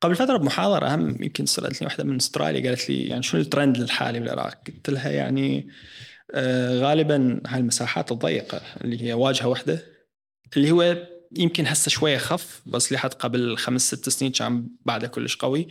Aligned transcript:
قبل 0.00 0.14
فترة 0.14 0.36
بمحاضرة 0.36 0.86
اهم 0.86 1.22
يمكن 1.22 1.46
سألتني 1.46 1.86
واحدة 1.86 2.04
من 2.04 2.16
أستراليا 2.16 2.68
قالت 2.68 2.90
لي 2.90 3.06
يعني 3.06 3.22
شنو 3.22 3.40
الترند 3.40 3.76
الحالي 3.76 4.20
بالعراق؟ 4.20 4.58
قلت 4.66 4.90
لها 4.90 5.10
يعني 5.10 5.68
آه 6.34 6.78
غالبا 6.78 7.40
هاي 7.46 7.60
المساحات 7.60 8.12
الضيقة 8.12 8.60
اللي 8.84 9.02
هي 9.02 9.12
واجهة 9.12 9.48
واحدة 9.48 9.84
اللي 10.56 10.70
هو 10.70 11.06
يمكن 11.36 11.66
هسه 11.66 11.88
شوية 11.88 12.18
خف 12.18 12.62
بس 12.66 12.92
لحد 12.92 13.14
قبل 13.14 13.56
خمس 13.56 13.94
ست 13.94 14.08
سنين 14.08 14.32
كان 14.32 14.68
بعده 14.86 15.06
كلش 15.06 15.36
قوي 15.36 15.68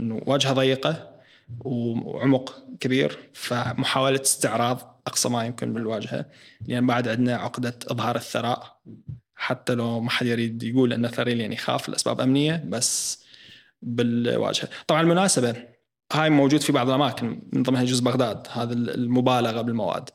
إنه 0.00 0.22
واجهة 0.26 0.52
ضيقة 0.52 1.14
وعمق 1.60 2.64
كبير 2.80 3.18
فمحاولة 3.32 4.20
استعراض 4.22 5.02
أقصى 5.06 5.28
ما 5.28 5.44
يمكن 5.44 5.72
بالواجهة 5.72 6.16
لأن 6.16 6.26
يعني 6.68 6.86
بعد 6.86 7.08
عندنا 7.08 7.36
عقدة 7.36 7.78
إظهار 7.86 8.16
الثراء 8.16 8.80
حتى 9.34 9.74
لو 9.74 10.00
ما 10.00 10.10
حد 10.10 10.26
يريد 10.26 10.62
يقول 10.62 10.92
إن 10.92 11.04
الثريل 11.04 11.40
يعني 11.40 11.54
يخاف 11.54 11.88
لأسباب 11.88 12.20
أمنية 12.20 12.64
بس 12.68 13.23
بالواجهة. 13.84 14.68
طبعا 14.86 15.00
المناسبة 15.00 15.56
هاي 16.12 16.30
موجود 16.30 16.60
في 16.60 16.72
بعض 16.72 16.88
الأماكن 16.88 17.42
من 17.52 17.62
ضمنها 17.62 17.84
جزء 17.84 18.04
بغداد 18.04 18.46
هذا 18.50 18.72
المبالغة 18.72 19.60
بالمواد. 19.60 20.10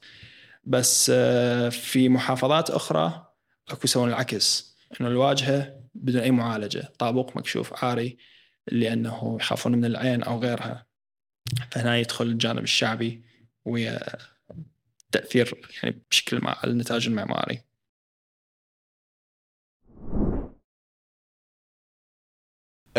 بس 0.63 1.11
آه، 1.15 1.69
في 1.69 2.09
محافظات 2.09 2.69
أخرى 2.69 3.27
أكو 3.69 3.79
يسوون 3.83 4.09
العكس 4.09 4.75
إنه 5.01 5.09
الواجهة 5.09 5.79
بدون 5.93 6.21
أي 6.21 6.31
معالجة 6.31 6.93
طابوق 6.99 7.37
مكشوف 7.37 7.83
عاري 7.83 8.17
لأنه 8.71 9.37
يخافون 9.39 9.71
من 9.71 9.85
العين 9.85 10.23
أو 10.23 10.39
غيرها. 10.39 10.85
فهنا 11.71 11.97
يدخل 11.97 12.25
الجانب 12.25 12.63
الشعبي 12.63 13.23
ويا 13.65 13.99
تأثير 15.11 15.71
يعني 15.83 16.03
بشكل 16.11 16.41
مع 16.41 16.57
النتاج 16.63 17.07
المعماري. 17.07 17.61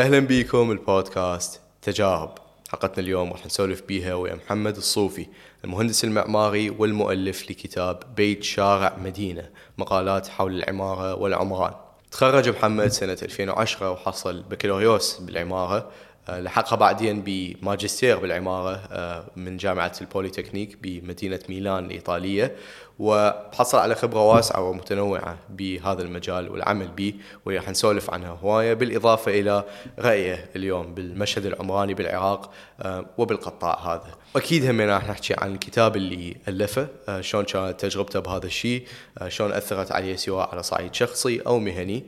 أهلا 0.01 0.19
بكم 0.19 0.71
البودكاست 0.71 1.61
تجارب. 1.83 2.35
حلقتنا 2.69 3.05
اليوم 3.05 3.33
راح 3.33 3.47
نسولف 3.47 3.83
بيها 3.83 4.15
ويا 4.15 4.35
محمد 4.35 4.77
الصوفي 4.77 5.27
المهندس 5.65 6.05
المعماري 6.05 6.71
والمؤلف 6.71 7.51
لكتاب 7.51 8.01
بيت 8.17 8.43
شارع 8.43 8.97
مدينة 9.05 9.51
مقالات 9.79 10.29
حول 10.29 10.57
العمارة 10.57 11.15
والعمران. 11.15 11.75
تخرج 12.11 12.49
محمد 12.49 12.87
سنة 12.87 13.17
2010 13.23 13.91
وحصل 13.91 14.43
بكالوريوس 14.43 15.19
بالعمارة. 15.21 15.91
آه، 16.29 16.41
لحقها 16.41 16.77
بعدين 16.77 17.23
بماجستير 17.27 18.19
بالعمارة 18.19 18.75
آه، 18.91 19.31
من 19.37 19.57
جامعة 19.57 19.93
البوليتكنيك 20.01 20.79
بمدينة 20.83 21.41
ميلان 21.49 21.85
الإيطالية. 21.85 22.57
وحصل 23.01 23.79
على 23.79 23.95
خبرة 23.95 24.27
واسعة 24.27 24.63
ومتنوعة 24.63 25.39
بهذا 25.49 26.03
المجال 26.03 26.51
والعمل 26.51 26.89
به 26.89 27.15
وراح 27.45 27.69
نسولف 27.69 28.11
عنها 28.11 28.39
هواية 28.43 28.75
بالإضافة 28.75 29.41
إلى 29.41 29.65
رأيه 29.99 30.51
اليوم 30.57 30.95
بالمشهد 30.95 31.47
العمراني 31.47 31.95
بالعراق 31.95 32.51
آه، 32.81 33.07
وبالقطاع 33.19 33.95
هذا. 33.95 34.15
أكيد 34.37 34.67
هم 34.67 34.81
راح 34.81 35.09
نحكي 35.09 35.35
عن 35.39 35.55
الكتاب 35.55 35.97
اللي 35.97 36.37
ألفه 36.49 36.89
شلون 37.21 37.45
كانت 37.45 37.81
تجربته 37.81 38.21
بهذا 38.21 38.47
الشيء 38.47 38.87
شلون 39.29 39.53
أثرت 39.53 39.93
عليه 39.93 40.17
سواء 40.17 40.49
على 40.53 40.63
صعيد 40.63 40.95
شخصي 40.95 41.41
أو 41.41 41.59
مهني. 41.59 42.05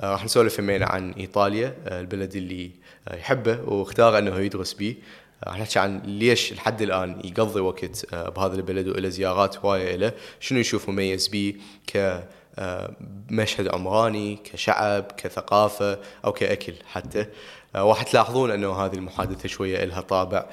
راح 0.00 0.24
نسولف 0.24 0.60
همين 0.60 0.82
عن 0.82 1.12
إيطاليا 1.12 1.74
البلد 1.86 2.36
اللي 2.36 2.70
يحبه 3.14 3.60
واختار 3.66 4.18
أنه 4.18 4.38
يدرس 4.38 4.74
به 4.74 4.96
راح 5.44 5.58
نحكي 5.58 5.78
عن 5.78 6.00
ليش 6.04 6.52
لحد 6.52 6.82
الآن 6.82 7.20
يقضي 7.24 7.60
وقت 7.60 8.14
آه، 8.14 8.28
بهذا 8.28 8.56
البلد 8.56 8.88
وإلى 8.88 9.10
زيارات 9.10 9.58
هوايه 9.58 9.96
له. 9.96 10.12
شنو 10.40 10.58
يشوف 10.58 10.88
مميز 10.88 11.28
به 11.28 11.54
ك 11.86 12.22
مشهد 13.30 13.68
عمراني 13.68 14.36
كشعب 14.36 15.04
كثقافة 15.16 15.98
أو 16.24 16.32
كأكل 16.32 16.74
حتى. 16.92 17.26
وراح 17.74 18.02
تلاحظون 18.02 18.50
أنه 18.50 18.72
هذه 18.72 18.94
المحادثة 18.94 19.48
شوية 19.48 19.84
لها 19.84 20.00
طابع 20.00 20.46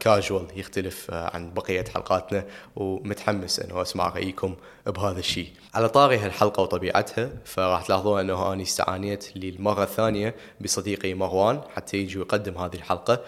كاجوال 0.00 0.46
آه، 0.50 0.58
يختلف 0.58 1.10
آه، 1.10 1.30
عن 1.34 1.54
بقية 1.54 1.84
حلقاتنا 1.94 2.44
ومتحمس 2.76 3.60
أنه 3.60 3.82
أسمع 3.82 4.08
رأيكم 4.08 4.54
بهذا 4.86 5.18
الشيء. 5.18 5.48
على 5.74 5.88
طاري 5.88 6.18
هالحلقة 6.18 6.62
وطبيعتها 6.62 7.30
فراح 7.44 7.86
تلاحظون 7.86 8.20
أنه 8.20 8.52
أنا 8.52 8.62
استعانيت 8.62 9.36
للمرة 9.36 9.82
الثانية 9.82 10.34
بصديقي 10.60 11.14
مروان 11.14 11.60
حتى 11.76 11.96
يجي 11.96 12.18
ويقدم 12.18 12.58
هذه 12.58 12.74
الحلقة. 12.74 13.12
آه، 13.12 13.20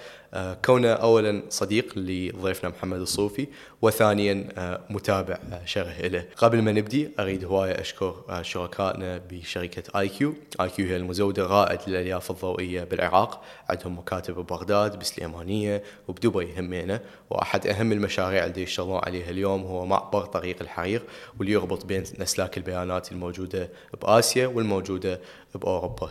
كونه 0.64 0.92
اولا 0.92 1.42
صديق 1.48 1.98
لضيفنا 1.98 2.70
محمد 2.70 3.00
الصوفي 3.00 3.46
وثانيا 3.82 4.48
آه، 4.58 4.80
متابع 4.90 5.38
آه، 5.52 5.64
شره 5.64 6.06
له 6.06 6.24
قبل 6.36 6.62
ما 6.62 6.72
نبدي 6.72 7.10
أريد 7.20 7.44
هواية 7.44 7.80
أشكر 7.80 8.42
شركائنا 8.42 9.20
بشركة 9.30 10.00
IQ. 10.00 10.34
IQ 10.60 10.86
هي 10.86 10.96
المزود 10.96 11.38
الرائد 11.38 11.78
للألياف 11.86 12.30
الضوئية 12.30 12.84
بالعراق. 12.84 13.42
عندهم 13.68 13.98
مكاتب 13.98 14.34
ببغداد 14.34 14.98
بسليمانية 14.98 15.82
وبدبي 16.08 16.58
همينة. 16.58 17.00
وأحد 17.30 17.66
أهم 17.66 17.92
المشاريع 17.92 18.44
اللي 18.44 18.62
يشتغلون 18.62 19.00
عليها 19.04 19.30
اليوم 19.30 19.62
هو 19.62 19.86
معبر 19.86 20.24
طريق 20.24 20.56
الحرير 20.60 21.02
واللي 21.38 21.52
يربط 21.52 21.86
بين 21.86 22.02
أسلاك 22.22 22.56
البيانات 22.56 23.12
الموجودة 23.12 23.70
بآسيا 24.02 24.46
والموجودة 24.46 25.20
بأوروبا. 25.54 26.10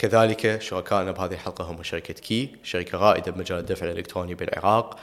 كذلك 0.00 0.62
شركائنا 0.62 1.12
بهذه 1.12 1.32
الحلقة 1.32 1.64
هم 1.64 1.82
شركة 1.82 2.14
Qi 2.14 2.56
شركة 2.62 2.98
رائدة 2.98 3.32
بمجال 3.32 3.58
الدفع 3.58 3.86
الإلكتروني 3.86 4.34
بالعراق. 4.34 4.98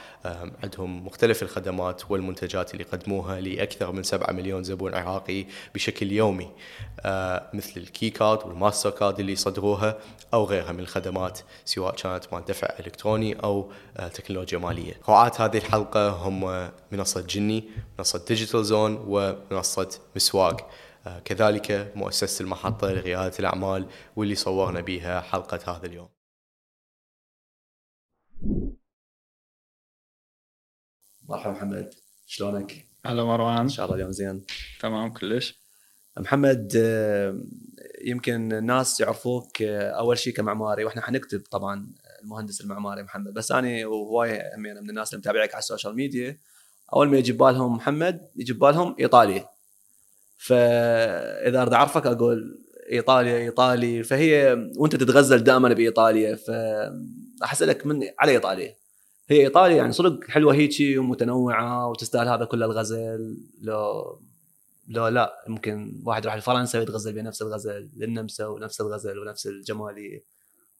عندهم 0.62 1.06
مختلف 1.06 1.42
الخدمات 1.42 2.10
والمنتجات 2.10 2.72
اللي 2.72 2.84
يقدموها 2.84 3.40
لأكثر 3.40 3.92
من 3.92 4.02
7 4.02 4.32
مليون 4.32 4.64
زبون 4.64 4.94
عراقي 4.94 5.46
بشكل 5.74 6.12
يومي. 6.12 6.50
مثل 7.54 7.72
ال 7.76 7.87
Qi 7.87 8.10
Card 8.10 8.34
وال 8.34 8.46
MasterCard 8.46 9.20
اللي 9.20 9.32
يصدروها 9.32 9.98
أو 10.34 10.44
غيرها 10.44 10.72
من 10.72 10.80
الخدمات 10.80 11.40
سواء 11.64 11.94
كانت 11.94 12.24
مال 12.32 12.44
دفع 12.44 12.68
إلكتروني 12.80 13.34
أو 13.34 13.72
تكنولوجيا 14.14 14.58
مالية. 14.58 14.94
رعاة 15.08 15.32
هذه 15.38 15.58
الحلقة 15.58 16.08
هم 16.08 16.70
منصة 16.92 17.20
جني 17.20 17.64
منصة 17.98 18.24
Digital 18.28 18.64
Zone 18.64 19.04
ومنصة 19.06 19.88
مسواق. 20.16 20.70
كذلك 21.24 21.92
مؤسسة 21.96 22.42
المحطة 22.42 22.92
لريادة 22.92 23.38
الأعمال 23.38 23.86
واللي 24.16 24.34
صورنا 24.34 24.80
بها 24.80 25.20
حلقة 25.20 25.76
هذا 25.76 25.86
اليوم. 25.86 26.08
مرحبا 31.28 31.52
محمد 31.52 31.94
شلونك؟ 32.26 32.86
هلا 33.06 33.24
مروان. 33.24 33.58
إن 33.58 33.68
شاء 33.68 33.86
الله 33.86 33.96
اليوم 33.96 34.12
زين. 34.12 34.44
تمام 34.80 35.12
كلش. 35.12 35.58
محمد 36.18 36.72
آه، 36.76 37.40
يمكن 38.04 38.52
الناس 38.52 39.00
يعرفوك 39.00 39.62
آه، 39.62 39.90
أول 39.90 40.18
شيء 40.18 40.34
كمعماري 40.34 40.84
وإحنا 40.84 41.02
حنكتب 41.02 41.42
طبعا 41.50 41.92
المهندس 42.22 42.60
المعماري 42.60 43.02
محمد 43.02 43.34
بس 43.34 43.52
أنا 43.52 43.86
وهواية 43.86 44.42
من 44.56 44.90
الناس 44.90 45.14
اللي 45.14 45.20
متابعك 45.20 45.54
على 45.54 45.58
السوشيال 45.58 45.96
ميديا 45.96 46.38
أول 46.94 47.08
ما 47.08 47.18
يجي 47.18 47.32
بالهم 47.32 47.76
محمد 47.76 48.28
يجي 48.36 48.52
بالهم 48.52 48.96
إيطالي. 49.00 49.48
فإذا 50.38 51.62
أريد 51.62 51.72
أعرفك 51.72 52.06
أقول 52.06 52.58
إيطاليا 52.92 53.38
إيطالي. 53.38 54.02
فهي 54.02 54.56
وأنت 54.76 54.96
تتغزل 54.96 55.44
دائما 55.44 55.68
بإيطاليا. 55.68 56.38
فاحسلك 57.40 57.86
من 57.86 58.02
على 58.18 58.32
إيطاليا. 58.32 58.74
هي 59.28 59.40
إيطاليا 59.40 59.76
يعني 59.76 59.92
صدق 59.92 60.24
حلوة 60.28 60.54
هيجي 60.54 60.98
ومتنوعة 60.98 61.88
وتستاهل 61.88 62.28
هذا 62.28 62.44
كل 62.44 62.62
الغزل. 62.62 63.36
لو 63.62 64.18
لو 64.88 65.08
لا 65.08 65.44
ممكن 65.46 66.02
واحد 66.04 66.24
يروح 66.24 66.36
لفرنسا 66.36 66.78
ويتغزل 66.78 67.12
بنفس 67.12 67.42
الغزل 67.42 67.88
للنمسا 67.96 68.46
ونفس 68.46 68.80
الغزل 68.80 69.18
ونفس 69.18 69.46
الجمالية. 69.46 70.24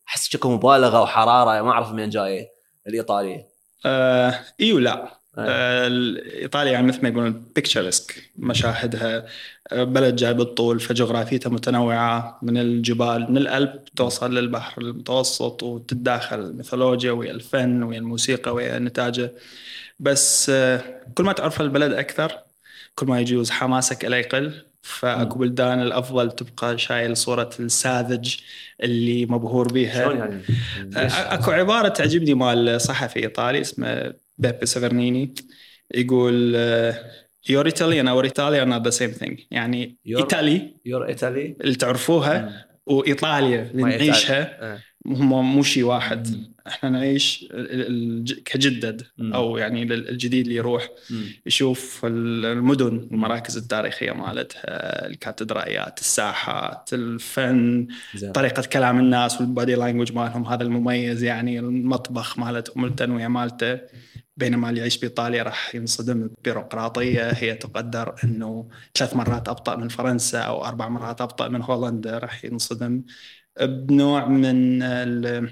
أحس 0.09 0.29
شكو 0.29 0.51
مبالغة 0.51 1.03
وحرارة 1.03 1.63
ما 1.63 1.71
أعرف 1.71 1.93
من 1.93 2.11
جاية 2.11 2.49
الايطاليه 2.87 3.47
آه 3.87 4.41
اي 4.61 4.73
ولا. 4.73 5.19
ايطاليا 5.39 6.73
يعني 6.73 6.87
مثل 6.87 7.03
ما 7.03 7.09
يقولون 7.09 7.45
بيكتشرسك 7.55 8.31
مشاهدها 8.39 9.27
آه، 9.73 9.85
بلد 9.85 10.17
جاي 10.17 10.35
بالطول 10.35 10.81
فجغرافيتها 10.81 11.51
متنوعة 11.51 12.39
من 12.43 12.59
الجبال 12.59 13.27
من 13.31 13.37
الألب 13.37 13.85
توصل 13.97 14.35
للبحر 14.35 14.83
المتوسط 14.83 15.63
وتتداخل 15.63 16.41
الميثولوجيا 16.41 17.13
ويا 17.13 17.31
الفن 17.31 17.83
ويا 17.83 17.99
الموسيقى 17.99 18.55
ويا 18.55 18.79
نتاجه. 18.79 19.33
بس 20.01 20.51
آه، 20.51 20.83
كل 21.15 21.25
ما 21.25 21.33
تعرف 21.33 21.61
البلد 21.61 21.93
أكثر 21.93 22.33
كل 22.95 23.07
ما 23.07 23.21
يجوز 23.21 23.51
حماسك 23.51 24.05
لا 24.05 24.19
يقل. 24.19 24.53
فأكو 24.83 25.39
بلدان 25.39 25.83
الأفضل 25.83 26.31
تبقى 26.31 26.79
شايل 26.79 27.17
صورة 27.17 27.51
الساذج 27.61 28.37
اللي 28.83 29.27
مبهور 29.27 29.73
بها 29.73 30.05
شلون 30.05 30.17
يعني؟ 30.17 30.43
أكو 31.35 31.51
عبارة 31.51 31.89
تعجبني 31.89 32.35
مال 32.35 32.81
صحفي 32.81 33.21
إيطالي 33.21 33.61
اسمه 33.61 34.13
بيبي 34.39 34.67
سيفرنيني 34.67 35.35
يقول 35.95 36.55
your 37.49 37.67
Italy 37.67 37.93
and 37.93 38.09
our 38.09 38.25
Italia 38.25 38.65
not 38.65 38.85
the 38.85 38.91
same 38.91 39.11
thing 39.11 39.41
يعني 39.51 39.99
Italy 40.23 40.75
your 40.85 41.09
Italy 41.09 41.57
اللي 41.61 41.75
تعرفوها 41.75 42.67
وإيطاليا 42.87 43.63
اللي 43.71 43.83
نعيشها 43.83 44.79
هم 45.07 45.55
مو 45.55 45.63
شيء 45.63 45.85
واحد. 45.85 46.55
إحنا 46.69 46.91
نعيش 46.91 47.49
كجدد. 48.45 49.03
أو 49.21 49.57
يعني 49.57 49.83
الجديد 49.83 50.45
اللي 50.47 50.57
يروح. 50.57 50.89
يشوف 51.47 52.05
ال- 52.05 52.47
المدن 52.47 53.09
المراكز 53.13 53.57
التاريخية 53.57 54.13
مالتها 54.13 55.07
الكاتدرائيات 55.07 55.99
الساحات 56.01 56.91
الفن 56.93 57.87
زين 58.15 58.33
طريقة 58.33 58.63
كلام 58.63 58.99
الناس 58.99 59.41
والبادي 59.41 59.75
لانجوج 59.75 60.13
مالهم 60.13 60.45
هذا 60.47 60.63
المميز 60.63 61.23
يعني 61.23 61.59
المطبخ 61.59 62.39
مالتهم 62.39 62.85
التنويع 62.85 63.29
مالته 63.29 63.79
بينما 64.37 64.69
اللي 64.71 64.81
يعيش 64.81 64.99
بإيطاليا 64.99 65.43
راح 65.43 65.75
ينصدم 65.75 66.31
ببيروقراطية 66.41 67.31
هي 67.31 67.55
تقدر 67.55 68.15
إنه 68.25 68.69
ثلاث 68.95 69.17
مرات 69.17 69.49
أبطأ 69.49 69.77
من 69.77 69.89
فرنسا 69.89 70.39
أو 70.39 70.65
أربع 70.65 70.89
مرات 70.89 71.21
أبطأ 71.21 71.49
من 71.49 71.63
هولندا 71.63 72.19
راح 72.19 72.45
ينصدم 72.45 73.03
بنوع 73.63 74.27
من 74.27 74.79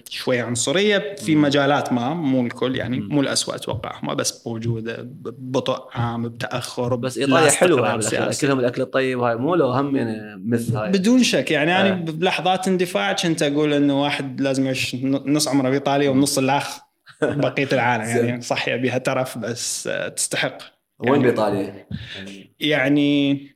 شوية 0.08 0.42
عنصرية 0.42 1.16
في. 1.18 1.36
مجالات 1.36 1.92
ما 1.92 2.14
مو 2.14 2.46
الكل 2.46 2.76
يعني. 2.76 3.00
مو 3.00 3.20
الاسوء 3.20 3.54
أتوقع 3.54 4.00
ما 4.02 4.14
بس 4.14 4.46
موجودة 4.46 4.96
ببطء 5.02 5.88
عام 5.92 6.28
بتأخر 6.28 6.96
بس 6.96 7.18
بالأكل. 7.18 8.02
سياسي. 8.02 8.46
أكلهم 8.46 8.60
الأكل 8.60 8.82
الطيب 8.82 9.20
هاي 9.20 9.36
مو 9.36 9.54
لو 9.54 9.68
هم 9.70 9.96
يعني 9.96 10.42
مثل 10.46 10.76
هاي 10.76 10.90
بدون 10.90 11.22
شك 11.22 11.50
يعني 11.50 11.72
آه. 11.72 11.80
أنا 11.80 11.94
بلحظات 11.94 12.68
اندفاع 12.68 13.12
كنت 13.12 13.42
أقول 13.42 13.72
إنه 13.72 14.02
واحد 14.02 14.40
لازم 14.40 14.64
يعيش 14.64 14.94
نص 15.04 15.48
عمره 15.48 15.70
بإيطاليا 15.70 16.10
ونص 16.10 16.38
الأخ 16.38 16.80
بقية 17.22 17.68
العالم 17.72 18.26
يعني 18.26 18.40
صح 18.52 18.74
بها 18.76 18.98
ترف 18.98 19.38
بس 19.38 19.88
تستحق 20.16 20.58
وين 20.98 21.10
يعني- 21.12 21.22
بإيطاليا؟ 21.24 21.86
يعني 22.16 22.54
يعني 22.60 23.55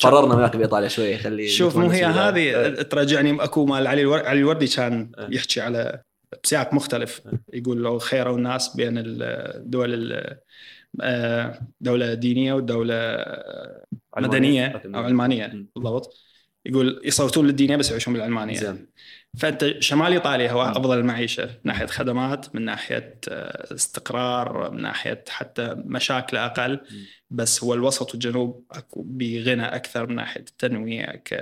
فررنا 0.00 0.34
وياك 0.34 0.56
بإيطاليا 0.56 0.88
شوي 0.88 1.18
خلي 1.18 1.48
شوف 1.48 1.76
مو 1.76 1.90
هي. 1.90 2.04
هذه 2.04 2.36
إيه. 2.38 2.82
ترجعني 2.82 3.44
أكو 3.44 3.66
مال 3.66 3.86
علي 3.86 4.02
الور- 4.02 4.26
علي 4.26 4.40
الوردي 4.40 4.66
كان 4.66 5.12
آه. 5.18 5.28
يحكي 5.30 5.60
على 5.60 6.02
بسياق 6.44 6.74
مختلف 6.74 7.20
يقول 7.52 7.82
لو 7.82 7.98
خيروا 7.98 8.36
الناس 8.36 8.76
بين 8.76 8.94
الدول 8.98 9.94
ال- 9.94 10.36
آه، 11.00 11.60
دولة 11.80 12.14
دينية 12.14 12.52
ودولة. 12.52 13.24
مدنية. 14.18 14.82
أو 14.86 15.00
علمانية. 15.02 15.66
بالضبط 15.76 16.16
يقول 16.66 17.00
يصوتون 17.04 17.46
للدينية 17.46 17.76
بس 17.76 17.90
يعيشون 17.90 18.14
بالعلمانية 18.14 18.54
زين 18.58 18.86
فانت 19.38 19.74
شمال 19.80 20.12
إيطاليا 20.12 20.52
هو 20.52 20.62
أفضل 20.62 20.98
المعيشة 20.98 21.44
من 21.44 21.50
ناحية 21.64 21.86
خدمات 21.86 22.54
من 22.54 22.64
ناحية 22.64 23.18
آه، 23.28 23.74
استقرار 23.74 24.70
من 24.70 24.82
ناحية 24.82 25.24
حتى 25.28 25.74
مشاكل 25.76 26.36
أقل. 26.36 26.80
بس 27.30 27.64
هو 27.64 27.74
الوسط 27.74 28.10
والجنوب 28.10 28.66
بغنى 28.96 29.64
أكثر 29.64 30.06
من 30.06 30.14
ناحية 30.14 30.40
التنويع 30.40 31.14
ك... 31.14 31.34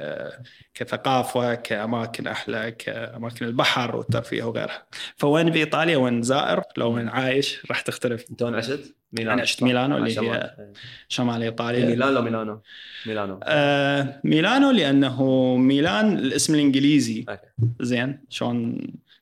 كثقافة 0.74 1.54
كأماكن 1.54 2.26
أحلى 2.26 2.70
كأماكن 2.70 3.46
البحر 3.46 3.96
والترفيه 3.96 4.42
وغيرها. 4.42 4.86
فوين 5.16 5.50
بايطاليا 5.50 5.96
وين 5.96 6.22
زائر؟ 6.22 6.62
لو 6.76 6.94
وين 6.94 7.08
عايش 7.08 7.66
راح 7.70 7.80
تختلف. 7.80 8.24
أنت 8.30 8.42
وين 8.42 8.54
عشت؟ 8.54 8.99
ميلانو 9.12 9.32
أنا 9.32 9.42
عشت 9.42 9.62
ميلانو 9.62 9.96
اللي 9.96 10.10
شمال. 10.10 10.26
هي 10.28 10.56
إيه. 10.58 10.72
شمال 11.08 11.42
ايطاليا 11.42 11.86
ميلان 11.86 12.14
لو 12.14 12.22
ميلانو؟ 12.22 12.62
ميلانو 13.06 13.40
آه 13.42 14.20
ميلانو 14.24 14.70
لأنه 14.70 15.22
ميلان 15.56 16.18
الاسم 16.18 16.54
الإنجليزي 16.54 17.24
أوكي. 17.28 17.46
زين 17.80 18.24
شلون 18.28 18.78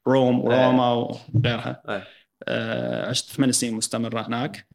Rome 0.06 0.40
وروما 0.40 0.92
وغيرها 0.92 1.82
أي. 1.88 2.02
آه 2.48 3.08
عشت 3.08 3.30
ثمان 3.30 3.52
سنين 3.52 3.74
مستمره 3.74 4.20
هناك 4.20 4.66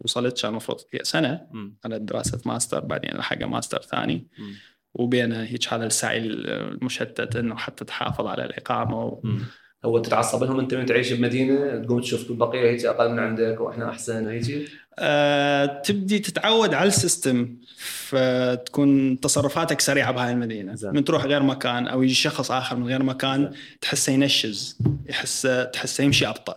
وصلت 0.00 0.42
كان 0.42 0.50
المفروض 0.50 0.78
سنة 1.02 1.46
مم. 1.50 1.76
على 1.84 1.98
دراسة 1.98 2.40
ماستر 2.46 2.80
بعدين 2.80 3.10
لحق 3.10 3.42
ماستر 3.42 3.82
ثاني 3.82 4.26
مم. 4.38 4.54
وبين 4.94 5.32
هيك 5.32 5.72
هذا 5.72 5.86
السعي 5.86 6.18
المشتت 6.18 7.36
إنه 7.36 7.56
حتى 7.56 7.84
تحافظ 7.84 8.26
على 8.26 8.44
الإقامة 8.44 9.04
و... 9.04 9.20
مم. 9.24 9.40
هو 9.84 9.98
تتعصب 9.98 10.44
لهم 10.44 10.60
انت 10.60 10.74
من 10.74 10.86
تعيش 10.86 11.12
بمدينة 11.12 11.84
تقوم 11.84 12.00
تشوف 12.00 12.30
البقيه 12.30 12.70
هيك 12.70 12.84
أقل 12.84 13.12
من 13.12 13.18
عندك 13.18 13.60
وإحنا 13.60 13.90
أحسن 13.90 14.26
وهيك 14.26 14.68
آه، 14.98 15.66
تبدي 15.66 16.18
تتعود 16.18 16.74
على 16.74 16.88
ال 16.88 16.98
system 16.98 17.56
فتكون 17.78 19.20
تصرفاتك 19.20 19.80
سريعة 19.80 20.12
بهاي 20.12 20.32
المدينة. 20.32 20.74
زين. 20.74 20.90
من 20.90 21.04
تروح 21.04 21.24
غير 21.24 21.42
مكان 21.42 21.88
أو 21.88 22.02
يجي 22.02 22.14
شخص 22.14 22.50
آخر 22.50 22.76
من 22.76 22.86
غير 22.86 23.02
مكان 23.02 23.52
تحسه 23.80 24.12
ينشز 24.12 24.78
يحس 25.06 25.48
تحسه 25.72 26.04
يمشي 26.04 26.26
أبطأ 26.26 26.56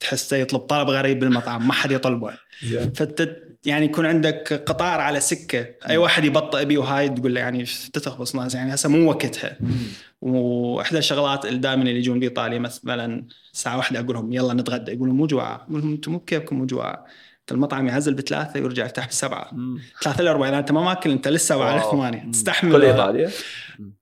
تحسه 0.00 0.36
يطلب 0.36 0.60
طلب 0.60 0.88
غريب 0.88 1.18
بالمطعم 1.18 1.68
ما 1.68 1.72
حد 1.72 1.92
يطلبه. 1.92 2.34
فانت 2.94 3.36
يعني 3.66 3.84
يكون 3.84 4.06
عندك 4.06 4.62
قطار 4.66 5.00
على 5.00 5.20
سكة 5.20 5.66
أي 5.88 5.96
واحد 5.96 6.24
يبطئ 6.24 6.64
بيه 6.64 6.78
وهاي 6.78 7.08
تقول 7.08 7.34
له 7.34 7.40
يعني 7.40 7.64
تتخبص 7.92 8.34
ناس 8.34 8.54
يعني 8.54 8.74
هسه 8.74 8.88
مو 8.88 9.08
وقتها. 9.08 9.58
وإحدى 10.22 10.98
الشغلات 10.98 11.46
اللي 11.46 11.58
دائما 11.58 11.82
اللي 11.82 11.96
يجون 11.96 12.20
بإيطاليا 12.20 12.58
مثلا 12.58 13.26
الساعة 13.52 13.76
واحدة 13.76 14.00
أقول 14.00 14.14
لهم 14.14 14.32
يلا 14.32 14.54
نتغدى. 14.54 14.92
يقولون 14.92 15.16
مو 15.16 15.26
جوعة. 15.26 15.66
أقول 15.70 15.80
لهم 15.80 15.92
أنتم 15.92 16.12
مو 16.12 16.18
بكيفكم 16.18 16.56
مو 16.56 16.66
جوعة. 16.66 17.06
المطعم 17.52 17.88
يعزل 17.88 18.14
بثلاثة 18.14 18.60
ويرجع 18.60 18.84
يفتح 18.84 19.08
بسبعة. 19.08 19.50
ثلاثة 20.02 20.24
لأربعة 20.24 20.48
إذا 20.48 20.58
أنت 20.58 20.72
ما 20.72 20.84
ماكل 20.84 21.10
أنت 21.10 21.28
لسه 21.28 21.64
على 21.64 22.22
مم. 22.24 22.30
تستحمل 22.30 22.72
كل 22.72 22.84
إيطاليا؟ 22.84 23.30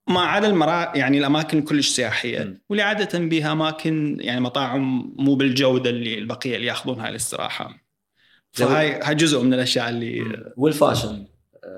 ما 0.09 0.21
عدا 0.21 0.49
المرا 0.49 0.97
يعني 0.97 1.19
الأماكن 1.19 1.63
كلش 1.63 1.89
سياحية. 1.89 2.45
مم. 2.45 2.61
واللي 2.69 2.83
عادة 2.83 3.19
بها 3.19 3.53
أماكن 3.53 4.17
يعني 4.21 4.41
مطاعم 4.41 5.15
مو 5.19 5.35
بالجودة 5.35 5.91
اللي 5.91 6.19
البقية 6.19 6.57
اللي 6.57 6.67
ياخذون 6.67 7.01
هاي 7.01 7.11
الاستراحة 7.11 7.69
زين. 8.55 8.67
فهاي 8.67 9.01
هاي 9.03 9.15
جزء 9.15 9.43
من 9.43 9.55
الأشياء 9.55 9.89
اللي 9.89 10.43
وال 10.57 10.71
fashion؟ 10.71 11.27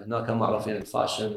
هناك 0.06 0.30
هم 0.30 0.38
معروفين 0.38 0.76
ال 0.76 0.83
fashion 0.83 1.32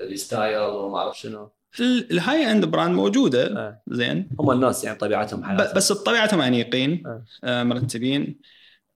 وال 0.00 0.17
style 0.17 0.58
وما 0.58 0.98
أعرف 0.98 1.18
شنو. 1.18 1.50
ال 1.80 2.50
high-end 2.52 2.64
brand 2.64 2.94
موجودة 2.94 3.46
آه. 3.46 3.82
زين 3.88 4.28
هم 4.40 4.50
الناس 4.50 4.84
يعني 4.84 4.98
طبيعتهم 4.98 5.44
حياتهم 5.44 5.74
بس 5.76 5.92
بطبيعتهم 5.92 6.40
أنيقين 6.40 7.02
آه. 7.06 7.24
آه، 7.44 7.62
مرتبين 7.62 8.40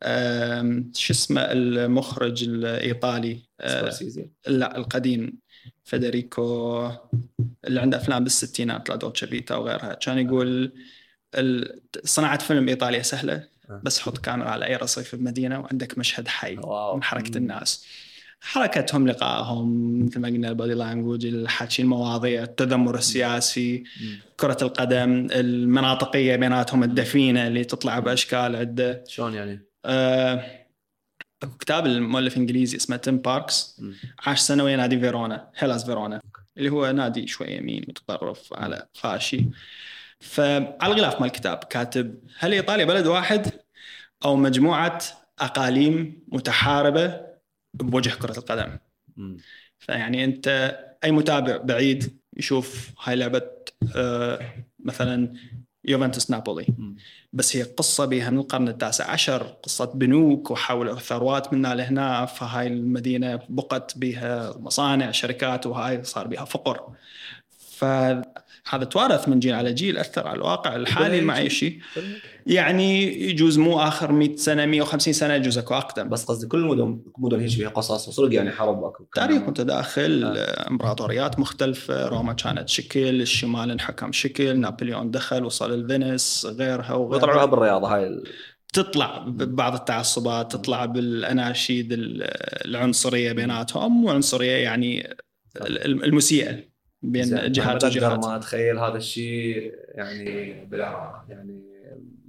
آم، 0.02 0.92
شو 0.94 1.12
اسمه 1.12 1.40
المخرج 1.40 2.44
الإيطالي 2.44 3.42
آه، 3.60 3.90
لا 4.46 4.76
القديم 4.76 5.38
فederico 5.90 6.38
اللي 7.64 7.80
عنده 7.80 7.96
أفلام 7.96 8.24
بالستينات 8.24 8.88
لا 8.88 8.96
دوتشا 8.96 9.26
فيتا 9.26 9.56
وغيرها 9.56 9.94
كان 9.94 10.18
يقول 10.18 10.72
صناعة 12.04 12.38
فيلم 12.38 12.68
إيطاليا 12.68 13.02
سهلة 13.02 13.48
آه. 13.70 13.80
بس 13.84 14.00
حط 14.00 14.18
كاميرا 14.18 14.48
على 14.48 14.66
أي 14.66 14.76
رصيف 14.76 15.14
بمدينة 15.14 15.60
وعندك 15.60 15.98
مشهد 15.98 16.28
حي 16.28 16.56
من 16.94 17.02
حركة. 17.02 17.38
الناس 17.38 17.86
حركتهم 18.40 19.08
لقائهم 19.08 19.98
مثل 20.04 20.20
ما 20.20 20.28
قلنا 20.28 20.48
البودي 20.48 20.74
لانجوج 20.74 21.26
الحكي 21.26 21.82
المواضيع 21.82 22.42
التذمر 22.42 22.94
السياسي 22.94 23.84
مم. 24.00 24.18
كرة 24.40 24.56
القدم 24.62 25.28
المناطقية 25.32 26.36
بيناتهم 26.36 26.82
الدفينة 26.82 27.46
اللي 27.46 27.64
تطلع 27.64 27.98
بأشكال 27.98 28.56
عدة 28.56 29.04
شلون 29.08 29.34
يعني؟ 29.34 29.66
آه، 29.84 30.66
كتاب 31.60 31.86
المؤلف 31.86 32.32
الإنجليزي 32.32 32.76
اسمه 32.76 32.96
تيم 32.96 33.18
باركس 33.18 33.76
مم. 33.78 33.94
عاش 34.26 34.40
سنة 34.40 34.64
ويا 34.64 34.76
نادي 34.76 35.00
فيرونا 35.00 35.50
هيلاس 35.56 35.84
فيرونا 35.84 36.20
اللي 36.56 36.68
هو 36.68 36.92
نادي 36.92 37.26
شوي 37.26 37.46
يمين 37.46 37.84
متطرف 37.88 38.54
على 38.54 38.86
فاشي 38.94 39.44
فعلى 40.20 40.76
الغلاف 40.82 41.20
مال 41.20 41.26
الكتاب 41.26 41.56
كاتب 41.56 42.18
هل 42.38 42.52
إيطاليا 42.52 42.84
بلد 42.84 43.06
واحد 43.06 43.52
أو 44.24 44.36
مجموعة 44.36 44.98
أقاليم 45.38 46.22
متحاربة 46.28 47.25
بوجه 47.78 48.10
كرة 48.10 48.38
القدم. 48.38 48.78
فيعني 49.78 50.24
أنت 50.24 50.48
أي 51.04 51.10
متابع 51.10 51.56
بعيد 51.56 52.20
يشوف 52.36 52.90
هاي 53.04 53.16
لعبة 53.16 53.42
آه، 53.96 54.64
مثلا 54.78 55.32
يوفنتوس 55.84 56.30
نابولي. 56.30 56.66
بس 57.32 57.56
هي 57.56 57.62
قصة 57.62 58.04
بها 58.04 58.30
من 58.30 58.38
القرن 58.38 58.68
التاسع 58.68 59.10
عشر 59.10 59.42
قصة 59.42 59.84
بنوك 59.84 60.50
وحول 60.50 61.00
ثروات 61.00 61.52
منا 61.52 61.74
لهنا 61.74 62.26
فهاي 62.26 62.66
المدينة 62.66 63.40
بقت 63.48 63.98
بها 63.98 64.58
مصانع 64.58 65.10
شركات 65.10 65.66
وهاي 65.66 66.04
صار 66.04 66.26
بها 66.26 66.44
فقر 66.44 66.92
فهذا 68.66 68.84
توارث 68.84 69.28
من 69.28 69.40
جيل 69.40 69.54
على 69.54 69.72
جيل 69.72 69.98
أثر 69.98 70.26
على 70.28 70.36
الواقع 70.36 70.76
الحالي 70.76 71.18
المعيشي. 71.18 71.78
يعني 72.46 73.20
يجوز 73.30 73.58
مو 73.58 73.80
آخر 73.80 74.12
100 74.12 74.36
سنة 74.36 74.66
150 74.66 75.12
سنة 75.12 75.34
يجوز 75.34 75.58
أكو 75.58 75.74
أقدم. 75.74 76.08
بس 76.08 76.24
قصدي 76.24 76.46
كل 76.46 76.58
المدن 76.58 77.00
مدن 77.18 77.40
هيك 77.40 77.50
فيها 77.50 77.68
قصص 77.68 78.08
وصدق 78.08 78.34
يعني 78.34 78.50
حرب 78.50 78.84
أكو. 78.84 79.04
تاريخ 79.14 79.42
متداخل 79.42 80.24
آه. 80.24 80.70
امبراطوريات 80.70 81.38
مختلفة 81.38 82.08
روما 82.08 82.32
كانت 82.32 82.68
شكل 82.68 83.20
الشمال 83.20 83.70
انحكم 83.70 84.12
شكل 84.12 84.58
نابليون 84.60 85.10
دخل 85.10 85.44
وصل 85.44 85.74
الفينيس 85.74 86.46
غيرها 86.58 86.92
وغيرها. 86.92 87.44
بالرياضه 87.44 87.94
هاي 87.96 88.06
ال- 88.06 88.24
تطلع 88.72 89.18
ببعض 89.18 89.74
التعصبات 89.74 90.52
تطلع 90.52 90.84
بالأناشيد 90.84 91.92
ال- 91.92 92.22
العنصرية 92.68 93.32
بيناتهم 93.32 94.04
وعنصريه 94.04 94.52
يعني 94.56 95.16
ال- 95.56 96.04
المسيئة. 96.04 96.75
بين 97.02 97.52
جهات 97.52 97.84
وجهات. 97.84 98.24
ما 98.24 98.36
اتخيل 98.36 98.78
هذا 98.78 98.96
الشيء 98.96 99.74
يعني 99.94 100.52
بالعراق 100.64 101.24
يعني 101.28 101.62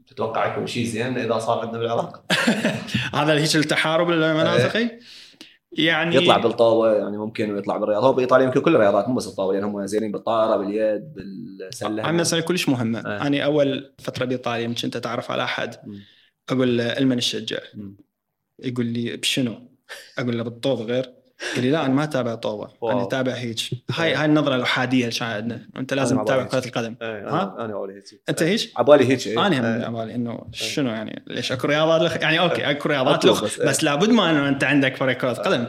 تتوقع 0.07 0.51
يكون 0.51 0.67
شيء 0.67 0.85
زين 0.85 1.17
إذا 1.17 1.37
صار 1.37 1.59
عندنا 1.59 1.79
بالعراق. 1.79 2.23
هذا 3.15 3.33
هيك 3.33 3.55
التحارب 3.55 4.09
المناطقي 4.09 4.99
يعني 5.71 6.15
يطلع 6.15 6.37
بالطاوه 6.37 6.93
يعني 6.93 7.17
ممكن 7.17 7.51
ويطلع 7.51 7.77
بالرياض 7.77 8.03
هو 8.03 8.13
بإيطاليا 8.13 8.45
يمكن 8.45 8.61
كل 8.61 8.75
الرياضات 8.75 9.07
مو 9.07 9.15
بس 9.15 9.27
الطاوه 9.27 9.53
يعني 9.53 9.65
هم 9.65 9.85
زينين 9.85 10.11
بالطائرة 10.11 10.57
باليد 10.57 11.13
بالسلة. 11.13 12.03
أنا 12.03 12.11
مسألة 12.11 12.41
كلش 12.41 12.69
مهمه 12.69 12.99
آه. 12.99 13.27
أنا 13.27 13.39
أول 13.39 13.93
فترة 13.99 14.25
بإيطاليا 14.25 14.67
كنت 14.67 14.83
انت 14.83 14.97
تعرف 14.97 15.31
على 15.31 15.43
أحد. 15.43 15.75
أقول 16.49 16.77
له 16.77 16.97
المن 16.97 17.17
الشجاع. 17.17 17.61
مم. 17.73 17.97
يقول 18.59 18.85
لي 18.85 19.17
بشنو؟ 19.17 19.69
أقول 20.17 20.37
له 20.37 20.43
بالطوب 20.43 20.81
غير. 20.81 21.16
قال 21.55 21.63
لي 21.63 21.71
لا 21.71 21.85
أنا 21.85 21.93
ما 21.93 22.03
أتابع 22.03 22.35
طوبه. 22.35 22.69
أنا 22.91 23.03
أتابع 23.03 23.31
هيك 23.31 23.59
هاي 23.91 24.13
هاي 24.15 24.25
النظرة 24.25 24.55
الأحادية 24.55 25.05
اللي 25.07 25.19
كان 25.19 25.27
عندنا 25.29 25.67
انت 25.77 25.93
لازم 25.93 26.23
تتابع 26.23 26.41
عبالي 26.41 26.49
كرة 26.61 26.67
القدم 26.67 26.95
إيه 27.01 27.29
ها؟ 27.29 27.55
أنا 27.65 27.73
اولي 27.73 27.93
هيك 27.93 28.21
أنت 28.29 28.43
هيك؟ 28.43 28.71
عبالي 28.77 29.05
هيك 29.05 29.27
إيه. 29.27 29.47
أنا 29.47 29.59
هم 29.59 29.65
إيه. 29.65 29.85
على 29.85 29.91
بالي 29.97 30.15
إنه 30.15 30.45
شنو 30.51 30.89
يعني 30.89 31.23
ليش 31.27 31.51
أكو 31.51 31.67
رياضات 31.67 32.01
لخ... 32.01 32.21
يعني 32.21 32.39
أوكي 32.39 32.71
أكو 32.71 32.89
رياضات 32.89 33.25
لخ... 33.25 33.43
بس، 33.43 33.59
إيه. 33.59 33.67
بس 33.69 33.83
لابد 33.83 34.09
ما 34.09 34.29
إنه 34.31 34.49
أنت 34.49 34.63
عندك 34.63 34.95
فريق 34.95 35.17
كرة 35.17 35.33
قدم 35.33 35.67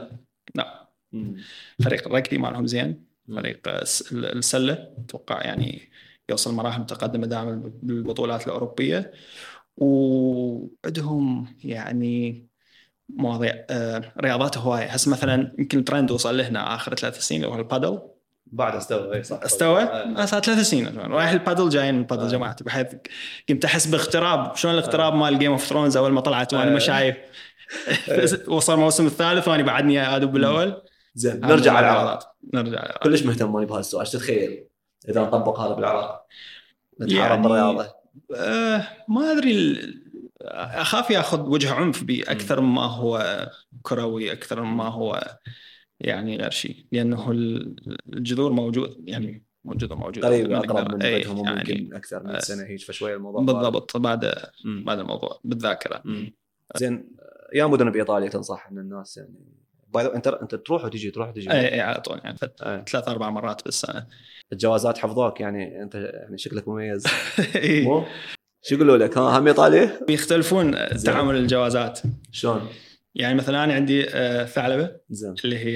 لا 0.54 0.88
مم. 1.12 1.36
فريق 1.84 2.06
الركضي 2.08 2.38
مالهم 2.38 2.66
زين. 2.66 3.04
فريق 3.36 3.60
الس- 3.68 4.12
السلة 4.12 4.88
أتوقع 5.04 5.42
يعني 5.42 5.88
يوصل 6.30 6.54
مراحل 6.54 6.80
متقدمة 6.80 7.26
دائما 7.26 7.70
بالبطولات 7.82 8.46
الأوروبية 8.46 9.12
وعندهم 9.76 11.46
يعني 11.64 12.47
مواضيع 13.08 13.52
آه، 13.70 14.12
رياضات 14.20 14.58
هواية. 14.58 14.84
هسه 14.86 15.10
مثلا 15.10 15.52
يمكن 15.58 15.84
ترند 15.84 16.10
وصل 16.10 16.36
لهنا 16.38 16.74
آخر 16.74 16.94
ثلاث 16.94 17.18
سنين 17.20 17.44
اللي 17.44 17.54
هو 17.54 17.58
البادل. 17.58 17.98
بعد 18.52 18.74
استوى 18.74 19.14
اي 19.16 19.22
صح. 19.22 19.40
استوى؟ 19.44 19.82
إيه. 19.82 20.24
صار 20.24 20.40
ثلاث 20.42 20.60
سنين. 20.60 20.98
رايح 20.98 21.30
البادل 21.30 21.68
جايين 21.68 21.94
من 21.94 22.00
البادل 22.00 22.22
آه. 22.24 22.28
جماعتي. 22.28 22.64
بحيث 22.64 22.86
كنت 23.48 23.64
أحس 23.64 23.86
باغتراب 23.86 24.56
شلون 24.56 24.74
الاغتراب 24.74 25.14
مال 25.14 25.38
Game 25.38 25.52
of 25.52 25.64
Thrones 25.64 25.96
أول 25.96 26.12
ما 26.12 26.20
طلعت 26.20 26.54
وأنا 26.54 26.70
آه. 26.70 26.72
ما 26.72 26.78
شايف 26.78 27.16
وصل 28.48 28.74
الموسم 28.74 29.06
الثالث 29.06 29.48
وأنا 29.48 29.62
بعدني 29.62 30.16
أدبي 30.16 30.32
بالأول. 30.32 30.82
زين 31.14 31.40
نرجع 31.40 31.72
على 31.72 31.86
العراق. 31.86 32.34
نرجع 32.54 32.78
على 32.78 32.94
كلش 33.02 33.22
مهتم 33.22 33.56
أنا 33.56 33.66
بهالسؤال 33.66 34.00
إيش 34.00 34.12
تتخيل؟ 34.12 34.64
إذا 35.08 35.20
نطبق 35.20 35.60
هذا 35.60 35.74
بالعراق. 35.74 36.26
نتحارب 37.00 37.30
يعني- 37.30 37.42
بالرياضة. 37.42 37.88
آه 38.36 38.86
ما 39.08 39.32
أدري 39.32 39.80
أخاف 40.42 41.10
ياخذ 41.10 41.40
وجه 41.40 41.72
عنف 41.74 42.04
بي 42.04 42.22
أكثر 42.22 42.60
ما 42.60 42.82
هو 42.86 43.46
كروي 43.82 44.32
أكثر 44.32 44.62
ما 44.62 44.88
هو 44.88 45.38
يعني 46.00 46.36
غير 46.36 46.50
شيء 46.50 46.84
لأنه 46.92 47.30
ال- 47.30 47.98
الجذور 48.12 48.52
موجود 48.52 49.04
يعني 49.08 49.44
موجودة 49.64 49.94
موجودة 49.94 50.28
قريب 50.28 50.52
أقرب 50.52 50.94
من 50.94 51.02
إيه، 51.02 51.24
بدهم 51.24 51.44
يعني 51.46 51.58
ممكن 51.58 51.94
أكثر 51.94 52.22
من 52.22 52.40
سنة 52.40 52.64
هيك 52.66 52.80
فشوية 52.80 53.14
الموضوع 53.14 53.42
بالضبط 53.42 53.96
بعد. 53.96 54.32
بعد 54.64 54.98
الموضوع 54.98 55.40
بالذاكرة. 55.44 56.02
زين 56.76 57.10
يا 57.54 57.66
مدن 57.66 57.90
بايطاليا 57.90 58.28
تنصح 58.28 58.68
إن 58.70 58.78
الناس 58.78 59.16
يعني 59.16 59.34
باي 59.88 60.14
أنت 60.14 60.26
أنت 60.28 60.54
تروح 60.54 60.84
وتجي 60.84 61.10
تروح 61.10 61.28
وتجي 61.28 61.50
اي 61.52 61.74
اي 61.74 61.80
على 61.80 62.00
طول 62.00 62.20
يعني 62.24 62.36
فت- 62.36 62.62
إيه. 62.62 62.84
ثلاث 62.84 63.08
أربع 63.08 63.30
مرات 63.30 63.64
بالسنة 63.64 64.06
الجوازات 64.52 64.98
حفظوك 64.98 65.40
يعني 65.40 65.82
أنت 65.82 65.94
يعني 65.94 66.38
شكلك 66.38 66.68
مميز 66.68 67.04
إيه. 67.56 67.84
مو 67.84 68.04
شو 68.62 68.74
يقولوا 68.74 68.96
لك؟ 68.96 69.18
ها 69.18 69.38
هم 69.38 69.46
ايطالي 69.46 69.90
بيختلفون 70.06 70.74
تعامل 71.04 71.36
الجوازات. 71.36 72.00
شلون؟ 72.32 72.68
يعني 73.14 73.34
مثلا 73.34 73.64
أنا 73.64 73.74
عندي 73.74 74.06
آه، 74.10 74.44
ثعلبة 74.44 74.90
زين. 75.10 75.34
اللي 75.44 75.58
هي 75.58 75.74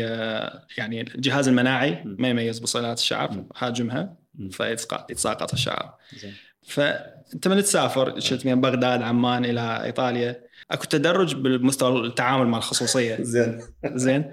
يعني 0.79 1.01
الجهاز 1.01 1.49
المناعي. 1.49 2.03
ما 2.05 2.29
يميز 2.29 2.59
بصيلات 2.59 2.99
الشعر. 2.99 3.45
هاجمها. 3.57 4.17
فيتساقط 4.51 5.11
يتساقط 5.11 5.53
الشعر. 5.53 5.95
زين. 6.23 6.35
فانت 6.67 7.49
من 7.49 7.63
تسافر؟ 7.63 8.21
شفت 8.21 8.47
من 8.47 8.61
بغداد 8.61 9.03
عمان 9.03 9.45
إلى 9.45 9.85
إيطاليا. 9.85 10.41
أكو 10.71 10.85
تدرج 10.85 11.35
بالمستوى 11.35 12.07
التعامل 12.07 12.47
مع 12.47 12.59
الخصوصية. 12.59 13.17
زين. 13.21 13.61
زين. 13.85 14.33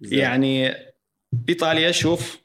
زين. 0.00 0.18
يعني 0.18 0.74
بايطاليا 1.32 1.90
شوف 1.90 2.41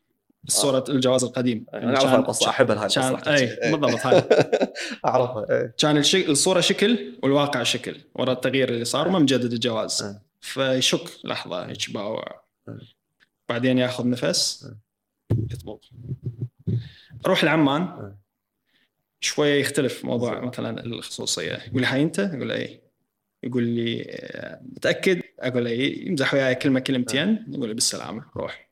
صورة 0.47 0.83
الجواز 0.89 1.23
القديم 1.23 1.65
أنا 1.73 1.97
أعرف 1.97 2.13
القصة 2.19 2.49
أحبها 2.49 2.83
هاي 2.83 2.89
كان 2.89 3.15
أي 3.15 3.71
بالضبط 3.71 4.05
هاي 4.05 4.23
أعرفها 5.05 5.45
إيه. 5.49 5.73
كان. 5.77 5.97
الصورة 6.15 6.61
شكل 6.61 7.19
والواقع 7.23 7.63
شكل 7.63 7.97
ورا 8.15 8.33
التغيير 8.33 8.69
اللي 8.69 8.85
صار 8.85 9.07
وما 9.07 9.19
مجدد 9.19 9.53
الجواز 9.53 10.03
أه. 10.03 10.21
فيشك 10.41 11.09
لحظة 11.23 11.65
هيك 11.65 11.91
باوع. 11.91 12.43
بعدين 13.49 13.77
ياخذ 13.77 14.09
نفس. 14.09 14.71
يطبق 15.31 15.79
أروح 17.25 17.43
لعمان. 17.43 18.13
شوية 19.19 19.61
يختلف 19.61 20.05
موضوع. 20.05 20.39
مثلا 20.39 20.85
الخصوصية 20.85 21.53
يقول 21.67 21.81
لي 21.81 21.87
هاي 21.87 22.03
أنت؟ 22.03 22.19
أقول 22.19 22.51
أي 22.51 22.81
يقول 23.43 23.63
لي 23.63 24.05
آه، 24.09 24.61
متأكد؟ 24.75 25.21
أقول 25.39 25.67
أي 25.67 26.05
يمزح 26.05 26.33
وياي 26.33 26.55
كلمة 26.55 26.79
كلمتين 26.79 27.45
يقول 27.49 27.67
لي 27.67 27.73
بالسلامة 27.73 28.25
روح 28.37 28.69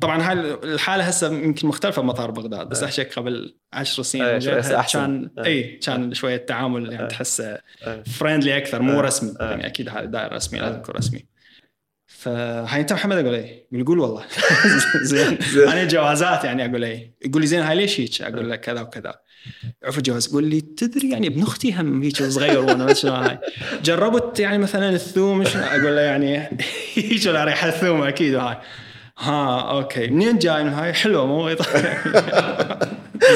طبعا 0.00 0.30
هاي 0.30 0.54
الحالة 0.54 1.04
هسه 1.04 1.32
يمكن 1.32 1.68
مختلفة 1.68 2.02
بمطار 2.02 2.30
بغداد 2.30 2.68
بس 2.68 2.82
أه. 2.82 2.86
أحكي 2.86 3.02
قبل 3.02 3.56
عشر 3.72 4.02
سنين 4.02 4.24
أحسن. 4.24 5.00
كان. 5.00 5.44
اي 5.44 5.62
كان 5.62 6.14
شوية 6.14 6.36
التعامل 6.36 6.92
يعني. 6.92 7.08
تحسه. 7.08 7.58
friendly 8.18 8.56
أكثر 8.56 8.82
مو. 8.82 9.00
رسمي. 9.00 9.34
يعني 9.40 9.66
أكيد 9.66 9.88
هذا 9.88 10.04
داير 10.04 10.32
رسمي. 10.32 10.60
لازم 10.60 10.78
يكون 10.78 10.94
رسمي 10.94 11.26
فهاي 12.06 12.80
أنت 12.80 12.92
محمد 12.92 13.16
أقول 13.16 13.34
إيه 13.34 13.66
يقول 13.72 13.86
قول 13.86 13.98
والله 13.98 14.24
زين. 15.02 15.38
أنا 15.68 15.84
جوازات 15.84 16.44
يعني 16.44 16.64
أقول 16.64 16.84
إيه 16.84 17.14
يقول 17.24 17.40
لي 17.42 17.46
زين 17.46 17.60
هاي 17.60 17.76
ليش 17.76 18.00
هيك 18.00 18.22
أقول 18.22 18.50
له 18.50 18.56
كذا 18.56 18.80
وكذا 18.80 19.14
عرف 19.84 19.98
الجواز 19.98 20.28
يقول 20.28 20.44
لي 20.44 20.60
تدري 20.60 21.10
يعني 21.10 21.26
ابن 21.26 21.42
أختي 21.42 21.72
هم 21.72 22.02
هيك 22.02 22.22
صغير 22.22 22.58
وأنا 22.58 22.84
ما 22.84 22.94
شنو 22.94 23.12
هاي 23.12 23.38
جربت 23.84 24.40
يعني 24.40 24.58
مثلا 24.58 24.90
الثوم 24.90 25.44
أقول 25.54 25.96
له 25.96 26.00
يعني 26.00 26.38
هيك 26.94 27.26
ريحة 27.26 27.68
الثوم 27.68 28.02
أكيد 28.02 28.34
هاي 28.34 28.58
ها 29.18 29.60
أوكي. 29.60 30.06
منين 30.06 30.38
جاي 30.38 30.64
من 30.64 30.72
هاي؟ 30.72 30.92
حلوة 30.92 31.26
مو 31.26 31.48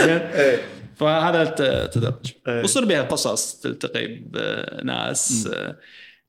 زين. 0.05 0.19
إيه. 0.19 0.61
فهذا 0.97 1.43
التدرج 1.61 2.15
إيه. 2.49 2.63
وصير 2.63 2.85
بها 2.85 3.03
قصص 3.03 3.61
تلتقي 3.61 4.07
بناس 4.07 5.49
آه، 5.55 5.77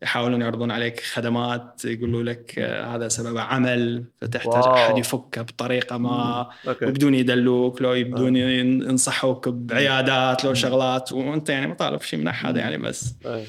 يحاولون 0.01 0.41
يعرضون 0.41 0.71
عليك 0.71 0.99
خدمات 0.99 1.81
يقولوا 1.85 2.23
لك 2.23 2.59
آه، 2.59 2.95
هذا 2.95 3.07
سبب 3.07 3.37
عمل 3.37 4.03
فتحتاج 4.21 4.47
واو. 4.63 4.73
أحد 4.73 4.97
يفكه 4.97 5.41
بطريقة 5.41 5.97
ما. 5.97 6.49
وبدون 6.67 7.15
يدلوك 7.15 7.81
لو 7.81 7.93
يبدون 7.93 8.35
ينصحوك 8.35 9.49
بعيادات 9.49 10.43
لو 10.45 10.53
شغلات. 10.53 11.11
وأنت 11.11 11.49
يعني 11.49 11.67
مطالب 11.67 12.01
شيء 12.01 12.19
من 12.19 12.27
أحد 12.27 12.57
يعني 12.57 12.77
بس. 12.77 13.13
إيه. 13.25 13.45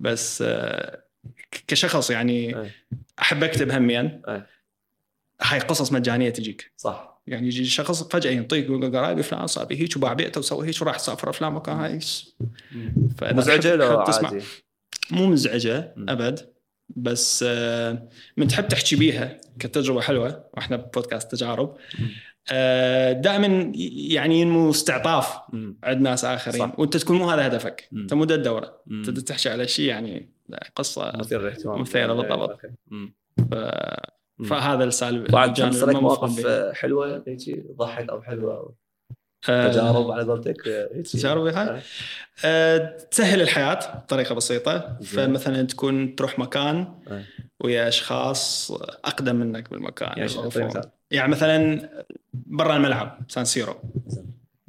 بس 0.00 0.42
آه، 0.46 0.98
كشخص 1.68 2.10
يعني. 2.10 2.56
احب 3.20 3.44
اكتب 3.44 3.70
هميا 3.70 4.22
إيه. 4.28 4.53
هاي 5.44 5.58
قصص 5.58 5.92
مجانية 5.92 6.30
تجيك. 6.30 6.72
صح. 6.76 7.22
يعني 7.26 7.46
يجي 7.46 7.64
شخص 7.64 8.02
فجأة 8.02 8.30
ينطيك 8.30 8.64
يقول 8.64 8.96
قرايبي 8.96 9.22
فلان 9.22 9.46
صار 9.46 9.66
هيك 9.70 9.96
وباع 9.96 10.12
بيته 10.12 10.38
وسوى 10.38 10.68
هيك 10.68 10.82
وراح 10.82 10.98
سافر 10.98 11.32
فلان 11.32 11.52
مكان 11.52 11.76
هاي. 11.76 12.00
مزعجة 13.22 13.74
لو 13.74 13.98
عادي؟ 13.98 14.40
مو 15.10 15.26
مزعجة. 15.26 15.94
أبد 15.98 16.54
بس 16.96 17.44
آه، 17.48 18.08
من 18.36 18.48
تحب 18.48 18.68
تحكي 18.68 18.96
بيها 18.96 19.40
كتجربة 19.58 20.00
حلوة 20.00 20.44
وإحنا 20.54 20.76
بودكاست 20.76 21.32
تجارب. 21.32 21.76
دائما 23.22 23.72
يعني 23.74 24.40
ينمو 24.40 24.70
استعطاف. 24.70 25.38
عند 25.84 26.00
ناس 26.00 26.24
آخرين. 26.24 26.60
صح. 26.60 26.78
وأنت 26.78 26.96
تكون 26.96 27.16
مو 27.16 27.30
هذا 27.30 27.46
هدفك. 27.46 27.88
مم. 27.92 28.00
أنت 28.00 28.14
مو 28.14 28.24
الدورة. 28.24 28.82
تبدا 28.86 29.20
تحكي 29.20 29.48
على 29.48 29.68
شيء 29.68 29.84
يعني 29.84 30.30
قصة 30.76 31.12
مثير 31.16 31.40
للاهتمام. 31.42 31.80
مثيرة 31.80 32.12
بالضبط. 32.12 32.60
فهذا 34.48 34.84
السالب 34.84 35.36
الجانب 35.36 35.72
حصلك 35.72 35.96
المفهوم 35.96 36.30
مواقف 36.30 36.72
حلوة 36.76 37.24
هيجي 37.26 37.54
تضحك 37.54 38.08
أو 38.08 38.22
حلوة 38.22 38.56
أو 38.56 38.74
آه، 39.48 39.68
تجارب 39.68 40.10
على 40.10 40.22
قولتك. 40.22 40.62
تجارب 41.12 41.46
هاي 41.46 41.68
آه. 41.68 41.82
آه، 42.44 42.96
تسهل 43.10 43.42
الحياة 43.42 43.96
بطريقة 43.96 44.34
بسيطة. 44.34 44.98
فمثلا 45.04 45.62
تكون 45.62 46.14
تروح 46.16 46.38
مكان 46.38 46.94
آه. 47.08 47.22
ويا 47.64 47.88
أشخاص 47.88 48.70
أقدم 49.04 49.36
منك 49.36 49.70
بالمكان 49.70 50.08
يعني 50.18 50.24
مثال. 50.46 50.82
يعني 51.10 51.32
مثلا 51.32 51.88
برا 52.32 52.76
الملعب 52.76 53.18
سان 53.28 53.44
سيرو. 53.44 53.74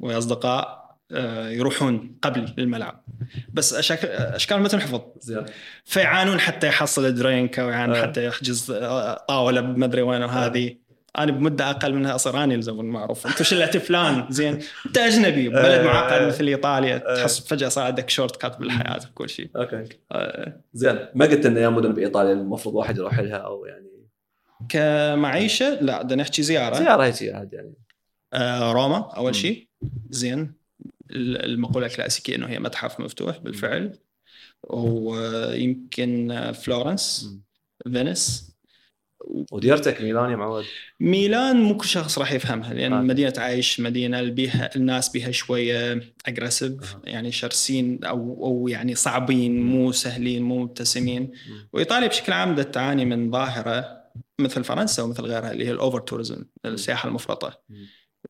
ويا 0.00 0.18
أصدقاء 0.18 0.85
يروحون 1.10 2.18
قبل 2.22 2.54
للملعب 2.58 3.04
بس. 3.52 3.74
أشكال 3.74 4.60
مثل 4.60 4.80
حفظ 4.80 5.00
زين. 5.20 5.44
فيعانون 5.84 6.40
حتى 6.40 6.66
يحصل 6.66 7.14
drink 7.14 7.58
أو 7.58 7.68
يعانون 7.68 7.96
آه. 7.96 8.02
حتى 8.02 8.26
يحجز 8.26 8.70
آه، 8.70 9.24
طاولة 9.28 9.60
بمدري 9.60 10.02
وين 10.02 10.22
وهذه 10.22 10.76
أنا 11.18 11.32
بمدة 11.32 11.70
أقل 11.70 11.94
منها 11.94 12.14
اصير 12.14 12.44
أنا 12.44 12.54
يلزم 12.54 12.80
المعروف 12.80 13.26
انت 13.26 13.42
شلت 13.42 13.76
فلان 13.76 14.26
زين. 14.30 14.58
أنت 14.86 14.98
أجنبي 14.98 15.48
ببلد 15.48 15.64
آه. 15.80 15.84
معقد 15.84 16.26
مثل 16.26 16.46
إيطاليا 16.46 17.02
آه. 17.06 17.16
تحس 17.16 17.40
فجأة 17.40 17.68
صار 17.68 17.84
عندك 17.84 18.10
shortcut 18.10 18.58
بالحياة 18.58 19.00
وكل 19.10 19.28
شيء. 19.28 19.50
أوكي. 19.56 19.84
آه، 20.12 20.60
زين. 20.74 20.98
ما 21.14 21.24
قلت 21.26 21.46
إن 21.46 21.56
يا 21.56 21.68
مدن 21.68 21.92
بإيطاليا 21.92 22.32
المفروض 22.32 22.74
واحد 22.74 22.96
يروح 22.98 23.18
لها 23.20 23.36
أو 23.36 23.64
يعني. 23.66 23.86
كمعيشة 24.68 25.80
لا 25.80 26.02
بدنا 26.02 26.22
نحكي 26.22 26.42
زيارة. 26.42 26.74
زيارة 26.74 27.04
هيك 27.04 27.22
يعني. 27.22 27.74
آه، 28.32 28.72
روما. 28.72 29.10
أول 29.16 29.34
شيء. 29.34 29.68
زين. 30.10 30.65
المقولة 31.10 31.86
الكلاسيكية 31.86 32.36
إنه 32.36 32.46
هي 32.46 32.58
متحف 32.58 33.00
مفتوح 33.00 33.38
بالفعل. 33.38 33.98
ويمكن 34.62 36.30
آه، 36.30 36.52
فلورنس. 36.52 37.36
فينيس. 37.92 38.56
وديرتك 39.52 40.02
ميلان 40.02 40.30
يا 40.30 40.36
معود؟ 40.36 40.64
ميلان 41.00 41.56
مو 41.56 41.76
كل 41.76 41.86
شخص 41.86 42.18
راح 42.18 42.32
يفهمها 42.32 42.74
لأن 42.74 42.92
آه. 42.92 43.00
مدينة 43.00 43.32
عايش 43.36 43.80
مدينة 43.80 44.22
بيها 44.22 44.70
الناس 44.76 45.08
بيها 45.08 45.30
شوية 45.30 46.00
aggressive 46.26 46.94
أها. 46.94 47.02
يعني 47.04 47.32
شرسين 47.32 48.04
أو 48.04 48.44
أو 48.44 48.68
يعني 48.68 48.94
صعبين 48.94 49.62
مو 49.62 49.92
سهلين 49.92 50.42
مو 50.42 50.58
مبتسمين. 50.58 51.32
وإيطاليا 51.72 52.08
بشكل 52.08 52.32
عام 52.32 52.52
بدها 52.52 52.64
تعاني 52.64 53.04
من 53.04 53.30
ظاهرة 53.30 54.02
مثل 54.38 54.64
فرنسا 54.64 55.02
ومثل 55.02 55.22
غيرها 55.22 55.52
اللي 55.52 55.66
هي 55.66 55.70
ال 55.70 55.76
over 55.76 56.00
tourism 56.00 56.44
السياحة 56.64 57.08
المفرطة. 57.08 57.60
مم. 57.68 57.86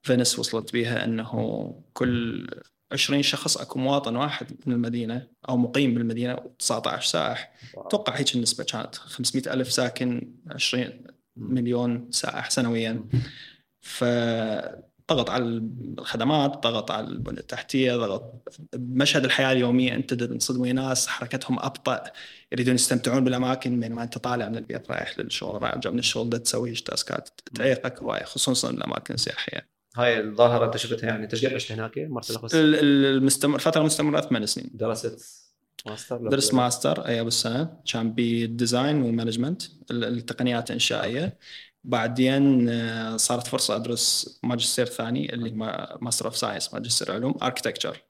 فينيس 0.07 0.39
وصلت 0.39 0.73
بيها 0.73 1.05
إنه 1.05 1.75
كل 1.93 2.47
20 2.93 3.23
شخص 3.23 3.57
أكو 3.57 3.79
مواطن 3.79 4.17
واحد 4.17 4.47
من 4.67 4.73
المدينة 4.73 5.27
أو 5.49 5.57
مقيم 5.57 5.95
بالمدينة 5.95 6.37
و19 6.37 7.01
سائح. 7.01 7.53
أتوقع 7.77 8.17
هيك 8.17 8.35
النسبة 8.35 8.65
كانت. 8.65 8.95
500 8.95 9.53
ألف 9.53 9.73
ساكن 9.73 10.35
20 10.51 11.05
مليون 11.37 12.09
سائح 12.11 12.51
سنويا. 12.51 13.05
فضغط 13.81 15.31
على 15.31 15.45
الخدمات 15.45 16.63
ضغط 16.63 16.91
على 16.91 17.07
البنى 17.07 17.41
التحتية 17.41 17.97
ضغط 17.97 18.49
بمشهد 18.73 19.25
الحياة 19.25 19.53
اليومية 19.53 19.95
أنت 19.95 20.15
تنصدم 20.15 20.61
ويا 20.61 20.73
ناس 20.73 21.07
حركتهم 21.07 21.59
أبطأ. 21.59 22.03
يريدون 22.53 22.75
يستمتعون 22.75 23.25
بالأماكن 23.25 23.81
بينما 23.81 24.03
أنت 24.03 24.19
طالع 24.19 24.49
من 24.49 24.57
البيت 24.57 24.91
رايح 24.91 25.19
للشغل 25.19 25.63
راجع 25.63 25.91
من 25.91 25.99
الشغل 25.99 26.39
تسوي 26.39 26.75
task 26.75 27.18
ات 27.18 27.29
تعيقك 27.55 28.03
هواية 28.03 28.25
خصوصا 28.25 28.71
الأماكن 28.71 29.15
السياحية. 29.15 29.76
هاي 29.97 30.21
الظاهرة 30.21 30.67
أنت 30.67 30.77
شفتها 30.77 31.07
يعني 31.07 31.27
قد 31.27 31.47
عشت 31.55 31.73
هناك؟ 31.73 31.99
مرت 31.99 32.31
الاخص 32.31 32.55
ال- 32.55 32.75
ال- 32.75 33.17
المستمر 33.17 33.55
الفترة 33.55 33.81
المستمره 33.81 34.21
ثمان 34.21 34.47
سنين. 34.47 34.71
درست 34.75 35.47
ماستر؟ 35.87 36.17
درست؟ 36.29 36.55
ماستر 36.55 37.07
اي 37.07 37.25
بالسنة. 37.25 37.77
كان 37.93 38.13
بال 38.13 38.35
design 38.35 39.03
وال 39.03 39.13
management 39.13 39.63
ال- 39.91 40.05
التقنيات 40.05 40.69
الإنشائية. 40.71 41.39
بعدين 41.85 42.69
آه، 42.69 43.17
صارت 43.17 43.47
فرصة 43.47 43.77
أدرس 43.77 44.39
ماجستير 44.43 44.87
ثاني 44.87 45.35
اللي 45.35 45.51
ما 45.51 45.99
Master 46.01 46.25
of 46.25 46.37
Science 46.37 46.75
ماجستير 46.75 47.13
علوم 47.13 47.35
architecture. 47.43 48.03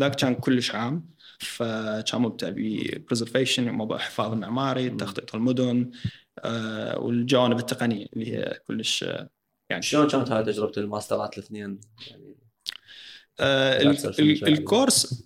ذاك 0.00 0.14
كان 0.14 0.34
كلش 0.34 0.74
عام 0.74 1.10
فكان 1.40 2.20
مبدع 2.22 2.48
بـ 2.50 2.59
preservation 2.59 3.70
موضوع 3.70 3.96
الحفاظ 3.96 4.32
المعماري. 4.32 4.90
تخطيط 4.90 5.34
المدن 5.34 5.90
آه، 6.44 6.98
والجوانب 6.98 7.58
التقنية 7.58 8.06
اللي 8.12 8.36
هي 8.36 8.60
كلش 8.66 9.04
آه، 9.04 9.28
يعني 9.70 9.82
شلون 9.82 10.08
كانت 10.08 10.30
هاي 10.30 10.44
تجربة 10.44 10.72
الماسترات 10.76 11.38
الاثنين؟ 11.38 11.80
يعني 12.10 12.36
آه،. 13.40 13.94
الكورس 14.20 15.24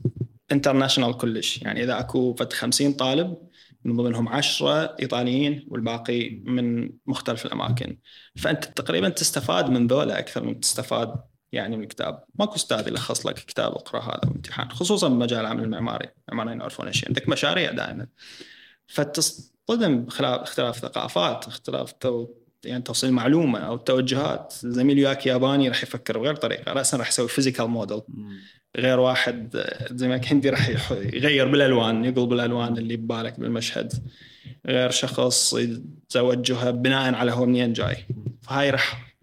international 0.52 1.16
كلش. 1.16 1.62
يعني 1.62 1.82
إذا 1.84 1.98
أكو 1.98 2.34
فد 2.34 2.52
50 2.52 2.92
طالب 2.92 3.36
من 3.84 3.96
ضمنهم 3.96 4.28
10 4.28 4.96
إيطاليين 5.00 5.66
والباقي 5.68 6.30
من 6.30 6.90
مختلف 7.06 7.46
الأماكن. 7.46 7.98
فأنت 8.36 8.64
تقريبا 8.64 9.08
تستفاد 9.08 9.70
من 9.70 9.86
ذولا 9.86 10.18
أكثر 10.18 10.44
من 10.44 10.60
تستفاد 10.60 11.14
يعني 11.52 11.76
من 11.76 11.82
الكتاب. 11.82 12.24
ماكو 12.34 12.54
أستاذ 12.54 12.88
يلخص 12.88 13.26
لك 13.26 13.34
كتاب 13.34 13.72
اقرا 13.72 14.00
هذا 14.00 14.20
امتحان 14.24 14.70
خصوصا 14.70 15.08
بمجال 15.08 15.40
العمل 15.40 15.64
المعماري 15.64 16.08
المعماريين 16.28 16.60
يعرفون 16.60 16.92
شيء 16.92 17.08
عندك 17.08 17.28
مشاريع 17.28 17.70
دائما. 17.70 18.06
فتصطدم 18.86 20.04
بخلاف 20.04 20.40
اختلاف 20.40 20.78
ثقافات 20.78 21.46
اختلاف 21.46 21.92
يعني 22.64 22.82
توصيل 22.82 23.12
معلومة 23.12 23.58
أو 23.58 23.76
توجهات. 23.76 24.54
زميل 24.62 24.98
وياك 24.98 25.26
ياباني 25.26 25.68
راح 25.68 25.82
يفكر 25.82 26.18
بغير 26.18 26.36
طريقة 26.36 26.72
راسا 26.72 26.96
راح 26.96 27.08
يسوي 27.08 27.28
physical 27.28 27.66
model 27.66 28.00
غير 28.76 29.00
واحد 29.00 29.64
زي 29.90 30.08
ما 30.08 30.20
هندي 30.26 30.50
راح 30.50 30.68
يغير 30.90 31.48
بالألوان 31.48 32.04
يقلب 32.04 32.32
الالوان 32.32 32.78
اللي 32.78 32.96
ببالك 32.96 33.40
بالمشهد. 33.40 33.92
غير 34.66 34.90
شخص 34.90 35.56
توجهه 36.08 36.70
بناء 36.70 37.14
على 37.14 37.32
هو 37.32 37.46
منين 37.46 37.72
جاي. 37.72 37.96
فهاي 38.42 38.70
راح 38.70 39.14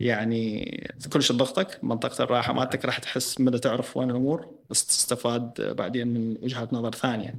يعني 0.00 0.80
كلش 1.12 1.28
تضغطك 1.28 1.84
منطقة 1.84 2.24
الراحة 2.24 2.52
مالتك 2.52 2.84
راح 2.84 2.98
تحس 2.98 3.40
مدى 3.40 3.58
تعرف 3.58 3.96
وين 3.96 4.10
الأمور 4.10 4.54
بس 4.70 4.86
تستفاد 4.86 5.74
بعدين 5.76 6.08
من 6.08 6.36
وجهات 6.42 6.72
نظر 6.72 6.92
ثانية. 6.94 7.34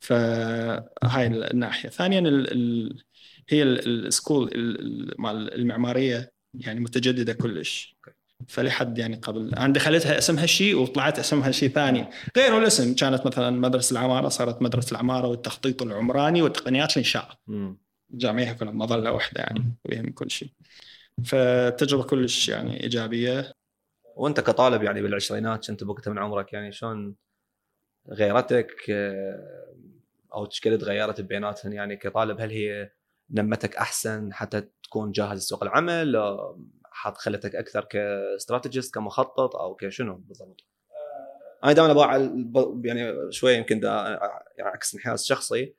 فهاي 0.00 1.26
الناحية. 1.26 1.88
ثانيا 1.88 2.18
ال 2.18 2.52
ال 2.52 3.02
هي 3.48 3.62
ال- 3.62 4.06
السكول 4.06 4.48
ال- 4.48 4.80
ال- 4.80 5.14
مال 5.20 5.54
المعمارية 5.54 6.32
يعني 6.54 6.80
متجددة 6.80 7.32
كلش. 7.32 7.96
فلحد 8.48 8.98
يعني 8.98 9.16
قبل 9.16 9.54
أنا 9.54 9.72
دخلتها 9.72 10.18
اسمها 10.18 10.46
شيء 10.46 10.76
وطلعت 10.78 11.18
اسمها 11.18 11.50
شيء 11.50 11.68
ثاني. 11.68 12.06
غير 12.36 12.58
الاسم 12.58 12.94
كانت 12.94 13.26
مثلا 13.26 13.50
مدرسة 13.50 13.92
العمارة 13.92 14.28
صارت 14.28 14.62
مدرسة 14.62 14.92
العمارة 14.92 15.28
والتخطيط 15.28 15.82
العمراني 15.82 16.42
وتقنيات 16.42 16.92
الإنشاء. 16.92 17.38
جامعيها 18.10 18.52
كلها 18.52 18.72
مظلة 18.72 19.12
واحدة 19.12 19.40
يعني 19.40 19.74
من 19.86 20.12
كل 20.12 20.30
شيء. 20.30 20.48
فتجربة 21.24 22.02
كلش 22.02 22.48
يعني 22.48 22.82
إيجابية. 22.82 23.52
وأنت 24.16 24.40
كطالب 24.40 24.82
يعني 24.82 25.02
بالعشرينات 25.02 25.70
كنت 25.70 25.84
بوقتها 25.84 26.10
من 26.10 26.18
عمرك؟ 26.18 26.52
يعني 26.52 26.72
شلون 26.72 27.14
غيرتك 28.10 28.70
آه، 28.90 29.74
أو 30.34 30.44
تشكيله 30.46 30.76
تغيرت 30.76 31.20
بيناتهم؟ 31.20 31.72
يعني 31.72 31.96
كطالب 31.96 32.40
هل 32.40 32.50
هي 32.50 32.90
نمتك 33.32 33.76
أحسن 33.76 34.32
حتى 34.32 34.62
تكون 34.82 35.12
جاهز 35.12 35.38
لسوق 35.38 35.62
العمل 35.62 36.16
حط 36.84 37.16
خلتك 37.18 37.54
أكثر 37.54 37.84
كاستراتيجيست 37.84 38.94
كمخطط 38.94 39.56
أو 39.56 39.74
كشنو 39.74 40.14
بالضبط؟ 40.14 40.60
أنا 41.64 41.72
دائما 41.72 41.90
أبغى 41.90 42.88
يعني 42.88 43.32
شوية 43.32 43.56
يمكن 43.56 43.80
دا 43.80 44.18
عكس 44.60 44.94
انحياز 44.94 45.24
شخصي 45.24 45.74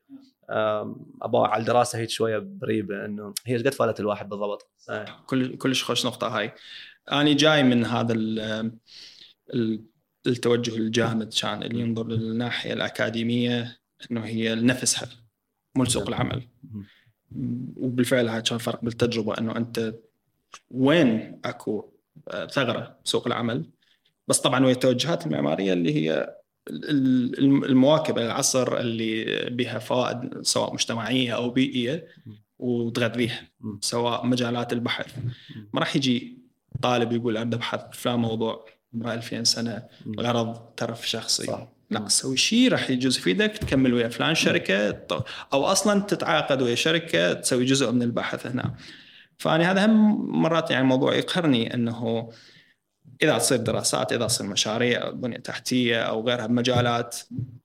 أبغى 1.21 1.47
على 1.47 1.61
الدراسة 1.61 1.99
هيك 1.99 2.09
شوية 2.09 2.37
بريبة 2.37 3.05
إنه 3.05 3.33
هي 3.45 3.53
إيش 3.53 3.63
قد 3.63 3.73
فادت 3.73 3.99
الواحد 3.99 4.29
بالضبط؟ 4.29 4.71
آه. 4.89 5.05
كل 5.27 5.57
كلش 5.57 5.83
خوش 5.83 6.05
نقطة 6.05 6.27
هاي 6.27 6.53
أنا 7.11 7.33
جاي 7.33 7.63
من 7.63 7.85
هذا 7.85 8.13
ال- 8.13 8.39
ال- 9.53 9.85
التوجه 10.27 10.77
الجامد 10.77 11.33
كان 11.41 11.63
اللي 11.63 11.79
ينظر 11.79 12.07
للناحية 12.07 12.73
الأكاديمية 12.73 13.77
إنه 14.11 14.25
هي 14.25 14.55
لنفسها 14.55 15.09
مو 15.75 15.83
لسوق 15.83 16.07
العمل 16.07 16.47
مم. 16.63 16.85
وبالفعل 17.77 18.29
هذا 18.29 18.39
كان 18.39 18.57
فرق 18.57 18.79
بالتجربة 18.85 19.37
إنه 19.37 19.57
أنت 19.57 19.93
وين 20.71 21.39
أكو 21.45 21.89
آه، 22.27 22.45
ثغرة 22.47 22.97
بسوق 23.05 23.27
العمل 23.27 23.65
بس 24.27 24.39
طبعا 24.39 24.63
وهي 24.63 24.71
التوجهات 24.71 25.25
المعمارية 25.27 25.73
اللي 25.73 25.95
هي 25.95 26.35
ال- 26.69 26.89
ال- 27.39 27.65
المواكبة 27.65 28.21
للعصر 28.23 28.77
اللي 28.79 29.25
بها 29.49 29.79
فوائد 29.79 30.41
سواء 30.41 30.73
مجتمعية 30.73 31.35
أو 31.35 31.49
بيئية 31.49 32.07
وتغذيها. 32.59 33.47
سواء 33.81 34.25
مجالات 34.25 34.73
البحث 34.73 35.17
ما 35.73 35.79
راح 35.79 35.95
يجي 35.95 36.37
طالب 36.81 37.11
يقول 37.11 37.37
ابدا 37.37 37.57
أبحث 37.57 37.79
في 37.91 38.01
فلان 38.01 38.19
موضوع 38.19 38.65
ب 38.91 39.07
2000 39.07 39.43
سنة. 39.43 39.83
غرض 40.19 40.55
ترف 40.77 41.09
شخصي 41.09 41.43
صح. 41.45 41.67
لا. 41.93 41.99
تسوي 41.99 42.37
شيء 42.37 42.71
راح 42.71 42.89
يجوز 42.89 43.17
يفيدك 43.17 43.57
تكمل 43.57 43.93
ويا 43.93 44.07
فلان 44.07 44.35
شركة 44.35 45.05
أو 45.53 45.65
أصلا 45.65 46.01
تتعاقد 46.01 46.61
ويا 46.61 46.75
شركة 46.75 47.33
تسوي 47.33 47.65
جزء 47.65 47.91
من 47.91 48.01
البحث 48.01 48.47
هنا 48.47 48.75
فأنا 49.37 49.71
هذا 49.71 49.85
هم 49.85 50.41
مرات 50.41 50.71
يعني 50.71 50.85
موضوع 50.85 51.15
يقهرني 51.15 51.73
إنه 51.73 52.29
إذا 53.21 53.37
تصير 53.37 53.57
دراسات 53.57 54.13
إذا 54.13 54.27
تصير 54.27 54.47
مشاريع 54.47 55.09
بنية 55.09 55.37
تحتية 55.37 56.01
أو 56.01 56.27
غيرها 56.27 56.47
بمجالات 56.47 57.17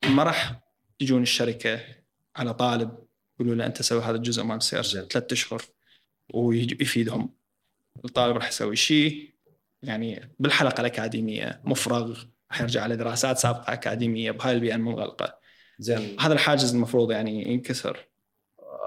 ما 0.06 0.22
راح 0.22 0.60
يجون 1.00 1.22
الشركة 1.22 1.80
على 2.36 2.54
طالب 2.54 2.90
يقولوا 3.40 3.54
له 3.54 3.66
أنت 3.66 3.82
سوي 3.82 4.02
هذا 4.02 4.16
الجزء 4.16 4.42
مال 4.42 4.60
زين. 4.62 5.04
ثلاث 5.04 5.32
أشهر 5.32 5.62
ويفيدهم 6.34 7.34
الطالب 8.04 8.36
راح 8.36 8.48
يسوي 8.48 8.76
شيء 8.76 9.30
يعني 9.82 10.34
بالحلقة 10.38 10.80
الأكاديمية 10.80 11.60
مفرغ 11.64 12.24
راح 12.50 12.60
يرجع 12.60 12.86
لدراسات 12.86 13.38
سابقة 13.38 13.72
أكاديمية 13.72 14.30
بهاي 14.30 14.52
البيئة 14.52 14.74
المنغلقه 14.74 15.38
زين. 15.78 16.20
هذا 16.20 16.32
الحاجز 16.32 16.74
المفروض 16.74 17.10
يعني 17.10 17.52
ينكسر. 17.52 18.08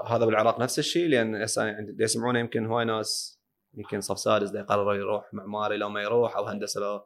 هذا 0.06 0.24
بالعراق 0.24 0.60
نفس 0.60 0.78
الشيء 0.78 1.08
لأن 1.08 1.46
يعني 1.56 1.78
اللي 1.90 2.04
يسمعونه 2.04 2.38
يمكن 2.38 2.66
هواي 2.66 2.84
ناس 2.84 3.40
يمكن 3.74 4.00
صف 4.00 4.18
سادس 4.18 4.54
يقرر 4.54 4.94
يروح 4.94 5.34
معماري 5.34 5.76
لو 5.76 5.88
ما 5.88 6.02
يروح 6.02 6.36
أو 6.36 6.44
هندسة 6.44 6.80
لو 6.80 7.04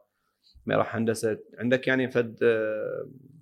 ما 0.65 0.73
يروح 0.73 0.95
هندسة. 0.95 1.37
عندك 1.59 1.87
يعني 1.87 2.11
فد 2.11 2.37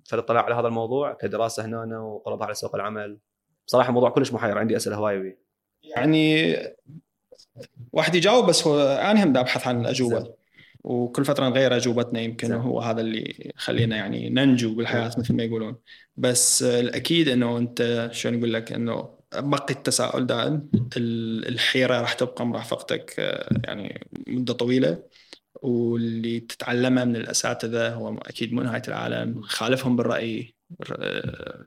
فد 0.04 0.18
اطلاع 0.18 0.42
على 0.42 0.54
هذا 0.54 0.68
الموضوع 0.68 1.12
كدراسة 1.12 1.64
هنا 1.64 1.98
وقربها 1.98 2.46
على 2.46 2.54
سوق 2.54 2.74
العمل؟ 2.74 3.18
بصراحة 3.66 3.92
موضوع 3.92 4.10
كلش 4.10 4.32
محير 4.32 4.58
عندي 4.58 4.76
أسئلة 4.76 4.96
هواي 4.96 5.18
بيه 5.18 5.38
يعني 5.82 6.56
واحد 7.92 8.14
يجاوب 8.14 8.46
بس 8.46 8.66
هو 8.66 8.80
أنا 8.80 9.24
هم 9.24 9.36
أبحث 9.36 9.66
عن 9.66 9.80
الأجوبة. 9.80 10.34
وكل 10.86 11.24
فترة 11.24 11.48
نغير 11.48 11.76
أجوبتنا 11.76 12.20
يمكن 12.20 12.48
زين. 12.48 12.56
هو 12.56 12.80
هذا 12.80 13.00
اللي 13.00 13.52
يخلينا 13.56 13.96
يعني 13.96 14.30
ننجو 14.30 14.74
بالحياة 14.74 15.10
مثل 15.18 15.34
ما 15.34 15.42
يقولون. 15.42 15.76
بس 16.16 16.62
الأكيد 16.62 17.28
إنه 17.28 17.58
أنت 17.58 18.08
شلون 18.12 18.38
يقول 18.38 18.52
لك 18.52 18.72
إنه 18.72 19.08
بقي 19.34 19.74
التساؤل 19.74 20.26
دائم 20.26 20.70
ال- 20.96 21.48
الحيرة 21.48 22.00
راح 22.00 22.12
تبقى 22.12 22.46
مرافقتك 22.46 23.14
آه، 23.18 23.48
يعني 23.64 24.06
مدة 24.26 24.52
طويلة. 24.52 25.02
واللي 25.62 26.40
تتعلمه 26.40 27.04
من 27.04 27.16
الأساتذة 27.16 27.88
هو 27.94 28.18
أكيد 28.18 28.52
مو 28.52 28.62
نهاية 28.62 28.82
العالم 28.88 29.42
خالفهم 29.42 29.96
بالرأي 29.96 30.54
آه، 30.92 31.66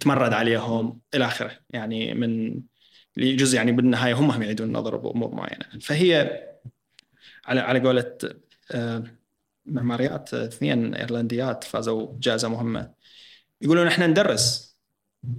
تمرد 0.00 0.32
عليهم 0.32 1.00
إلى 1.14 1.24
آخره. 1.24 1.52
يعني 1.70 2.14
من 2.14 2.60
لجزء 3.16 3.56
يعني 3.56 3.72
بالنهاية 3.72 4.14
هم 4.14 4.30
هم 4.30 4.42
يعيدون 4.42 4.66
النظر 4.66 4.96
بأمور 4.96 5.34
معينة. 5.34 5.64
فهي 5.80 6.40
على 7.46 7.60
على 7.60 7.80
قولة 7.80 8.18
معماريات 9.66 10.34
اثنين 10.34 10.94
إيرلنديات 10.94 11.64
فازوا 11.64 12.12
جائزه 12.20 12.48
مهمة. 12.48 12.90
يقولون 13.62 13.86
إحنا 13.86 14.06
ندرس 14.06 14.78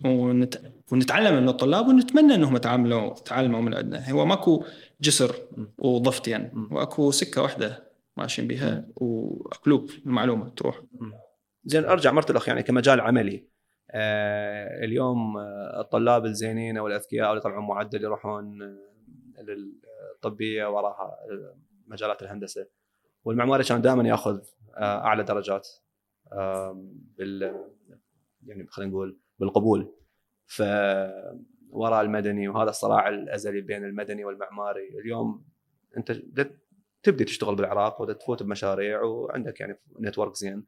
ونت... 0.06 0.62
ونتعلم 0.92 1.42
من 1.42 1.50
الطلاب 1.50 1.88
ونتمنى 1.88 2.36
إنهم 2.36 2.56
يتعاملوا 2.56 3.14
تعلموا 3.14 3.62
من 3.62 3.74
عندنا. 3.74 4.12
هو 4.12 4.26
ماكو 4.26 4.64
جسر 5.02 5.36
وضفتين 5.78 6.68
وأكو 6.72 7.12
سكة 7.12 7.42
واحدة 7.42 7.90
ماشيين 8.18 8.48
بها 8.48 8.88
واكلوب 8.96 9.90
المعلومة 10.06 10.50
تروح. 10.50 10.82
زين 11.66 11.86
أرجع 11.86 12.12
مرة 12.12 12.32
الاخ 12.32 12.48
يعني 12.48 12.64
كمجال 12.64 13.02
عملي. 13.02 13.46
آه 13.92 14.86
اليوم 14.86 15.38
آه، 15.38 15.82
الطلاب 15.82 16.26
الزينين 16.26 16.78
أو 16.78 16.88
الأذكياء 16.88 17.30
اللي 17.30 17.40
يطلعون 17.40 17.68
معدل 17.68 18.04
يروحون 18.04 18.62
آه، 18.62 19.42
للطبية 19.42 20.66
وراها 20.66 21.18
آه، 21.32 21.56
مجالات 21.88 22.22
الهندسة. 22.22 22.79
والمعماري 23.24 23.64
كان 23.64 23.82
دائما 23.82 24.10
ياخذ 24.10 24.40
آه، 24.78 25.06
أعلى 25.06 25.24
درجات 25.24 25.68
بال 27.18 27.66
يعني 28.46 28.68
خلينا 28.68 28.92
نقول 28.92 29.20
بالقبول. 29.40 29.96
ف 30.46 30.64
وراء 31.70 32.02
المدني 32.02 32.48
وهذا 32.48 32.70
الصراع 32.70 33.10
الأزلي 33.10 33.62
بين 33.62 33.84
المدني 33.84 34.26
والمعماري 34.26 35.00
اليوم 35.00 35.46
أنت 35.98 36.22
تبدي 37.04 37.24
تشتغل 37.24 37.56
بالعراق 37.56 38.02
وتفوت 38.02 38.44
بمشاريع 38.44 39.02
وعندك 39.02 39.60
يعني 39.60 39.80
نتورك 40.00 40.36
زين. 40.36 40.66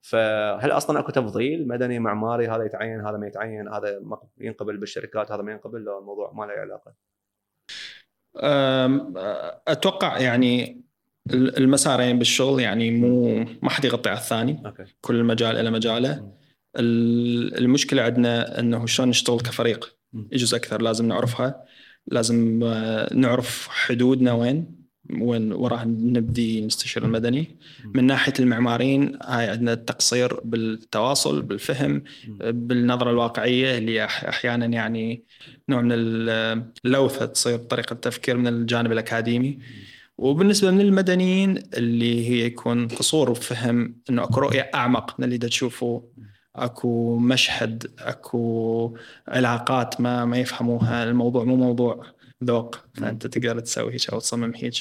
فهل 0.00 0.70
أصلا 0.70 1.00
أكو 1.00 1.12
تفضيل؟ 1.12 1.68
مدني 1.68 1.98
معماري 1.98 2.48
هذا 2.48 2.64
يتعين 2.64 3.00
هذا 3.00 3.16
ما 3.16 3.26
يتعين 3.26 3.68
هذا 3.68 4.00
ينقبل 4.38 4.76
بالشركات 4.76 5.32
هذا 5.32 5.42
ما 5.42 5.52
ينقبل 5.52 5.88
الموضوع 5.88 6.32
ما 6.32 6.44
له 6.44 6.52
علاقة. 6.52 6.94
أتوقع 9.68 10.18
يعني 10.18 10.82
المسارين 11.30 12.18
بالشغل 12.18 12.60
يعني 12.60 12.90
مو 12.90 13.44
ما 13.62 13.70
حد 13.70 13.84
يغطي 13.84 14.10
على 14.10 14.18
الثاني. 14.18 14.62
أوكي. 14.66 14.84
كل 15.00 15.24
مجال 15.24 15.64
له 15.64 15.70
مجاله. 15.70 16.32
المشكلة 16.76 18.02
عندنا 18.02 18.60
إنه 18.60 18.86
شلون 18.86 19.08
نشتغل 19.08 19.40
كفريق. 19.40 19.96
يجوز 20.32 20.54
أكثر 20.54 20.82
لازم 20.82 21.08
نعرفها. 21.08 21.64
لازم 22.06 22.60
آه، 22.64 23.14
نعرف 23.14 23.68
حدودنا 23.68 24.32
وين 24.32 24.82
وين 25.20 25.52
وراه 25.52 25.84
نبدي 25.84 26.66
نستشير 26.66 27.04
المدني. 27.04 27.58
من 27.94 28.04
ناحية 28.04 28.32
المعماريين 28.40 29.18
هاي 29.22 29.48
عندنا 29.48 29.74
تقصير 29.74 30.40
بالتواصل 30.44 31.42
بالفهم 31.42 32.02
بالنظرة 32.40 33.10
الواقعية 33.10 33.78
اللي 33.78 34.04
أحيانا 34.04 34.66
يعني 34.66 35.24
نوع 35.68 35.80
من 35.80 35.92
اللوثة 35.92 37.26
تصير 37.26 37.58
طريقه 37.58 37.94
التفكير 37.94 38.36
من 38.36 38.46
الجانب 38.46 38.92
الأكاديمي. 38.92 39.58
وبالنسبة 40.18 40.70
من 40.70 40.80
المدنيين 40.80 41.62
اللي 41.74 42.28
هي 42.28 42.46
يكون 42.46 42.88
قصور 42.88 43.30
وفهم 43.30 44.00
إنه 44.10 44.24
أكو 44.24 44.40
رؤية 44.40 44.70
أعمق 44.74 45.20
من 45.20 45.24
اللي 45.24 45.38
دا 45.38 45.48
تشوفه 45.48 46.08
أكو 46.56 47.16
مشهد 47.16 47.92
أكو 47.98 48.96
علاقات 49.28 50.00
ما 50.00 50.24
ما 50.24 50.38
يفهموها 50.38 51.04
الموضوع 51.04 51.44
مو 51.44 51.56
موضوع 51.56 52.06
ذوق 52.44 52.76
فأنت 52.94 53.26
تقدر 53.26 53.60
تسوي 53.60 53.92
هيك 53.92 54.10
أو 54.10 54.18
تصمم 54.18 54.52
هيك. 54.56 54.74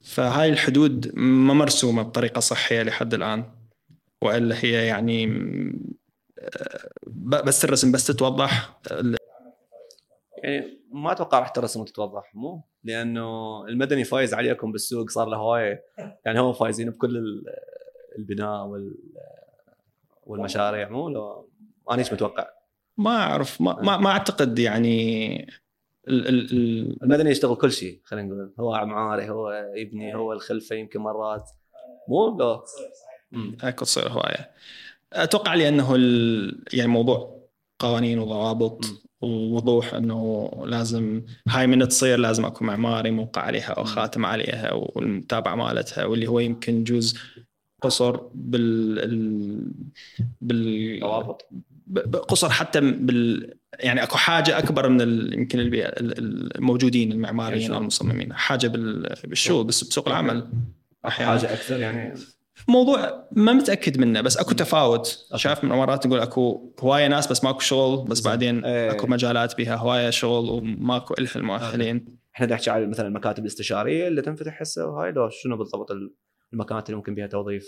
فهاي 0.00 0.48
الحدود 0.48 1.12
ما 1.14 1.54
مرسومة 1.54 2.02
بطريقة 2.02 2.40
صحية 2.40 2.82
لحد 2.82 3.14
الآن 3.14 3.44
وإلا 4.22 4.56
هي 4.64 4.86
يعني 4.86 5.26
بس 7.44 7.64
الرسم 7.64 7.92
بس 7.92 8.06
تتوضح. 8.06 8.80
يعني 10.42 10.80
ما 10.92 11.12
أتوقع 11.12 11.38
راح 11.38 11.48
ترسم 11.48 11.80
وتتوضح 11.80 12.34
مو؟ 12.34 12.69
لأنه 12.84 13.60
المدني 13.68 14.04
فايز 14.04 14.34
عليكم 14.34 14.72
بالسوق 14.72 15.10
صار 15.10 15.28
له 15.28 15.36
هواية. 15.36 15.84
يعني 16.24 16.40
هم 16.40 16.52
فايزين 16.52 16.90
بكل 16.90 17.44
البناء 18.18 18.66
وال 18.66 18.94
والمشاريع. 20.26 20.88
مو 20.88 21.08
لو 21.08 21.48
أنا 21.90 21.98
إيش 21.98 22.12
متوقع؟ 22.12 22.50
ما 22.96 23.16
أعرف. 23.16 23.60
ما, 23.60 23.82
ما, 23.82 23.96
ما 23.96 24.10
أعتقد 24.10 24.58
يعني 24.58 25.34
ال 26.08 26.28
ال 26.28 26.52
ال 26.52 27.02
المدني 27.02 27.30
يشتغل 27.30 27.56
كل 27.56 27.72
شيء 27.72 28.00
خلينا 28.04 28.28
نقول. 28.28 28.52
هو 28.60 28.72
معماري 28.72 29.30
هو 29.30 29.70
يبني 29.74 30.14
هو 30.14 30.32
الخلفة 30.32 30.76
يمكن 30.76 31.00
مرات. 31.00 31.50
مو 32.08 32.38
لو 32.38 32.64
اكو 33.62 33.84
تصير 33.84 34.08
هواية. 34.08 34.50
أتوقع 35.12 35.54
لأنه 35.54 35.96
يعني 36.72 36.88
موضوع 36.88 37.40
قوانين 37.78 38.18
وضوابط 38.18 38.84
ووضوح 39.20 39.94
إنه 39.94 40.50
لازم 40.64 41.22
هاي 41.48 41.66
من 41.66 41.88
تصير 41.88 42.18
لازم 42.18 42.44
اكو 42.44 42.64
معماري 42.64 43.10
موقع 43.10 43.42
عليها 43.42 43.72
أو 43.72 43.84
خاتم 43.84 44.26
عليها 44.26 44.72
والمتابعة 44.72 45.54
مالتها 45.54 46.04
واللي 46.04 46.26
هو 46.26 46.40
يمكن 46.40 46.84
جزء 46.84 47.18
قصر 47.82 48.16
بال 48.34 49.72
بال 50.40 51.00
قصر 52.28 52.50
حتى 52.50 52.80
بال 52.80 53.54
يعني 53.80 54.02
أكو 54.02 54.16
حاجة 54.16 54.58
أكبر 54.58 54.88
من 54.88 55.00
ال... 55.00 55.34
يمكن 55.34 55.60
البيئة 55.60 55.92
الموجودين 55.98 57.12
المعماريين 57.12 57.72
أو 57.72 57.78
المصممين 57.78 58.32
حاجة 58.32 58.68
بال... 58.68 59.14
بالشغل 59.24 59.64
بس 59.64 59.84
بسوق 59.84 60.08
العمل. 60.08 60.50
أحيانا. 61.06 61.32
حاجة 61.32 61.52
أكثر 61.52 61.80
يعني 61.80 62.14
موضوع 62.68 63.28
ما 63.32 63.52
متأكد 63.52 63.98
منه 63.98 64.20
بس 64.20 64.36
أكو 64.36 64.52
تفاوت. 64.52 65.26
شايف 65.34 65.64
من 65.64 65.70
مرات 65.70 66.06
نقول 66.06 66.20
أكو 66.20 66.74
هواية 66.80 67.06
ناس 67.06 67.26
بس 67.26 67.44
ماكو 67.44 67.60
شغل 67.60 68.04
بس 68.08 68.20
بعدين 68.20 68.64
إيه. 68.64 68.90
أكو 68.90 69.06
مجالات 69.06 69.58
بها 69.58 69.76
هواية 69.76 70.10
شغل 70.10 70.50
وماكو 70.50 71.14
إلها 71.18 71.36
المؤهلين. 71.36 72.20
إحنا 72.34 72.46
نحكي 72.46 72.70
على 72.70 72.86
مثلا 72.86 73.08
المكاتب 73.08 73.42
الاستشارية 73.42 74.08
اللي 74.08 74.22
تنفتح 74.22 74.60
هسه 74.60 74.86
وهاي 74.86 75.12
لو 75.12 75.28
شنو 75.28 75.56
بالضبط 75.56 75.88
المكانات 76.52 76.86
اللي 76.86 76.96
ممكن 76.96 77.14
بها 77.14 77.26
توظيف؟ 77.26 77.66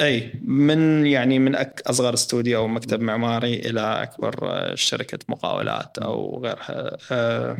إي 0.00 0.32
من 0.42 1.06
يعني 1.06 1.38
من 1.38 1.54
أك 1.54 1.82
أصغر 1.86 2.14
استوديو 2.14 2.58
أو 2.58 2.68
مكتب 2.68 3.00
معماري 3.00 3.54
إلى 3.54 3.80
أكبر 3.80 4.34
آه، 4.42 4.74
شركة 4.74 5.18
مقاولات 5.28 5.98
أو 5.98 6.44
غيرها. 6.44 6.96
آه، 7.12 7.56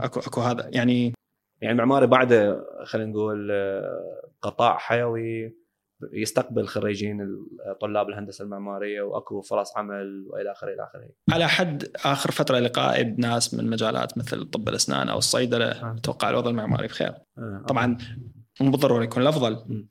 اكو 0.00 0.20
أكو 0.20 0.40
هذا 0.40 0.68
يعني 0.72 1.12
يعني 1.60 1.72
المعماري 1.72 2.06
بعده 2.06 2.66
خلينا 2.84 3.10
نقول 3.10 3.48
آه، 3.50 4.30
قطاع 4.42 4.78
حيوي 4.78 5.63
يستقبل 6.12 6.66
خريجين 6.66 7.46
طلاب 7.80 8.08
الهندسة 8.08 8.44
المعمارية 8.44 9.02
وأكو 9.02 9.40
فرص 9.40 9.76
عمل 9.76 10.26
وإلى 10.28 10.52
آخره 10.52 10.68
إلى 10.68 10.82
آخره. 10.82 11.08
على 11.32 11.48
حد 11.48 11.84
آخر 12.04 12.30
فترة 12.30 12.58
لقائي 12.58 13.04
بناس 13.04 13.54
من 13.54 13.70
مجالات 13.70 14.18
مثل 14.18 14.44
طب 14.44 14.68
الأسنان 14.68 15.08
أو 15.08 15.18
الصيدلة 15.18 15.92
أتوقع 15.96 16.30
الوضع 16.30 16.50
المعماري 16.50 16.86
بخير. 16.86 17.12
طبعا 17.68 17.98
مو 18.60 18.70
بالضروره 18.70 19.04
يكون 19.04 19.22
الأفضل. 19.22 19.86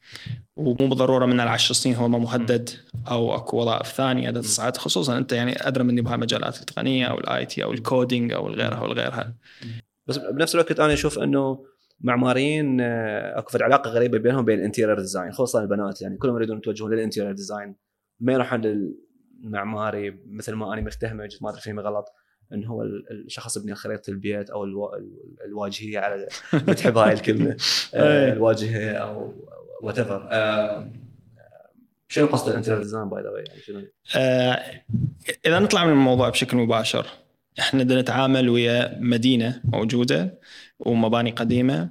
ومو 0.56 0.88
بالضرورة 0.88 1.26
من 1.26 1.40
العشر 1.40 1.74
سنين 1.74 1.96
هو 1.96 2.08
ما 2.08 2.18
مهدد 2.18 2.70
أو 3.12 3.36
أكو 3.36 3.58
وظائف 3.58 3.88
ثانية 3.88 4.32
تصعد. 4.32 4.78
خصوصا 4.78 5.18
أنت 5.18 5.32
يعني 5.32 5.68
أدرى 5.68 5.84
مني 5.84 6.02
بهالمجالات 6.02 6.60
التقنية 6.60 7.06
أو 7.06 7.18
الـ 7.18 7.46
IT 7.46 7.64
أو 7.64 7.72
الـ 7.74 7.82
coding 7.82 8.34
أو 8.34 8.48
الغيرها 8.48 8.82
والغيرها. 8.82 9.34
بس 10.08 10.18
بنفس 10.18 10.56
الوقت 10.56 10.80
أنا 10.80 10.94
أشوف 10.94 11.20
إنه 11.20 11.66
معماريين 12.04 12.82
آه، 12.82 13.40
اكو 13.40 13.58
علاقة 13.62 13.90
غريبة 13.90 14.18
بينهم 14.18 14.46
بين 14.46 14.60
الـ 14.60 14.64
interior 14.64 15.00
design 15.00 15.32
خصوصا 15.32 15.62
البنات 15.62 16.02
يعني 16.02 16.18
كلهم 16.18 16.36
يريدون 16.36 16.58
يتوجهون 16.58 16.94
للـ 16.94 17.01
interior 17.01 17.32
design 17.32 17.76
ما 18.20 18.34
يروحون 18.34 18.62
للمعماري 19.44 20.20
مثل 20.26 20.54
ما 20.54 20.74
أنا 20.74 20.82
مفتهمه 20.82 21.30
ما 21.42 21.50
أدري 21.50 21.62
فهمي 21.62 21.82
غلط 21.82 22.06
انه 22.54 22.68
هو 22.68 22.84
الشخص 23.12 23.58
يبني 23.58 23.76
خريطه 23.76 24.10
البيت 24.10 24.50
أو 24.50 24.66
الواجهة 25.46 26.00
على 26.00 26.28
بتحب 26.68 26.98
هاي 26.98 27.14
الكلمة. 27.14 27.58
آه، 27.94 28.26
إيه. 28.26 28.34
الواجهه 28.34 28.94
أو 28.94 29.34
whatever 29.82 30.28
آه، 30.32 30.92
شنو 32.08 32.26
قصد 32.26 32.50
الـ 32.50 32.54
interior 32.54 32.84
design 32.84 33.10
by 33.10 33.24
the 33.24 33.30
way 33.30 33.44
إذا 35.46 35.60
نطلع 35.60 35.86
من 35.86 35.92
الموضوع 35.92 36.30
بشكل 36.30 36.58
مباشر 36.58 37.06
إحنا 37.60 37.84
بدنا 37.84 38.02
نتعامل 38.02 38.50
ويا 38.50 39.00
مدينة 39.00 39.62
موجودة. 39.64 40.40
ومباني 40.86 41.32
قديمة 41.32 41.90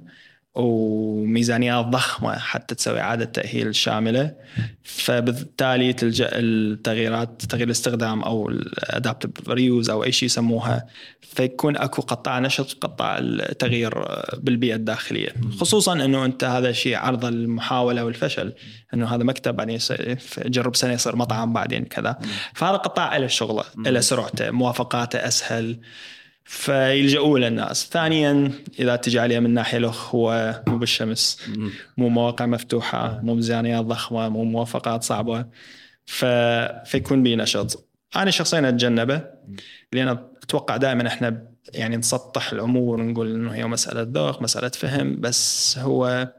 وميزانيات 0.55 1.85
ضخمة 1.85 2.37
حتى 2.37 2.75
تسوي 2.75 2.99
إعادة 2.99 3.25
تأهيل 3.25 3.75
شاملة. 3.75 4.35
فبالتالي 4.83 5.93
تلجأ 5.93 6.29
التغييرات 6.33 7.41
تغيير 7.41 7.65
الاستخدام 7.67 8.21
أو 8.21 8.49
الأدابتيف 8.49 9.49
ريوز 9.49 9.89
أو 9.89 10.03
أي 10.03 10.11
شيء 10.11 10.25
يسموها. 10.25 10.85
فيكون 11.21 11.77
أكو 11.77 12.01
قطاع 12.01 12.39
نشط 12.39 12.77
قطاع 12.81 13.17
التغيير 13.17 14.05
بالبيئة 14.37 14.75
الداخلية. 14.75 15.29
خصوصا 15.59 15.93
إنه 15.93 16.25
أنت 16.25 16.43
هذا 16.43 16.71
شيء 16.71 16.95
عرضة 16.95 17.29
للمحاولة 17.29 18.05
والفشل. 18.05 18.53
إنه 18.93 19.15
هذا 19.15 19.23
مكتب 19.23 19.55
بعدين 19.55 19.79
جرب 20.37 20.75
سنة 20.75 20.93
يصير 20.93 21.15
مطعم 21.15 21.53
بعدين 21.53 21.85
كذا. 21.85 22.19
فهذا 22.53 22.77
قطاع 22.77 23.17
له 23.17 23.27
شغله 23.27 23.63
له 23.77 23.99
سرعته 23.99 24.51
موافقاته 24.51 25.27
أسهل. 25.27 25.79
فيلجؤوا 26.43 27.39
له 27.39 27.47
الناس. 27.47 27.89
ثانيا 27.89 28.51
إذا 28.79 28.95
تجي 28.95 29.19
عليه 29.19 29.39
من 29.39 29.53
ناحية 29.53 29.77
له 29.77 29.93
هو 30.09 30.61
مو 30.67 30.77
بالشمس. 30.77 31.41
مو 31.97 32.09
مواقع 32.09 32.45
مفتوحة 32.45 33.19
مو 33.23 33.35
ميزانيات 33.35 33.85
ضخمة 33.85 34.29
مو 34.29 34.43
موافقات 34.43 35.03
صعبة. 35.03 35.45
ف... 36.05 36.25
فيكون 36.85 37.23
به 37.23 37.35
نشاط. 37.35 37.89
أنا 38.15 38.31
شخصيا 38.31 38.69
أتجنبه 38.69 39.23
لأن 39.93 40.07
أتوقع 40.43 40.77
دائما 40.77 41.07
إحنا 41.07 41.47
يعني 41.73 41.97
نسطح 41.97 42.51
الأمور 42.51 42.99
ونقول 42.99 43.35
إنه 43.35 43.51
هي 43.51 43.65
مسألة 43.67 44.07
ذوق 44.11 44.41
مسألة 44.41 44.69
فهم 44.69 45.21
بس 45.21 45.77
هو 45.77 46.33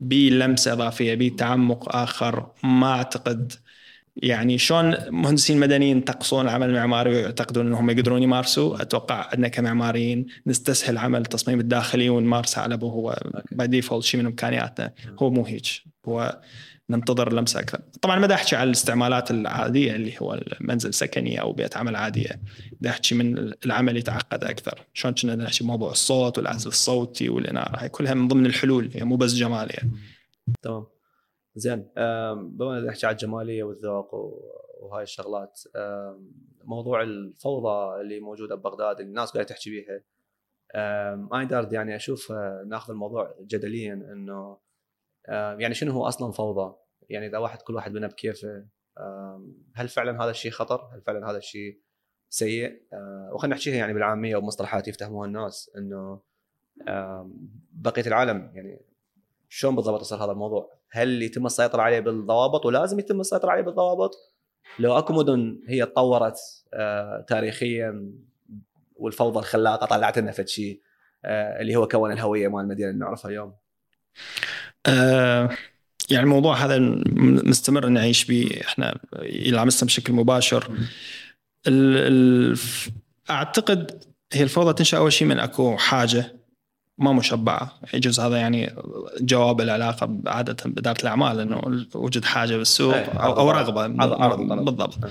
بلمسه 0.00 0.72
إضافية 0.72 1.14
بتعمق 1.14 1.96
آخر. 1.96 2.50
ما 2.62 2.92
أعتقد 2.92 3.52
يعني 4.22 4.58
شلون 4.58 4.94
مهندسين 5.10 5.60
مدنيين 5.60 5.96
ينتقصون 5.96 6.44
العمل 6.44 6.68
المعماري 6.68 7.10
ويعتقدون 7.10 7.66
إنهم 7.66 7.90
يقدرون 7.90 8.22
يمارسوا؟ 8.22 8.82
أتوقع 8.82 9.30
ان 9.34 9.48
كمعماريين 9.48 10.26
نستسهل 10.46 10.98
عمل 10.98 11.20
التصميم 11.20 11.60
الداخلي 11.60 12.08
ونمارسه 12.08 12.62
على 12.62 12.78
هو 12.82 13.18
by 13.52 13.66
default 13.66 14.04
شيء 14.04 14.20
من 14.20 14.26
امكانياتنا 14.26 14.92
هو 15.22 15.30
مو 15.30 15.44
هيك. 15.44 15.66
هو 16.08 16.40
ننتظر 16.90 17.32
لمسة 17.32 17.60
أكثر. 17.60 17.80
طبعا 18.02 18.18
ما 18.18 18.34
أحكي 18.34 18.56
على 18.56 18.66
الاستعمالات 18.66 19.30
العادية 19.30 19.92
اللي 19.92 20.14
هو 20.22 20.34
المنزل 20.34 20.94
سكني 20.94 21.40
أو 21.40 21.52
بيئة 21.52 21.78
عمل 21.78 21.96
عادية. 21.96 22.40
دا 22.80 22.90
أحكي 22.90 23.14
من 23.14 23.52
العمل 23.66 23.96
يتعقد 23.96 24.44
أكثر. 24.44 24.86
شلون 24.94 25.14
كنا 25.14 25.34
نحكي 25.34 25.64
موضوع 25.64 25.90
الصوت 25.90 26.38
والعزل 26.38 26.68
الصوتي 26.68 27.28
والإنارة. 27.28 27.82
هاي 27.82 27.88
كلها 27.88 28.14
من 28.14 28.28
ضمن 28.28 28.46
الحلول. 28.46 28.90
هي 28.94 29.04
مو 29.04 29.16
بس 29.16 29.34
جمال 29.34 29.68
يعني. 29.70 29.92
تمام. 30.62 30.97
زين 31.58 31.88
بما 32.36 32.80
نحكي 32.80 33.06
على 33.06 33.14
الجمالية 33.14 33.62
والذوق 33.64 34.14
وهاي 34.80 35.02
الشغلات 35.02 35.60
موضوع 36.64 37.02
الفوضى 37.02 38.00
اللي 38.00 38.20
موجودة 38.20 38.54
ببغداد 38.54 39.00
اللي 39.00 39.08
الناس 39.08 39.30
قاعدة 39.30 39.48
تحكي 39.48 39.70
بيها 39.70 40.02
أنا 41.32 41.44
دارد 41.44 41.72
يعني 41.72 41.96
أشوف 41.96 42.32
آه، 42.32 42.64
ناخذ 42.66 42.92
الموضوع 42.92 43.34
جدليا 43.40 43.94
إنه 43.94 44.58
يعني 45.58 45.74
شنو 45.74 45.92
هو 45.92 46.08
أصلا 46.08 46.32
فوضى؟ 46.32 46.76
يعني 47.08 47.26
إذا 47.26 47.38
واحد 47.38 47.62
كل 47.62 47.74
واحد 47.74 47.92
بنا 47.92 48.06
بكيفه 48.06 48.66
هل 49.74 49.88
فعلا 49.88 50.24
هذا 50.24 50.30
الشيء 50.30 50.50
خطر؟ 50.50 50.88
هل 50.94 51.02
فعلا 51.02 51.30
هذا 51.30 51.38
الشيء 51.38 51.80
سيء؟ 52.28 52.82
آه، 52.92 53.30
وخلينا 53.32 53.56
نحكيها 53.56 53.76
يعني 53.76 53.94
بالعامية 53.94 54.36
وبمصطلحات 54.36 54.88
يفهموها 54.88 55.26
الناس 55.26 55.70
إنه 55.76 56.20
بقية 57.72 58.06
العالم 58.06 58.50
يعني 58.54 58.80
شلون 59.48 59.76
بالضبط 59.76 60.00
يصير 60.00 60.24
هذا 60.24 60.32
الموضوع؟ 60.32 60.78
هل 60.90 61.22
يتم 61.22 61.46
السيطرة 61.46 61.82
عليه 61.82 62.00
بالضوابط 62.00 62.66
ولازم 62.66 62.98
يتم 62.98 63.20
السيطرة 63.20 63.50
عليه 63.50 63.62
بالضوابط؟ 63.62 64.10
لو 64.78 64.98
أكو 64.98 65.12
مدن 65.12 65.60
هي 65.68 65.86
تطورت 65.86 66.36
آه، 66.74 67.24
تاريخيا 67.28 68.12
والفوضى 68.96 69.38
الخلاقة 69.38 69.86
طلعت 69.86 70.18
لنا 70.18 70.32
فد 70.32 70.48
شيء 70.48 70.80
آه، 71.24 71.60
اللي 71.60 71.76
هو 71.76 71.88
كون 71.88 72.12
الهوية 72.12 72.48
مال 72.48 72.60
المدينة 72.60 72.88
اللي 72.88 73.00
نعرفها 73.00 73.30
اليوم. 73.30 73.54
آه، 74.86 75.50
يعني 76.10 76.24
الموضوع 76.24 76.56
هذا 76.56 76.78
مستمر 77.46 77.86
نعيش 77.86 78.24
به 78.24 78.60
إحنا 78.60 78.98
يلامسنا 79.22 79.86
بشكل 79.86 80.12
مباشر 80.12 80.70
ال 81.66 81.96
ال 81.96 82.58
أعتقد 83.30 84.04
هي 84.32 84.42
الفوضى 84.42 84.72
تنشأ 84.72 84.98
أول 84.98 85.12
شيء 85.12 85.28
من 85.28 85.38
أكو 85.38 85.76
حاجة 85.76 86.37
ما 86.98 87.12
مشبعة 87.12 87.78
يجوز 87.94 88.20
هذا 88.20 88.36
يعني 88.36 88.74
جواب 89.20 89.60
العلاقة 89.60 90.18
عادة 90.26 90.56
باداره 90.66 91.02
الأعمال 91.02 91.40
إنه 91.40 91.86
وجد 91.94 92.24
حاجة 92.24 92.56
بالسوق 92.56 92.94
إيه، 92.94 93.04
أو, 93.04 93.32
رغبة. 94.30 94.62
بالضبط 94.64 95.04
إيه. 95.04 95.10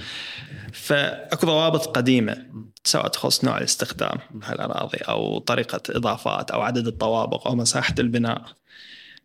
فأكو 0.73 1.45
ضوابط 1.47 1.97
قديمة 1.97 2.37
سواء 2.83 3.07
تخص 3.07 3.43
نوع 3.45 3.57
الاستخدام 3.57 4.17
هالاراضي 4.43 4.97
أو 4.97 5.39
طريقة 5.39 5.81
إضافات 5.89 6.51
أو 6.51 6.61
عدد 6.61 6.87
الطوابق 6.87 7.47
أو 7.47 7.55
مساحة 7.55 7.95
البناء 7.99 8.41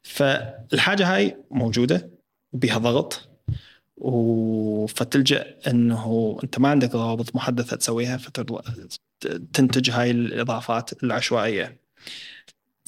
فالحاجة 0.02 1.14
هاي 1.16 1.36
موجودة 1.50 2.10
وبها 2.52 2.78
ضغط 2.78 3.28
و- 3.96 4.86
فتلجأ 4.86 5.54
إنه 5.66 6.38
أنت 6.44 6.58
ما 6.58 6.68
عندك 6.68 6.90
ضوابط 6.92 7.36
محدثة 7.36 7.76
تسويها 7.76 8.16
فتنتج 8.16 9.90
هاي 9.90 10.10
الإضافات 10.10 11.02
العشوائية. 11.04 11.76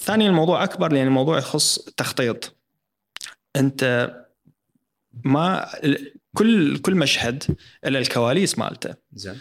ثانيا 0.04 0.28
الموضوع 0.28 0.64
أكبر 0.64 0.92
لأن 0.92 1.06
الموضوع 1.06 1.38
يخص 1.38 1.78
تخطيط. 1.78 2.56
أنت 3.56 4.10
ما 5.24 5.68
كل 6.36 6.78
كل 6.78 6.94
مشهد 6.94 7.56
الا 7.84 7.98
الكواليس 7.98 8.58
مالته. 8.58 8.94
زين 9.12 9.38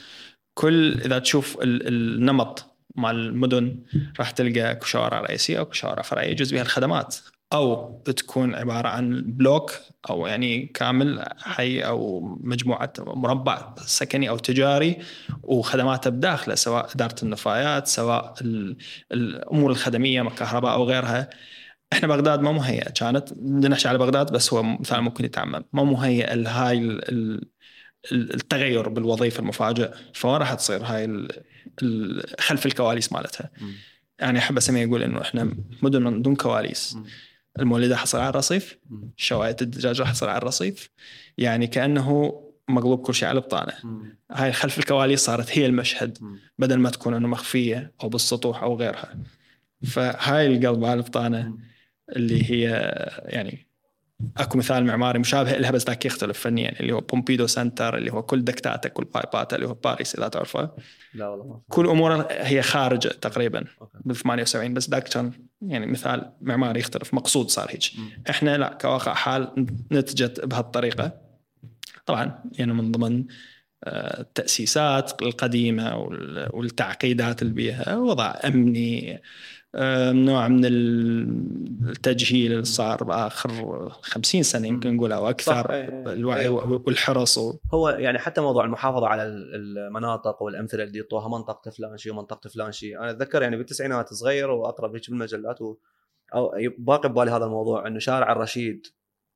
كل 0.53 0.93
إذا 1.01 1.19
تشوف 1.19 1.57
ال- 1.61 1.87
النمط 1.87 2.75
مال 2.95 3.15
المدن 3.15 3.83
راح 4.19 4.31
تلقى 4.31 4.79
شوارع 4.83 5.21
رئيسية 5.21 5.59
أو 5.59 5.71
شوارع 5.71 6.01
فرعية 6.01 6.29
يجوز 6.31 6.53
بها 6.53 6.61
الخدمات 6.61 7.15
أو 7.53 8.01
تكون 8.05 8.55
عبارة 8.55 8.87
عن 8.87 9.23
بلوك 9.25 9.71
أو 10.09 10.27
يعني 10.27 10.65
كامل 10.65 11.25
حي 11.39 11.79
أو 11.81 12.19
مجموعة 12.41 12.93
مربع 12.99 13.75
سكني 13.77 14.29
أو 14.29 14.37
تجاري 14.37 14.97
وخدماته 15.43 16.09
بداخله 16.09 16.55
سواء 16.55 16.89
إدارة 16.95 17.15
النفايات 17.23 17.87
سواء 17.87 18.35
ال- 18.41 18.77
الأمور 19.11 19.71
الخدمية 19.71 20.23
كهرباء 20.23 20.73
أو 20.73 20.83
غيرها. 20.83 21.29
إحنا 21.93 22.07
بغداد 22.07 22.41
ما 22.41 22.51
مهيئه 22.51 22.89
كانت 22.89 23.33
بدنا 23.33 23.69
نحكي 23.69 23.87
على 23.87 23.97
بغداد 23.97 24.31
بس 24.31 24.53
هو 24.53 24.63
مثال 24.63 25.01
ممكن 25.01 25.25
يتعمم 25.25 25.63
ما 25.73 25.83
مهيئه 25.83 26.33
لهاي 26.33 26.77
ال- 26.77 27.09
ال- 27.09 28.33
التغير 28.33 28.89
بالوظيفة 28.89 29.39
المفاجئ 29.39 29.91
فما 30.13 30.37
راح 30.37 30.53
تصير 30.53 30.83
هاي 30.83 31.27
خلف 32.39 32.65
الكواليس 32.65 33.13
مالتها. 33.13 33.49
يعني 34.19 34.39
أحب 34.39 34.57
أسميه 34.57 34.81
يقول 34.81 35.03
إنه 35.03 35.21
إحنا 35.21 35.53
مدن 35.81 36.03
من 36.03 36.21
دون 36.21 36.35
كواليس. 36.35 36.95
مم. 36.95 37.05
المولدة 37.59 37.97
تحصل 37.97 38.19
على 38.19 38.29
الرصيف 38.29 38.77
مم. 38.89 39.09
شوايه 39.17 39.55
الدجاج 39.61 40.01
راح 40.01 40.11
تصير 40.11 40.29
على 40.29 40.37
الرصيف 40.37 40.89
يعني 41.37 41.67
كأنه 41.67 42.39
مقلوب 42.69 43.01
كل 43.01 43.13
شيء 43.15 43.29
على 43.29 43.35
البطانه 43.35 43.73
مم. 43.83 44.17
هاي 44.31 44.51
خلف 44.51 44.79
الكواليس 44.79 45.19
صارت 45.19 45.57
هي 45.57 45.65
المشهد. 45.65 46.17
بدل 46.59 46.79
ما 46.79 46.89
تكون 46.89 47.13
إنه 47.13 47.27
مخفية 47.27 47.91
أو 48.03 48.09
بالسطوح 48.09 48.63
أو 48.63 48.75
غيرها 48.75 49.17
فهاي 49.83 50.47
القلب 50.47 50.85
على 50.85 50.93
البطانه. 50.93 51.57
اللي 52.15 52.51
هي 52.51 52.69
يعني 53.25 53.67
أكو 54.37 54.57
مثال 54.57 54.85
معماري 54.85 55.19
مشابه 55.19 55.51
لها 55.51 55.71
بس 55.71 55.85
ذاك 55.87 56.05
يختلف 56.05 56.39
فنيا 56.39 56.79
اللي 56.79 56.93
هو 56.93 57.01
بومبيدو 57.01 57.47
Center 57.47 57.97
اللي 57.97 58.13
هو 58.13 58.23
كل 58.23 58.43
duct 58.43 58.74
اته 58.74 58.89
كل 58.89 59.03
pipe 59.03 59.38
اته 59.38 59.55
اللي 59.55 59.67
هو 59.67 59.73
باريس 59.73 60.15
إذا 60.15 60.27
تعرفه 60.27 60.71
لا 61.13 61.27
والله 61.27 61.61
كل 61.69 61.87
اموره 61.87 62.27
هي 62.31 62.61
خارجة 62.61 63.07
تقريبا. 63.07 63.65
بال 64.05 64.15
78 64.15 64.73
بس 64.73 64.89
ذاك 64.89 65.03
كان 65.03 65.31
يعني 65.67 65.85
مثال 65.85 66.31
معماري 66.41 66.79
يختلف 66.79 67.13
مقصود 67.13 67.49
صار 67.49 67.69
هيك. 67.69 67.81
إحنا 68.29 68.57
لا 68.57 68.77
كواقع 68.81 69.13
حال 69.13 69.67
نتجت 69.91 70.45
بهالطريقة 70.45 71.11
طبعا 72.05 72.43
يعني 72.51 72.73
من 72.73 72.91
ضمن 72.91 73.25
آه، 73.83 74.21
التأسيسات 74.21 75.21
القديمة 75.21 75.97
وال- 75.97 76.49
والتعقيدات 76.53 77.41
اللي 77.41 77.53
بيها 77.53 77.95
وضع 77.97 78.35
أمني 78.45 79.21
نوع 80.11 80.47
من 80.47 80.65
التجهيل 81.89 82.51
اللي 82.51 82.63
صار 82.63 83.03
باخر 83.03 83.89
50 84.01 84.43
سنة 84.43 84.67
يمكن 84.67 84.95
نقول 84.95 85.11
أو 85.11 85.29
أكثر 85.29 85.73
إيه، 85.73 85.81
إيه. 85.81 86.13
الوعي 86.13 86.41
إيه. 86.41 86.49
والحرص 86.49 87.37
و- 87.37 87.53
هو 87.73 87.89
يعني 87.89 88.19
حتى 88.19 88.41
موضوع 88.41 88.65
المحافظة 88.65 89.07
على 89.07 89.23
ال- 89.23 89.77
المناطق 89.77 90.41
والأمثلة 90.43 90.83
اللي 90.83 90.97
يعطوها 90.99 91.27
منطقة 91.29 91.71
فلان 91.71 91.97
شيء 91.97 92.11
ومنطقة 92.13 92.47
فلان 92.49 92.71
شيء 92.71 92.99
أنا 92.99 93.11
أتذكر 93.11 93.41
يعني 93.41 93.57
بالتسعينات 93.57 94.13
صغير 94.13 94.51
واقرا 94.51 94.95
هيك 94.95 95.09
بالمجلات 95.09 95.61
و... 95.61 95.77
أو 96.35 96.51
باقي 96.77 97.09
ببالي 97.09 97.31
هذا 97.31 97.45
الموضوع 97.45 97.87
إنه 97.87 97.99
شارع 97.99 98.31
الرشيد 98.31 98.87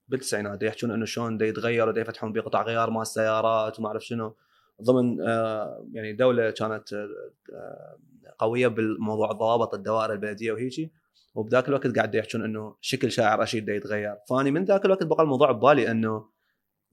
بالتسعينات 0.08 0.64
يحكون 0.64 0.92
إنه 0.92 1.06
شلون 1.06 1.38
دا 1.38 1.46
يتغير 1.46 1.88
ودا 1.90 2.02
يفتحون 2.02 2.32
بيه 2.34 2.42
قطع 2.42 2.64
غيار 2.64 2.90
مال 2.90 3.02
السيارات 3.02 3.80
وما 3.80 3.88
أعرف 3.88 4.06
شنو 4.06 4.36
ضمن 4.84 5.22
آه، 5.22 5.86
يعني 5.94 6.14
دولة 6.14 6.50
كانت 6.52 6.94
آه، 6.94 7.08
آه، 7.54 7.98
قوية 8.40 8.68
بالموضوع 8.68 9.32
ضوابط 9.32 9.74
الدوائر 9.74 10.14
البلديه 10.14 10.52
وهيجي 10.52 10.94
وبذاك 11.36 11.68
الوقت 11.68 11.96
قاعد 11.96 12.16
يحكون 12.16 12.44
إنه 12.44 12.76
شكل 12.82 13.12
شارع 13.12 13.36
رشيد 13.36 13.66
دا 13.66 13.76
يتغير. 13.76 14.16
فأني 14.30 14.52
من 14.52 14.64
ذاك 14.64 14.86
الوقت 14.86 15.04
بقى 15.04 15.24
الموضوع 15.24 15.52
ببالي 15.52 15.92
إنه 15.92 16.30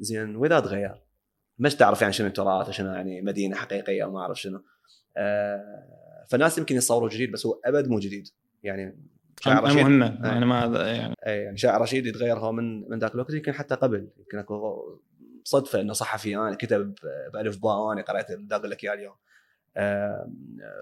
زين 0.01 0.37
وإذا 0.37 0.61
تغير؟ 0.61 1.03
مش 1.59 1.75
تعرف 1.75 2.01
يعني 2.01 2.13
شنو 2.13 2.27
التراث 2.27 2.69
وشنو 2.69 2.93
يعني 2.93 3.23
مدينة 3.23 3.57
حقيقية 3.57 4.05
وما 4.05 4.21
أعرف 4.21 4.41
شنو. 4.41 4.63
آه 5.17 6.25
فناس 6.29 6.59
يمكن 6.59 6.77
يتصوروا 6.77 7.09
جديد 7.09 7.33
بس 7.33 7.47
هو 7.47 7.61
أبد 7.65 7.89
مو 7.89 7.99
جديد. 7.99 8.29
يعني 8.63 8.99
شارع 9.41 9.61
رشيد 9.61 9.77
مهمه 9.77 10.07
إيه. 10.07 10.37
أنا 10.37 10.47
ما 10.47 10.81
يعني. 10.81 11.15
اي 11.27 11.39
يعني 11.39 11.57
شارع 11.57 11.79
رشيد 11.79 12.07
يتغير 12.07 12.39
هو 12.39 12.53
من 12.53 12.89
من 12.89 12.99
ذاك 12.99 13.15
الوقت 13.15 13.33
يمكن 13.35 13.53
حتى 13.53 13.75
قبل. 13.75 14.09
يمكن 14.19 14.39
أكو 14.39 14.83
صدفة 15.45 15.81
إنه 15.81 15.93
صحفي 15.93 16.37
أنا 16.37 16.55
كتب 16.55 16.95
بألف 17.33 17.59
باء 17.63 17.79
وأنا 17.79 18.03
قرأت 18.03 18.33
دا 18.33 18.57
أقول 18.57 18.71
لك 18.71 18.85
إياه 18.85 18.95
اليوم. 18.95 19.13
آه، 19.13 19.34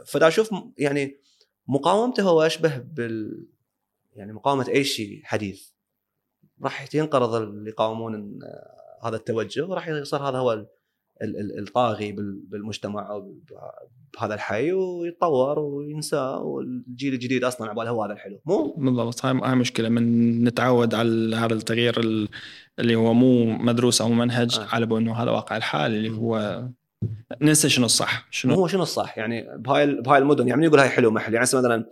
فدا 0.07 0.29
أشوف 0.29 0.51
يعني 0.79 1.17
مقاومته 1.69 2.23
هو 2.23 2.43
اشبه 2.43 2.77
بال 2.79 3.47
يعني 4.13 4.33
مقاومة 4.33 4.69
أي 4.69 4.85
شيء 4.85 5.21
حديث. 5.25 5.69
راح 6.63 6.95
ينقرض 6.95 7.35
اللي 7.35 7.71
يقاومون 7.71 8.39
آه، 8.43 9.09
هذا 9.09 9.17
التوجه 9.17 9.67
وراح 9.67 9.89
يصير 9.89 10.19
هذا 10.29 10.39
هو 10.39 10.53
ال- 10.53 10.67
ال- 11.23 11.37
ال- 11.37 11.59
الطاغي 11.69 12.13
بال- 12.13 12.41
بالمجتمع 12.49 13.11
أو 13.11 13.35
بهذا 14.19 14.35
الحي 14.35 14.73
ويتطور 14.73 15.59
وينسى 15.59 16.17
والجيل 16.43 17.15
الجديد 17.15 17.45
أصلا 17.45 17.71
عباله 17.71 17.91
هو 17.91 18.05
هذا 18.05 18.13
الحلو. 18.13 18.41
مو؟ 18.47 18.75
بالضبط 18.79 19.25
هاي 19.25 19.55
مشكلة. 19.55 19.89
من 19.89 20.45
نتعود 20.45 20.95
على 20.95 21.37
هذا 21.37 21.55
التغيير 21.55 22.01
ال- 22.01 22.29
اللي 22.79 22.95
هو 22.95 23.15
مو 23.15 23.45
مدروس 23.45 24.01
أو 24.01 24.09
منهج 24.09 24.59
آه. 24.59 24.65
على 24.65 24.85
انه 24.99 25.15
هذا 25.15 25.31
واقع 25.31 25.57
الحال 25.57 25.95
اللي 25.95 26.11
هو 26.11 26.65
ننسى 27.41 27.69
شنو 27.69 27.87
الصح. 27.87 28.27
شنو؟ 28.31 28.55
هو 28.55 28.67
شنو 28.67 28.83
الصح 28.83 29.19
يعني 29.19 29.59
بهاي 29.59 29.87
بهاي 29.87 30.19
المدن 30.19 30.49
يعني 30.49 30.67
يقول 30.67 30.81
هاي 30.81 30.89
حلو 30.89 31.11
محل 31.11 31.35
يعني 31.35 31.43
مثلا 31.43 31.87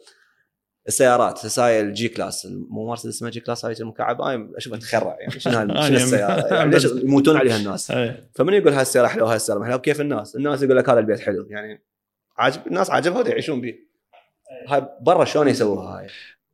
السيارات 0.89 1.45
رسائل 1.45 1.87
الجي 1.87 2.09
كلاس 2.09 2.49
مو 2.71 2.87
مرسيدس 2.87 3.17
اسمها 3.17 3.31
جي 3.31 3.41
كلاس 3.41 3.65
هاي 3.65 3.75
المكعب 3.81 4.21
هاي 4.21 4.49
أشوفها 4.57 4.79
تخرع 4.79 5.17
يعني 5.21 5.41
شنو 5.41 5.53
شنو 5.87 5.97
السيارة؟ 5.97 6.47
يعني 6.55 6.71
ليش 6.71 6.85
يموتون 6.85 7.37
عليها 7.37 7.57
الناس. 7.57 7.93
فمن 8.35 8.55
يقول 8.55 8.73
هاي 8.73 8.83
السيارة 8.83 9.07
حلوة 9.07 9.31
هاي 9.31 9.37
السيارة 9.37 9.59
محلوه 9.59 9.79
كيف 9.79 10.01
الناس؟ 10.01 10.37
الناس 10.37 10.63
يقول 10.63 10.77
لك 10.77 10.89
هذا 10.89 10.99
البيت 10.99 11.21
حلو. 11.21 11.47
يعني 11.51 11.83
عاجب 12.37 12.67
الناس 12.67 12.91
عاجبها 12.91 13.19
ودا 13.19 13.31
يعيشون 13.31 13.61
به 13.61 13.75
هاي 14.69 14.87
برا 15.01 15.25
شلون 15.25 15.49
يسووها 15.49 15.99
هاي؟ 15.99 16.07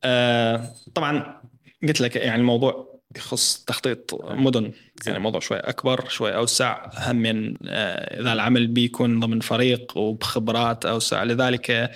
آه، 0.03 0.61
طبعا 0.95 1.41
قلت 1.83 2.01
لك 2.01 2.15
يعني 2.15 2.41
الموضوع 2.41 2.86
يخص 3.17 3.63
تخطيط 3.67 4.21
مدن. 4.23 4.71
يعني 5.05 5.17
الموضوع 5.17 5.39
شوي 5.39 5.57
أكبر 5.57 6.09
شوي 6.09 6.35
أوسع. 6.35 6.89
هم 6.97 7.15
من 7.15 7.53
آه، 7.67 8.21
إذا 8.21 8.33
العمل 8.33 8.67
بيكون 8.67 9.19
ضمن 9.19 9.39
فريق 9.39 9.97
وبخبرات 9.97 10.85
أوسع. 10.85 11.23
لذلك 11.23 11.91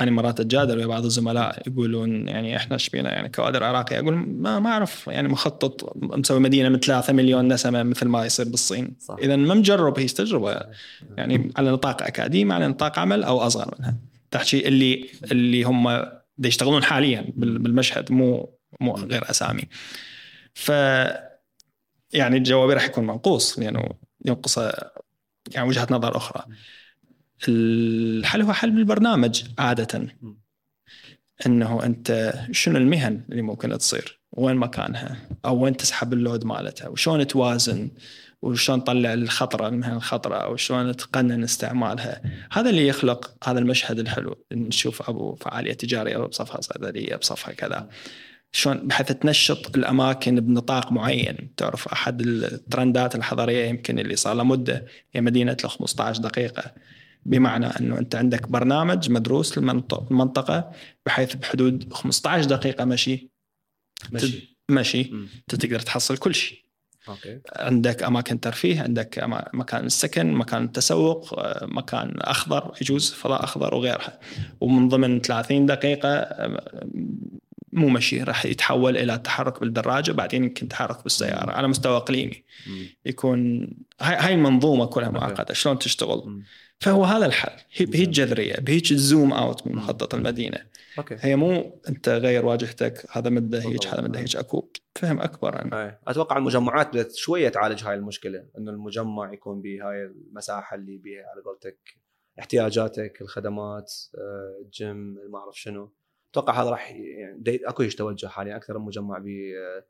أنا 0.00 0.10
مرات 0.10 0.40
أتجادل 0.40 0.78
ويا 0.78 0.86
بعض 0.86 1.04
الزملاء 1.04 1.62
يقولون 1.66 2.28
يعني 2.28 2.56
إحنا 2.56 2.74
إيش 2.74 2.88
بينا؟ 2.88 3.12
يعني 3.12 3.28
كوادر 3.28 3.64
عراقي. 3.64 3.98
أقول 3.98 4.14
ما 4.14 4.58
ما 4.58 4.70
أعرف. 4.70 5.06
يعني 5.06 5.28
مخطط 5.28 5.96
مسوي 5.96 6.40
مدينة 6.40 6.68
من 6.68 6.78
3 6.80 7.12
مليون 7.12 7.52
نسمة 7.52 7.82
مثل 7.82 8.08
ما 8.08 8.24
يصير 8.26 8.48
بالصين. 8.48 8.96
اذا 9.22 9.36
ما 9.36 9.54
مجرب 9.54 9.98
هي 9.98 10.06
تجربة. 10.06 10.60
يعني 11.16 11.52
على 11.56 11.70
نطاق 11.70 12.02
أكاديمي 12.02 12.54
على 12.54 12.68
نطاق 12.68 12.98
عمل 12.98 13.24
أو 13.24 13.40
أصغر 13.40 13.74
منها. 13.78 13.96
تحكي 14.30 14.68
اللي 14.68 15.06
اللي 15.32 15.62
هم 15.62 16.02
يشتغلون 16.44 16.82
حاليا 16.84 17.24
بال- 17.36 17.58
بالمشهد 17.58 18.12
مو 18.12 18.58
مو 18.80 18.92
غير 18.94 19.30
أسامي. 19.30 19.62
ف 20.54 20.72
يعني 22.12 22.40
جوابي 22.40 22.74
راح 22.74 22.84
يكون 22.84 23.06
منقوص 23.06 23.58
لأنه 23.58 23.88
ينقص 24.24 24.58
يعني 25.50 25.68
وجهة 25.68 25.86
نظر 25.90 26.16
أخرى. 26.16 26.44
الحل 27.48 28.42
هو 28.42 28.52
حل 28.52 28.70
بالبرنامج 28.70 29.42
عادة. 29.58 30.06
إنه 31.46 31.84
أنت 31.84 32.34
شنو 32.50 32.78
المهن 32.78 33.24
اللي 33.30 33.42
ممكن 33.42 33.78
تصير؟ 33.78 34.20
وين 34.32 34.56
مكانها؟ 34.56 35.28
أو 35.44 35.64
وين 35.64 35.76
تسحب 35.76 36.12
اللود 36.12 36.44
مالتها؟ 36.44 36.88
وشلون 36.88 37.26
توازن؟ 37.26 37.90
وشلون 38.42 38.84
تطلع 38.84 39.12
الخطرة 39.12 39.68
المهن 39.68 39.96
الخطرة؟ 39.96 40.48
وشلون 40.48 40.96
تقنن 40.96 41.42
استعمالها؟ 41.42 42.22
هذا 42.52 42.70
اللي 42.70 42.86
يخلق 42.86 43.34
هذا 43.44 43.58
المشهد 43.58 43.98
الحلو. 43.98 44.44
نشوف 44.52 45.08
أبو 45.08 45.34
فعالية 45.34 45.72
تجارية 45.72 46.16
بصفها 46.16 46.60
صيدلية 46.60 47.16
بصفها 47.16 47.54
كذا. 47.54 47.88
شلون 48.54 48.86
بحيث 48.88 49.06
تنشط 49.12 49.76
الأماكن 49.76 50.40
بنطاق 50.40 50.92
معين. 50.92 51.54
تعرف 51.56 51.88
أحد 51.88 52.20
الترندات 52.20 53.14
الحضارية 53.14 53.64
يمكن 53.64 53.98
اللي 53.98 54.16
صار 54.16 54.34
له 54.34 54.44
مدة 54.44 54.86
هي 55.12 55.20
مدينة 55.20 55.56
ال 55.64 55.70
15 55.70 56.20
دقيقة. 56.20 56.72
بمعنى 57.26 57.66
إنه 57.66 57.98
أنت 57.98 58.14
عندك 58.14 58.48
برنامج 58.48 59.10
مدروس 59.10 59.58
للمنط- 59.58 60.06
المنطقة 60.10 60.70
بحيث 61.06 61.34
بحدود 61.36 61.92
15 61.92 62.44
دقيقة 62.44 62.84
مشي. 62.84 63.30
مشي. 64.12 64.56
مشي. 64.70 65.00
انت 65.40 65.54
تقدر 65.54 65.80
تحصل 65.80 66.16
كل 66.16 66.34
شيء. 66.34 66.58
أوكي. 67.08 67.40
عندك 67.56 68.02
أماكن 68.02 68.40
ترفيه 68.40 68.80
عندك 68.80 69.24
مكان 69.54 69.86
السكن 69.86 70.32
مكان 70.32 70.64
التسوق 70.64 71.38
آه، 71.38 71.66
مكان 71.66 72.14
أخضر 72.20 72.72
يجوز 72.82 73.12
فضاء 73.12 73.44
أخضر 73.44 73.74
وغيرها. 73.74 74.20
ومن 74.60 74.88
ضمن 74.88 75.20
30 75.20 75.66
دقيقة 75.66 76.08
آه، 76.08 76.80
مو 77.72 77.88
مشي 77.88 78.22
راح 78.22 78.46
يتحول 78.46 78.96
إلى 78.96 79.18
تحرك 79.18 79.60
بالدراجة 79.60 80.12
بعدين 80.12 80.44
يمكن 80.44 80.68
تحرك 80.68 81.02
بالسيارة 81.02 81.50
على 81.50 81.68
مستوى 81.68 81.96
إقليمي. 81.96 82.44
يكون 83.06 83.68
هاي 84.00 84.16
هاي 84.16 84.34
المنظومة 84.34 84.86
كلها 84.86 85.06
أوكي. 85.06 85.18
معقدة 85.18 85.54
شلون 85.54 85.78
تشتغل. 85.78 86.42
فهو 86.78 87.04
هذا 87.04 87.26
الحل. 87.26 87.56
هي 87.72 87.86
بهيج 87.86 88.10
جذريه 88.10 88.54
بهيج 88.54 88.92
الزوم 88.92 89.32
أوت 89.32 89.66
من 89.66 89.76
مخطط 89.76 90.14
المدينة. 90.14 90.58
أوكي. 90.98 91.16
هي 91.20 91.36
مو 91.36 91.80
أنت 91.88 92.08
غير 92.08 92.46
واجهتك 92.46 93.06
هذا 93.10 93.30
مدة 93.30 93.58
هيك 93.58 93.66
بالضبط. 93.66 93.86
هذا 93.86 94.02
مدة 94.02 94.20
هيك 94.20 94.36
أكو 94.36 94.68
فهم 94.94 95.20
أكبر 95.20 95.56
عن 95.56 95.72
أي. 95.72 95.98
أتوقع 96.06 96.36
المجمعات 96.36 96.88
بدأت 96.88 97.14
شوية 97.14 97.48
تعالج 97.48 97.84
هاي 97.84 97.94
المشكلة 97.94 98.44
إنه 98.58 98.70
المجمع 98.70 99.32
يكون 99.32 99.62
بهاي 99.62 100.04
المساحة 100.04 100.76
اللي 100.76 100.98
بيها 100.98 101.24
على 101.34 101.42
قولتك 101.44 102.02
احتياجاتك 102.38 103.22
الخدمات 103.22 103.92
آه، 104.18 104.64
الجيم 104.64 104.96
ما 105.30 105.38
أعرف 105.38 105.60
شنو. 105.60 105.92
أتوقع 106.32 106.62
هذا 106.62 106.70
راح 106.70 106.90
يعني 106.90 107.60
أكو 107.66 107.82
إيش 107.82 107.94
توجه 107.94 108.26
حاليا 108.26 108.56
أكثر 108.56 108.78
من 108.78 108.84
مجمع 108.84 109.18
ب 109.18 109.26
آه، 109.26 109.84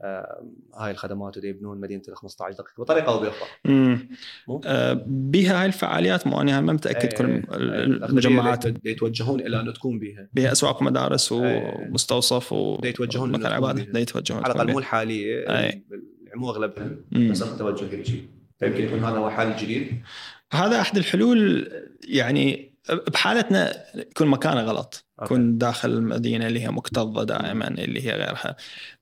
آه، 0.00 0.44
هاي 0.74 0.90
الخدمات 0.90 1.36
ودي 1.36 1.48
يبنون 1.48 1.80
مدينة 1.80 2.02
ال 2.08 2.16
15 2.16 2.52
دقيقة 2.56 2.72
بطريقة 2.78 3.12
أو 3.12 3.20
بأخرى 3.20 3.48
مم. 3.64 4.08
مو؟ 4.48 4.60
آه، 4.66 5.04
بها 5.06 5.60
هاي 5.60 5.66
الفعاليات 5.66 6.26
مو 6.26 6.40
أنا 6.40 6.60
ما 6.60 6.72
متأكد 6.72 7.12
كل 7.12 7.24
ال- 7.24 8.04
المجمعات 8.04 8.64
يتوجهون 8.84 9.40
إلى 9.40 9.60
انه 9.60 9.72
تكون 9.72 9.98
بها 9.98 10.28
بها 10.32 10.52
أسواق 10.52 10.82
ومدارس 10.82 11.32
إيه. 11.32 11.74
ومستوصف 11.88 12.54
دا 12.82 12.88
يتوجهون 12.88 13.32
تكون 13.32 13.46
عباده 13.46 14.00
يتوجهون 14.00 14.44
على 14.44 14.54
الأقل 14.54 14.72
مو. 14.72 14.78
الحالية 14.78 15.44
مو 16.34 16.50
أغلبها. 16.50 16.90
بس 17.30 17.42
اكو 17.42 17.56
توجه 17.56 17.96
هيك 17.96 18.06
شيء 18.06 18.26
فيمكن 18.58 18.84
يكون 18.84 18.98
هذا 18.98 19.16
هو 19.18 19.30
حل 19.30 19.56
جديد 19.56 20.02
هذا 20.52 20.80
أحد 20.80 20.96
الحلول 20.96 21.70
يعني 22.08 22.75
بحالتنا 22.90 23.72
يكون 23.94 24.26
مكانه 24.26 24.60
غلط. 24.60 25.06
يكون 25.22 25.58
داخل 25.58 25.90
المدينة 25.90 26.46
اللي 26.46 26.60
هي 26.60 26.68
مكتظة 26.68 27.24
دائما 27.24 27.68
اللي 27.68 28.06
هي 28.06 28.10
غيرها 28.10 28.56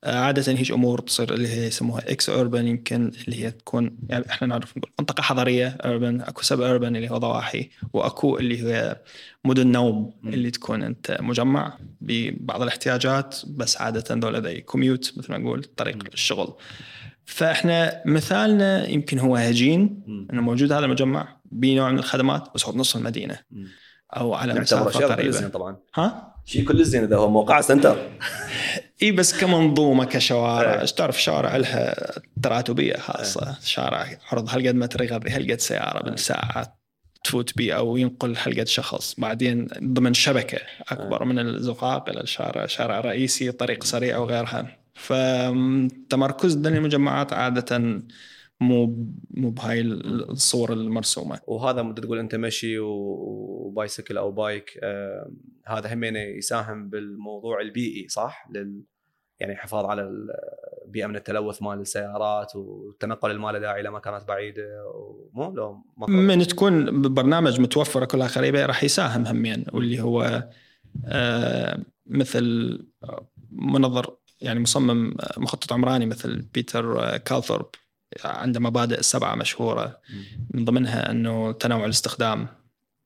آه، 0.04 0.18
عادة 0.18 0.52
هيج 0.52 0.72
أمور 0.72 1.00
تصير 1.00 1.34
اللي 1.34 1.48
هي 1.48 1.66
يسموها 1.66 2.12
ex-urban 2.12 2.66
يمكن 2.66 3.12
اللي 3.24 3.44
هي 3.44 3.50
تكون 3.50 3.96
يعني 4.08 4.30
إحنا 4.30 4.48
نعرف 4.48 4.78
نقول 4.78 4.90
منطقة 4.98 5.22
حضريه 5.22 5.68
urban 5.84 6.20
أكو 6.20 6.42
suburban 6.42 6.96
اللي 6.96 7.10
هو 7.10 7.18
ضواحي 7.18 7.70
وأكو 7.92 8.38
اللي 8.38 8.62
هي 8.62 9.00
مدن 9.44 9.66
نوم. 9.66 10.12
اللي 10.24 10.50
تكون 10.50 10.82
أنت 10.82 11.16
مجمع 11.20 11.78
ببعض 12.00 12.62
الاحتياجات 12.62 13.36
بس 13.46 13.76
عادة 13.76 14.14
ذولا 14.14 14.40
the 14.40 14.60
commute 14.60 15.12
مثل 15.16 15.32
ما 15.32 15.38
نقول 15.38 15.64
طريق. 15.64 15.98
الشغل 16.12 16.54
فإحنا 17.24 18.02
مثالنا 18.06 18.88
يمكن 18.88 19.18
هو 19.18 19.36
هجين. 19.36 20.02
إنه 20.32 20.42
موجود 20.42 20.72
هذا 20.72 20.84
المجمع 20.84 21.36
بنوع 21.44 21.90
من 21.90 21.98
الخدمات 21.98 22.48
بس 22.54 22.66
هو 22.66 22.72
بنص 22.72 22.96
المدينة. 22.96 23.38
أو 24.16 24.34
على 24.34 24.54
مسافة 24.54 25.06
قريبة. 25.06 25.48
طبعا. 25.48 25.76
ها؟ 25.94 26.34
شيء 26.44 26.64
كل 26.64 26.84
زين 26.84 27.04
اذا 27.04 27.16
هو 27.16 27.30
موقع 27.30 27.60
سنتر. 27.60 27.96
اي 29.02 29.12
بس 29.12 29.40
كمنظومة 29.40 30.04
كشوارع. 30.04 30.74
إيه. 30.74 30.80
إيش 30.80 30.92
تعرف 30.92 31.22
شوارع 31.22 31.56
لها 31.56 32.12
تراتبية 32.42 32.96
خاصة؟ 32.96 33.56
شارع 33.64 34.18
عرض 34.32 34.48
هالقد 34.48 34.74
متر 34.74 35.02
يغذي 35.02 35.30
هالقد 35.30 35.60
سيارة 35.60 36.02
بالساعة 36.02 36.78
تفوت 37.24 37.56
بيه 37.56 37.72
أو 37.72 37.96
ينقل 37.96 38.36
هالقد 38.36 38.66
شخص. 38.66 39.14
بعدين 39.18 39.68
ضمن 39.82 40.14
شبكة 40.14 40.58
أكبر 40.88 41.24
من 41.24 41.38
الزقاق 41.38 42.08
إلى 42.08 42.20
الشارع 42.20 42.66
شارع 42.66 43.00
رئيسي 43.00 43.52
طريق 43.52 43.84
سريع 43.84 44.18
وغيرها. 44.18 44.78
فتمركزنا 44.94 46.68
للمجمعات 46.68 47.32
عادة 47.32 48.02
مو 48.64 49.08
مو 49.30 49.50
بهاي 49.50 49.80
الصور 49.80 50.72
المرسومة. 50.72 51.40
وهذا 51.46 51.82
ممكن 51.82 52.02
تقول 52.02 52.18
أنت 52.18 52.34
مشي 52.34 52.78
وبايسكل 52.78 54.16
أو 54.16 54.30
بايك 54.32 54.78
آه 54.82 55.30
هذا 55.66 55.94
همين 55.94 56.16
يساهم 56.16 56.88
بالموضوع 56.88 57.60
البيئي 57.60 58.08
صح؟ 58.08 58.48
لل 58.54 58.82
يعني 59.40 59.56
حفاظ 59.56 59.84
على 59.84 60.02
البيئه 60.84 61.06
من 61.06 61.16
التلوث 61.16 61.62
مال 61.62 61.80
السيارات 61.80 62.56
والتنقل 62.56 63.30
اللي 63.30 63.42
ما 63.42 63.52
له 63.52 63.58
داعي 63.58 63.80
إلى 63.80 63.90
مكانات 63.90 64.28
بعيدة 64.28 64.92
ومو 64.94 65.54
لو 65.54 65.84
من 66.08 66.46
تكون 66.46 67.02
ببرنامج 67.02 67.60
متوفره 67.60 68.04
كلها 68.04 68.28
قريبه 68.28 68.66
راح 68.66 68.84
يساهم 68.84 69.26
همين 69.26 69.64
واللي 69.72 70.02
هو 70.02 70.48
آه، 71.06 71.78
مثل 72.06 72.78
منظر 73.50 74.16
يعني 74.40 74.60
مصمم 74.60 75.14
آه، 75.20 75.40
مخطط 75.40 75.72
عمراني 75.72 76.06
مثل 76.06 76.42
بيتر 76.54 77.14
آه، 77.14 77.16
كالثورب. 77.16 77.66
عنده 78.24 78.60
مبادئ 78.60 79.02
سبعه 79.02 79.34
مشهورة 79.34 80.00
من 80.50 80.64
ضمنها 80.64 81.10
إنه 81.10 81.52
تنوع 81.52 81.84
الاستخدام 81.84 82.48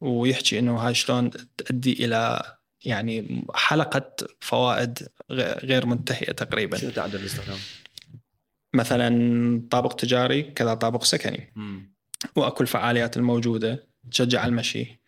ويحكي 0.00 0.58
إنه 0.58 0.76
هاي 0.76 0.94
شلون 0.94 1.30
تؤدي 1.56 2.04
إلى 2.04 2.42
يعني 2.84 3.44
حلقة 3.54 4.26
فوائد 4.40 5.08
غير 5.30 5.86
منتهية 5.86 6.32
تقريبا. 6.32 6.78
شنو 6.78 6.90
تعدد 6.90 7.14
الاستخدام؟ 7.14 7.58
مثلا 8.74 9.62
طابق 9.70 9.92
تجاري 9.92 10.42
كذا 10.42 10.74
طابق 10.74 11.04
سكني. 11.04 11.52
وأكو 12.36 12.62
الفعاليات 12.62 13.16
الموجودة 13.16 13.86
تشجع 14.10 14.40
على 14.40 14.48
المشي. 14.48 15.00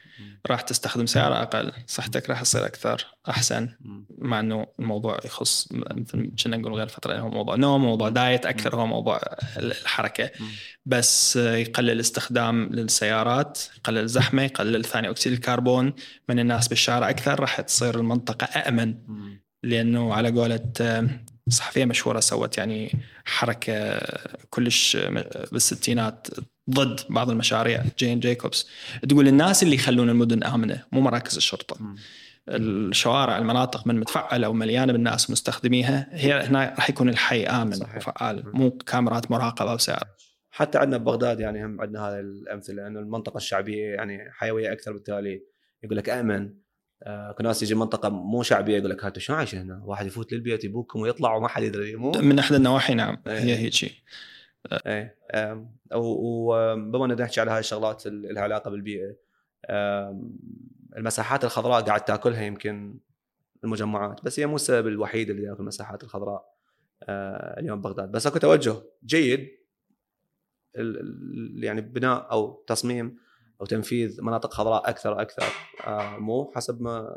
راح 0.47 0.61
تستخدم 0.61 1.07
سياره 1.07 1.43
أقل 1.43 1.73
صحتك 1.87 2.31
راح 2.31 2.43
تصير 2.43 2.67
أكثر 2.67 3.07
أحسن. 3.29 3.69
مع 4.19 4.41
إنه 4.41 4.67
الموضوع 4.79 5.19
يخص 5.25 5.69
مثل 5.73 6.31
كنا 6.45 6.57
نقول 6.57 6.75
غير 6.75 6.89
فتره 6.89 7.19
هو 7.19 7.31
موضوع 7.31 7.57
نوم 7.57 7.85
موضوع 7.85 8.09
دايت 8.09 8.47
أكثر 8.47 8.77
هو 8.77 8.87
موضوع 8.87 9.21
الحركة. 9.57 10.31
بس 10.87 11.37
يقلل 11.37 12.01
استخدام 12.01 12.69
للسيارات 12.73 13.59
يقلل 13.77 13.99
الزحمة 13.99 14.43
يقلل 14.43 14.85
ثاني 14.85 15.11
أكسيد 15.11 15.33
الكربون. 15.33 15.93
من 16.29 16.39
الناس 16.39 16.69
بالشارع 16.69 17.11
أكثر 17.11 17.41
راح 17.41 17.61
تصير 17.61 17.95
المنطقة 17.95 18.69
امن 18.69 18.95
لأنه 19.63 20.15
على 20.15 20.31
قولة 20.31 20.73
صحفيه 21.51 21.85
مشهورة 21.85 22.21
سوت 22.21 22.59
يعني 22.59 22.93
حركة 23.25 24.01
كلش 24.51 24.97
بالستينات 25.53 26.27
ضد 26.71 27.01
بعض 27.11 27.31
المشاريع 27.31 27.85
جين 27.99 28.21
جيكوبس 28.21 28.69
تقول 29.09 29.29
الناس 29.29 29.63
اللي 29.63 29.75
يخلون 29.75 30.11
المدن 30.11 30.45
آمنة 30.45 30.85
مو 30.93 31.01
مراكز 31.01 31.37
الشرطة. 31.37 31.77
الشوارع 32.49 33.39
المناطق 33.39 33.87
من 33.87 34.01
مفعلة 34.01 34.49
ومليانة 34.49 34.93
بالناس 34.93 35.31
مستخدميها 35.31 36.09
هي 36.11 36.33
هنا 36.33 36.75
راح 36.75 36.91
يكون 36.91 37.09
الحي 37.09 37.45
آمن 37.45 37.73
صحيح. 37.73 37.97
وفعال 37.97 38.43
مو 38.55 38.71
كاميرات 38.71 39.31
مراقبة 39.31 39.75
وسائر 39.75 40.05
حتى 40.51 40.79
عندنا 40.79 40.97
ببغداد 40.97 41.41
يعني 41.41 41.65
هم 41.65 41.81
عندنا 41.81 42.09
هذه 42.09 42.21
الأمثلة 42.21 42.87
انه 42.87 43.01
المنطقة 43.01 43.37
الشعبية 43.37 43.95
يعني 43.95 44.31
حيوية 44.33 44.73
أكثر 44.73 44.93
بالتالي. 44.93 45.43
يقول 45.83 45.97
لك 45.97 46.09
آمن 46.09 46.55
آه 47.03 47.33
كل 47.33 47.45
ناس 47.45 47.63
يجي 47.63 47.75
منطقة 47.75 48.09
مو 48.09 48.43
شعبية 48.43 48.79
يقول 48.79 48.91
لك 48.91 49.05
هاتوا 49.05 49.23
شلون 49.23 49.39
عايشين 49.39 49.61
هنا؟ 49.61 49.83
واحد 49.85 50.07
يفوت 50.07 50.33
للبيت 50.33 50.65
يبوكم 50.65 51.01
ويطلع 51.01 51.35
وما 51.35 51.49
حد 51.49 51.63
يدري 51.63 51.97
مو؟ 51.97 52.11
من 52.11 52.39
أحد 52.39 52.55
النواحي 52.55 52.95
نعم 52.95 53.23
إيه. 53.27 53.39
هي 53.39 53.57
هيك 53.57 53.73
شيء 53.73 53.93
إيه 54.87 55.17
وبما 55.95 57.05
ان 57.05 57.23
نحكي 57.23 57.41
على 57.41 57.51
هاي 57.51 57.61
الشغلات 57.61 58.07
اللي 58.07 58.33
لها 58.33 58.43
علاقة 58.43 58.71
بالبيئة 58.71 59.17
المساحات 60.97 61.45
الخضراء 61.45 61.83
قاعد 61.83 62.05
تاكلها 62.05 62.43
يمكن 62.43 62.99
المجمعات 63.65 64.25
بس 64.25 64.41
هي 64.41 64.47
مو 64.47 64.57
السبب 64.57 64.87
الوحيد 64.87 65.31
اللي 65.31 65.43
ياكل 65.43 65.61
المساحات 65.61 66.05
الخضراء 66.05 66.55
آه، 67.03 67.61
اليوم 67.61 67.81
ببغداد 67.81 68.11
بس 68.11 68.27
أكو 68.27 68.39
توجه 68.39 68.75
جيد 69.05 69.49
يعني 71.55 71.81
بناء 71.81 72.33
أو 72.33 72.65
تصميم 72.67 73.19
أو 73.61 73.67
تنفيذ 73.67 74.23
مناطق 74.23 74.55
خضراء 74.55 74.91
أكثر 74.91 75.11
وأكثر. 75.13 75.45
آه، 75.87 76.17
مو 76.19 76.53
حسب 76.55 76.83
ما 76.83 77.09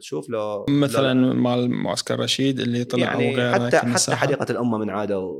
تشوف 0.00 0.28
لو 0.28 0.66
مثلا 0.68 1.14
مال 1.34 1.70
معسكر 1.70 2.20
رشيد 2.20 2.60
اللي 2.60 2.84
طلع 2.84 3.02
يعني 3.04 3.52
حتى 3.54 3.76
حتى. 3.78 4.14
حديقة 4.14 4.46
الأمة 4.50 4.78
من 4.78 4.90
عادوا 4.90 5.34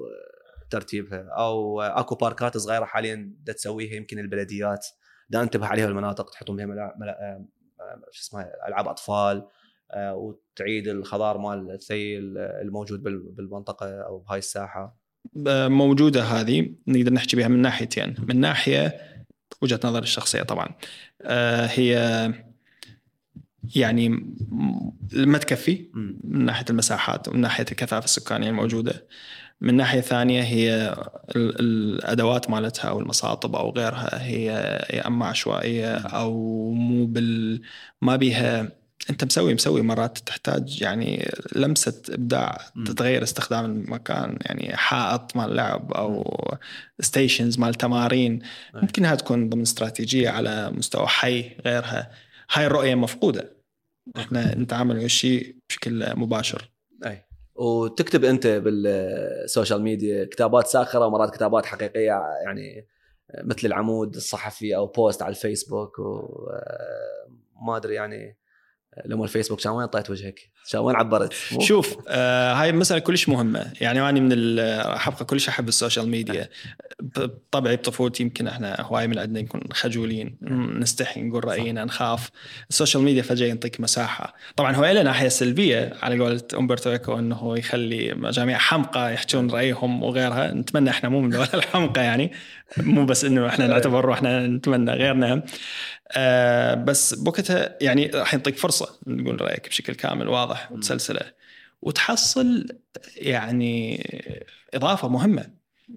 ترتيبها. 0.70 1.28
أو 1.28 1.80
أكو 1.80 2.14
باركات 2.14 2.56
صغيرة 2.56 2.84
حاليا 2.84 3.32
دا 3.42 3.52
تسويها 3.52 3.94
يمكن 3.94 4.18
البلديات. 4.18 4.86
دا 5.30 5.42
انتبه 5.42 5.66
عليها 5.66 5.86
بالمناطق 5.86 6.30
تحطون 6.30 6.56
بها 6.56 6.66
ملا... 6.66 6.94
ملا... 7.00 7.12
آه، 7.12 7.44
آه، 7.80 8.00
شو 8.10 8.22
اسمها 8.22 8.52
ألعاب 8.68 8.88
أطفال 8.88 9.46
وتعيد 9.96 10.88
الخضار 10.88 11.38
مال 11.38 11.70
الثيل 11.70 12.38
الموجود 12.38 13.02
بال- 13.02 13.32
بالمنطقة 13.32 13.86
أو 14.00 14.18
بهاي 14.18 14.38
الساحة. 14.38 14.96
موجودة 15.68 16.22
هذه 16.22 16.74
نقدر 16.86 17.12
نحكي 17.12 17.36
بها 17.36 17.48
من 17.48 17.62
ناحيتين. 17.62 18.14
من 18.28 18.40
ناحية 18.40 19.13
وجهة 19.62 19.80
نظري 19.84 20.02
الشخصية 20.02 20.42
طبعا 20.42 20.68
آه، 21.22 21.66
هي 21.66 21.94
يعني 23.76 24.08
ما 25.12 25.38
تكفي. 25.38 25.88
من 26.24 26.44
ناحية 26.44 26.64
المساحات 26.70 27.28
ومن 27.28 27.40
ناحية 27.40 27.64
الكثافة 27.70 28.04
السكانية 28.04 28.48
الموجودة 28.48 29.06
من 29.60 29.74
ناحية 29.74 30.00
ثانية 30.00 30.42
هي 30.42 30.94
ال- 31.36 31.60
الأدوات 31.60 32.50
مالتها 32.50 32.88
أو 32.88 33.00
المصاطب 33.00 33.56
أو 33.56 33.70
غيرها 33.70 34.22
هي 34.22 34.44
يا 34.92 35.06
أما 35.06 35.26
عشوائية 35.26 35.94
أو 35.96 36.32
مو 36.72 37.06
بال 37.06 37.60
ما 38.02 38.16
بيها 38.16 38.72
أنت 39.10 39.24
مسوي 39.24 39.54
مسوي 39.54 39.82
مرات 39.82 40.18
تحتاج 40.18 40.82
يعني 40.82 41.28
لمسة 41.56 42.02
إبداع. 42.10 42.58
تتغير 42.86 43.22
استخدام 43.22 43.64
المكان 43.64 44.38
يعني 44.40 44.76
حائط 44.76 45.36
مال 45.36 45.56
لعب 45.56 45.92
أو 45.92 46.38
stations 47.00 47.58
مال 47.58 47.74
تمارين. 47.74 48.42
ممكن 48.74 49.16
تكون 49.16 49.48
ضمن 49.48 49.62
استراتيجية 49.62 50.30
على 50.30 50.70
مستوى 50.70 51.06
حي 51.06 51.56
غيرها. 51.66 52.10
هاي 52.52 52.66
الرؤية 52.66 52.94
مفقودة. 52.94 53.56
إحنا 54.16 54.54
نتعامل 54.54 54.96
ويا 54.96 55.04
الشيء 55.04 55.56
بشكل 55.68 56.16
مباشر. 56.16 56.70
أي. 57.06 57.24
وتكتب 57.54 58.24
أنت 58.24 58.46
بالسوشيال 58.46 59.82
ميديا 59.82 60.24
كتابات 60.24 60.66
ساخرة 60.66 61.06
ومرات 61.06 61.34
كتابات 61.34 61.66
حقيقية 61.66 62.22
يعني 62.44 62.86
مثل 63.44 63.66
العمود 63.66 64.16
الصحفي 64.16 64.76
أو 64.76 64.86
post 64.86 65.22
على 65.22 65.30
الفيسبوك 65.30 65.98
وما 65.98 67.76
أدري 67.76 67.94
يعني 67.94 68.36
لما 69.04 69.24
الفيسبوك 69.24 69.60
كان 69.60 69.72
وين 69.72 69.86
انطيت 69.86 70.10
وجهك؟ 70.10 70.40
كان 70.70 70.80
وين 70.80 70.96
عبرت؟ 70.96 71.32
شوف 71.60 71.96
آه 72.08 72.54
هاي 72.54 72.72
مسألة 72.72 73.00
كلش 73.00 73.28
مهمة. 73.28 73.72
يعني 73.80 74.08
أنا 74.08 74.20
من 74.20 74.60
حبكى 74.98 75.24
كلش 75.24 75.48
أحب 75.48 75.68
السوشيال 75.68 76.08
ميديا. 76.08 76.48
بطبعي 77.00 77.76
بطفولتي 77.76 78.22
يمكن 78.22 78.46
إحنا 78.46 78.80
هواي 78.80 79.08
من 79.08 79.18
عندنا 79.18 79.40
نكون 79.40 79.60
خجولين 79.72 80.36
نستحي 80.78 81.22
نقول 81.22 81.44
رأينا 81.44 81.84
نخاف. 81.84 82.30
السوشيال 82.70 83.02
ميديا 83.02 83.22
فجأة 83.22 83.46
ينطيك 83.46 83.80
مساحة. 83.80 84.34
طبعا 84.56 84.76
هو 84.76 84.84
له 84.84 85.02
ناحية 85.02 85.28
سلبية 85.28 85.92
على 86.02 86.18
قولة 86.18 86.42
أمبرتو 86.54 86.90
إيكو 86.90 87.18
أنه 87.18 87.58
يخلي 87.58 88.14
مجاميع 88.14 88.58
حمقى 88.58 89.14
يحجون 89.14 89.50
رأيهم 89.50 90.02
وغيرها. 90.02 90.52
نتمنى 90.52 90.90
إحنا 90.90 91.08
مو 91.08 91.20
من 91.20 91.34
الحمقى 91.34 92.04
يعني. 92.04 92.32
مو 92.76 93.04
بس 93.06 93.24
إنه 93.24 93.48
إحنا 93.48 93.66
نعتبر 93.66 94.04
روحنا 94.04 94.46
نتمنى 94.46 94.92
غيرنا. 94.92 95.42
آه 96.16 96.74
بس 96.74 97.14
بوقتها 97.14 97.76
يعني 97.80 98.06
راح 98.06 98.34
يعطيك 98.34 98.56
فرصة 98.56 98.98
تقول 99.04 99.40
رأيك 99.40 99.68
بشكل 99.68 99.94
كامل 99.94 100.28
واضح 100.28 100.72
وتسلسلة. 100.72 101.20
وتحصل 101.82 102.66
يعني 103.16 104.06
إضافة 104.74 105.08
مهمة 105.08 105.46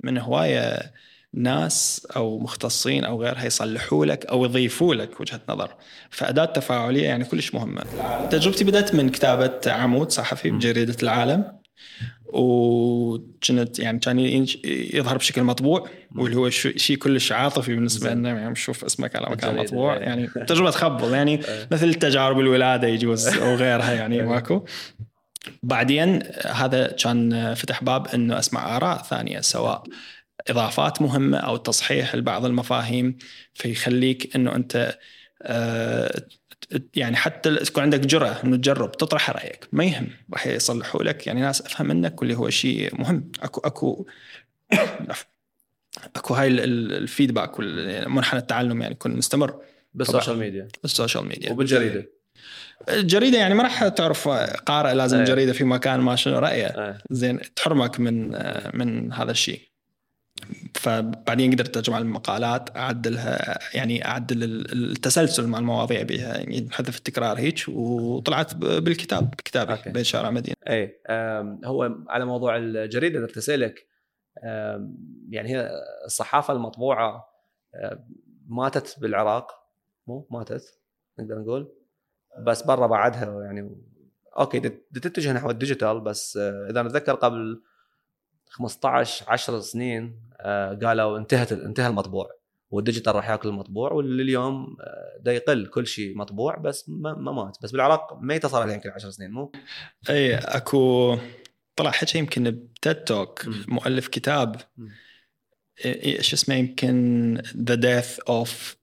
من 0.04 0.18
هواية 0.18 0.94
ناس 1.34 2.08
أو 2.16 2.40
مختصين 2.40 3.04
أو 3.04 3.24
غيرها 3.24 3.46
يصلحوا 3.46 4.06
لك 4.06 4.26
أو 4.26 4.46
يضيفوا 4.46 4.96
لك 4.96 5.22
وجهة 5.22 5.42
نظر. 5.50 5.76
فأداة 6.10 6.46
تفاعلية 6.46 7.04
يعني 7.04 7.26
كلش 7.26 7.54
مهمة. 7.54 7.84
تجربتي 8.32 8.64
بدأت 8.64 8.96
من 8.96 9.10
كتابة 9.10 9.72
عمود 9.72 10.12
صحفي 10.12 10.52
بجريدة 10.52 10.96
العالم. 11.04 11.58
وكنت 12.26 13.80
يعني 13.80 14.00
كان 14.00 14.20
يظهر 14.94 15.18
بشكل 15.18 15.44
مطبوع. 15.44 15.90
واللي 16.16 16.38
هو 16.38 16.50
شيء 16.50 16.98
كلش 16.98 17.32
عاطفي 17.32 17.76
بالنسبة 17.76 18.14
لنا 18.14 18.30
يعني 18.30 18.50
نشوف 18.50 18.86
اسمك 18.86 19.16
على 19.16 19.28
مكان 19.30 19.56
مطبوع 19.56 19.94
إيه. 19.94 20.00
يعني 20.00 20.28
تجربة 20.28 20.72
تخبل 20.72 21.14
يعني 21.14 21.42
مثل 21.72 21.94
تجارب 21.94 22.40
الولادة 22.40 22.88
يجوز 22.88 23.28
أو 23.28 23.56
غيرها 23.56 23.94
يعني 23.94 24.22
ماكو. 24.22 24.66
بعدين 25.64 26.24
هذا 26.46 26.88
كان 26.88 27.54
فتح 27.54 27.84
باب 27.84 28.08
إنه 28.08 28.40
أسمع 28.40 28.78
آراء 28.78 28.98
ثانية 29.04 29.40
سواء 29.40 29.84
إضافات 30.50 31.02
مهمة 31.02 31.38
أو 31.38 31.58
تصحيح 31.58 32.16
لبعض 32.16 32.46
المفاهيم 32.46 33.18
فيخليك 33.54 34.36
إنه 34.36 34.56
أنت 34.56 34.98
آه، 35.42 36.22
يعني 36.96 37.16
حتى 37.16 37.56
تكون 37.56 37.84
عندك 37.84 38.00
جرأة 38.00 38.44
إنه 38.44 38.58
تجرب 38.58 38.92
تطرح 38.92 39.30
رأيك 39.30 39.68
ما 39.72 39.84
يهم 39.84 40.08
راح 40.34 40.48
يصلحوا 40.48 41.04
لك. 41.04 41.28
يعني 41.28 41.42
ناس 41.42 41.62
أفهم 41.62 41.88
منك 41.88 42.22
واللي 42.22 42.38
هو 42.38 42.50
شيء 42.50 43.02
مهم. 43.02 43.32
اكو 43.42 43.62
اكو 43.62 44.06
أكو 46.16 46.34
هاي 46.34 46.48
ال- 46.48 46.60
ال- 46.60 46.94
ال 46.94 47.01
feedback 47.01 47.60
والمنحنى 47.60 48.40
التعلم 48.40 48.82
يعني 48.82 48.94
يكون 48.94 49.12
مستمر. 49.16 49.62
بال 49.94 50.05
social 50.05 50.38
media. 50.38 50.68
بال 50.82 50.93
social 50.93 51.26
media. 51.26 51.52
وبالجريدة. 51.52 52.10
الجريدة 52.90 53.38
يعني 53.38 53.54
ما 53.54 53.64
راح 53.64 53.88
تعرف 53.88 54.28
قارئ 54.66 54.94
لازم 54.94 55.18
أي. 55.18 55.24
جريدة 55.24 55.54
في 55.54 55.64
مكان 55.64 56.00
ما 56.00 56.16
شنو 56.16 56.40
رأيه. 56.40 56.68
إيه. 56.68 56.98
زين 57.10 57.40
تحرمك 57.56 58.00
من 58.00 58.30
من 58.74 59.14
هذا 59.14 59.32
الشيء. 59.32 59.62
فبعدين 60.76 61.52
قدرت 61.52 61.78
أجمع 61.78 61.98
المقالات 61.98 62.78
أعدلها 62.78 63.60
يعني 63.74 64.06
أعدل 64.06 64.44
التسلسل 64.74 65.48
مع 65.48 65.60
المواضيع 65.60 66.02
بها. 66.02 66.38
يعني 66.38 66.62
نحذف 66.62 66.98
التكرار 66.98 67.38
هيك 67.40 67.64
وطلعت 67.68 68.56
بالكتاب. 68.56 69.32
بكتابي. 69.32 69.92
بين 69.92 70.04
شارع 70.04 70.30
مدينة. 70.32 70.56
اي 70.70 71.00
هو 71.66 71.96
على 72.08 72.26
موضوع 72.26 72.58
الجريدة 72.58 73.20
بدي 73.20 73.38
أسألك. 73.38 73.88
يعني 75.30 75.50
هي 75.50 75.72
الصحافة 76.06 76.54
المطبوعة 76.54 77.30
ماتت 78.48 79.00
بالعراق. 79.00 79.68
مو 80.08 80.28
ماتت 80.32 80.80
نقدر 81.20 81.40
نقول. 81.40 81.72
بس 82.40 82.64
برا 82.64 82.88
بعدها 82.88 83.44
يعني 83.44 83.76
okay 84.38 84.60
تتجه 84.94 85.34
نحو 85.34 85.50
ال 85.50 85.56
digital 85.56 86.00
بس 86.00 86.38
آه، 86.38 86.68
إذا 86.70 86.82
نتذكر 86.84 87.16
قبل 87.16 87.62
15 88.50 89.26
10 89.28 89.60
سنين 89.60 90.20
آه، 90.40 90.80
قالوا 90.84 91.18
انتهت 91.18 91.52
انتهى 91.52 91.88
المطبوع 91.88 92.30
وال 92.72 92.81
digital 92.81 93.16
راح 93.16 93.30
ياكل 93.30 93.50
المطبوع 93.50 93.92
واليوم 93.92 94.78
آه، 94.82 95.22
دا 95.22 95.32
يقل 95.32 95.68
كل 95.68 95.88
شيء 95.88 96.18
مطبوع 96.18 96.56
بس 96.56 96.90
ما, 96.90 97.14
ما 97.14 97.32
مات. 97.32 97.58
بس 97.64 97.72
بالعراق 97.72 98.18
ما 98.22 98.36
يتصل 98.36 98.62
عليه 98.62 98.74
يمكن 98.74 98.90
10 98.90 99.10
سنين 99.10 99.32
مو؟ 99.32 99.52
أي 100.10 100.36
أكو 100.36 101.18
طلع 101.78 101.92
حكى 101.92 102.18
يمكن 102.18 102.44
ب 102.52 102.63
TED 102.63 102.96
Talk. 102.96 103.46
مؤلف 103.68 104.08
كتاب 104.08 104.56
مم. 104.78 104.90
إيه- 105.80 105.86
إيش 106.06 106.34
اسمه 106.34 106.56
يمكن 106.56 107.42
the 107.58 107.76
death 107.76 108.20
of 108.20 108.78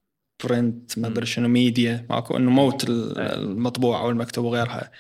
print 0.45 0.99
ما 0.99 1.07
أدري 1.09 1.27
شنو 1.27 1.49
ميديا 1.49 2.07
ماكو 2.11 2.37
إنه 2.37 2.51
موت 2.51 2.85
أي. 2.91 2.97
المطبوع 3.35 4.01
أو 4.01 4.11
المكتوب 4.11 4.45
وغيرها 4.45 4.91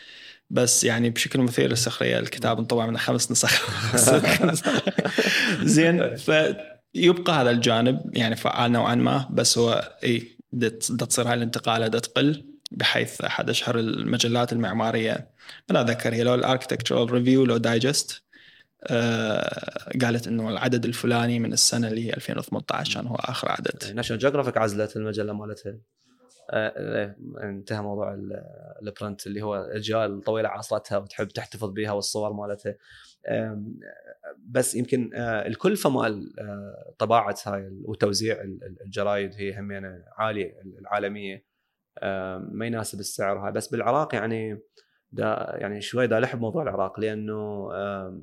بس 0.50 0.84
يعني 0.84 1.10
بشكل 1.10 1.40
مثير 1.40 1.70
للسخرية 1.70 2.18
الكتاب 2.18 2.58
انطبع 2.58 2.86
من 2.86 2.98
خمس 2.98 3.30
نسخ. 3.30 3.62
زين 5.62 6.16
فيبقى 6.16 7.32
هذا 7.32 7.50
الجانب 7.50 8.16
يعني 8.16 8.36
فعال 8.36 8.72
نوعا 8.72 8.94
ما 8.94 9.28
بس 9.30 9.58
هو 9.58 9.96
اي 10.04 10.38
تصير 10.98 11.28
هاي 11.28 11.34
الانتقالة 11.34 11.88
تقل 11.88 12.53
بحيث 12.76 13.20
أحد 13.20 13.50
أشهر 13.50 13.78
المجلات 13.78 14.52
المعمارية. 14.52 15.28
ما 15.70 15.80
اتذكر 15.80 16.14
هي 16.14 16.22
لو 16.22 16.34
ال 16.34 16.40
Architectural 16.40 17.10
Review 17.12 17.44
لو 17.44 17.56
Digest 17.56 18.22
آه، 18.86 19.90
قالت 20.02 20.26
إنه 20.28 20.48
العدد 20.50 20.84
الفلاني 20.84 21.38
من 21.38 21.52
السنة 21.52 21.88
اللي 21.88 22.06
هي 22.06 22.12
2018 22.14 22.94
كان 22.94 23.06
هو 23.06 23.14
آخر 23.16 23.48
عدد. 23.52 23.92
ناشونال 23.94 24.20
جيوغرافيك 24.20 24.56
عزلت 24.56 24.96
المجلة 24.96 25.32
مالتها. 25.32 25.78
آه، 26.50 26.72
إيه، 26.76 27.16
انتهى 27.42 27.82
موضوع 27.82 28.14
ال- 28.14 28.42
ال 28.82 28.90
print 28.90 29.26
اللي 29.26 29.42
هو 29.42 29.64
الأجيال 29.64 30.18
الطويلة 30.18 30.48
عاصرتها 30.48 30.98
وتحب 30.98 31.28
تحتفظ 31.28 31.70
بها 31.70 31.92
والصور 31.92 32.32
مالتها. 32.32 32.74
بس 34.48 34.74
يمكن 34.74 35.10
آه، 35.14 35.46
الكلفة 35.46 35.90
مال 35.90 36.32
طباعة 36.98 37.36
هاي 37.46 37.68
وتوزيع 37.84 38.40
ال- 38.40 38.64
ال- 38.64 38.82
الجرايد 38.84 39.34
هي 39.36 39.58
همينة 39.60 40.02
عالية 40.16 40.54
العالمية. 40.80 41.53
ما 42.52 42.66
يناسب 42.66 43.00
السعر 43.00 43.38
هاي 43.38 43.52
بس 43.52 43.68
بالعراق 43.68 44.14
يعني 44.14 44.62
دا 45.12 45.54
يعني 45.58 45.80
شوي 45.80 46.06
دا 46.06 46.20
لحب 46.20 46.40
موضوع 46.40 46.62
العراق 46.62 47.00
لأنه 47.00 47.68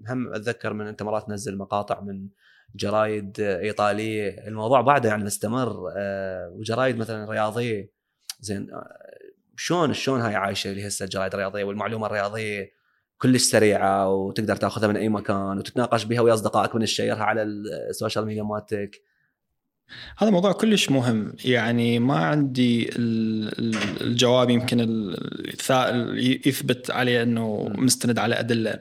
هم 0.10 0.34
أتذكر 0.34 0.74
من 0.74 0.88
أنت 0.88 1.04
مرات 1.04 1.28
تنزل 1.28 1.58
مقاطع 1.58 2.02
من 2.02 2.28
جرايد 2.76 3.40
ايطاليه 3.40 4.48
الموضوع 4.48 4.82
بعده 4.82 5.10
يعني 5.10 5.24
مستمر 5.24 5.92
آه، 5.98 6.50
وجرايد 6.50 6.98
مثلا 6.98 7.32
رياضيه 7.32 7.92
زين 8.40 8.74
آه، 8.74 8.98
شلون 9.58 9.94
شلون 9.94 10.22
هاي 10.22 10.36
عايشة 10.36 10.72
اللي 10.72 10.88
هسه 10.88 11.04
الجرايد 11.04 11.34
الرياضيه 11.34 11.64
والمعلومة 11.64 12.06
الرياضية 12.06 12.72
كلش 13.18 13.42
سريعة 13.42 14.10
وتقدر 14.10 14.56
تأخذها 14.56 14.88
من 14.88 14.98
أي 14.98 15.10
مكان 15.10 15.58
وتتناقش 15.58 16.04
بها 16.04 16.22
ويا 16.22 16.34
أصدقائك 16.34 16.76
من 16.76 16.86
تشيرها 16.86 17.24
على 17.24 17.44
ال 17.44 17.55
social 17.55 18.26
media 18.26 18.44
مالتك. 18.44 19.02
هذا 20.18 20.30
موضوع 20.32 20.52
كلش 20.52 20.90
مهم 20.90 21.34
يعني 21.46 22.00
ما 22.00 22.16
عندي 22.18 22.90
ال- 22.90 23.60
ال- 23.60 24.02
الجواب 24.02 24.50
يمكن 24.50 24.80
يثبت 26.46 26.92
عليه 26.92 27.24
إنه. 27.24 27.72
مستند 27.78 28.20
على 28.20 28.40
أدلة 28.40 28.80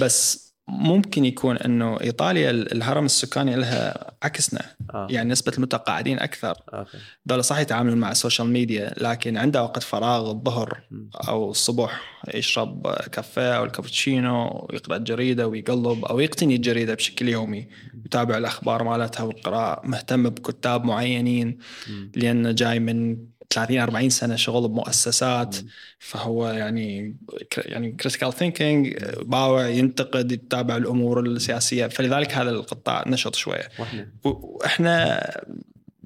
بس 0.00 0.49
ممكن 0.70 1.24
يكون 1.24 1.56
إنه 1.56 2.00
إيطاليا 2.00 2.50
الهرم 2.50 3.04
السكاني 3.04 3.56
لها 3.56 4.12
عكسنا 4.22 4.62
آه. 4.94 5.06
يعني 5.10 5.30
نسبة 5.30 5.52
المتقاعدين 5.56 6.18
أكثر 6.18 6.54
okay 6.74 6.98
دول 7.26 7.44
صح 7.44 7.58
يتعاملون 7.58 7.98
مع 7.98 8.10
ال 8.10 8.15
social 8.15 8.48
media 8.48 8.94
لكن 8.98 9.36
عنده 9.36 9.62
وقت 9.62 9.82
فراغ 9.82 10.30
الظهر. 10.30 10.80
أو 11.28 11.50
الصبح 11.50 12.00
يشرب 12.34 12.88
كافيه 13.12 13.56
أو 13.56 13.64
الكابتشينو 13.64 14.66
ويقرأ 14.70 14.96
الجريدة 14.96 15.48
ويقلب 15.48 16.04
أو 16.04 16.20
يقتني 16.20 16.56
الجريدة 16.56 16.94
بشكل 16.94 17.28
يومي 17.28 17.68
يتابع 18.06 18.38
الأخبار 18.38 18.84
مالتها 18.84 19.22
والقراءه 19.22 19.86
مهتم 19.86 20.28
بكتاب 20.28 20.84
معينين. 20.84 21.58
لأنه 22.16 22.52
جاي 22.52 22.80
من 22.80 23.16
30 23.50 23.78
40 23.78 24.10
سنة 24.10 24.36
شغل 24.36 24.68
بمؤسسات. 24.68 25.56
فهو 25.98 26.48
يعني 26.48 27.16
يعني 27.56 27.92
critical 27.92 28.32
thinking 28.32 28.96
باوع 29.22 29.68
ينتقد 29.68 30.32
يتابع 30.32 30.76
الأمور 30.76 31.20
السياسية. 31.20 31.86
فلذلك 31.86 32.34
هذا 32.34 32.50
القطاع 32.50 33.04
نشط 33.06 33.34
شوية. 33.34 33.68
وإحنا 34.24 35.20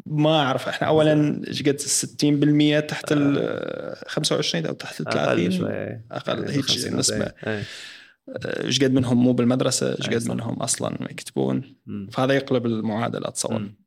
ما 0.07 0.43
أعرف 0.43 0.69
إحنا 0.69 0.89
اولا 0.89 1.43
إيش 1.49 1.63
قد 1.63 1.81
60% 1.81 2.87
تحت 2.87 3.13
ال 3.13 3.97
25 4.07 4.67
أو 4.67 4.73
تحت 4.73 5.01
ال 5.01 5.09
أقل 5.09 5.27
30 5.27 5.51
شوي 5.51 6.01
أقل 6.13 6.39
هيك 6.39 6.57
بالخمسينات، 6.57 6.99
نسبة. 6.99 7.33
إيه. 7.47 7.63
إيش 8.65 8.83
قد 8.83 8.93
منهم 8.93 9.25
مو 9.25 9.33
بالمدرسة 9.33 9.91
إيش 9.91 10.11
قد. 10.11 10.31
منهم 10.31 10.63
أصلا 10.63 10.99
يكتبون. 11.11 11.77
فهذا 12.13 12.35
يقلب 12.35 12.67
المعادلة 12.67 13.29
أتصور. 13.29 13.59
مم. 13.59 13.84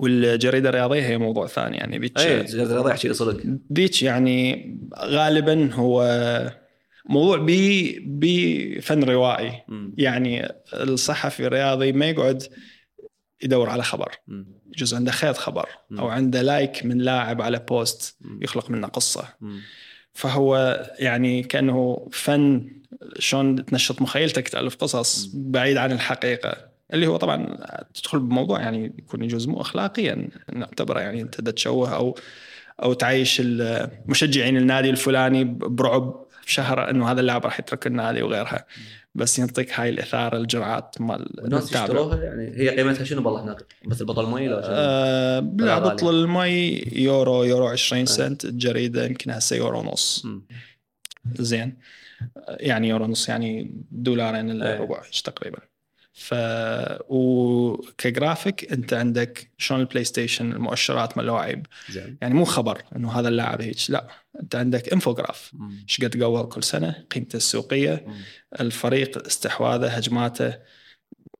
والجريدة 0.00 0.68
الرياضية 0.68 1.02
هي 1.02 1.18
موضوع 1.18 1.46
ثاني 1.46 1.76
يعني 1.76 1.98
ذيك 1.98 2.18
اي 2.18 2.40
الجزء 2.40 2.62
الرياضي 2.62 2.90
يحكي 2.90 3.12
صدق 3.12 3.40
ذيك 3.72 4.02
يعني 4.02 4.70
غالبا 4.98 5.72
هو 5.72 6.02
موضوع 7.08 7.36
بي 7.36 7.98
بفن 8.06 9.04
روائي. 9.04 9.62
يعني 9.98 10.52
الصحفي 10.74 11.46
الرياضي 11.46 11.92
ما 11.92 12.06
يقعد 12.06 12.42
يدور 13.42 13.70
على 13.70 13.82
خبر. 13.82 14.12
يجوز 14.76 14.94
عنده 14.94 15.12
خيط 15.12 15.36
خبر. 15.36 15.68
أو 15.98 16.08
عنده 16.08 16.42
like 16.42 16.84
من 16.84 16.98
لاعب 16.98 17.42
على 17.42 17.58
post. 17.68 18.16
يخلق 18.42 18.70
منه 18.70 18.86
قصة. 18.86 19.24
فهو 20.12 20.80
يعني 20.98 21.42
كأنه 21.42 22.08
فن 22.12 22.70
شلون 23.18 23.64
تنشط 23.64 24.02
مخيلتك 24.02 24.48
تألف 24.48 24.74
قصص 24.74 25.30
بعيد 25.34 25.76
عن 25.76 25.92
الحقيقة 25.92 26.69
اللي 26.94 27.06
هو 27.06 27.16
طبعا 27.16 27.56
تدخل 27.94 28.18
بموضوع 28.18 28.60
يعني 28.60 28.92
يكون 28.98 29.24
يجوز 29.24 29.48
مو 29.48 29.60
اخلاقيا 29.60 30.28
نعتبره 30.52 31.00
يعني 31.00 31.22
أنت 31.22 31.40
تشوه 31.40 31.94
أو 31.94 32.18
أو 32.82 32.92
تعيش 32.92 33.42
مشجعين 34.06 34.56
النادي 34.56 34.90
الفلاني 34.90 35.44
برعب 35.44 36.26
في 36.42 36.52
شهر 36.52 36.90
إنه 36.90 37.10
هذا 37.10 37.20
اللاعب 37.20 37.44
راح 37.44 37.60
يترك 37.60 37.86
النادي 37.86 38.22
وغيرها 38.22 38.66
بس 39.14 39.38
ينطيك 39.38 39.80
هاي 39.80 39.88
الإثارة 39.88 40.36
الجرعات 40.36 41.00
مال 41.00 41.40
المتابع. 41.40 41.82
يشتروها 41.82 42.22
يعني 42.22 42.52
هي 42.56 42.76
قيمتها 42.76 43.04
شنو 43.04 43.22
بالله 43.22 43.42
هناك 43.42 43.64
مثل 43.84 44.04
بطل 44.04 44.26
مي 44.26 44.48
لو؟ 44.48 44.60
آه 44.64 45.40
لا؟ 45.58 45.78
بطل 45.78 46.14
المي 46.14 46.84
يورو 46.92 47.44
يورو 47.44 47.66
20 47.66 48.06
سنت 48.06 48.44
الجريدة 48.44 49.06
يمكن 49.06 49.30
هسه 49.30 49.56
يورو 49.56 49.78
ونص. 49.78 50.26
زين 51.34 51.78
يعني 52.48 52.88
يورو 52.88 53.04
ونص 53.04 53.28
يعني 53.28 53.74
دولارين 53.90 54.50
الا 54.50 54.72
إيه. 54.72 54.80
ربع 54.80 55.02
تقريبا 55.24 55.58
ف 56.20 56.34
وكجرافيك 57.08 58.72
انت 58.72 58.92
عندك 58.92 59.50
شلون 59.58 59.80
البلاي 59.80 60.04
ستيشن 60.04 60.52
المؤشرات 60.52 61.16
مال 61.16 61.28
اللاعب. 61.28 61.66
زين. 61.90 62.18
يعني 62.22 62.34
مو 62.34 62.44
خبر 62.44 62.82
انه 62.96 63.12
هذا 63.12 63.28
اللاعب 63.28 63.62
هيك 63.62 63.76
لا. 63.88 64.08
انت 64.42 64.56
عندك 64.56 64.92
infograph. 64.92 65.52
إيش 65.82 66.00
قد 66.00 66.22
قوى 66.22 66.42
كل 66.42 66.64
سنة 66.64 67.04
قيمته 67.10 67.36
السوقية 67.36 68.04
مم. 68.06 68.14
الفريق 68.60 69.26
استحواذه 69.26 69.88
هجماته. 69.88 70.54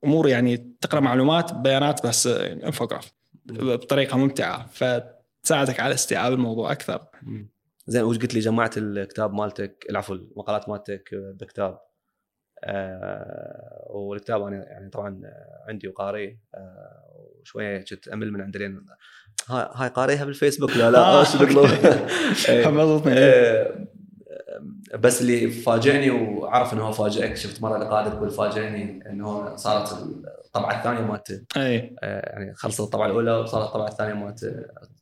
أمور 0.03 0.27
يعني 0.27 0.75
تقرأ 0.81 0.99
معلومات 0.99 1.53
بيانات 1.53 2.05
بس 2.07 2.27
infograph 2.27 3.11
بطريقة 3.45 4.17
ممتعة. 4.17 4.67
فتساعدك 4.67 5.79
على 5.79 5.93
استيعاب 5.93 6.33
الموضوع 6.33 6.71
أكثر. 6.71 7.05
مم. 7.23 7.49
زين 7.87 8.03
وش 8.03 8.17
قلت 8.17 8.33
لي 8.33 8.39
جمعت 8.39 8.77
الكتاب 8.77 9.33
مالتك 9.33 9.85
العفو 9.89 10.13
المقالات 10.13 10.69
مالتك 10.69 11.09
بكتاب. 11.13 11.90
آه 12.63 13.87
والكتاب 13.89 14.41
أنا 14.41 14.55
يعني 14.55 14.89
طبعا 14.89 15.21
عندي 15.67 15.87
وقاري 15.87 16.37
آه 16.55 17.01
وشوية 17.41 17.85
كنت 17.89 18.07
أمل 18.07 18.31
من 18.31 18.41
عندنا 18.41 18.85
هاي 19.47 19.69
هاي 19.73 19.89
قاريها 19.89 20.25
بالفيسبوك 20.25 20.77
لا 20.77 20.91
لا 20.91 20.99
آه، 20.99 21.23
بقلب 21.39 21.59
إيه. 22.49 22.65
آه، 23.07 23.87
بس 24.95 25.21
اللي 25.21 25.47
فاجئني 25.51 26.09
وعرف 26.09 26.73
انه 26.73 26.83
هو 26.83 26.91
فاجئك 26.91 27.35
شفت 27.35 27.61
مرة 27.61 27.77
لقاء 27.77 28.09
تقول 28.09 28.29
فاجئني 28.31 29.09
انه 29.09 29.55
صارت 29.55 29.91
الطبعة 30.45 30.77
الثانية 30.77 31.01
مالته 31.01 31.41
إي. 31.57 31.95
آه، 32.03 32.29
يعني 32.29 32.53
خلصت 32.53 32.79
الطبعة 32.79 33.05
الأولى 33.05 33.31
وصارت 33.31 33.65
الطبعة 33.67 33.87
الثانية 33.87 34.13
مالته 34.13 34.53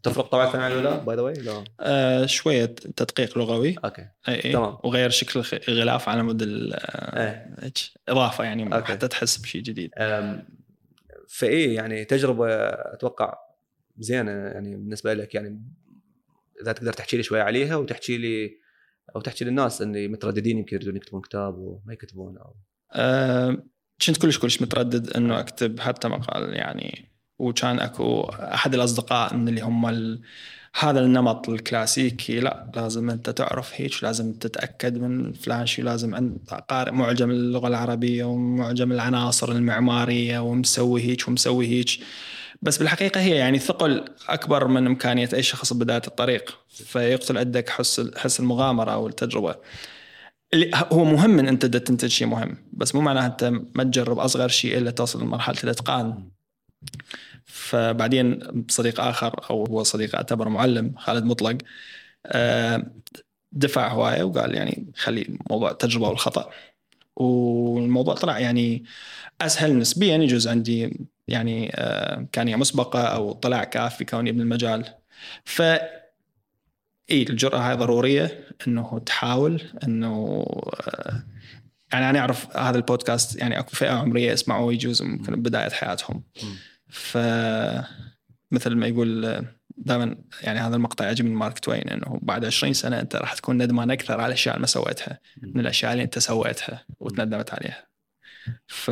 تفرق 0.04 0.24
الطبعه 0.26 0.48
الثانية 0.48 0.66
عن 0.66 0.72
الأولى؟ 0.72 1.04
by 1.06 1.16
the 1.16 1.22
way 1.22 1.34
لا. 1.34 1.64
آه 1.80 2.26
شوية 2.26 2.66
تدقيق 2.66 3.38
لغوي. 3.38 3.76
okay. 3.86 4.08
إي 4.28 4.46
إي. 4.46 4.52
تمام. 4.54 4.78
وغير 4.84 5.10
شكل 5.10 5.44
الغلاف 5.70 6.10
على 6.10 6.24
مود 6.24 6.44
إضافة 8.10 8.44
يعني 8.44 8.76
okay. 8.76 8.86
حتى 8.86 9.08
تحس 9.08 9.38
بشيء 9.38 9.62
جديد. 9.62 9.92
أم، 9.98 10.48
فايه 11.30 11.76
يعني 11.76 12.06
تجربة 12.06 12.48
أتوقع 12.70 13.38
زينة 14.00 14.32
يعني 14.32 14.76
بالنسبة 14.76 15.14
لك 15.14 15.36
يعني 15.36 15.62
إذا 16.62 16.72
تقدر 16.72 16.94
تحكي 16.94 17.18
لي 17.18 17.24
شوي 17.24 17.42
عليها 17.42 17.76
وتحكي 17.76 18.18
لي 18.18 18.60
أو 19.16 19.22
تحكي 19.22 19.46
للناس 19.46 19.82
اللي 19.82 20.08
مترددين 20.08 20.58
يمكن 20.58 20.76
يريدون 20.76 20.96
يكتبون 20.96 21.22
كتاب 21.22 21.58
وما 21.58 21.94
يكتبون 21.94 22.38
أو 22.38 22.56
آه 22.94 23.58
كنت 24.08 24.18
كلش 24.18 24.40
كلش 24.40 24.62
متردد 24.62 25.10
إنه 25.10 25.40
أكتب 25.40 25.80
حتى 25.80 26.08
مقال 26.08 26.54
يعني 26.54 27.10
وكان 27.40 27.80
أكو 27.80 28.22
أحد 28.30 28.74
الأصدقاء 28.74 29.36
من 29.36 29.48
اللي 29.48 29.62
هم 29.62 29.88
ال... 29.90 30.22
هذا 30.80 31.00
النمط 31.00 31.50
الكلاسيكي 31.50 32.40
لا 32.40 32.72
لازم 32.76 33.10
أنت 33.10 33.30
تعرف 33.30 33.82
هيك 33.82 34.04
لازم 34.04 34.34
تتأكد 34.34 34.98
من 34.98 35.34
فلان 35.34 35.66
شي 35.66 35.82
لازم 35.82 36.16
عند 36.16 36.38
قارئ 36.70 36.92
معجم 36.92 37.32
اللغة 37.32 37.68
العربية 37.68 38.24
ومعجم 38.24 38.92
العناصر 38.92 39.52
المعمارية 39.52 40.40
ومسوي 40.40 41.02
هيك 41.02 41.28
ومسوي 41.28 41.68
هيك. 41.68 41.90
بس 42.62 42.78
بالحقيقة 42.78 43.22
هي 43.22 43.36
يعني 43.36 43.60
ثقل 43.60 44.06
أكبر 44.28 44.68
من 44.68 44.86
إمكانية 44.86 45.30
أي 45.34 45.44
شخص 45.44 45.74
بدايه 45.74 46.02
الطريق 46.08 46.60
فيقتل 46.70 47.38
عندك 47.38 47.70
حس 47.70 48.12
حس 48.18 48.40
المغامرة 48.40 48.92
أو 48.92 49.08
التجربة. 49.08 49.56
هو 50.76 51.04
مهم 51.04 51.40
إن 51.40 51.48
أنت 51.48 51.66
تنتج 51.66 52.08
شيء 52.10 52.28
مهم 52.28 52.58
بس 52.74 52.96
مو 52.96 53.02
معناها 53.02 53.26
أنت 53.26 53.44
ما 53.76 53.84
تجرب 53.84 54.20
أصغر 54.20 54.48
شيء 54.48 54.78
إلا 54.78 54.92
توصل 54.92 55.22
لمرحلة 55.22 55.58
الإتقان. 55.64 56.30
فبعدين 57.46 58.40
صديق 58.70 59.02
آخر 59.02 59.46
أو 59.50 59.66
هو 59.66 59.84
صديق 59.84 60.16
أعتبره 60.16 60.50
معلم 60.50 60.94
خالد 60.98 61.24
مطلق 61.26 61.58
آه، 62.26 62.86
دفع 63.52 63.88
هواية 63.88 64.24
وقال 64.24 64.56
يعني 64.56 64.86
خلي 64.98 65.38
موضوع 65.50 65.72
التجربة 65.72 66.10
والخطأ. 66.10 66.50
والموضوع 67.16 68.16
طلع 68.16 68.40
يعني 68.40 68.84
أسهل 69.42 69.78
نسبيا 69.78 70.18
يجوز 70.18 70.48
عندي 70.48 71.00
يعني 71.30 71.72
آه، 71.76 72.18
امكانيه 72.18 72.56
مسبقة 72.56 73.02
أو 73.02 73.32
طلع 73.32 73.64
كافي 73.64 74.06
كوني 74.06 74.30
ابن 74.30 74.42
المجال. 74.42 74.86
ف 75.46 75.62
إي 77.12 77.24
الجرأة 77.30 77.58
هاي 77.58 77.76
ضرورية 77.76 78.48
إنه 78.68 79.00
تحاول 79.00 79.62
إنه 79.84 80.46
آه، 80.88 81.24
يعني 81.94 82.10
أنا 82.10 82.20
أعرف 82.20 82.58
هذا 82.58 82.78
البودكاست 82.78 83.40
يعني 83.40 83.60
أكو 83.60 83.76
فئة 83.76 83.92
عمرية 83.92 84.32
يسمعوه 84.32 84.74
يجوز 84.74 85.02
ممكن 85.02 85.42
بداية 85.42 85.70
حياتهم. 85.70 86.24
ف 86.90 87.18
مثل 88.52 88.76
ما 88.76 88.88
يقول 88.88 89.46
دائما 89.78 90.16
يعني 90.42 90.60
هذا 90.60 90.76
المقطع 90.76 91.06
يعجبني 91.06 91.30
من 91.30 91.36
مارك 91.36 91.60
توين 91.60 91.90
إنه 91.90 92.20
بعد 92.22 92.46
20 92.46 92.74
سنة 92.74 93.00
أنت 93.00 93.16
راح 93.16 93.34
تكون 93.34 93.64
ندمان 93.64 93.92
أكثر 93.92 94.14
على 94.14 94.26
الاشياء 94.26 94.60
ما 94.60 94.66
سويتها 94.66 95.20
من 95.42 95.60
الأشياء 95.60 95.92
اللي 95.92 96.04
أنت 96.04 96.20
سويتها 96.20 96.86
وتندمت 97.00 97.54
عليها. 97.54 97.88
ف 98.68 98.92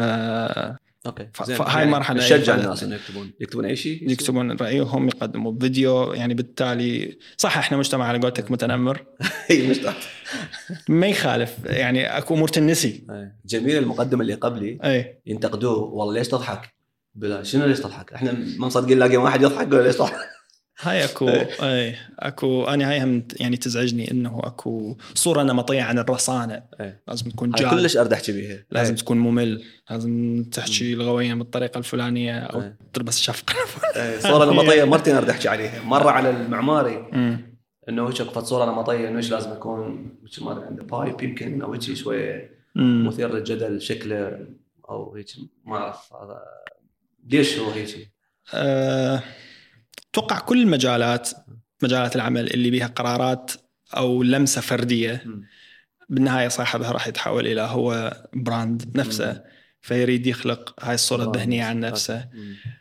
okay. 1.07 1.27
فهاي 1.33 1.83
المرحلة 1.83 2.17
نشجع 2.17 2.55
هي- 2.55 2.61
الناس 2.61 2.83
إنه 2.83 2.95
يكتبون 2.95 3.31
يكتبون 3.39 3.65
أي 3.65 3.75
شيء 3.75 4.11
يكتبون 4.11 4.51
رأيهم 4.51 5.07
يقدموا 5.07 5.53
فيديو 5.59 6.13
يعني 6.13 6.33
بالتالي 6.33 7.17
صح 7.37 7.57
إحنا 7.57 7.77
مجتمع 7.77 8.05
على 8.05 8.19
قولتك 8.19 8.51
متنمر 8.51 9.05
اي 9.51 9.73
تحت. 9.75 9.97
ما 10.89 11.07
يخالف 11.07 11.55
يعني 11.65 12.17
أكو 12.17 12.33
أمور 12.33 12.47
تنسي 12.47 13.03
إيه. 13.09 13.35
جميل 13.45 13.77
المقدم 13.77 14.21
اللي 14.21 14.33
قبلي 14.33 14.77
اي 14.83 15.19
ينتقدوه 15.25 15.77
والله 15.79 16.13
ليش 16.13 16.27
تضحك؟ 16.27 16.73
بلا 17.15 17.43
شنو 17.43 17.65
ليش 17.65 17.79
تضحك؟ 17.79 18.13
إحنا 18.13 18.31
ما 18.31 18.67
مصدقين 18.67 18.97
نلاقي 18.97 19.17
واحد 19.17 19.41
يضحك 19.41 19.67
ولا 19.71 19.83
ليش 19.83 19.95
تضحك؟ 19.95 20.17
هاي 20.79 21.05
أكو 21.05 21.29
اي 21.29 21.95
أكو 22.19 22.63
أنا 22.63 22.91
هاي 22.91 23.03
هم 23.03 23.27
يعني 23.39 23.57
تزعجني 23.57 24.11
إنه 24.11 24.39
أكو 24.43 24.97
صورة 25.13 25.43
نمطيه 25.43 25.81
عن 25.81 25.99
الرصانة 25.99 26.63
إيه. 26.79 27.01
لازم 27.07 27.31
تكون 27.31 27.51
جاد 27.51 27.69
كلش 27.69 27.97
أرد 27.97 28.13
أحكي 28.13 28.31
بيها 28.31 28.63
لازم 28.71 28.93
إيه. 28.93 28.99
تكون 28.99 29.17
ممل 29.17 29.63
لازم 29.89 30.43
تحكي 30.51 30.95
لغويا 30.95 31.35
بالطريقة 31.35 31.77
الفلانية 31.77 32.39
أو 32.39 32.61
إيه. 32.61 32.77
تلبس 32.93 33.19
شفقه 33.19 33.55
إيه. 33.95 34.19
صورة 34.19 34.45
نمطيه 34.45 34.83
مرتين 34.93 35.15
أرد 35.15 35.29
أحكي 35.29 35.47
عليها 35.47 35.83
مرة 35.83 36.09
على 36.09 36.29
المعماري. 36.29 36.97
إنه 37.89 38.09
هيك 38.09 38.21
اكو 38.21 38.41
صورة 38.41 38.65
نمطيه 38.65 39.07
إنه 39.07 39.17
إيش 39.17 39.31
لازم 39.31 39.51
يكون 39.51 40.11
ما 40.41 40.51
أدري 40.51 40.65
عنده 40.65 40.83
pipe 40.83 41.21
يمكن 41.21 41.61
أو 41.61 41.73
هيك 41.73 41.81
شوية. 41.81 42.57
مثير 42.75 43.33
للجدل 43.33 43.81
شكله 43.81 44.47
أو 44.89 45.15
هيك 45.15 45.27
ما 45.65 45.77
أعرف 45.77 46.13
هذا 46.13 46.41
ليش 47.29 47.59
هو 47.59 47.69
هيك؟ 47.69 48.11
أه، 48.53 49.23
أتوقع 50.17 50.39
كل 50.39 50.61
المجالات 50.61 51.29
مجالات 51.83 52.15
العمل 52.15 52.53
اللي 52.53 52.69
بيها 52.69 52.87
قرارات 52.87 53.51
أو 53.97 54.23
لمسة 54.23 54.61
فردية. 54.61 55.25
بالنهاية 56.09 56.47
صاحبها 56.47 56.91
راح 56.91 57.07
يتحول 57.07 57.47
إلى 57.47 57.61
هو 57.61 58.17
brand 58.33 58.97
نفسه. 58.97 59.43
فيريد 59.81 60.27
يخلق 60.27 60.75
هاي 60.85 60.95
الصورة. 60.95 61.23
الذهنية 61.23 61.63
عن 61.63 61.79
نفسه. 61.79 62.29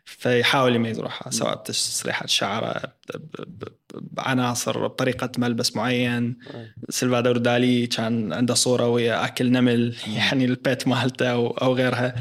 فيحاول 0.04 0.74
يميز 0.74 1.00
روحه 1.00 1.30
سواء 1.30 1.54
بتسريحه 1.54 2.26
شعره 2.26 2.82
بعناصر 3.94 4.86
بطريقه 4.86 5.30
ملبس 5.38 5.76
معين. 5.76 6.38
سلفادور 6.88 7.36
دالي 7.36 7.86
كان 7.86 8.32
عنده 8.32 8.54
صورة 8.54 8.88
ويا 8.88 9.24
أكل 9.24 9.50
نمل 9.50 9.96
يعني 10.06 10.44
البيت 10.44 10.88
مالته 10.88 11.32
أو 11.32 11.74
غيرها. 11.74 12.14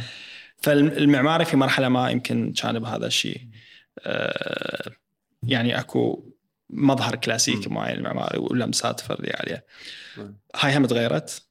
فالمعماري 0.57 1.45
في 1.45 1.57
مرحلة 1.57 1.89
ما 1.89 2.09
يمكن 2.09 2.53
كان 2.53 2.79
بهذا 2.79 3.07
الشيء. 3.07 3.41
يعني 5.47 5.79
اكو 5.79 6.31
مظهر 6.69 7.15
كلاسيكي 7.15 7.69
معين 7.69 7.97
المعماري 7.97 8.37
ولمسات 8.39 8.99
فردية 8.99 9.33
عليه. 9.35 9.65
هاي 10.55 10.77
هم 10.77 10.85
تغيرت. 10.85 11.45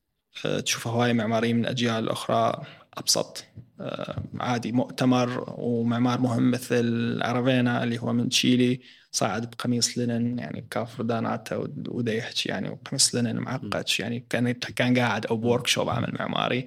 آه، 0.47 0.61
تشوف 0.61 0.87
هواي 0.87 1.13
معماريين 1.13 1.57
من 1.57 1.67
أجيال 1.67 2.09
أخرى 2.09 2.63
أبسط. 2.99 3.45
آه، 3.81 4.23
عادي 4.41 4.73
مؤتمر 4.73 5.55
ومعمار 5.59 6.21
مهم 6.21 6.51
مثل 6.51 7.19
عرفينا 7.23 7.85
اللي 7.85 7.99
هو 7.99 8.13
من 8.13 8.29
تشيلي 8.29 8.81
صاعد 9.13 9.51
بقميص 9.51 9.99
لينن 9.99 10.39
يعني 10.39 10.67
كاف 10.71 11.01
رداناته 11.01 11.59
ود- 11.59 11.89
ودا 11.89 12.15
يحكي 12.15 12.49
يعني 12.49 12.69
وقميص 12.71 13.15
لينن 13.15 13.37
معقد. 13.37 13.85
يعني 13.99 14.27
كان 14.31 14.53
كان 14.53 14.99
قاعد 14.99 15.27
أو 15.27 15.37
بورك 15.37 15.67
شوب 15.67 15.89
عمل 15.89 16.13
معماري. 16.19 16.67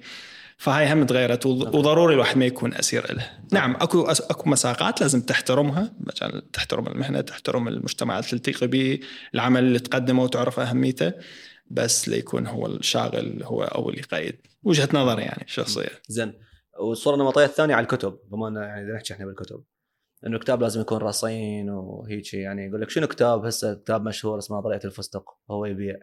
فهاي 0.58 0.92
هم 0.92 1.06
تغيرت 1.06 1.46
وض- 1.46 1.74
وضروري 1.74 2.14
الواحد 2.14 2.38
ما 2.38 2.44
يكون 2.46 2.74
أسير 2.74 3.14
له 3.14 3.30
نعم 3.52 3.74
أكو 3.80 4.02
أكو 4.10 4.50
مساقات 4.50 5.00
لازم 5.00 5.20
تحترمها 5.20 5.92
مجال 6.00 6.50
تحترم 6.50 6.86
المهنة 6.86 7.20
تحترم 7.20 7.68
المجتمع 7.68 8.18
اللي 8.18 8.28
تلتقي 8.30 8.66
به 8.66 9.00
العمل 9.34 9.64
اللي 9.64 9.78
تقدمه 9.78 10.22
وتعرف 10.22 10.60
أهميته 10.60 11.12
بس 11.70 12.08
ليكون 12.08 12.46
هو 12.46 12.66
الشاغل 12.66 13.42
هو 13.42 13.62
أو 13.64 13.88
اللي 13.88 14.00
يقيد. 14.00 14.36
وجهة 14.62 14.88
نظر 14.94 15.20
يعني 15.20 15.44
شخصيه 15.46 15.88
زين. 16.08 16.32
والصورة 16.80 17.14
النمطية 17.14 17.44
الثانية 17.44 17.74
على 17.74 17.82
الكتب 17.82 18.18
بما 18.30 18.48
انه 18.48 18.60
يعني 18.60 18.86
إذا 18.86 18.94
نحكي 18.94 19.14
إحنا 19.14 19.26
بالكتب. 19.26 19.64
إنه 20.26 20.36
الكتاب 20.36 20.62
لازم 20.62 20.80
يكون 20.80 20.98
رصين 20.98 21.70
وهيك 21.70 22.34
يعني 22.34 22.66
يقول 22.66 22.80
لك 22.80 22.90
شنو 22.90 23.06
كتاب؟ 23.06 23.44
هسه 23.46 23.74
كتاب 23.74 24.04
مشهور 24.08 24.38
اسمه 24.38 24.60
ضلعه 24.60 24.80
الفستق 24.84 25.24
هو 25.50 25.64
يبيع. 25.64 25.96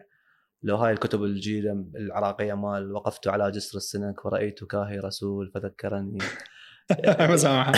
لو 0.66 0.76
هاي 0.76 0.92
الكتب 0.92 1.24
الجديده 1.24 1.84
العراقية 1.96 2.54
مال 2.54 2.92
وقفت 2.92 3.28
على 3.28 3.50
جسر 3.50 3.76
السنك 3.76 4.24
ورأيت 4.24 4.64
كاهي 4.64 4.98
رسول 4.98 5.50
فذكرني 5.54 6.18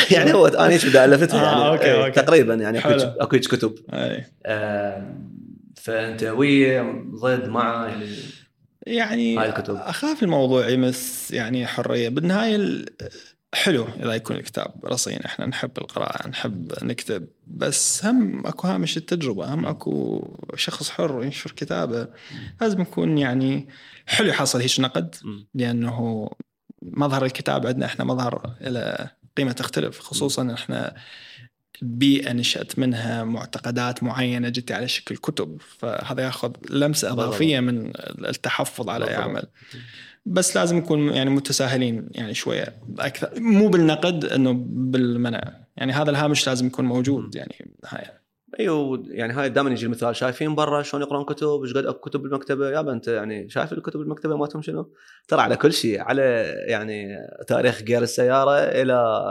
يعني 0.11 0.33
هو 0.35 0.47
أنا 0.47 0.69
هيك 0.69 0.87
بدي 0.87 1.05
الفتها 1.05 1.43
يعني 1.43 1.57
آه، 1.57 1.73
أوكي، 1.73 1.85
إيه، 1.85 2.05
أوكي. 2.07 2.23
تقريبا 2.23 2.55
يعني 2.55 2.79
أكو 2.79 3.37
هيك 3.37 3.47
كتب 3.47 3.75
أي. 3.93 4.25
آم، 4.47 5.33
فأنت 5.77 6.23
ويا 6.23 7.05
ضد 7.23 7.49
مع 7.49 7.89
يعني 7.89 8.07
يعني 8.87 9.39
هاي 9.39 9.49
الكتب. 9.49 9.75
أخاف 9.77 10.23
الموضوع 10.23 10.69
يمس 10.69 11.31
يعني 11.31 11.67
حرية 11.67 12.09
بالنهاية 12.09 12.57
ال- 12.57 12.87
حلو 13.55 13.85
إذا 14.01 14.15
يكون 14.15 14.37
الكتاب 14.37 14.75
رصين 14.85 15.19
إحنا 15.19 15.47
نحب 15.47 15.79
القراءة 15.79 16.29
نحب 16.29 16.73
نكتب 16.83 17.29
بس 17.47 18.05
هم 18.05 18.47
أكو 18.47 18.69
هامش 18.69 18.97
التجربة 18.97 19.55
هم 19.55 19.67
أكو 19.67 20.25
شخص 20.55 20.91
حر 20.91 21.25
ينشر 21.25 21.51
كتابه 21.51 22.09
لازم 22.61 22.81
يكون 22.81 23.19
يعني 23.19 23.69
حلو 24.07 24.29
يحصل 24.29 24.61
هيك 24.61 24.81
نقد. 24.81 25.15
لأنه 25.55 26.31
مظهر 26.83 27.25
الكتاب 27.25 27.67
عندنا 27.67 27.87
إحنا 27.87 28.05
مظهر 28.05 28.57
له 28.61 29.11
قيمة 29.37 29.53
تختلف 29.53 29.99
خصوصا 29.99 30.55
إحنا 30.55 30.95
بيئة 31.83 32.33
نشأت 32.33 32.79
منها 32.79 33.25
معتقدات 33.25 34.03
معينة 34.03 34.49
جت 34.49 34.73
على 34.73 34.89
شكل 34.89 35.17
كتب 35.17 35.61
فهذا 35.79 36.23
ياخذ 36.23 36.53
لمسة. 36.71 37.13
إضافية 37.13 37.61
من 37.61 37.93
التحفظ 38.29 38.89
على 38.89 39.09
اي. 39.09 39.15
عمل 39.15 39.45
بس 40.29 40.57
لازم 40.57 40.77
نكون 40.77 41.09
يعني 41.09 41.31
متساهلين 41.31 42.09
يعني 42.11 42.35
شوية 42.35 42.77
أكثر. 42.99 43.41
مو 43.41 43.69
بالنقد 43.69 44.25
إنه 44.25 44.53
بالمنع. 44.67 45.41
يعني 45.77 45.93
هذا 45.93 46.11
الهامش 46.11 46.49
لازم 46.49 46.67
يكون 46.67 46.85
موجود 46.85 47.35
يعني 47.35 47.73
هاي. 47.87 48.05
أيوه 48.61 49.03
يعني 49.07 49.33
هاي 49.33 49.49
دائما 49.49 49.71
يجي 49.71 49.87
المثال. 49.87 50.17
شايفين 50.17 50.55
برا 50.55 50.83
شلون 50.83 51.03
يقرون 51.03 51.25
كتب؟ 51.25 51.61
إيش 51.65 51.75
قد 51.75 51.87
أكو 51.87 51.99
كتب 51.99 52.21
بالمكتبة؟ 52.23 52.71
يابا 52.71 52.93
انت 52.93 53.09
يعني 53.09 53.49
شايف 53.49 53.73
الكتب 53.73 54.01
بالمكتبة 54.01 54.37
مالتهم 54.37 54.63
شنو؟ 54.63 54.93
ترى 55.29 55.41
على 55.41 55.57
كل 55.57 55.73
شيء 55.73 56.01
على 56.01 56.23
يعني 56.67 57.17
تاريخ 57.47 57.83
غير 57.83 58.03
السيارة 58.03 58.59
إلى 58.59 59.23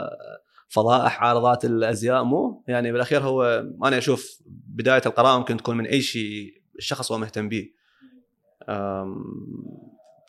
فضائح 0.70 1.24
عارضات 1.24 1.66
الأزياء. 1.66 2.24
مو؟ 2.24 2.64
يعني 2.68 2.92
بالأخير 2.92 3.22
هو 3.22 3.66
أنا 3.84 3.98
أشوف 3.98 4.42
بداية 4.68 5.02
القراءة 5.06 5.38
ممكن 5.38 5.58
تكون 5.58 5.78
من 5.78 5.86
أي 5.86 6.02
شيء 6.02 6.54
الشخص 6.78 7.12
هو 7.12 7.18
مهتم 7.18 7.50
به. 7.50 7.70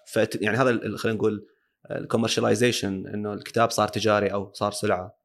فت 0.09 0.43
يعني 0.43 0.57
هذا 0.57 0.97
خلينا 0.97 1.19
نقول 1.19 1.47
ال 1.91 1.97
commercialization 1.97 3.07
إنه 3.07 3.33
الكتاب 3.33 3.71
صار 3.71 3.89
تجاري 3.89 4.33
أو 4.33 4.53
صار 4.53 4.73
سلعة. 4.73 5.19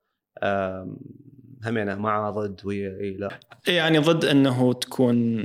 أم، 1.67 1.77
همينه 1.77 1.95
مع 1.95 2.29
ضد 2.29 2.61
ويا 2.63 2.97
إي 3.01 3.11
لا. 3.11 3.39
يعني 3.67 3.97
ضد 3.97 4.25
إنه 4.25 4.73
تكون 4.73 5.43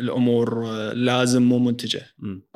الأمور 0.00 0.64
لازم 0.92 1.42
مو 1.42 1.58
منتجة. 1.58 2.02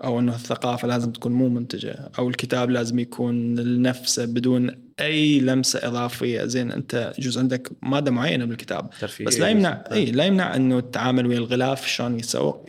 أو 0.04 0.18
إنه 0.18 0.34
الثقافة 0.34 0.88
لازم 0.88 1.12
تكون 1.12 1.32
مو 1.32 1.48
منتجة. 1.48 2.10
أو 2.18 2.28
الكتاب 2.28 2.70
لازم 2.70 2.98
يكون 2.98 3.54
لنفسه 3.54 4.24
بدون 4.24 4.70
أي 5.00 5.40
لمسة 5.40 5.88
إضافية. 5.88 6.44
زين 6.44 6.72
أنت 6.72 7.12
يجوز 7.18 7.38
عندك 7.38 7.70
مادة 7.82 8.10
معينة 8.10 8.44
بالكتاب. 8.44 8.90
ترفيه 9.00 9.24
بس 9.24 9.40
لا 9.40 9.48
يمنع 9.48 9.84
إي 9.92 10.04
لا 10.04 10.24
يمنع 10.24 10.56
إنه 10.56 10.78
التعامل 10.78 11.26
ويا 11.26 11.38
الغلاف 11.38 11.86
شلون 11.86 12.18
يسوق 12.18 12.66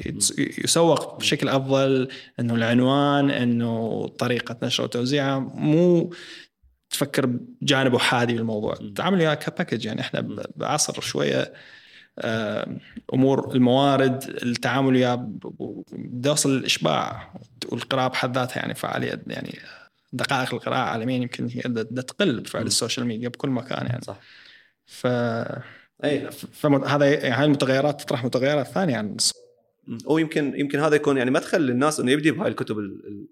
يسوق 0.63 1.19
بشكل 1.19 1.49
أفضل. 1.49 2.07
إنه 2.39 2.55
العنوان 2.55 3.29
إنه 3.29 4.05
طريقة 4.07 4.57
نشره 4.63 4.83
وتوزيعه 4.83 5.39
مو 5.39 6.13
تفكر 6.89 7.25
بجانب 7.25 7.95
احادي 7.95 8.33
بالموضوع. 8.33 8.75
تعامل 8.95 9.17
وياه 9.19 9.33
كباكج 9.33 9.85
يعني 9.85 10.01
إحنا 10.01 10.43
بعصر 10.55 11.01
شوية 11.01 11.53
آه، 12.19 12.77
أمور 13.13 13.55
الموارد 13.55 14.23
التعامل 14.43 14.93
وياه 14.93 15.15
ب- 15.15 15.39
ب- 15.39 15.83
بده 15.91 16.29
يوصل 16.29 16.57
للاشباع 16.57 17.33
والقراءة 17.71 18.07
بحد 18.07 18.37
ذاتها 18.37 18.59
يعني 18.59 18.75
فعالية 18.75 19.21
يعني 19.27 19.59
دقائق 20.13 20.53
القراءة 20.53 20.79
عالميا 20.79 21.15
يمكن 21.17 21.47
هي 21.47 21.61
تقل 22.01 22.39
بفعل. 22.41 22.65
السوشيال 22.65 23.05
ميديا 23.05 23.29
بكل 23.29 23.49
مكان 23.49 23.85
يعني. 23.85 24.01
صح. 24.01 24.19
ف 24.85 25.07
أي. 26.03 26.31
فهذا 26.31 27.05
يعني 27.13 27.35
هاي 27.35 27.45
المتغيرات 27.45 28.01
تطرح 28.01 28.25
متغيرات 28.25 28.67
ثانية 28.67 28.97
عن 28.97 29.17
ويمكن 30.05 30.53
يمكن 30.59 30.79
هذا 30.79 30.95
يكون 30.95 31.17
يعني 31.17 31.31
مدخل 31.31 31.61
للناس 31.61 31.99
إنه 31.99 32.11
يبدي 32.11 32.31
بهاي 32.31 32.47
الكتب 32.49 32.79
ال- 32.79 33.01
ال- 33.07 33.27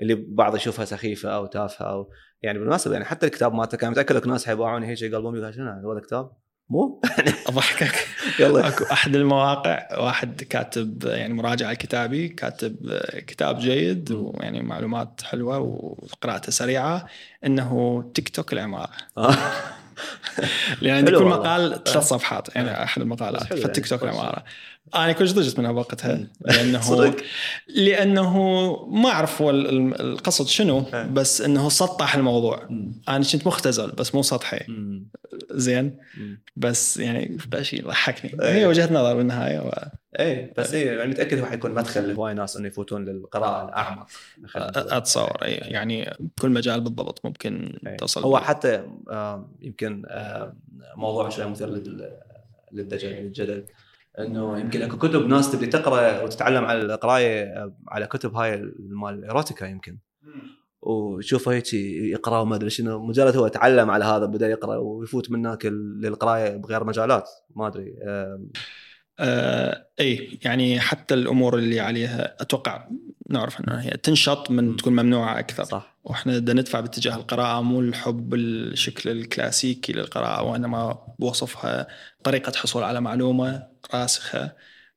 اللي 0.00 0.14
بعض 0.14 0.56
يشوفها 0.56 0.84
سخيفة 0.84 1.28
أو 1.28 1.46
تافهة 1.46 1.86
أو 1.86 2.10
يعني 2.42 2.58
بالمناسبة 2.58 2.92
يعني 2.92 3.04
حتى 3.04 3.26
الكتاب 3.26 3.54
مالته 3.54 3.76
كان 3.76 3.90
متأكد 3.90 4.16
لك 4.16 4.26
ناس 4.26 4.46
حيباعوني 4.46 4.86
هيك 4.86 5.02
يقلبون 5.02 5.36
يقول 5.36 5.54
شنو 5.54 5.70
هذا؟ 5.70 6.00
كتاب؟ 6.00 6.30
مو؟ 6.70 7.00
اضحكك 7.48 8.08
يلا. 8.40 8.68
أكو 8.68 8.84
أحد 8.84 9.16
المواقع 9.16 9.98
واحد 9.98 10.42
كاتب 10.42 11.04
يعني 11.04 11.34
مراجع 11.34 11.74
كتابي 11.74 12.28
كاتب 12.28 13.00
كتاب 13.26 13.58
جيد. 13.58 14.12
ويعني 14.12 14.62
معلومات 14.62 15.22
حلوة 15.22 15.58
وقراءته 15.58 16.50
سريعة 16.52 17.06
إنه 17.46 18.02
تيك 18.14 18.28
توك 18.28 18.52
العمارة. 18.52 18.90
آه. 19.18 19.36
لأن 20.82 21.04
كل. 21.04 21.24
مقال 21.24 21.84
ثلاث 21.84 22.04
صفحات 22.04 22.56
يعني 22.56 22.82
أحد 22.82 23.02
المقالات. 23.02 23.42
فالتيك 23.42 23.90
يعني، 23.90 24.00
توك. 24.00 24.02
العمارة. 24.02 24.44
أنا 24.94 25.12
كنت 25.12 25.28
ضجت 25.32 25.58
منها 25.58 25.70
وقتها 25.70 26.26
لأنه 26.40 26.80
صدق 26.90 27.16
لأنه 27.68 28.32
ما 28.86 29.08
أعرف 29.08 29.42
هو 29.42 29.50
ال- 29.50 29.68
ال- 29.68 30.00
القصد 30.00 30.46
شنو. 30.46 30.84
بس 31.12 31.40
إنه 31.40 31.68
سطح 31.68 32.14
الموضوع. 32.14 32.68
أنا 33.08 33.24
كنت 33.32 33.46
مختزل 33.46 33.90
بس 33.92 34.14
مو 34.14 34.22
سطحي. 34.22 34.60
زين. 35.50 35.96
بس 36.56 36.96
يعني 36.96 37.38
شيء 37.60 37.86
ضحكني 37.88 38.42
إيه. 38.42 38.54
هي 38.54 38.66
وجهة 38.66 38.92
نظر 38.94 39.16
بالنهاية 39.16 39.58
و... 39.58 39.70
إيه 40.18 40.52
بس 40.58 40.74
إيه 40.74 40.98
يعني 40.98 41.10
متأكد 41.10 41.38
هو 41.38 41.46
حيكون 41.46 41.74
مدخل 41.74 42.08
لهواي 42.08 42.34
ناس 42.34 42.56
إنه 42.56 42.66
يفوتون 42.68 43.04
للقراءة 43.04 43.64
الأعمق. 43.68 44.06
أتصور 44.76 45.44
اي 45.44 45.52
يعني 45.54 46.10
كل 46.40 46.50
مجال 46.50 46.80
بالضبط 46.80 47.20
ممكن 47.24 47.78
إيه. 47.86 47.96
توصل 47.96 48.22
هو 48.22 48.38
حتى 48.38 48.82
يمكن 49.62 50.02
موضوع 50.96 51.28
شوي 51.28 51.46
مثير 51.46 51.68
لل- 51.68 52.10
للدجل 52.72 53.08
للجدل 53.08 53.64
إنه 54.20 54.58
يمكن 54.58 54.82
أكو 54.82 54.98
كتب 54.98 55.26
ناس 55.26 55.52
تبي 55.52 55.66
تقرأ 55.66 56.22
وتتعلم 56.22 56.64
على 56.64 56.82
القراية 56.82 57.72
على 57.88 58.06
كتب 58.06 58.34
هاي 58.34 58.72
مال 58.78 59.14
ال 59.14 59.20
erotica 59.20 59.64
يمكن. 59.64 59.98
وشوفه 60.82 61.52
هيك 61.52 61.74
يقرأ 61.74 62.38
وما 62.38 62.56
أدري 62.56 62.70
شنو 62.70 63.06
مجرد 63.06 63.36
هو 63.36 63.48
تعلم 63.48 63.90
على 63.90 64.04
هذا 64.04 64.26
بدأ 64.26 64.48
يقرأ 64.48 64.76
ويفوت 64.76 65.30
من 65.30 65.46
هناك 65.46 65.66
للقراية 65.66 66.56
بغير 66.56 66.84
مجالات 66.84 67.30
ما 67.56 67.66
أدري. 67.66 67.94
آه، 69.18 69.86
اي 70.00 70.38
يعني 70.42 70.80
حتى 70.80 71.14
الأمور 71.14 71.58
اللي 71.58 71.80
عليها 71.80 72.36
أتوقع 72.40 72.88
نعرف 73.28 73.60
إنها 73.60 73.82
هي 73.82 73.90
تنشط 73.90 74.50
من. 74.50 74.76
تكون 74.76 74.92
ممنوعة 74.92 75.38
أكثر 75.38 75.64
صح 75.64 75.96
وإحنا 76.04 76.38
بدنا 76.38 76.60
ندفع 76.60 76.80
باتجاه 76.80 77.16
القراءة 77.16 77.60
مو 77.60 77.80
الحب 77.80 78.28
بالشكل 78.28 79.10
الكلاسيكي 79.10 79.92
للقراءة 79.92 80.42
وإنما 80.42 80.98
بوصفها 81.18 81.86
طريقة 82.24 82.52
حصول 82.56 82.82
على 82.82 83.00
معلومة 83.00 83.66
راسخة 83.94 84.52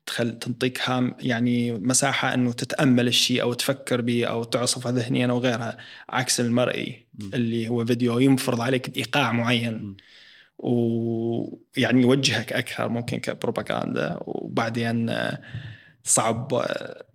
تخل 0.06 0.40
تنطيك 0.40 0.90
هام 0.90 1.16
يعني 1.20 1.72
مساحة 1.72 2.34
إنه 2.34 2.52
تتأمل 2.52 3.08
الشيء 3.08 3.42
أو 3.42 3.54
تفكر 3.54 4.02
به 4.02 4.26
أو 4.26 4.44
تعصفه 4.44 4.90
ذهنيا 4.90 5.28
أو 5.28 5.40
غيرها 5.40 5.78
عكس 6.10 6.40
المرئي 6.40 7.06
مم. 7.14 7.32
اللي 7.34 7.70
هو 7.70 7.86
فيديو 7.86 8.20
ينفرض 8.20 8.62
عليك 8.62 8.98
إيقاع 8.98 9.32
معين 9.32 9.74
مم. 9.74 9.98
ويعني 10.62 12.02
يوجهك 12.02 12.54
أكثر 12.54 12.90
ممكن 12.90 13.18
كبروباغندا 13.18 14.18
وبعدين 14.22 15.10
آه، 15.10 15.42
صعب 16.04 16.54
آه، 16.54 17.06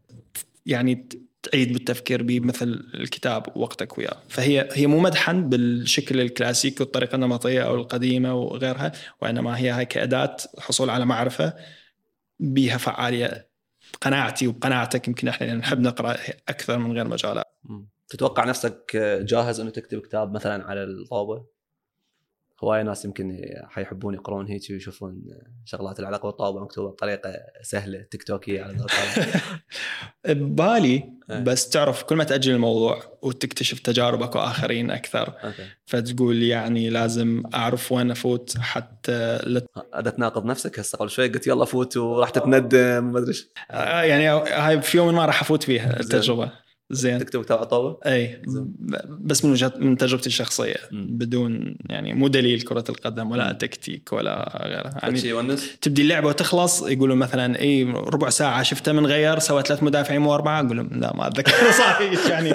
يعني 0.67 1.09
تعيد 1.43 1.73
بالتفكير 1.73 2.23
به 2.23 2.41
مثل 2.41 2.91
الكتاب 2.95 3.57
ووقتك 3.57 3.99
وياه 3.99 4.17
فهي 4.29 4.69
هي 4.73 4.87
مو 4.87 5.01
مدحا 5.01 5.33
بالشكل 5.33 6.21
الكلاسيكي 6.21 6.83
والطريقة 6.83 7.15
النمطية 7.15 7.63
أو 7.63 7.75
القديمة 7.75 8.35
وغيرها 8.35 8.93
وإنما 9.23 9.59
هي 9.59 9.71
هاي 9.71 9.85
كأداة 9.85 10.37
حصول 10.59 10.91
على 10.91 11.07
معرفة 11.07 11.55
بها 12.41 12.77
فعالية 12.77 13.49
قناعتي 14.01 14.47
وقناعتك 14.47 15.09
يمكن 15.09 15.29
إحنا 15.29 15.55
نحب 15.55 15.81
نقرأ 15.81 16.17
أكثر 16.49 16.79
من 16.79 16.93
غير 16.93 17.09
مجالات. 17.09 17.47
تتوقع 18.09 18.45
نفسك 18.45 18.97
جاهز 19.23 19.61
إنه 19.61 19.71
تكتب 19.71 20.01
كتاب 20.01 20.35
مثلا 20.35 20.65
على 20.65 20.85
الطاولة؟ 20.85 21.56
هواي 22.65 22.83
ناس 22.83 23.05
يمكن 23.05 23.39
حيحبون 23.69 24.15
يقرون 24.15 24.47
هيك 24.47 24.63
ويشوفون 24.71 25.23
شغلات 25.65 26.01
العلاقة 26.01 26.27
بالطاوله 26.27 26.65
مكتوبة 26.65 26.91
بطريقة 26.91 27.33
سهلة 27.63 28.03
تيك 28.11 28.23
توكية 28.23 28.63
على. 28.63 28.87
ببالي 30.35 31.17
إيه. 31.31 31.41
بس 31.41 31.69
تعرف 31.69 32.03
كل 32.03 32.17
ما 32.17 32.25
تأجل 32.25 32.53
الموضوع 32.53 33.19
وتكتشف 33.23 33.79
تجاربك 33.79 34.35
وآخرين 34.35 34.91
أكثر 34.91 35.33
فتقول 35.87 36.43
يعني 36.43 36.91
لازم 36.91 37.43
أعرف 37.55 37.93
وين 37.93 38.11
أفوت 38.11 38.59
حتى 38.59 39.39
لا 39.47 39.67
هذا 39.95 40.11
تناقض 40.11 40.45
نفسك 40.45 40.79
هسه 40.79 40.99
قبل 40.99 41.11
شوي 41.11 41.29
قلت 41.29 41.47
يلا 41.47 41.65
فوت 41.65 41.97
وراح 41.97 42.31
تتندم 42.31 43.13
ما 43.13 43.19
أدري 43.19 43.35
آه، 43.71 44.03
يعني 44.03 44.29
هاي 44.29 44.83
في 44.83 44.97
يوم 44.97 45.15
ما 45.15 45.27
راح 45.27 45.41
أفوت 45.43 45.63
فيها. 45.63 46.01
التجربة 46.01 46.66
زين. 46.91 47.19
تكتب 47.19 47.45
كتاب 47.45 47.57
على 47.59 47.65
الطاوله؟ 47.65 47.99
اي 48.07 48.43
بس 49.09 49.45
من 49.45 49.51
وجهه 49.51 49.73
من 49.79 49.97
تجربتي 49.97 50.27
الشخصية. 50.27 50.75
مم. 50.93 51.07
بدون 51.11 51.77
يعني 51.91 52.15
مو 52.15 52.29
دليل 52.29 52.61
كرة 52.61 52.85
القدم 52.89 53.31
ولا. 53.31 53.53
تكتيك 53.53 54.13
ولا 54.13 54.59
غيره. 54.63 54.91
يعني 55.03 55.29
يونس؟ 55.29 55.71
تبدي 55.83 56.03
اللعبة 56.03 56.29
وتخلص 56.29 56.83
يقولوا 56.83 57.17
مثلا 57.17 57.61
إي 57.61 57.85
ربع 57.85 58.29
ساعة 58.31 58.63
شفته 58.63 58.93
من 58.93 59.07
غير 59.07 59.39
سوى 59.39 59.63
ثلاث 59.63 59.83
مدافعين 59.83 60.21
مو 60.21 60.35
أربعة 60.35 60.61
أقول 60.61 60.77
لهم 60.77 60.91
لا 60.93 61.17
ما 61.17 61.27
أتذكر. 61.27 61.53
صحيح. 61.79 62.27
يعني 62.31 62.49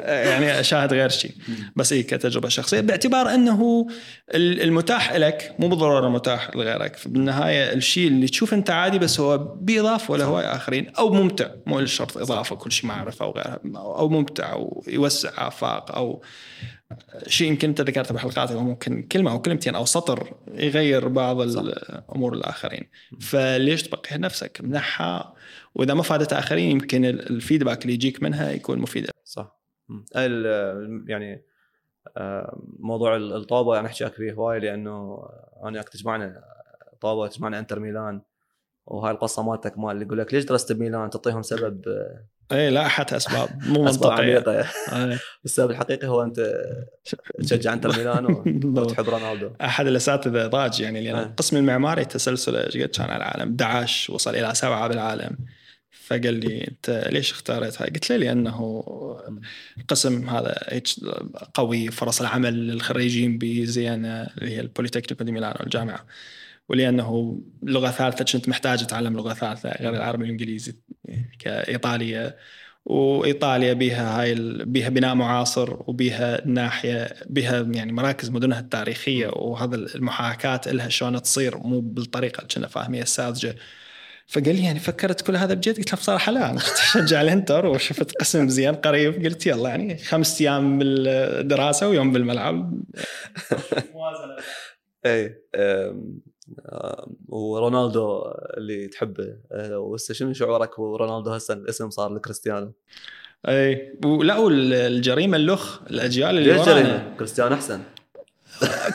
يعني 0.00 0.60
أشاهد 0.60 0.92
غير 0.92 1.08
شيء 1.08 1.30
بس 1.76 1.92
إي 1.92 2.02
كتجربة 2.02 2.48
شخصية. 2.48 2.80
باعتبار 2.80 3.34
إنه 3.34 3.86
ال- 4.34 4.62
المتاح 4.62 5.12
لك 5.12 5.54
مو 5.58 5.68
بالضرورة 5.68 6.08
متاح 6.08 6.56
لغيرك. 6.56 6.96
بالنهاية 7.06 7.72
الشيء 7.72 8.08
اللي 8.08 8.26
تشوف 8.28 8.54
أنت 8.54 8.70
عادي 8.70 8.98
بس 8.98 9.20
هو 9.20 9.38
بيضاف 9.38 10.10
ولا 10.10 10.24
هو 10.24 10.38
آخرين 10.40 10.88
أو 10.98 11.12
ممتع. 11.12 11.46
مو 11.66 11.80
الشرط 11.80 12.18
إضافة 12.18 12.56
كل 12.56 12.72
شيء 12.72 12.86
معرفة 12.90 13.24
أو 13.24 13.30
غيرها 13.30 13.60
أو 13.76 14.08
ممتع 14.08 14.52
أو 14.52 14.84
يوسع 14.88 15.46
آفاق 15.48 15.96
أو 15.96 16.22
شيء 17.26 17.48
يمكن 17.48 17.68
أنت 17.68 17.80
ذكرته 17.80 18.12
بالحلقات 18.12 18.52
هو 18.52 18.60
ممكن 18.60 19.02
كلمة 19.02 19.30
أو 19.32 19.42
كلمتين 19.42 19.74
أو 19.74 19.84
سطر 19.84 20.34
يغير 20.48 21.08
بعض 21.08 21.40
الأمور 21.40 22.34
الآخرين. 22.34 22.90
فليش 23.20 23.82
تبقيها 23.82 24.18
نفسك؟ 24.18 24.60
منحها 24.60 25.34
وإذا 25.74 25.94
ما 25.94 26.02
فادت 26.02 26.32
آخرين 26.32 26.70
يمكن 26.70 27.04
ال- 27.04 27.30
الفيدباك 27.30 27.82
اللي 27.82 27.94
يجيك 27.94 28.22
منها 28.22 28.50
يكون 28.50 28.78
مفيد. 28.78 29.10
صح. 29.24 29.58
يعني 31.06 31.44
آه، 32.16 32.58
موضوع 32.78 33.16
ال- 33.16 33.32
الطابة 33.36 33.78
أنا 33.80 33.88
أحكي 33.88 34.10
فيه 34.10 34.32
هواي 34.32 34.60
لأنه 34.60 35.28
أنا 35.64 35.82
تجمعنا 35.82 36.44
طابة 37.00 37.26
تجمعنا 37.26 37.58
إنتر 37.58 37.80
ميلان 37.80 38.20
وهاي 38.86 39.10
القصة 39.12 39.42
مالتك 39.42 39.78
مال 39.78 39.90
اللي 39.90 40.04
يقول 40.04 40.18
لك 40.18 40.34
ليش 40.34 40.44
درست 40.44 40.72
بميلان؟ 40.72 41.10
تعطيهم 41.10 41.42
سبب 41.42 41.88
آه، 41.88 42.24
اي 42.52 42.70
لا 42.70 42.86
أحد 42.86 43.14
أسباب 43.14 43.48
مو 43.66 43.84
منطقية 43.84 44.22
عميقة 44.22 44.60
أي. 44.92 45.18
السبب 45.44 45.70
الحقيقي 45.70 46.06
هو 46.06 46.22
أنت 46.22 46.54
تشجع 47.38 47.72
إنتر 47.72 47.96
ميلان. 47.96 48.24
وتحب 48.78 49.08
رونالدو 49.08 49.50
أحد 49.60 49.86
الأساتذة 49.86 50.46
ضاج 50.46 50.80
يعني 50.80 51.00
لأن 51.00 51.16
آه. 51.16 51.22
القسم 51.22 51.56
المعماري 51.56 52.04
تسلسله 52.04 52.66
إيش 52.66 52.76
قد 52.76 52.88
كان 52.88 53.10
على 53.10 53.16
العالم 53.16 53.56
11 53.60 54.14
وصل 54.14 54.36
إلى 54.36 54.54
سبعة 54.54 54.88
بالعالم 54.88 55.36
فقال 56.06 56.34
لي 56.34 56.68
أنت 56.68 57.08
ليش 57.12 57.32
اختاريت 57.32 57.82
هاي؟ 57.82 57.90
قلت 57.90 58.10
له 58.10 58.16
لأنه 58.16 58.84
القسم 59.78 60.28
هذا 60.28 60.82
قوي 61.54 61.90
فرص 61.90 62.20
العمل 62.20 62.68
للخريجين 62.68 63.38
بزينة 63.38 64.22
اللي 64.22 64.56
هي 64.56 64.60
ال 64.60 64.65
Politecnico 64.65 65.24
di 65.24 65.32
Milano 65.32 65.56
الجامعة 65.60 66.06
ولأنه 66.68 67.40
لغة 67.62 67.90
ثالثة 67.90 68.24
كنت 68.38 68.48
محتاج 68.48 68.82
أتعلم 68.82 69.16
لغة 69.16 69.34
ثالثة 69.34 69.70
غير 69.80 69.94
العربي 69.94 70.22
والإنجليزي 70.22 70.74
كإيطالية. 71.38 72.36
وإيطاليا 72.84 73.72
بها 73.72 74.20
هاي 74.20 74.32
ال- 74.32 74.64
بها 74.64 74.88
بناء 74.88 75.14
معاصر 75.14 75.76
وبها 75.86 76.46
ناحية 76.46 77.08
بها 77.26 77.60
يعني 77.60 77.92
مراكز 77.92 78.30
مدنها 78.30 78.60
التاريخية 78.60 79.26
وهذا 79.28 79.76
المحاكاة 79.76 80.60
لها 80.66 80.88
شلون 80.88 81.22
تصير 81.22 81.56
مو 81.58 81.80
بالطريقة 81.80 82.38
اللي 82.38 82.48
كنا 82.54 82.66
فاهميها 82.66 83.02
الساذجة. 83.02 83.56
فقال 84.26 84.56
لي 84.56 84.64
يعني 84.64 84.78
فكرت 84.78 85.20
كل 85.20 85.36
هذا 85.36 85.54
بجد؟ 85.54 85.76
قلت 85.76 85.92
له 85.92 85.98
بصراحة 85.98 86.32
لا 86.32 86.50
أنا 86.50 86.58
أشجع 86.58 87.20
الإنتر 87.22 87.66
وشفت 87.66 88.12
قسم 88.20 88.48
زين 88.48 88.74
قريب. 88.74 89.24
قلت 89.26 89.46
يلا 89.46 89.68
يعني 89.68 89.98
خمس 89.98 90.40
أيام 90.40 90.78
بالدراسة 90.78 91.88
ويوم 91.88 92.12
بالملعب. 92.12 92.80
أي 95.06 95.42
ورونالدو 97.28 98.22
اللي 98.56 98.86
تحبه. 98.86 99.36
آه، 99.52 99.78
وهسه 99.78 100.14
شنو 100.14 100.32
شعورك 100.32 100.78
ورونالدو 100.78 101.30
هسه؟ 101.30 101.54
الاسم 101.54 101.90
صار 101.90 102.14
لكريستيانو. 102.14 102.72
اي 103.48 103.98
ولا 104.04 104.38
والجريمة 104.38 105.36
اللخ 105.36 105.82
الأجيال 105.90 106.38
اللي 106.38 106.52
ليش 106.52 106.60
ورانا. 106.60 106.82
جريمة؟ 106.82 107.16
كريستيانو 107.18 107.54
أحسن. 107.54 107.80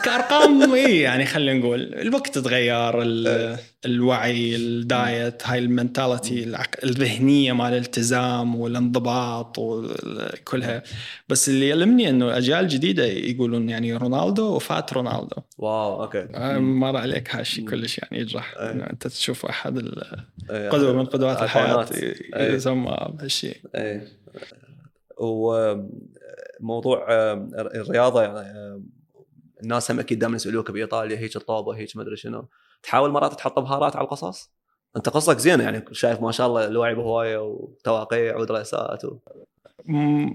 كأرقام 0.04 0.74
إي 0.74 1.00
يعني 1.00 1.26
خلينا 1.26 1.58
نقول 1.58 1.94
الوقت 1.94 2.38
تغير 2.38 3.02
ال- 3.02 3.56
الوعي 3.86 4.56
ال 4.56 4.74
diet 4.74 5.46
هاي 5.46 5.58
ال 5.58 5.68
mentality 5.68 6.56
الذهنية 6.84 7.52
مال 7.52 7.72
الالتزام 7.72 8.56
والانضباط 8.56 9.58
وكلها 9.58 10.82
بس 11.28 11.48
اللي 11.48 11.68
يألمني 11.70 12.08
إنه 12.10 12.24
الأجيال 12.28 12.58
الجديدة 12.60 13.04
يقولون 13.04 13.68
يعني 13.68 13.96
رونالدو 13.96 14.54
وفات 14.56 14.92
رونالدو. 14.92 15.36
wow 15.58 16.02
okay. 16.02 16.26
آه، 16.34 16.58
مر 16.58 16.96
عليك 16.96 17.34
هالشيء. 17.34 17.68
كلش 17.68 17.98
يعني 17.98 18.18
يجرح. 18.18 18.54
أنت 18.58 19.06
تشوف 19.06 19.46
أحد 19.46 19.78
القدوه 20.50 20.92
من 20.92 21.04
قدوات 21.04 21.42
الحياة. 21.42 21.86
يسمى 22.36 22.96
بهالشيء 23.14 23.56
وموضوع 26.60 27.06
آه، 27.10 27.48
الرياضة 27.54 28.22
يعني 28.22 28.38
آه، 28.38 28.80
الناس 29.62 29.90
هم 29.90 30.00
أكيد 30.00 30.18
دائما 30.18 30.36
يسألوك 30.36 30.70
بإيطاليا 30.70 31.18
هيك 31.18 31.36
الطوبه 31.36 31.76
هيك 31.76 31.96
ما 31.96 32.02
أدري 32.02 32.16
شنو. 32.16 32.48
تحاول 32.82 33.10
مرات 33.10 33.34
تحط 33.34 33.58
بهارات 33.58 33.96
على 33.96 34.04
القصص 34.04 34.50
أنت 34.96 35.08
قصتك 35.08 35.38
زينة 35.38 35.64
يعني 35.64 35.84
شايف 35.92 36.20
ما 36.20 36.32
شاء 36.32 36.46
الله 36.46 36.66
الوعي 36.66 36.94
بهواية 36.94 37.38
وتواقيع 37.38 38.36
ودراسات 38.36 39.04
و... 39.04 39.18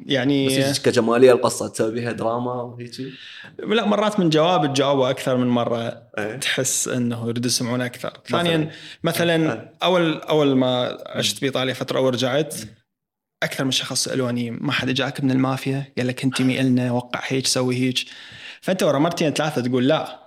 يعني 0.06 0.48
بس 0.48 0.80
كجمالية 0.82 1.32
القصة 1.32 1.68
تسوي 1.68 1.92
بيها 1.92 2.12
دراما 2.12 2.54
وهيك؟ 2.54 2.92
لا 3.60 3.86
مرات 3.86 4.20
من 4.20 4.30
جواب 4.30 4.74
تجاوبه 4.74 5.10
أكثر 5.10 5.38
من 5.38 5.48
مرة 5.48 6.04
إيه. 6.18 6.36
تحس 6.36 6.88
إنه 6.88 7.28
يريد 7.28 7.46
يسمعون 7.46 7.82
أكثر. 7.82 8.14
مثلاً. 8.26 8.44
ثانيا 8.44 8.72
مثلا 9.04 9.54
إيه. 9.54 9.74
أول 9.84 10.18
أول 10.18 10.56
ما 10.56 10.98
عشت 11.06 11.42
بإيطاليا 11.42 11.74
فترة 11.74 12.00
ورجعت 12.00 12.56
أكثر 13.44 13.64
من 13.64 13.72
شخص 13.72 14.04
سألوني 14.04 14.52
ما 14.52 14.72
حد 14.72 14.90
جاك 14.90 15.24
من 15.24 15.32
المافيا؟ 15.32 15.94
قال 15.98 16.08
لك 16.08 16.24
انتمي 16.24 16.62
النا 16.62 16.92
وقع 16.92 17.22
هيك 17.24 17.48
سوي 17.48 17.76
هيك. 17.76 18.00
فأنت 18.66 18.84
ورا 18.84 19.00
مرتين 19.00 19.32
ثلاثة 19.34 19.62
تقول 19.62 19.88
لا. 19.88 20.20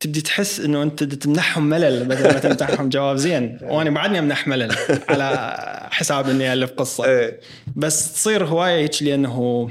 تبدي 0.00 0.20
تحس 0.20 0.60
إنه 0.60 0.82
أنت 0.82 1.04
تمنحهم 1.04 1.62
ملل 1.68 2.04
بدل 2.04 2.22
ما 2.22 2.38
تمنحهم 2.38 2.88
جواب 2.94 3.16
زين. 3.16 3.58
وأنا 3.62 3.90
بعدني 3.90 4.18
أمنح 4.18 4.48
ملل 4.48 4.76
على 5.08 5.58
حساب 5.90 6.28
إني 6.28 6.52
ألف 6.52 6.70
قصة. 6.70 7.04
إيه. 7.04 7.40
بس 7.76 8.12
تصير 8.12 8.44
هواية 8.44 8.82
هيك 8.82 9.02
لأنه 9.02 9.70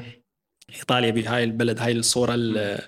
إيطاليا 0.76 1.12
بهاي 1.12 1.44
البلد 1.44 1.80
هاي 1.80 1.92
الصورة 1.92 2.34
ال- 2.36 2.80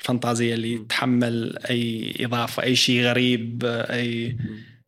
الفانتازية 0.00 0.54
اللي 0.54 0.78
تحمل 0.88 1.58
أي 1.70 2.14
إضافة 2.20 2.62
أي 2.62 2.76
شيء 2.76 3.02
غريب 3.04 3.62
أي 3.64 4.36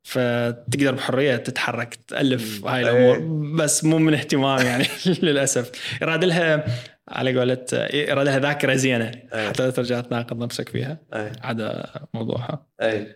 فتقدر 0.03 0.95
بحرية 0.95 1.37
تتحرك 1.37 1.99
تألف. 2.09 2.65
هاي 2.67 2.85
إيه. 2.85 2.91
الأمور 2.91 3.19
بس 3.57 3.85
مو 3.85 3.99
من 3.99 4.15
اهتمام 4.15 4.67
يعني 4.67 4.87
للأسف. 5.23 5.71
يراد 6.03 6.25
لها 6.25 6.65
على 7.09 7.39
قولة 7.39 7.67
يراد 7.95 8.27
لها 8.27 8.39
ذاكره 8.39 8.75
زينه 8.75 9.11
إيه. 9.35 9.49
حتى 9.49 9.63
لا 9.63 9.71
ترجع 9.71 10.01
تناقض 10.01 10.43
نفسك 10.43 10.69
فيها 10.69 10.99
عدا 11.43 11.85
موضوعها 12.15 12.67
أي. 12.83 13.15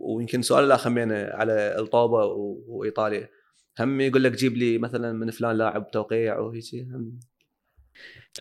ويمكن 0.00 0.42
سؤال 0.42 0.64
الآخر 0.64 0.90
همين 0.90 1.12
على 1.12 1.76
الطوبه. 1.78 2.24
وإيطاليا 2.66 3.28
هم 3.80 4.00
يقول 4.00 4.24
لك 4.24 4.32
جيب 4.32 4.56
لي 4.56 4.78
مثلا 4.78 5.12
من 5.12 5.30
فلان 5.30 5.56
لاعب 5.56 5.90
توقيع 5.90 6.38
ال- 6.94 7.18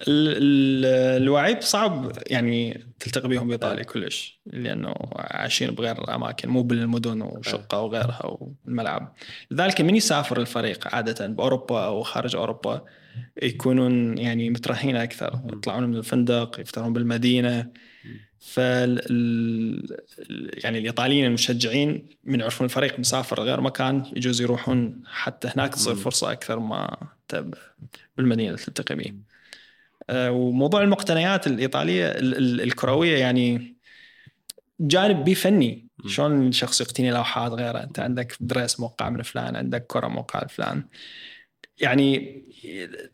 الوعيب 0.07 1.61
صعب 1.61 2.11
يعني 2.27 2.85
تلتقي 2.99 3.27
بهم 3.29 3.47
بإيطاليا 3.47 3.81
آه. 3.81 3.85
كلش 3.85 4.39
لأنه 4.45 4.93
عايشين 5.15 5.71
بغير 5.71 6.15
اماكن 6.15 6.49
مو 6.49 6.63
بالمدن 6.63 7.21
وشقة 7.21 7.81
وغيرها 7.81 8.37
والملعب 8.65 9.13
لذلك 9.51 9.81
من 9.81 9.95
يسافر 9.95 10.39
الفريق 10.41 10.95
عادة 10.95 11.27
بأوروبا 11.27 11.85
أو 11.85 12.03
خارج 12.03 12.35
أوروبا 12.35 12.85
يكونون 13.43 14.17
يعني 14.17 14.49
مترهين 14.49 14.95
أكثر 14.95 15.39
يطلعون 15.53 15.83
من 15.83 15.95
الفندق 15.95 16.59
يفطرون 16.59 16.93
بالمدينة 16.93 17.67
فال 18.39 19.01
ال- 19.11 19.97
يعني 20.63 20.77
الإيطاليين 20.77 21.25
المشجعين 21.25 22.07
من 22.23 22.39
يعرفون 22.39 22.65
الفريق 22.65 22.99
مسافر 22.99 23.41
غير 23.41 23.61
مكان 23.61 24.03
يجوز 24.15 24.41
يروحون 24.41 25.01
حتى 25.05 25.47
هناك 25.55 25.73
تصير. 25.73 25.95
فرصة 25.95 26.31
أكثر 26.31 26.59
ما 26.59 26.97
بالمدينة 28.17 28.47
اللي 28.49 28.61
تلتقي 28.61 28.95
به. 28.95 29.13
آه، 30.09 30.31
وموضوع 30.31 30.81
المقتنيات 30.81 31.47
الإيطالية 31.47 32.07
ال- 32.07 32.37
ال- 32.37 32.61
الكروية 32.61 33.17
يعني 33.17 33.75
جانب 34.79 35.23
بي 35.23 35.35
فني. 35.35 35.87
شلون 36.07 36.47
الشخص 36.47 36.81
يقتني 36.81 37.11
لوحات 37.11 37.51
غيره 37.51 37.83
أنت 37.83 37.99
عندك 37.99 38.37
دريس 38.39 38.79
موقع 38.79 39.09
من 39.09 39.21
فلان 39.21 39.55
عندك 39.55 39.85
كرة 39.87 40.07
موقع 40.07 40.47
فلان 40.47 40.83
يعني 41.81 42.41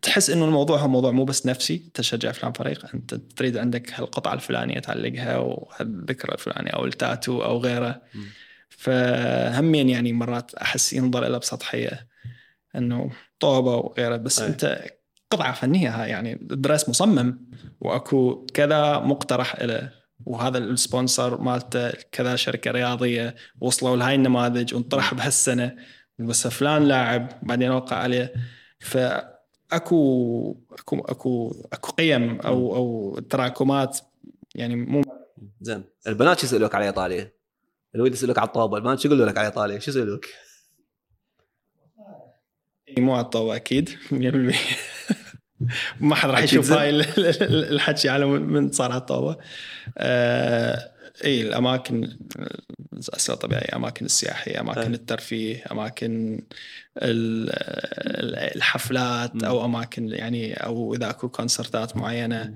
تحس 0.02 0.30
إنه 0.30 0.46
الموضوع 0.46 0.78
هو 0.80 0.88
موضوع 0.88 1.12
مو 1.12 1.26
بس 1.26 1.46
نفسي 1.46 1.92
تشجع 1.94 2.32
فلان 2.32 2.52
فريق 2.54 2.86
أنت 2.94 3.14
تريد 3.16 3.58
عندك 3.58 3.94
هالقطعة 3.94 4.34
الفلانية 4.34 4.80
تعلقها 4.80 5.38
وهالذكرى 5.38 6.34
الفلانية 6.34 6.72
أو 6.72 6.86
التاتو 6.86 7.44
أو 7.44 7.58
غيره. 7.58 8.02
فهمين 8.70 9.90
يعني 9.90 10.14
مرات 10.14 10.56
أحس 10.56 10.94
ينظر 10.94 11.28
لها 11.28 11.40
بسطحية 11.40 12.08
إنه 12.76 13.12
طوبة 13.40 13.76
وغيره 13.76 14.16
بس 14.16 14.40
أي. 14.40 14.48
أنت 14.48 14.86
قطعة 15.34 15.54
فنية 15.54 15.90
هاي 15.90 16.10
يعني 16.10 16.34
الدرس 16.34 16.90
مصمم 16.90 17.40
وأكو 17.82 18.46
كذا 18.54 19.00
مقترح 19.00 19.62
له 19.62 19.92
وهذا 20.26 20.58
ال 20.58 20.68
sponsor 20.68 21.42
مالته 21.42 21.92
كذا 22.12 22.36
شركة 22.36 22.72
رياضية 22.72 23.36
وصلوا 23.62 23.96
لهاي 23.96 24.16
النماذج 24.16 24.74
وانطرح 24.74 25.14
بهالسنة 25.14 25.76
بس 26.20 26.48
فلان 26.48 26.84
لاعب 26.84 27.30
بعدين 27.42 27.72
وقع 27.72 27.96
عليه 27.96 28.34
فأكو 28.80 30.58
أكو 30.72 31.00
أكو 31.00 31.56
أكو 31.74 31.92
قيم 31.92 32.40
أو 32.40 32.76
أو 32.76 33.20
تراكمات 33.20 34.00
يعني 34.56 34.76
مو 34.76 35.02
زين 35.62 35.84
البنات 36.08 36.40
شو 36.40 36.46
يسألوك 36.46 36.76
على 36.76 36.86
إيطاليا؟ 36.86 37.32
الولد 37.96 38.14
يسألوك 38.14 38.38
على 38.38 38.48
الطوبة 38.48 38.78
البنات 38.78 39.00
شو 39.00 39.08
يقولوا 39.08 39.26
لك 39.26 39.38
على 39.38 39.48
إيطاليا؟ 39.48 39.80
شو 39.80 39.92
يسألوك؟ 39.92 40.26
مو 42.98 43.14
على 43.14 43.26
الطوبة 43.26 43.56
أكيد 43.56 43.90
100% 44.12 45.23
ما 46.00 46.16
حد 46.16 46.30
راح 46.30 46.44
يشوف. 46.44 46.72
هاي 46.72 46.90
ال- 46.90 47.02
ال- 47.20 47.74
الحكي 47.74 48.10
على 48.10 48.26
من 48.26 48.72
صار 48.72 48.92
على 48.92 49.00
الطوبة 49.02 49.38
آه 49.98 50.90
إي 51.26 51.42
الأماكن 51.42 52.10
الاسئله 52.94 53.38
طبيعية 53.38 53.76
أماكن 53.76 54.06
السياحية 54.06 54.60
أماكن 54.62 54.82
أي. 54.82 54.88
الترفيه 54.88 55.64
أماكن 55.72 56.40
ال- 56.98 57.50
ال- 58.20 58.56
الحفلات. 58.56 59.44
أو 59.44 59.66
أماكن 59.66 60.08
يعني 60.10 60.54
أو 60.54 60.94
إذا 60.96 61.10
أكو 61.10 61.30
كونسرتات 61.30 61.98
معينة 61.98 62.54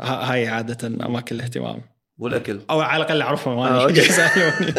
ها- 0.00 0.32
هاي 0.32 0.48
عادة 0.48 0.86
أماكن 1.06 1.36
الاهتمام 1.36 1.80
والأكل 2.18 2.60
أو 2.70 2.80
على 2.80 3.02
الأقل 3.02 3.22
أعرفهم 3.22 3.58
آه، 3.58 3.82
okay. 3.82 4.00
يسألوني 4.08 4.72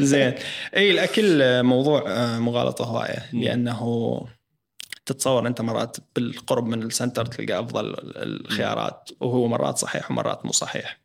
زين 0.10 0.34
إي 0.76 0.90
الأكل 0.90 1.62
موضوع 1.62 2.04
آه، 2.08 2.38
مغالطة 2.38 2.84
هواية. 2.84 3.22
لأنه 3.32 3.80
تتصور 5.06 5.46
أنت 5.46 5.60
مرات 5.60 5.96
بالقرب 6.16 6.66
من 6.66 6.82
السنتر 6.82 7.26
تلقى 7.26 7.60
أفضل 7.60 7.94
الخيارات 8.16 9.10
وهو 9.20 9.48
مرات 9.48 9.78
صحيح 9.78 10.10
ومرات 10.10 10.46
مو 10.46 10.52
صحيح. 10.52 11.00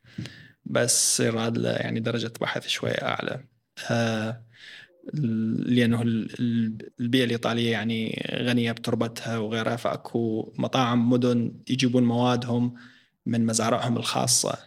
بس 0.65 1.19
يراد 1.19 1.57
له 1.57 1.69
يعني 1.69 1.99
درجة 1.99 2.33
بحث 2.41 2.67
شوية 2.67 2.91
أعلى. 2.93 3.43
آه، 3.91 4.43
لأنه 5.65 6.01
ال- 6.01 6.39
ال- 6.39 6.89
البيئة 6.99 7.23
الإيطالية 7.23 7.71
يعني 7.71 8.25
غنية 8.35 8.71
بتربتها 8.71 9.37
وغيرها 9.37 9.75
فأكو 9.75 10.53
مطاعم 10.57 11.09
مدن 11.09 11.53
يجيبون 11.69 12.03
موادهم 12.03 12.73
من 13.25 13.45
مزارعهم 13.45 13.97
الخاصة 13.97 14.57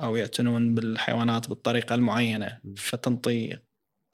أو 0.00 0.16
يعتنون 0.16 0.74
بالحيوانات 0.74 1.48
بالطريقة 1.48 1.94
المعينة 1.94 2.58
فتنطي 2.76 3.58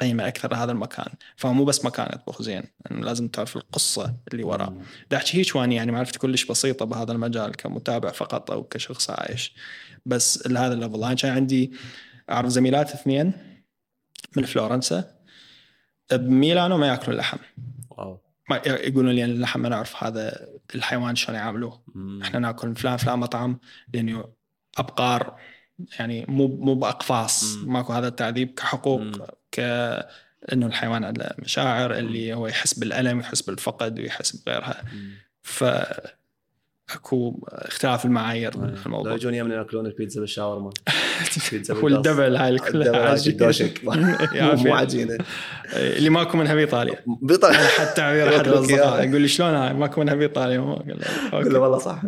قيمة 0.03 0.29
أكثر 0.29 0.53
لهذا 0.53 0.73
المكان. 0.73 1.13
فهو 1.37 1.53
مو 1.53 1.65
بس 1.65 1.85
مكان 1.85 2.09
يطبخ 2.13 2.43
زين 2.43 2.63
يعني 2.85 3.03
لازم 3.05 3.29
تعرف 3.29 3.57
القصة 3.57 4.15
اللي 4.33 4.45
وراه. 4.45 4.77
دا 5.11 5.17
أحكي 5.17 5.39
هيك 5.39 5.57
واني 5.57 5.75
يعني 5.75 5.93
معرفتي 5.93 6.19
كلش 6.19 6.45
بسيطة 6.45 6.85
بهذا 6.85 7.13
المجال 7.13 7.57
كمتابع 7.57 8.11
فقط 8.11 8.51
أو 8.51 8.63
كشخص 8.65 9.11
عايش. 9.11 9.55
بس 10.07 10.47
لهذا 10.47 10.75
ال 10.75 10.80
level 10.80 11.05
أنا 11.05 11.15
كان 11.15 11.33
عندي 11.33 11.73
أعرف 12.31 12.49
زميلات 12.49 12.93
اثنين 12.93 13.33
من 14.37 14.45
فلورنسا 14.45 15.15
بميلانو 16.13 16.79
ما 16.79 16.87
ياكلون 16.87 17.17
لحم 17.17 17.39
wow. 17.91 18.21
ما 18.51 18.61
يقولون 18.67 19.13
لي 19.13 19.25
اللحم 19.25 19.61
ما 19.61 19.69
نعرف 19.69 20.05
هذا 20.05 20.49
الحيوان 20.75 21.17
شلون 21.17 21.39
يعاملوه. 21.39 21.83
إحنا 22.23 22.39
نأكل 22.39 22.75
فلان 22.75 22.97
فلان 22.97 23.19
مطعم 23.19 23.59
لأنه 23.95 24.25
أبقار 24.79 25.39
يعني 25.99 26.25
مو 26.29 26.47
مو 26.47 26.75
بأقفاص. 26.75 27.57
مم. 27.57 27.73
ماكو 27.73 27.93
هذا 27.93 28.09
التعذيب 28.09 28.55
كحقوق 28.57 29.01
مم. 29.01 29.13
ك 29.53 29.61
انه 30.53 30.67
الحيوان 30.67 31.05
عنده 31.05 31.37
مشاعر 31.39 31.99
اللي 31.99 32.35
هو 32.35 32.47
يحس 32.47 32.75
بالألم 32.75 33.21
يحس 33.21 33.43
بالفقد 33.43 33.99
ويحس 33.99 34.37
بغيرها. 34.37 34.85
ف 35.43 35.65
أكو 36.95 37.47
اختلاف 37.49 38.05
المعايير 38.05 38.57
لو 38.57 38.61
بالموضوع 38.61 39.15
يجون 39.15 39.35
يمنا 39.35 39.55
يأكلون 39.55 39.87
البيتزا 39.87 40.21
بالشاورما. 40.21 40.71
والدبل 41.83 42.37
هاي 42.37 42.59
كلها. 42.59 42.91
مو 44.55 44.75
عجينه 44.75 45.19
اللي 45.75 46.11
ماكو 46.11 46.39
منها 46.39 46.55
بإيطاليا. 46.55 47.05
بيطلع 47.23 47.53
حتى 47.53 47.95
تعبير 47.97 48.37
أحد 48.37 48.49
الأصدقاء. 48.49 49.09
يقول 49.09 49.21
لي 49.21 49.29
شلون 49.29 49.55
هاي؟ 49.55 49.75
ماكو 49.75 50.01
منها 50.01 50.15
بإيطاليا. 50.15 50.59
والله 51.33 51.79
صح. 51.79 52.03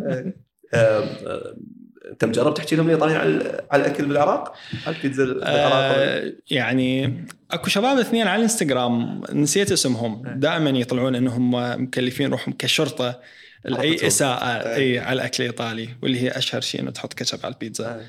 انت 2.15 2.25
مجرب 2.25 2.53
تحكي 2.53 2.75
لهم 2.75 2.85
الايطاليين 2.85 3.19
على 3.19 3.61
على 3.71 3.85
الأكل 3.85 4.05
بالعراق؟ 4.05 4.55
على 4.87 4.95
البيتزا 4.95 5.25
بالعراق؟ 5.25 5.95
آه، 5.97 6.33
يعني 6.51 7.23
أكو 7.51 7.69
شباب 7.69 7.97
اثنين 7.97 8.27
على 8.27 8.35
الإنستغرام 8.35 9.21
نسيت 9.33 9.71
اسمهم 9.71 10.23
دائما 10.35 10.69
يطلعون 10.69 11.15
إنهم 11.15 11.51
مكلفين 11.83 12.29
روحهم 12.29 12.53
كشرطة 12.59 13.19
لاي. 13.65 14.07
إساءة 14.07 14.45
آه. 14.45 14.75
إي 14.75 14.99
على 14.99 15.13
الأكل 15.13 15.43
الإيطالي 15.43 15.89
واللي 16.01 16.21
هي 16.21 16.29
أشهر 16.29 16.61
شيء 16.61 16.81
إنه 16.81 16.91
تحط 16.91 17.13
كاتشب 17.13 17.39
على 17.43 17.53
البيتزا 17.53 17.87
آه. 17.87 18.01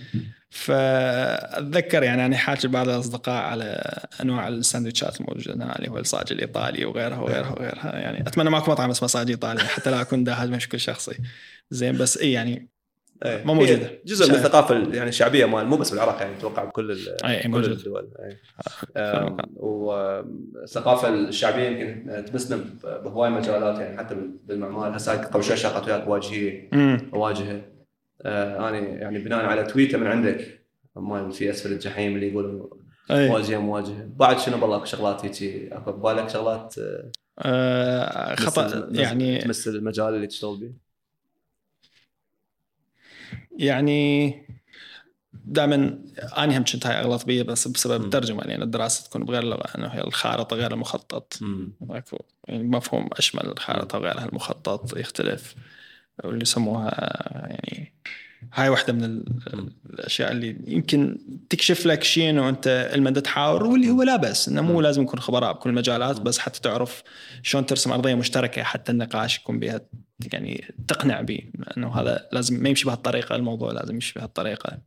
فأتذكر 0.51 2.03
يعني 2.03 2.27
أنا 2.27 2.37
حاكي 2.37 2.69
بعض 2.69 2.89
الأصدقاء 2.89 3.43
على 3.43 3.99
أنواع 4.23 4.49
السندوتشات 4.49 5.21
الموجودة 5.21 5.55
هنا 5.55 5.79
اللي 5.79 5.91
هو 5.91 5.99
الصاج 5.99 6.33
الإيطالي 6.33 6.85
وغيرها 6.85 7.19
وغيرها 7.19 7.51
وغيرها 7.51 7.99
يعني 7.99 8.21
أتمنى 8.21 8.51
ماكو 8.51 8.71
مطعم 8.71 8.91
اسمه 8.91 9.09
صاج 9.09 9.31
إيطالي 9.31 9.65
حتى 9.65 9.91
لا 9.91 10.01
أكون 10.01 10.25
داهج 10.25 10.49
بشكل 10.49 10.81
شخصي 10.81 11.17
زين 11.71 11.99
بس 11.99 12.19
إي 12.19 12.33
يعني 12.33 12.76
إيه. 13.25 13.45
ما 13.45 13.55
موجودة. 13.55 13.87
هي 13.87 13.99
جزء 14.07 14.29
من. 14.29 14.35
الثقافة 14.35 14.77
ال- 14.77 14.95
يعني 14.95 15.09
الشعبية 15.09 15.47
مال 15.47 15.67
مو 15.67 15.77
بس 15.77 15.91
بالعراق 15.91 16.21
يعني 16.23 16.37
أتوقع 16.39 16.65
بكل 16.65 16.91
ال- 16.91 17.25
اي 17.27 17.43
كل 17.43 17.49
موجود. 17.49 17.71
الدول. 17.71 18.09
أي. 18.19 18.37
آم، 18.97 19.37
والثقافة 19.55 21.09
الشعبية 21.09 21.63
يمكن 21.69 22.25
تمسنا 22.25 22.61
بهواي 22.85 23.31
مجالات 23.31 23.79
يعني 23.81 23.99
حتى 23.99 24.17
بالمعمار. 24.45 24.97
هسه 24.97 25.17
قبل 25.23 25.45
شوي 25.45 25.57
شغلت 25.57 25.89
وياك 25.89 26.09
واجهيه 26.09 26.71
واجهة. 27.13 27.61
آه 28.23 28.69
أنا 28.69 28.79
يعني 28.79 29.19
بناء 29.19 29.45
على 29.45 29.65
تويته 29.65 29.99
من 29.99 30.07
عندك 30.07 30.61
مال 30.97 31.33
في 31.33 31.51
أسفل 31.51 31.73
الجحيم 31.73 32.15
اللي 32.15 32.29
يقولوا 32.33 32.67
اي 33.11 33.29
واجهة 33.31 33.59
مواجهه 33.59 34.09
بعد 34.17 34.39
شنو 34.39 34.57
بالله 34.59 34.77
أكو 34.77 34.85
شغلات 34.85 35.25
هيك 35.43 35.73
أكو 35.73 35.93
ببالك 35.93 36.29
شغلات 36.29 36.75
آه، 36.79 37.11
آه 37.39 38.35
خطأ 38.35 38.89
يعني 38.93 39.39
تمس 39.39 39.69
المجال 39.69 40.15
اللي 40.15 40.27
تشتغل 40.27 40.57
به 40.57 40.73
يعني 43.59 44.33
دائما 45.45 45.99
أنا 46.39 46.59
هم 46.59 46.65
كنت 46.65 46.87
هاي 46.87 47.01
اغلط 47.01 47.25
بيه 47.25 47.43
بس 47.43 47.69
بسبب. 47.69 48.05
الترجمه 48.05 48.43
لأن 48.45 48.63
الدراسة 48.63 49.05
تكون 49.05 49.25
بغير 49.25 49.45
لغه 49.45 49.67
إنه 49.79 49.89
هي 49.89 50.01
الخارطة 50.01 50.57
غير 50.57 50.73
المخطط 50.73 51.39
اكو 51.91 52.19
يعني 52.49 52.63
مفهوم 52.63 53.09
أشمل 53.13 53.47
الخارطة 53.47 53.99
وغيرها 53.99 54.25
المخطط 54.25 54.97
يختلف 54.97 55.55
واللي 56.25 56.43
يسموها 56.43 56.91
يعني 57.41 57.93
هاي 58.55 58.69
واحدة 58.69 58.93
من 58.93 59.05
ال-. 59.05 59.73
الأشياء 59.91 60.33
اللي 60.33 60.57
يمكن 60.67 61.19
تكشف 61.51 61.87
لك 61.87 62.05
شيء 62.05 62.31
إنه 62.31 62.49
أنت 62.49 62.91
لما 62.95 63.11
تحاور 63.11 63.65
واللي 63.65 63.91
هو 63.91 64.03
لا 64.03 64.17
بس 64.17 64.49
إنه 64.49 64.63
مو. 64.63 64.81
لازم 64.81 65.03
يكون 65.03 65.21
خبراء 65.21 65.53
بكل 65.53 65.71
المجالات. 65.71 66.21
بس 66.21 66.39
حتى 66.39 66.61
تعرف 66.61 67.03
شلون 67.43 67.67
ترسم 67.67 67.93
أرضية 67.93 68.15
مشتركة 68.15 68.63
حتى 68.63 68.93
النقاش 68.93 69.39
يكون 69.39 69.59
بها 69.59 69.81
يعني 70.33 70.75
تقنع 70.89 71.21
به 71.21 71.41
إنه 71.77 71.95
هذا 71.95 72.29
لازم 72.33 72.63
ما 72.63 72.69
يمشي 72.69 72.87
بهالطريقة 72.87 73.37
الموضوع 73.37 73.73
لازم 73.73 73.95
يمشي 73.95 74.19
بهالطريقة. 74.19 74.79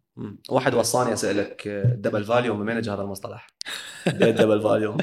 واحد 0.50 0.74
وصاني 0.74 1.14
أسألك 1.14 1.68
ال 1.68 1.76
double 1.76 2.24
volume 2.24 2.60
من 2.60 2.78
أجى 2.78 2.92
هذا 2.92 3.02
المصطلح؟ 3.02 3.48
ال 4.08 4.16
double 4.16 4.62
volume 4.62 4.98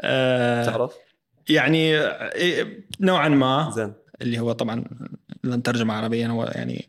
آه 0.00 0.64
تعرف؟ 0.64 0.94
يعني 1.48 1.98
إيه، 2.34 2.86
نوعا 3.00 3.28
ما 3.28 3.72
زين 3.74 3.92
اللي 4.22 4.38
هو 4.38 4.52
طبعا 4.52 4.84
اذا 5.44 5.56
نترجم 5.56 5.90
عربيا 5.90 6.28
هو 6.28 6.44
يعني 6.54 6.88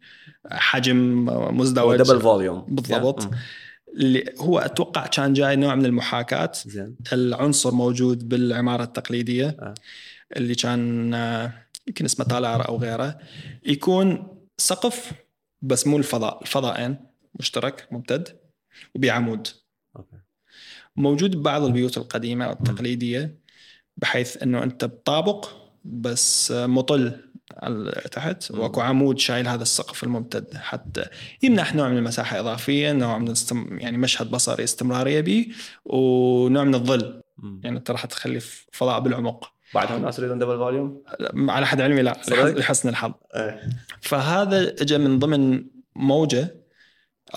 حجم 0.51 1.25
مزدوج 1.57 1.97
double 1.97 2.21
volume 2.21 2.65
بالضبط. 2.67 3.29
اللي 3.93 4.25
هو 4.37 4.59
أتوقع 4.59 5.07
كان 5.07 5.33
جاي 5.33 5.55
نوع 5.55 5.75
من 5.75 5.85
المحاكاة 5.85 6.51
زين 6.65 6.95
العنصر 7.13 7.71
موجود 7.71 8.29
بالعمارة 8.29 8.83
التقليدية 8.83 9.47
آه. 9.47 9.73
اللي 10.37 10.55
كان 10.55 11.13
آه، 11.13 11.53
يمكن 11.87 12.05
اسمه 12.05 12.25
تالار 12.25 12.67
أو 12.67 12.77
غيره 12.77 13.19
يكون 13.65 14.37
سقف 14.57 15.11
بس 15.61 15.87
مو 15.87 15.97
الفضاء 15.97 16.41
الفضائين 16.41 16.97
مشترك 17.39 17.87
ممتد 17.91 18.39
وبعمود 18.95 19.47
موجود 20.95 21.35
ببعض 21.35 21.63
البيوت 21.63 21.97
القديمة 21.97 22.49
والتقليديه 22.49 23.39
بحيث 23.97 24.43
إنه 24.43 24.63
أنت 24.63 24.85
بطابق 24.85 25.49
بس 25.83 26.51
مطل 26.51 27.27
على 27.57 27.91
تحت. 28.11 28.51
وأكو 28.51 28.81
عمود 28.81 29.19
شايل 29.19 29.47
هذا 29.47 29.61
السقف 29.63 30.03
الممتد. 30.03 30.57
حتى 30.57 31.05
يمنح 31.43 31.75
نوع 31.75 31.89
من 31.89 31.97
المساحة 31.97 32.39
إضافية 32.39 32.91
نوع 32.91 33.17
من 33.17 33.27
الاستم... 33.27 33.77
يعني 33.79 33.97
مشهد 33.97 34.31
بصري 34.31 34.63
استمرارية 34.63 35.21
به 35.21 35.47
ونوع 35.85 36.63
من 36.63 36.75
الظل. 36.75 37.21
يعني 37.63 37.77
أنت 37.77 37.91
راح 37.91 38.05
تخلي 38.05 38.39
فضاء 38.71 38.99
بالعمق. 38.99 39.53
بعدها 39.73 39.97
الناس 39.97 40.19
يريدون 40.19 40.39
double 40.39 40.57
volume؟ 40.57 41.03
على 41.49 41.67
حد 41.67 41.81
علمي 41.81 42.01
لا؟ 42.01 42.17
لحسن 42.29 42.89
الحظ 42.89 43.13
إيه 43.35 43.69
فهذا 44.01 44.73
اجى 44.81 44.97
من 44.97 45.19
ضمن 45.19 45.65
موجة 45.95 46.55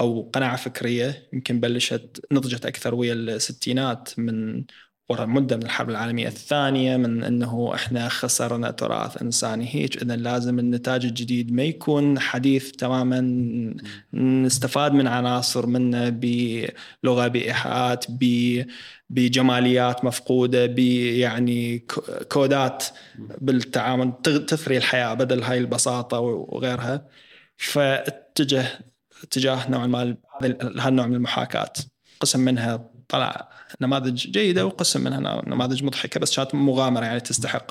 أو 0.00 0.30
قناعة 0.34 0.56
فكرية 0.56 1.28
يمكن 1.32 1.60
بلشت 1.60 2.26
نضجت 2.32 2.66
أكثر 2.66 2.94
ويا 2.94 3.12
الستينات 3.12 4.18
من 4.18 4.64
وراء 5.10 5.26
مدة 5.26 5.56
من 5.56 5.62
الحرب 5.62 5.90
العالمية 5.90 6.28
الثانية 6.28 6.96
من 6.96 7.24
إنه 7.24 7.74
إحنا 7.74 8.08
خسرنا 8.08 8.70
تراث 8.70 9.22
إنساني. 9.22 9.68
هيك 9.74 10.02
اذا 10.02 10.16
لازم 10.16 10.58
النتاج 10.58 11.04
الجديد 11.04 11.52
ما 11.52 11.62
يكون 11.62 12.18
حديث 12.18 12.70
تماما 12.70 13.20
نستفاد 14.14 14.92
من 14.92 15.06
عناصر 15.06 15.66
منه 15.66 16.08
بلغة 16.08 17.28
بإيحاءات 17.28 18.06
بجماليات 19.10 20.04
مفقودة 20.04 20.66
ب 20.66 20.78
يعني 20.78 21.78
ك- 21.78 22.22
كودات 22.32 22.84
بالتعامل 23.40 24.12
تثري 24.22 24.76
الحياة 24.76 25.14
بدل 25.14 25.42
هاي 25.42 25.58
البساطة 25.58 26.20
وغيرها. 26.20 27.06
فاتجه 27.56 28.66
اتجاه 29.22 29.70
نوعا 29.70 29.86
ما 29.86 30.16
هالنوع 30.78 31.06
من 31.06 31.14
المحاكاة. 31.14 31.72
قسم 32.20 32.40
منها 32.40 32.90
طلع 33.10 33.48
نماذج 33.80 34.30
جيدة 34.30 34.66
وقسم 34.66 35.04
منها 35.04 35.42
نماذج 35.46 35.84
مضحكة 35.84 36.20
بس 36.20 36.36
كانت 36.36 36.54
مغامرة 36.54 37.04
يعني 37.04 37.20
تستحق 37.20 37.66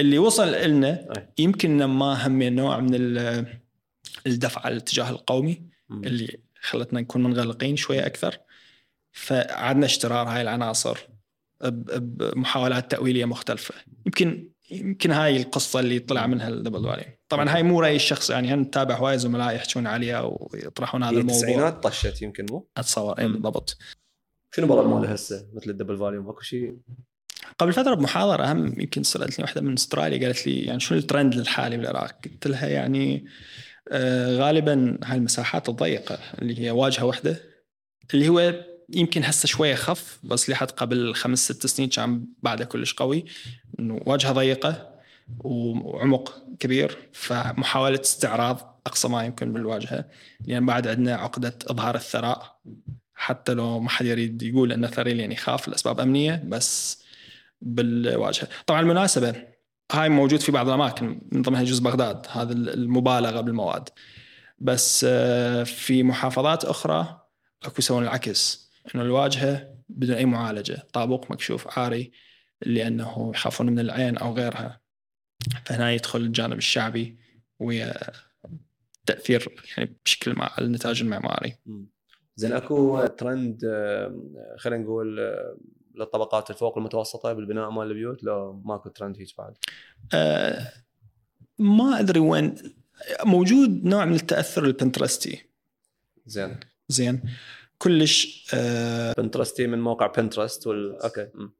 اللي 0.00 0.18
وصل 0.18 0.52
لنا. 0.52 1.06
يمكن 1.38 1.76
نما 1.76 2.26
هم 2.26 2.42
نوع 2.42 2.80
من 2.80 2.94
ال- 2.94 3.46
الدفع 4.26 4.60
على 4.64 4.72
الاتجاه 4.72 5.10
القومي. 5.10 5.62
اللي 5.90 6.38
خلتنا 6.60 7.00
نكون 7.00 7.22
منغلقين 7.22 7.76
شوية 7.76 8.06
أكثر 8.06 8.38
فعدنا 9.12 9.86
اجترار 9.86 10.28
هاي 10.28 10.42
العناصر 10.42 10.98
بمحاولات 11.64 12.90
تأويلية 12.90 13.24
مختلفة 13.24 13.74
يمكن 14.06 14.48
يمكن 14.70 15.10
هاي 15.10 15.36
القصة 15.36 15.80
اللي 15.80 15.98
طلع 15.98 16.26
منها 16.26 16.48
ال 16.48 16.53
double 16.53 16.84
volume 16.84 17.18
طبعا 17.28 17.54
هاي 17.54 17.62
مو 17.62 17.80
رايي 17.80 17.96
الشخصي 17.96 18.32
يعني 18.32 18.54
هم 18.54 18.60
نتابع 18.60 18.96
هواي 18.96 19.18
زملاء 19.18 19.54
يحكون 19.54 19.86
عليها 19.86 20.20
ويطرحون 20.20 21.02
هذا 21.02 21.10
الموضوع 21.10 21.34
التسعينات 21.34 21.82
طشت 21.82 22.22
يمكن 22.22 22.46
مو؟ 22.50 22.68
أتصور 22.76 23.18
اي. 23.18 23.28
بالضبط 23.28 23.76
شنو 24.54 24.66
بلد 24.66 24.86
ماله 24.86 25.12
هسه 25.12 25.46
مثل 25.54 25.70
ال 25.70 25.74
double 25.74 25.98
volume 25.98 26.28
اكو 26.28 26.40
شيء؟ 26.40 26.76
قبل 27.58 27.72
فترة 27.72 27.94
بمحاضرة 27.94 28.52
هم 28.52 28.66
يمكن 28.80 29.02
سألتني 29.02 29.42
واحدة 29.44 29.60
من 29.60 29.72
أستراليا 29.72 30.26
قالت 30.26 30.46
لي 30.46 30.60
يعني 30.60 30.80
شنو 30.80 30.98
الترند 30.98 31.34
الحالي 31.34 31.76
بالعراق؟ 31.76 32.18
قلت 32.24 32.46
لها 32.46 32.68
يعني 32.68 33.26
آه 33.88 34.36
غالبا 34.36 34.98
هاي 35.04 35.16
المساحات 35.18 35.68
الضيقة 35.68 36.18
اللي 36.42 36.60
هي 36.60 36.70
واجهة 36.70 37.04
واحدة 37.04 37.40
اللي 38.14 38.28
هو 38.28 38.64
يمكن 38.88 39.24
هسه 39.24 39.46
شوية 39.46 39.74
خف 39.74 40.18
بس 40.24 40.50
لحد 40.50 40.70
قبل 40.70 41.14
خمس 41.14 41.52
ست 41.52 41.66
سنين 41.66 41.88
كان 41.88 42.26
بعده 42.42 42.64
كلش 42.64 42.94
قوي 42.94 43.24
إنه 43.80 44.00
واجهة 44.06 44.32
ضيقة 44.32 44.90
وعمق 45.38 46.42
كبير 46.60 46.98
فمحاولة 47.12 48.00
استعراض 48.00 48.80
أقصى 48.86 49.08
ما 49.08 49.24
يمكن 49.24 49.52
بالواجهة 49.52 50.04
لأن 50.46 50.66
بعد 50.66 50.88
عندنا 50.88 51.14
عقدة 51.14 51.58
إظهار 51.66 51.94
الثراء. 51.94 52.60
حتى 53.20 53.54
لو 53.54 53.80
ما 53.80 53.88
حد 53.88 54.06
يريد 54.06 54.42
يقول 54.42 54.72
انه 54.72 54.86
ثري 54.86 55.14
لأن 55.14 55.32
يخاف 55.32 55.68
لأسباب 55.68 56.00
أمنية 56.00 56.42
بس 56.46 57.02
بالواجهة. 57.60 58.48
طبعا 58.66 58.80
المناسبة 58.80 59.46
هاي 59.92 60.08
موجود 60.08 60.40
في 60.40 60.52
بعض 60.52 60.68
الأماكن 60.68 61.20
من 61.32 61.42
ضمنها 61.42 61.62
جزء 61.62 61.82
بغداد 61.82 62.26
هذا 62.30 62.52
المبالغة 62.52 63.40
بالمواد. 63.40 63.88
بس 64.58 65.06
آه، 65.08 65.64
في 65.64 66.02
محافظات 66.02 66.64
أخرى 66.64 67.20
أكو 67.62 67.74
يسوون 67.78 68.02
العكس 68.02 68.70
إنه 68.94 69.02
الواجهة 69.02 69.74
بدون 69.88 70.16
أي 70.16 70.24
معالجة 70.24 70.86
طابوق 70.92 71.30
مكشوف 71.30 71.78
عاري 71.78 72.12
لأنه 72.62 73.32
يخافون 73.34 73.66
من 73.66 73.78
العين 73.78 74.18
أو 74.18 74.34
غيرها. 74.34 74.80
فهنا 75.64 75.92
يدخل 75.92 76.20
الجانب 76.20 76.58
الشعبي 76.58 77.18
ويا 77.58 77.94
تأثير 79.06 79.62
يعني 79.76 79.96
بشكل 80.04 80.34
مع 80.34 80.54
النتاج 80.58 81.00
المعماري. 81.00 81.56
مم. 81.66 81.89
زين 82.40 82.52
اكو 82.52 83.06
ترند 83.06 83.60
خلينا 84.58 84.82
نقول 84.82 85.18
للطبقات 85.94 86.50
الفوق 86.50 86.78
المتوسطة 86.78 87.32
بالبناء 87.32 87.70
مال 87.70 87.86
البيوت 87.86 88.24
لو 88.24 88.62
ماكو 88.64 88.88
ترند 88.88 89.18
هيك 89.18 89.28
بعد. 89.38 89.54
آه، 90.14 90.72
ما 91.58 92.00
أدري 92.00 92.20
وين 92.20 92.54
موجود 93.24 93.84
نوع 93.84 94.04
من 94.04 94.14
التأثر 94.14 94.64
البنترستي. 94.64 95.50
زين. 96.26 96.60
زين. 96.88 97.22
كلش 97.78 98.50
آه، 98.54 99.14
Pinterest 99.18 99.61
ي 99.61 99.66
من 99.66 99.80
موقع 99.80 100.06
Pinterest 100.06 100.66
وال 100.66 101.02
okay. 101.02 101.28
مم. 101.34 101.52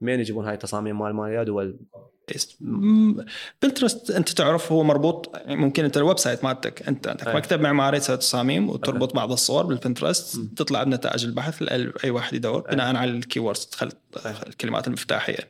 منين 0.00 0.20
يجيبون 0.20 0.44
هاي 0.44 0.54
التصاميم 0.54 0.98
مال 0.98 1.12
مال 1.12 1.32
يا 1.32 1.42
دول؟ 1.42 1.78
Pinterest 3.62 4.10
أنت 4.10 4.28
تعرف 4.28 4.72
هو 4.72 4.82
مربوط 4.84 5.32
ممكن 5.46 5.84
أنت 5.84 5.96
ال 5.96 6.18
website 6.18 6.44
مالتك 6.44 6.88
أنت 6.88 7.08
عندك. 7.08 7.28
مكتب 7.28 7.60
معماري 7.60 8.00
تسوي 8.00 8.16
تصاميم 8.16 8.70
وتربط 8.70 9.14
بعض 9.14 9.32
الصور 9.32 9.66
بال 9.66 9.78
Pinterest. 9.78 10.40
تطلع 10.56 10.82
بنتائج 10.82 11.24
البحث 11.24 11.62
أي 12.04 12.10
واحد 12.10 12.34
يدور. 12.34 12.60
بناء 12.60 12.96
على 12.96 13.10
ال 13.10 13.16
keywords 13.16 13.66
تدخل 13.66 13.90
أي. 14.26 14.34
الكلمات 14.46 14.86
المفتاحية 14.86 15.48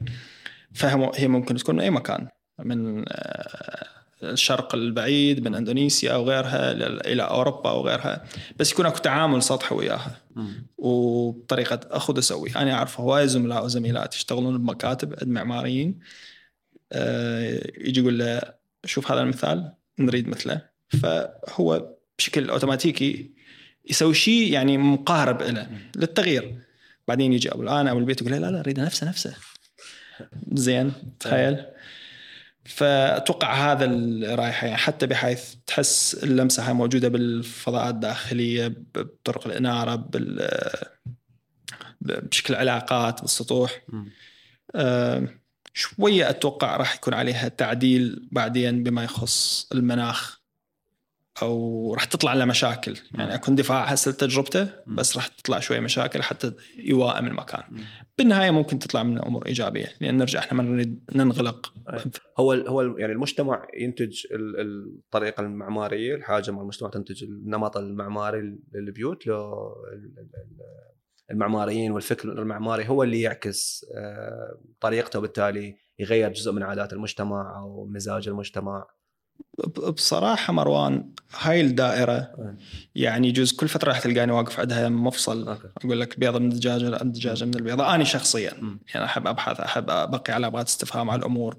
فهي 0.74 1.10
هي 1.14 1.28
ممكن 1.28 1.56
تكون 1.56 1.74
من 1.74 1.80
أي 1.80 1.90
مكان 1.90 2.28
من 2.64 3.04
آه، 3.08 3.86
الشرق 4.22 4.74
البعيد 4.74 5.48
من 5.48 5.54
إندونيسيا 5.54 6.12
أو 6.12 6.24
غيرها 6.24 6.72
ل- 6.74 7.06
إلى 7.06 7.22
أوروبا 7.22 7.70
أو 7.70 7.80
غيرها 7.86 8.24
بس 8.58 8.72
يكون 8.72 8.86
أكو 8.86 8.98
تعامل 8.98 9.42
سطحي 9.42 9.74
وياها. 9.74 10.16
وبطريقة 10.78 11.80
أخذ 11.90 12.18
أسوي 12.18 12.50
أنا 12.56 12.72
أعرف 12.74 13.00
هواي 13.00 13.28
زملاء 13.28 13.64
وزميلات 13.64 14.14
يشتغلون 14.14 14.58
بمكاتب 14.58 15.28
معماريين 15.28 15.98
يجي 16.93 18.01
يقول 18.01 18.18
له 18.18 18.41
شوف 18.84 19.12
هذا 19.12 19.20
المثال 19.20 19.72
نريد 19.99 20.28
مثله. 20.28 20.62
فهو 21.03 21.95
بشكل 22.18 22.51
أوتوماتيكي 22.51 23.30
يسوي 23.91 24.14
شيء 24.14 24.53
يعني 24.53 24.78
مقارب 24.78 25.43
له 25.43 25.68
للتغيير. 25.97 26.59
بعدين 27.09 27.32
يجي 27.32 27.53
أبو 27.53 27.62
الآن 27.62 27.89
أو 27.89 27.99
البيت 27.99 28.22
يقول 28.22 28.32
لا 28.32 28.51
لا 28.51 28.61
اريد 28.61 28.80
نفسه 28.80 29.09
نفسه. 29.09 29.34
زين 30.53 30.93
تخيل. 31.20 31.64
فأتوقع 32.64 33.72
هذا 33.72 33.84
الرايحة 33.84 34.66
يعني 34.66 34.78
حتى 34.78 35.07
بحيث 35.07 35.55
تحس 35.66 36.14
اللمسة 36.24 36.66
هاي 36.68 36.72
موجودة 36.72 37.09
بالفضاءات 37.09 37.95
الداخلية 37.95 38.74
بطرق 38.95 39.47
الإنارة 39.47 39.95
بال 39.95 40.49
بشكل 42.01 42.55
علاقات 42.55 43.20
بالسطوح. 43.20 43.82
شوية 45.78 46.30
أتوقع 46.30 46.76
راح 46.76 46.94
يكون 46.94 47.14
عليها 47.14 47.48
تعديل 47.48 48.28
بعدين 48.32 48.82
بما 48.82 49.04
يخص 49.04 49.68
المناخ 49.72 50.38
أو 51.42 51.94
راح 51.94 52.04
تطلع 52.04 52.34
لنا 52.34 52.44
مشاكل. 52.44 52.96
يعني 53.14 53.34
أكون 53.34 53.54
دفاع 53.54 53.84
هسه 53.84 54.12
تجربته 54.12 54.68
بس 54.86 55.16
راح 55.16 55.26
تطلع 55.26 55.58
شوية 55.58 55.80
مشاكل 55.80 56.22
حتى 56.22 56.52
يوائم 56.78 57.26
المكان. 57.26 57.62
بالنهاية 58.18 58.50
ممكن 58.50 58.78
تطلع 58.78 59.02
من 59.02 59.24
أمور 59.24 59.46
إيجابية 59.46 59.92
لأن 60.00 60.16
نرجع 60.16 60.38
إحنا 60.38 60.62
ما 60.62 60.62
نريد 60.62 61.04
ننغلق. 61.14 61.72
هو 62.38 62.52
هو 62.52 62.82
يعني 62.82 63.12
المجتمع 63.12 63.66
ينتج 63.80 64.26
الطريقة 64.32 65.40
المعمارية 65.40 66.14
الحاجة 66.14 66.50
مع 66.50 66.62
المجتمع 66.62 66.90
تنتج 66.90 67.24
النمط 67.24 67.76
المعماري 67.76 68.58
للبيوت 68.74 69.26
لو 69.26 69.74
المعماريين 71.30 71.92
والفكر 71.92 72.28
المعماري 72.28 72.88
هو 72.88 73.02
اللي 73.02 73.20
يعكس 73.20 73.86
آه، 73.94 74.58
طريقته 74.80 75.18
وبالتالي 75.18 75.76
يغير 75.98 76.32
جزء 76.32 76.52
من 76.52 76.62
عادات 76.62 76.92
المجتمع 76.92 77.58
أو 77.58 77.86
مزاج 77.86 78.28
المجتمع. 78.28 78.86
بصراحة 79.76 80.52
مروان 80.52 81.12
هاي 81.38 81.60
الدائرة 81.60 82.34
يعني 82.94 83.28
يجوز 83.28 83.52
كل 83.52 83.68
فترة 83.68 83.88
راح 83.88 84.00
تلقاني 84.00 84.32
واقف 84.32 84.60
عندها 84.60 84.88
مفصل. 84.88 85.48
أوكي. 85.48 85.68
أقول 85.84 86.00
لك 86.00 86.18
بيضة 86.18 86.38
من 86.38 86.52
الدجاجة 86.52 87.02
الدجاجة 87.02 87.44
من 87.44 87.54
البيضة. 87.54 87.94
أنا 87.94 88.04
شخصيا 88.04 88.54
م. 88.54 88.78
يعني 88.94 89.04
أحب 89.04 89.26
أبحث 89.26 89.60
أحب 89.60 89.90
أبقي 89.90 90.32
علامات 90.32 90.66
استفهام 90.66 91.10
على 91.10 91.18
الأمور. 91.18 91.56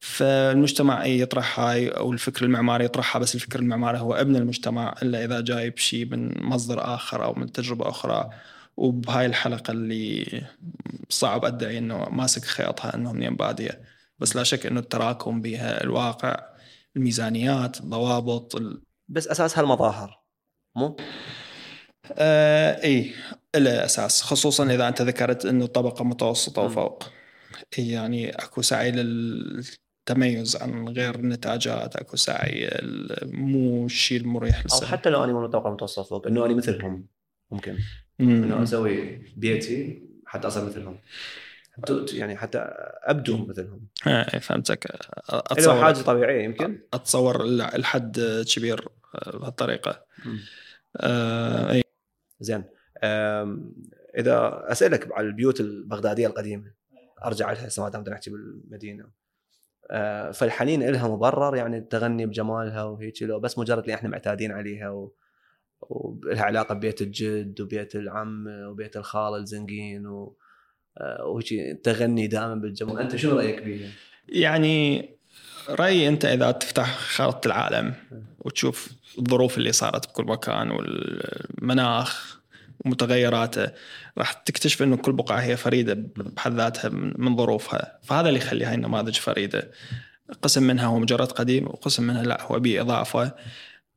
فالمجتمع 0.00 1.06
يطرح 1.06 1.60
هاي 1.60 1.88
أو 1.88 2.12
الفكر 2.12 2.44
المعماري 2.44 2.84
يطرحها 2.84 3.20
بس 3.20 3.34
الفكر 3.34 3.58
المعماري 3.58 3.98
هو 3.98 4.14
ابن 4.14 4.36
المجتمع 4.36 4.94
إلا 5.02 5.24
إذا 5.24 5.40
جايب 5.40 5.78
شيء 5.78 6.06
من 6.06 6.42
مصدر 6.42 6.94
آخر 6.94 7.24
أو 7.24 7.34
من 7.34 7.52
تجربة 7.52 7.88
أخرى. 7.88 8.30
وبهاي 8.78 9.26
الحلقة 9.26 9.70
اللي 9.70 10.42
صعب 11.08 11.44
أدعي 11.44 11.78
إنه 11.78 12.08
ماسك 12.08 12.44
خياطها 12.44 12.94
انه 12.94 13.12
منين 13.12 13.36
باديه 13.36 13.82
بس 14.18 14.36
لا 14.36 14.42
شك 14.42 14.66
إنه 14.66 14.80
التراكم 14.80 15.40
بها 15.40 15.84
الواقع 15.84 16.36
الميزانيات 16.96 17.80
الضوابط 17.80 18.56
ال... 18.56 18.82
بس 19.08 19.28
أساس 19.28 19.58
هالمظاهر 19.58 20.22
مو؟ 20.76 20.96
آه 22.12 22.84
إي 22.84 23.12
له 23.56 23.84
أساس 23.84 24.22
خصوصا 24.22 24.64
إذا 24.64 24.88
أنت 24.88 25.02
ذكرت 25.02 25.46
إنه 25.46 25.66
طبقه 25.66 26.04
متوسطة 26.04 26.62
وفوق 26.62 27.02
يعني 27.78 28.30
أكو 28.30 28.62
سعي 28.62 28.90
للتميز 28.90 30.56
عن 30.56 30.88
غير 30.88 31.14
النتاجات 31.14 31.96
أكو 31.96 32.16
سعي 32.16 32.70
مو 33.22 33.86
الشيء 33.86 34.20
المريح 34.20 34.64
للسنة. 34.64 34.88
أو 34.88 34.92
حتى 34.92 35.10
لو 35.10 35.24
أنا 35.24 35.32
من 35.32 35.50
طبقه 35.50 35.70
متوسطه 35.70 36.02
فوق 36.02 36.26
إنه 36.26 36.46
أنا 36.46 36.54
مثلهم 36.54 37.06
ممكن 37.50 37.78
انه 38.20 38.62
أسوي 38.62 39.22
بيتي 39.36 40.02
حتى 40.26 40.46
اصير 40.46 40.64
مثلهم. 40.64 40.98
يعني 42.12 42.36
حتى 42.36 42.58
ابدو 43.02 43.46
مثلهم. 43.46 43.86
إيه 44.06 44.38
فهمتك. 44.38 44.86
أتصور 45.28 45.82
حاجة 45.82 45.94
طبيعية 45.94 46.44
يمكن. 46.44 46.78
أتصور 46.92 47.44
الحد 47.44 48.44
كبير 48.56 48.88
آه، 49.14 49.36
بهالطريقة. 49.36 50.04
آه 50.96 51.72
اي 51.72 51.82
زين. 52.40 52.64
إذا 54.18 54.64
أسألك 54.72 55.12
على 55.12 55.26
البيوت 55.26 55.60
البغدادية 55.60 56.26
القديمة. 56.26 56.72
أرجع 57.24 57.52
لها 57.52 57.66
هسه 57.66 57.82
ما 57.82 57.88
دام 57.88 58.04
نحكي 58.08 58.30
بالمدينة. 58.30 59.04
آه 59.90 60.30
فالحنين 60.30 60.90
لها 60.90 61.08
مبرر 61.08 61.56
يعني 61.56 61.78
التغني 61.78 62.26
بجمالها 62.26 62.82
وهيك 62.82 63.22
لو 63.22 63.40
بس 63.40 63.58
مجرد 63.58 63.82
اللي 63.82 63.94
إحنا 63.94 64.08
معتادين 64.08 64.52
عليها 64.52 64.90
و... 64.90 65.12
ولها 65.80 66.42
علاقه 66.42 66.74
ببيت 66.74 67.02
الجد 67.02 67.60
وبيت 67.60 67.94
العم 67.94 68.46
وبيت 68.48 68.96
الخال 68.96 69.40
الزنقين 69.40 70.06
و... 70.06 70.36
آه، 70.98 71.40
تغني 71.82 72.26
دائما 72.26 72.54
بالجمهور. 72.54 73.00
أنت 73.00 73.16
شنو 73.16 73.36
رأيك 73.36 73.62
بيها؟ 73.62 73.90
يعني 74.28 75.08
رأيي 75.68 76.08
أنت 76.08 76.24
إذا 76.24 76.50
تفتح 76.50 76.98
خارطة 76.98 77.46
العالم 77.46 77.94
وتشوف 78.38 78.92
الظروف 79.18 79.58
اللي 79.58 79.72
صارت 79.72 80.08
بكل 80.08 80.24
مكان 80.24 80.70
والمناخ 80.70 82.38
ومتغيراته 82.84 83.70
راح 84.18 84.32
تكتشف 84.32 84.82
إنه 84.82 84.96
كل 84.96 85.12
بقعة 85.12 85.38
هي 85.38 85.56
فريدة 85.56 85.94
بحد 86.16 86.54
ذاتها 86.54 86.88
من 86.92 87.36
ظروفها. 87.36 87.98
فهذا 88.02 88.28
اللي 88.28 88.40
يخلي 88.40 88.64
هاي 88.64 88.74
النماذج 88.74 89.16
فريدة. 89.16 89.70
قسم 90.42 90.62
منها 90.62 90.86
هو 90.86 90.98
مجرد 90.98 91.32
قديم 91.32 91.66
وقسم 91.66 92.02
منها 92.02 92.22
لا 92.22 92.42
هو 92.42 92.60
بيه 92.60 92.80
اضافه 92.80 93.34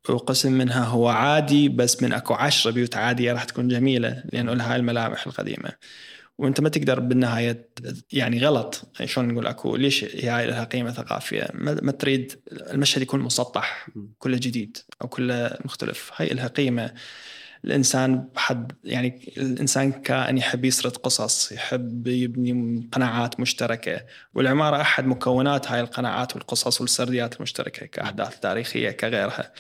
وقسم 0.10 0.54
منها 0.54 0.86
هو 0.86 1.08
عادي 1.08 1.70
بس 1.70 2.04
من 2.04 2.14
أكو 2.14 2.34
عشرة 2.34 2.72
بيوت 2.72 2.96
عادية 2.96 3.34
راح 3.34 3.44
تكون 3.44 3.68
جميلة 3.68 4.24
لأنه 4.34 4.54
لها 4.54 4.76
الملامح 4.76 5.28
القديمة. 5.28 5.72
وأنت 6.38 6.62
ما 6.62 6.70
تقدر 6.70 7.00
بالنهاية 7.00 7.70
يعني 8.14 8.46
غلط. 8.46 8.92
شلون 9.06 9.28
نقول 9.28 9.48
أكو؟ 9.48 9.76
ليش 9.76 10.04
هي 10.04 10.48
لها 10.48 10.64
قيمة 10.64 10.92
ثقافية؟ 10.92 11.48
ما 11.54 11.92
تريد 11.92 12.40
المشهد 12.52 13.02
يكون 13.02 13.20
مسطح 13.20 13.90
كله 14.20 14.38
جديد 14.38 14.78
أو 15.02 15.08
كله 15.08 15.58
مختلف. 15.66 16.12
هي 16.16 16.28
لها 16.28 16.48
قيمة. 16.48 16.94
الإنسان 17.66 18.28
بحد 18.36 18.72
يعني 18.84 19.34
الإنسان 19.38 19.92
كائن 19.92 20.38
يحب 20.38 20.66
يسرد 20.66 20.98
قصص 20.98 21.52
يحب 21.52 22.08
يبني 22.08 22.84
قناعات 22.92 23.40
مشتركة. 23.40 24.02
والعمارة 24.34 24.82
أحد 24.82 25.06
مكونات 25.06 25.72
هاي 25.72 25.82
القناعات 25.82 26.36
والقصص 26.36 26.82
والسرديات 26.82 27.36
المشتركة 27.38 27.86
كأحداث 27.86 28.40
تاريخية 28.40 28.92
كغيرها. 28.92 29.52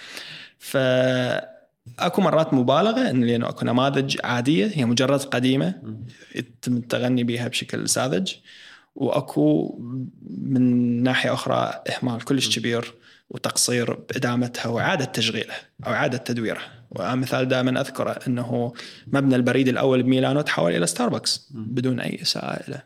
ف 0.59 0.77
اكو 1.99 2.21
مرات 2.21 2.53
مبالغة 2.53 3.09
ان 3.09 3.23
لأنه 3.23 3.49
أكو 3.49 3.65
نماذج 3.65 4.17
عادية 4.23 4.71
هي 4.73 4.85
مجرد 4.85 5.19
قديمة 5.19 5.81
يتم 6.35 6.77
التغني 6.77 7.23
بها 7.23 7.47
بشكل 7.47 7.89
ساذج. 7.89 8.33
وأكو 8.95 9.77
من 10.41 10.63
ناحية 11.03 11.33
أخرى 11.33 11.83
إهمال 11.89 12.25
كلش 12.25 12.59
كبير 12.59 12.93
وتقصير 13.29 13.93
بإدامتها 13.93 14.67
وإعادة 14.67 15.05
تشغيلها 15.05 15.59
أو 15.87 15.91
إعادة 15.91 16.17
تدويرها. 16.17 16.80
ومثال 16.91 17.47
دائما 17.47 17.81
اذكره 17.81 18.19
أنه 18.27 18.73
مبنى 19.07 19.35
البريد 19.35 19.67
الأول 19.67 20.03
بميلانو 20.03 20.41
تحول 20.41 20.75
إلى 20.75 20.87
ستاربكس 20.87 21.47
بدون 21.51 21.99
أي 21.99 22.21
إساءة 22.21 22.71
له. 22.71 22.83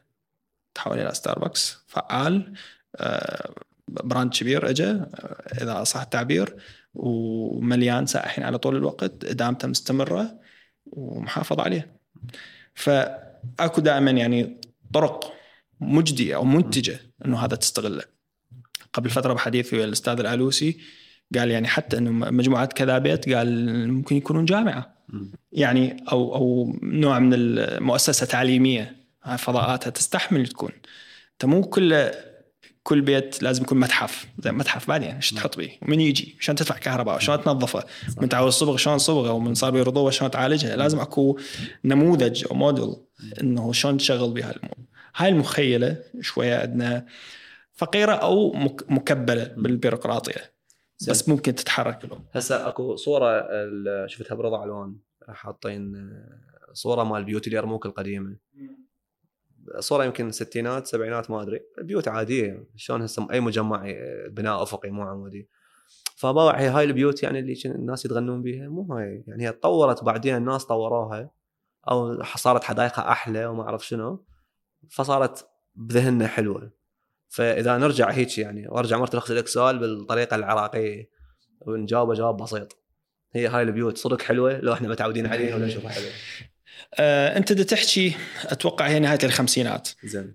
تحول 0.74 0.99
إلى 0.99 1.14
ستاربكس 1.14 1.78
فعال 1.88 2.53
آه، 2.95 3.53
براند 3.88 4.34
كبير 4.34 4.70
اجى 4.70 4.89
آه، 4.89 5.43
إذا 5.62 5.84
صح 5.84 6.01
التعبير 6.01 6.56
ومليان 6.93 8.06
سائحين 8.06 8.43
على 8.43 8.58
طول 8.58 8.76
الوقت 8.76 9.26
إدامته 9.26 9.68
مستمرة 9.68 10.39
ومحافظ 10.86 11.60
عليه. 11.60 11.97
فأكو 12.74 13.82
دائما 13.82 14.12
يعني 14.12 14.62
طرق 14.93 15.34
مجدية 15.80 16.36
أو 16.36 16.43
منتجة 16.43 16.99
إنه 17.26 17.39
هذا 17.39 17.56
تستغله. 17.56 18.03
قبل 18.93 19.10
فترة 19.10 19.34
بحديثي 19.34 19.76
ويا 19.76 19.86
الأستاذ 19.86 20.20
العلوسي 20.20 20.80
قال 21.38 21.52
يعني 21.52 21.68
حتى 21.68 21.98
إنه 21.98 22.12
مجموعه 22.12 22.66
كذا 22.66 22.98
بيت 22.98 23.34
قال 23.34 23.90
ممكن 23.94 24.16
يكونون 24.16 24.46
جامعة. 24.46 24.96
يعني 25.52 26.04
أو 26.12 26.36
أو 26.36 26.74
نوع 26.84 27.20
من 27.20 27.34
المؤسسه 27.34 28.26
تعليمية. 28.26 28.96
فضاءاتها 29.38 29.90
تستحمل 29.90 30.47
تكون. 30.47 30.72
أنت 31.34 31.46
مو 31.46 31.62
كل 31.62 32.12
كل 32.84 33.02
بيت 33.02 33.43
لازم 33.43 33.64
يكون 33.64 33.80
متحف. 33.80 34.28
زي 34.39 34.52
متحف 34.52 34.88
بعدين. 34.88 35.10
إيش 35.10 35.32
تحط 35.32 35.58
به؟ 35.58 35.72
ومن 35.82 36.00
يجي؟ 36.00 36.36
عشان 36.39 36.56
تدفع 36.56 36.78
كهرباء؟ 36.78 37.16
وشلون 37.16 37.43
تنظفه؟ 37.43 37.84
من 38.22 38.30
تعود 38.30 38.47
الصبغ 38.47 38.78
شلون 38.78 38.97
صبغة؟ 38.97 39.32
ومن 39.32 39.54
صار 39.54 39.72
به 39.72 39.82
رطوبة؟ 39.82 40.10
شلون 40.10 40.32
تعالجها؟ 40.32 40.76
لازم 40.76 41.00
أكو 41.00 41.39
نموذج 41.86 42.46
أو 42.52 42.56
موديل 42.56 42.96
إنه 43.42 43.74
شلون 43.74 43.97
تشغل 43.97 44.32
بها 44.32 44.52
الأمور. 44.52 44.78
هاي 45.16 45.30
المخيلة 45.30 45.97
شوية 46.22 46.58
عندنا 46.58 47.06
فقيرة 47.74 48.14
أو 48.14 48.54
مكبلة 48.89 49.52
بالبيروقراطية. 49.58 50.55
بس 51.09 51.30
ممكن 51.30 51.55
تتحرك 51.55 52.05
له 52.05 52.22
هسه 52.32 52.67
أكو 52.67 52.96
صورة 52.96 53.47
شفتها 54.08 54.36
برضا 54.36 54.63
الوان. 54.63 54.96
حاطين 55.28 55.96
آه، 55.96 56.74
صورة 56.74 57.04
مال 57.04 57.24
بيوت 57.24 57.47
اليرموك 57.47 57.86
القديمة. 57.86 58.38
صورة 59.80 60.04
يمكن 60.04 60.32
ستينات 60.32 60.88
سبعينات 60.88 61.32
ما 61.32 61.42
أدري. 61.42 61.59
بيوت 61.82 62.08
عادية. 62.08 62.67
شلون 62.76 63.01
هسه 63.01 63.28
أي 63.32 63.39
مجمع 63.39 63.89
آه، 63.89 64.28
بناء 64.28 64.63
أفقي 64.63 64.89
مو 64.89 65.04
عمودي. 65.04 65.50
فباوع 66.16 66.59
هي 66.59 66.67
هاي 66.67 66.84
البيوت 66.84 67.24
يعني 67.24 67.39
اللي 67.39 67.55
الناس 67.66 68.05
يتغنون 68.05 68.42
بيها 68.42 68.70
مو 68.70 68.93
هاي. 68.93 69.24
يعني 69.28 69.47
هي 69.47 69.51
تطورت 69.51 70.04
بعدين 70.04 70.36
الناس 70.36 70.66
طوروها 70.66 71.32
أو 71.92 72.24
صارت 72.24 72.63
حدائقها 72.63 73.12
أحلى 73.12 73.46
وما 73.46 73.63
أعرف 73.63 73.88
شنو. 73.88 74.26
فصارت 74.89 75.47
بذهننا 75.76 76.28
حلوة. 76.28 76.72
فإذا 77.36 77.78
نرجع 77.78 78.12
هيك 78.12 78.37
يعني 78.37 78.67
وأرجع 78.67 78.97
مرة 78.97 79.17
اسالك 79.17 79.47
سؤال 79.47 79.79
بالطريقة 79.79 80.36
العراقية. 80.36 81.09
ونجاوبه 81.62 82.13
جواب 82.13 82.37
بسيط. 82.37 82.78
هي 83.33 83.47
هاي 83.47 83.63
البيوت 83.63 83.97
صدق 83.97 84.21
حلوة؟ 84.21 84.59
لو 84.59 84.74
إحنا 84.74 84.87
متعودين 84.87 85.28
عليها 85.28 85.55
ولا 85.55 85.66
نشوفها 85.66 85.89
حلوة. 85.89 86.09
آه، 86.99 87.37
أنت 87.37 87.53
دا 87.53 87.63
تحكي 87.63 88.16
أتوقع 88.45 88.87
هي 88.87 88.99
نهاية 88.99 89.20
الخمسينات. 89.24 89.89
زين. 90.03 90.33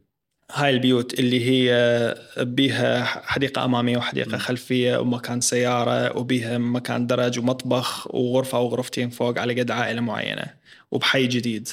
هاي 0.52 0.70
البيوت 0.70 1.18
اللي 1.18 1.44
هي 1.51 2.14
بيها 2.39 3.05
حديقة 3.05 3.64
أمامية 3.64 3.97
وحديقة 3.97 4.32
مم. 4.32 4.39
خلفية 4.39 4.97
ومكان 4.97 5.40
سيارة 5.40 6.16
وبيها 6.18 6.59
مكان 6.59 7.06
درج 7.06 7.39
ومطبخ 7.39 8.14
وغرفة 8.14 8.59
أو 8.59 8.68
غرفتين 8.68 9.10
فوق 9.10 9.39
على 9.39 9.60
قد 9.60 9.70
عائلة 9.70 10.01
معينة 10.01 10.55
وبحي 10.90 11.27
جديد. 11.27 11.68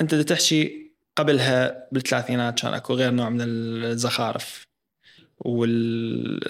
أنت 0.00 0.14
تحكي 0.14 0.85
قبلها 1.16 1.88
بالثلاثينات 1.92 2.60
كان 2.60 2.74
أكو 2.74 2.94
غير 2.94 3.10
نوع 3.10 3.28
من 3.28 3.40
الزخارف 3.40 4.66
وطريقة 5.38 6.40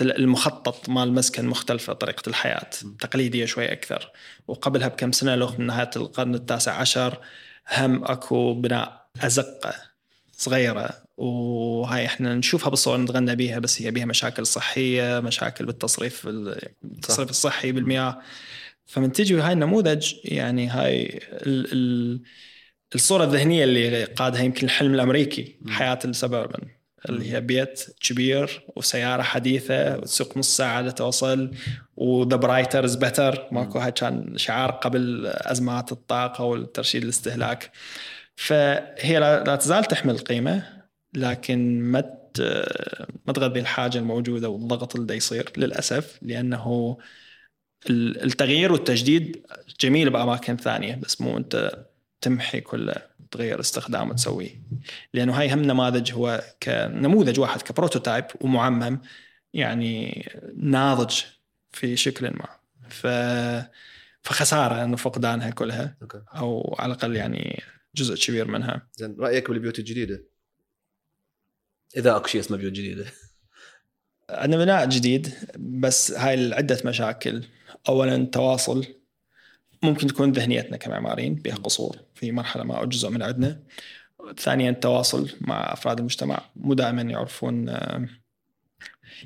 المخطط 0.00 0.88
مال 0.88 1.02
المسكن 1.08 1.46
مختلفة 1.46 1.92
طريقة 1.92 2.28
الحياة. 2.28 2.70
تقليدية 3.00 3.44
شوي 3.44 3.72
أكثر. 3.72 4.10
وقبلها 4.48 4.88
بكم 4.88 5.12
سنة 5.12 5.34
لو 5.34 5.50
من 5.58 5.66
نهاية 5.66 5.90
القرن 5.96 6.34
التاسع 6.34 6.72
عشر 6.72 7.18
هم 7.76 8.04
أكو 8.04 8.54
بناء 8.54 9.06
أزقة 9.20 9.74
صغيرة. 10.32 11.02
وهاي 11.16 12.06
إحنا 12.06 12.34
نشوفها 12.34 12.70
بالصور 12.70 13.00
نتغنى 13.00 13.36
بيها 13.36 13.58
بس 13.58 13.82
هي 13.82 13.90
بيها 13.90 14.04
مشاكل 14.04 14.46
صحية 14.46 15.20
مشاكل 15.20 15.66
بالتصريف 15.66 16.26
التصريف 16.84 17.30
الصحي 17.30 17.72
بالمياه. 17.72 18.20
فمن 18.86 19.12
تجي 19.12 19.40
هاي 19.40 19.52
النموذج 19.52 20.14
يعني 20.24 20.68
هاي 20.68 21.20
ال 21.32 21.72
ال 21.72 22.22
الصورة 22.94 23.24
الذهنية 23.24 23.64
اللي 23.64 24.04
قادها 24.04 24.42
يمكن 24.42 24.66
الحلم 24.66 24.94
الأمريكي 24.94 25.56
مم. 25.62 25.72
حياة 25.72 25.98
ال 26.04 26.11
suburban 26.11 26.68
اللي 27.08 27.32
هي 27.32 27.40
بيت 27.40 27.86
كبير 28.00 28.62
وسيارة 28.76 29.22
حديثة 29.22 29.96
وتسوق 29.96 30.38
نص 30.38 30.56
ساعة 30.56 30.80
لتوصل 30.80 31.50
و 31.96 32.06
the 32.06 32.36
brighter 32.36 32.82
is 32.82 32.94
better 32.94 33.48
ماكو 33.52 33.78
هاي 33.78 33.92
كان 33.92 34.38
شعار 34.38 34.70
قبل 34.70 35.26
أزمات 35.26 35.92
الطاقة 35.92 36.44
والترشيد 36.44 37.02
الاستهلاك. 37.02 37.70
فهي 38.36 39.18
لا 39.18 39.56
تزال 39.56 39.84
تحمل 39.84 40.18
قيمة 40.18 40.82
لكن 41.14 41.80
ما 41.82 42.22
ما 43.26 43.32
تغذي 43.34 43.60
الحاجة 43.60 43.98
الموجودة 43.98 44.48
والضغط 44.48 44.96
اللي 44.96 45.16
يصير 45.16 45.52
للأسف 45.56 46.18
لأنه 46.22 46.98
ال- 47.90 48.24
التغيير 48.24 48.72
والتجديد 48.72 49.46
جميل 49.80 50.10
بأماكن 50.10 50.56
ثانية. 50.56 50.94
بس 50.94 51.20
مو 51.20 51.36
أنت 51.36 51.84
تمحي 52.22 52.60
كله 52.60 52.94
تغير 53.30 53.60
استخدامه 53.60 54.10
وتسويه. 54.10 54.62
لأنه 55.14 55.40
هاي 55.40 55.54
هم 55.54 55.62
نماذج 55.62 56.12
هو 56.12 56.42
كنموذج 56.62 57.40
واحد 57.40 57.62
كبروتوتايب 57.62 58.24
ومعمم 58.40 59.00
يعني 59.54 60.28
ناضج 60.56 61.20
في 61.72 61.96
شكل 61.96 62.30
ما. 62.30 62.48
ف 62.88 63.06
فخسارة 64.22 64.84
أنه 64.84 64.96
فقدانها 64.96 65.50
كلها 65.50 65.96
أو 66.36 66.76
على 66.78 66.92
الأقل 66.92 67.16
يعني 67.16 67.62
جزء 67.94 68.26
كبير 68.26 68.48
منها. 68.48 68.88
زين 68.94 69.16
رأيك 69.20 69.50
بالبيوت 69.50 69.78
الجديدة؟ 69.78 70.24
إذا 71.96 72.16
أكو 72.16 72.26
شيء 72.26 72.40
اسمه 72.40 72.56
بيوت 72.56 72.72
جديدة. 72.72 73.06
عندنا 74.30 74.64
بناء 74.64 74.88
جديد 74.88 75.34
بس 75.58 76.12
هاي 76.12 76.54
عدة 76.54 76.78
مشاكل. 76.84 77.44
أولا 77.88 78.24
تواصل. 78.24 79.01
ممكن 79.82 80.06
تكون 80.06 80.32
ذهنيتنا 80.32 80.76
كمعماريين 80.76 81.34
بها 81.34 81.54
قصور 81.54 81.96
في 82.14 82.32
مرحلة 82.32 82.64
ما 82.64 82.78
أو 82.78 82.84
جزء 82.84 83.10
من 83.10 83.22
عندنا. 83.22 83.58
ثانيا 84.38 84.70
التواصل 84.70 85.30
مع 85.40 85.72
أفراد 85.72 85.98
المجتمع. 85.98 86.40
مو 86.56 86.74
دائما 86.74 87.02
يعرفون 87.02 87.68
آه، 87.68 88.06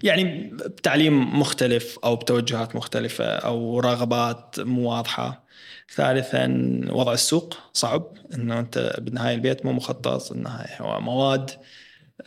يعني 0.03 0.25
بتعليم 0.53 1.41
مختلف 1.41 1.99
أو 2.05 2.17
بتوجهات 2.17 2.77
مختلفة 2.77 3.25
أو 3.25 3.81
رغبات 3.81 4.61
مو 4.61 4.91
واضحة. 4.91 5.47
ثالثا 5.95 6.47
وضع 6.91 7.13
السوق 7.13 7.59
صعب. 7.73 8.13
إنه 8.35 8.61
أنت 8.61 8.97
بالنهاية 8.99 9.35
البيت 9.35 9.67
مو 9.67 9.73
مخطط 9.73 10.33
انه 10.33 10.65
هو 10.81 11.01
مواد 11.01 11.51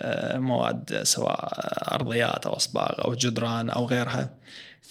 آه، 0.01 0.37
مواد 0.37 1.03
سواء 1.03 1.49
أرضيات 1.95 2.45
أو 2.45 2.53
أصباغ 2.53 3.05
أو 3.05 3.13
جدران 3.13 3.69
أو 3.69 3.85
غيرها. 3.85 4.37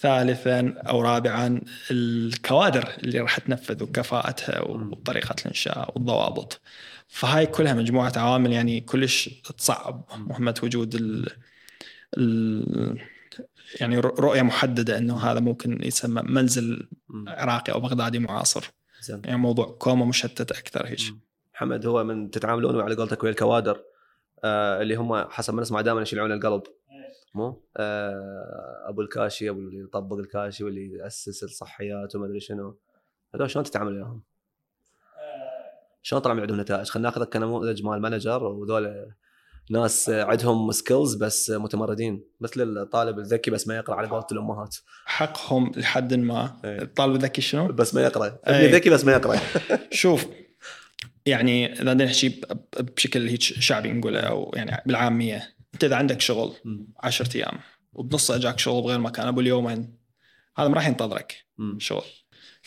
ثالثا 0.01 0.75
أو 0.79 1.01
رابعا 1.01 1.61
الكوادر 1.91 2.89
اللي 2.99 3.21
راح 3.21 3.39
تنفذ 3.39 3.83
وكفاءتها 3.83 4.61
وطريقة 4.61 5.35
الإنشاء 5.41 5.93
والضوابط. 5.95 6.61
فهاي 7.09 7.47
كلها 7.47 7.75
مجموعة 7.75 8.13
عوامل 8.17 8.53
يعني 8.53 8.81
كلش 8.81 9.31
تصعب 9.59 10.05
مهمه 10.17 10.55
وجود 10.63 10.95
ال 10.95 11.29
ال 12.19 12.99
يعني 13.81 13.99
رؤية 13.99 14.43
محددة 14.43 14.99
إنه 14.99 15.19
هذا 15.19 15.41
ممكن 15.41 15.79
يسمى 15.83 16.23
منزل 16.23 16.89
عراقي 17.27 17.73
أو 17.73 17.81
بغدادي 17.81 18.19
معاصر. 18.19 18.71
زين. 19.01 19.23
يعني 19.25 19.39
موضوع 19.39 19.77
كوما 19.79 20.05
مشتت 20.05 20.53
أكثر 20.53 20.87
هيك. 20.87 21.01
محمد 21.55 21.87
هو 21.87 22.05
من 22.05 22.31
تتعاملون 22.31 22.81
على 22.81 22.95
قولتك 22.95 23.23
ويا 23.23 23.31
الكوادر 23.31 23.81
آه 24.45 24.83
اللي 24.83 24.95
هم 24.95 25.25
حسب 25.31 25.55
ما 25.55 25.63
نسمع 25.63 25.81
دائما 25.81 26.03
يشيلون 26.03 26.33
القلب. 26.33 26.63
مو 27.35 27.63
آه 27.77 28.85
أبو 28.89 29.01
الكاشي 29.01 29.51
أبو 29.51 29.59
اللي 29.59 29.81
يطبق 29.81 30.17
الكاشي 30.17 30.65
واللي 30.65 30.93
يأسس 30.99 31.45
الصحيات 31.45 32.17
وما 32.17 32.27
أدري 32.27 32.41
شنو 32.41 32.79
هذول 33.35 33.51
شلون 33.51 33.65
تتعامل 33.65 33.93
وياهم؟ 33.93 34.23
شلون 36.03 36.23
طلع 36.23 36.35
من 36.35 36.41
عندهم 36.41 36.61
نتائج؟ 36.61 36.87
خلينا 36.89 37.09
ناخذك 37.09 37.29
كنموذج 37.29 37.83
مال 37.83 38.01
manager 38.01 38.45
وذول 38.45 39.13
ناس 39.71 40.11
عندهم 40.11 40.73
skills 40.73 41.15
بس 41.15 41.51
متمردين 41.51 42.25
مثل 42.41 42.63
الطالب 42.63 43.19
الذكي 43.19 43.51
بس 43.51 43.69
ما 43.69 43.77
يقرأ 43.77 43.95
على 43.95 44.09
قولة 44.09 44.27
الأمهات 44.33 44.77
حقهم 45.07 45.73
لحد 45.77 46.15
ما 46.15 46.61
إيه. 46.65 46.83
الطالب 46.83 47.15
الذكي 47.15 47.41
شنو؟ 47.41 47.67
بس 47.67 47.95
ما 47.95 48.03
يقرأ 48.03 48.25
أي. 48.27 48.33
ابني 48.45 48.67
ذكي 48.73 48.91
بس 48.91 49.05
ما 49.05 49.13
يقرأ 49.13 49.41
شوف 49.91 50.27
يعني 51.27 51.73
إذا 51.73 51.95
نحكي 51.95 52.29
ب- 52.29 52.43
بشكل 52.97 53.29
هيك 53.29 53.41
شعبي 53.43 53.93
نقوله 53.93 54.21
أو 54.21 54.53
يعني 54.55 54.83
بالعامية 54.87 55.58
انت 55.75 55.85
إذا 55.85 55.97
عندك 55.97 56.21
شغل 56.21 56.55
10 57.01 57.37
أيام 57.37 57.61
وبنص 57.93 58.31
أجاك 58.31 58.59
شغل 58.59 58.83
بغير 58.83 58.99
مكان 58.99 59.27
أبو 59.29 59.41
اليومين 59.41 59.99
هذا 60.57 60.69
ما 60.69 60.75
راح 60.75 60.87
ينتظرك 60.87 61.47
شغل. 61.79 62.05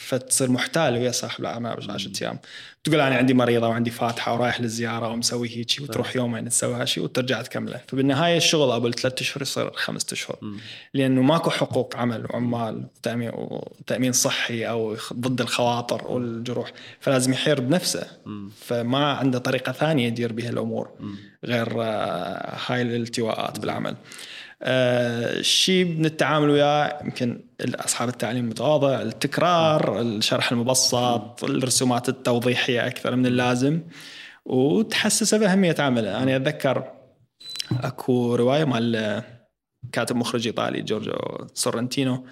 فتصير 0.07 0.51
محتال 0.51 0.93
ويا 0.93 1.11
صاحب 1.11 1.41
الاعمال 1.41 1.75
ب 1.87 1.91
10 1.91 2.11
أيام 2.21 2.39
تقول 2.83 2.99
أنا 2.99 3.15
عندي 3.15 3.33
مريضة 3.33 3.67
وعندي 3.67 3.91
فاتحة 3.91 4.33
ورايح 4.33 4.61
للزيارة 4.61 5.09
ومسوي 5.09 5.49
هيك 5.49 5.71
وتروح 5.81 6.15
يومين 6.15 6.49
تسوي 6.49 6.75
هالشيء 6.75 7.03
وترجع 7.03 7.41
تكمله. 7.41 7.81
فبالنهاية 7.87 8.37
الشغل 8.37 8.71
أبو 8.71 8.91
ثلاث 8.91 9.21
أشهر 9.21 9.41
يصير 9.41 9.71
خمسة 9.71 10.07
أشهر. 10.13 10.39
لأنه 10.93 11.21
ماكو 11.21 11.49
حقوق 11.49 11.95
عمل 11.95 12.25
وعمال 12.29 12.85
وتأمين 12.97 13.31
وتامين 13.33 14.11
صحي 14.11 14.65
أو 14.65 14.97
ضد 15.13 15.41
الخواطر 15.41 16.07
والجروح. 16.07 16.71
فلازم 16.99 17.33
يحير 17.33 17.59
بنفسه. 17.59 18.07
فما 18.65 19.11
عنده 19.11 19.39
طريقة 19.39 19.71
ثانية 19.71 20.07
يدير 20.07 20.33
بها 20.33 20.49
الأمور 20.49 20.89
غير 21.45 21.83
آه، 21.83 22.57
هاي 22.67 22.81
الالتواءات 22.81 23.59
بالعمل. 23.59 23.95
آه، 24.63 25.39
الشيء 25.39 25.85
من 25.85 26.05
التعامل 26.05 26.49
وياه 26.49 26.99
يمكن 27.03 27.43
أصحاب 27.61 28.09
التعليم 28.09 28.45
المتواضع 28.45 29.01
التكرار 29.01 30.01
الشرح 30.01 30.51
المبسط 30.51 31.43
الرسومات 31.43 32.09
التوضيحية 32.09 32.87
أكثر 32.87 33.15
من 33.15 33.25
اللازم. 33.25 33.81
وتحسسه 34.45 35.37
بأهمية 35.37 35.75
عمله. 35.79 36.23
أنا 36.23 36.35
أتذكر 36.35 36.91
أكو 37.71 38.35
رواية 38.35 38.65
مال 38.65 39.23
كاتب 39.91 40.15
مخرج 40.15 40.47
إيطالي 40.47 40.81
جورجو 40.81 41.47
سورنتينو 41.53 42.27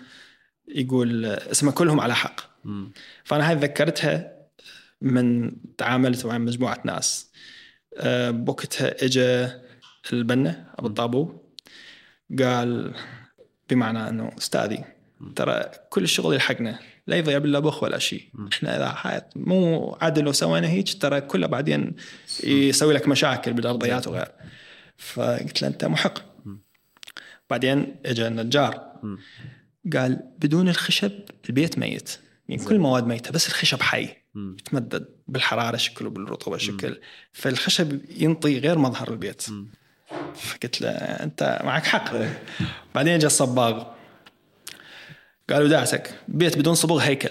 يقول 0.68 1.26
اسمها 1.26 1.74
كلهم 1.74 2.00
على 2.00 2.16
حق. 2.16 2.42
فأنا 3.24 3.50
هاي 3.50 3.56
تذكرتها 3.56 4.34
من 5.02 5.52
تعاملت 5.78 6.26
مع 6.26 6.38
مجموعة 6.38 6.80
ناس. 6.86 7.32
أه، 7.98 8.32
بوقتها 8.32 9.06
اجى 9.06 9.48
البنا 10.14 10.74
أبو 10.80 10.88
الطابو. 10.88 11.49
قال 12.40 12.94
بمعنى 13.70 14.10
إنه 14.10 14.32
أستاذي 14.38 14.84
ترى 15.36 15.66
كل 15.90 16.04
الشغل 16.04 16.34
يلحقنا 16.34 16.80
لا 17.08 17.16
يضيع 17.16 17.38
بالله 17.38 17.60
بخ 17.60 17.84
ولا 17.84 18.00
شيء. 18.00 18.24
إحنا 18.54 18.78
إذا 18.78 18.90
حيات 18.90 19.34
مو 19.36 19.92
عادل 20.02 20.24
لو 20.24 20.32
سوينا 20.32 20.68
هيك 20.68 21.02
ترى 21.02 21.22
كله 21.22 21.48
بعدين 21.48 21.96
يسوي 22.44 22.94
لك 22.94 23.08
مشاكل 23.08 23.54
بالأرضيات 23.54 24.08
وغير. 24.08 24.28
فقلت 24.98 25.62
له 25.62 25.68
أنت 25.68 25.86
محق. 25.86 26.20
بعدين 27.50 27.96
اجى 28.06 28.28
النجار. 28.28 29.00
قال 29.94 30.20
بدون 30.40 30.70
الخشب 30.70 31.12
البيت 31.50 31.80
ميت. 31.80 32.20
يعني 32.50 32.64
كل 32.64 32.76
المواد 32.76 33.08
ميتة 33.08 33.32
بس 33.32 33.48
الخشب 33.48 33.82
حي. 33.82 34.10
يتمدد 34.36 35.06
بالحرارة 35.28 35.78
شكل 35.78 36.08
وبالرطوبة 36.08 36.58
شكل. 36.58 37.00
فالخشب 37.32 38.02
ينطي 38.22 38.60
غير 38.60 38.78
مظهر 38.78 39.12
البيت. 39.12 39.46
فقلت 40.36 40.82
له 40.82 40.90
أنت 40.90 41.62
معك 41.64 41.86
حق. 41.86 42.14
بعدين 42.96 43.20
جاء 43.20 43.28
الصباغ. 43.28 43.84
قالوا 45.50 45.68
دعسك 45.68 46.14
بيت 46.28 46.58
بدون 46.58 46.76
صبغ 46.76 46.98
هيكل. 46.98 47.30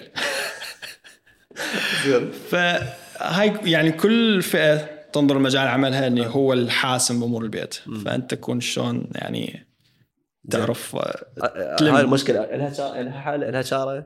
فهاي 2.51 3.53
يعني 3.65 3.93
كل 3.93 4.43
فئة 4.43 4.77
تنظر 5.13 5.39
لمجال 5.39 5.69
عملها 5.69 6.07
إنه 6.07 6.27
هو 6.27 6.53
الحاسم 6.53 7.21
بأمور 7.21 7.43
البيت. 7.43 7.75
فأنت 8.05 8.35
تكون 8.35 8.61
شلون 8.61 9.09
يعني 9.15 9.67
تعرف 10.51 10.97
آه،. 10.97 11.77
هاي 11.81 12.01
المشكلة. 12.01 12.41
لها. 12.41 13.03
لها 13.03 13.21
حل 13.21 13.53
لها 13.53 13.63
شارة. 13.63 14.05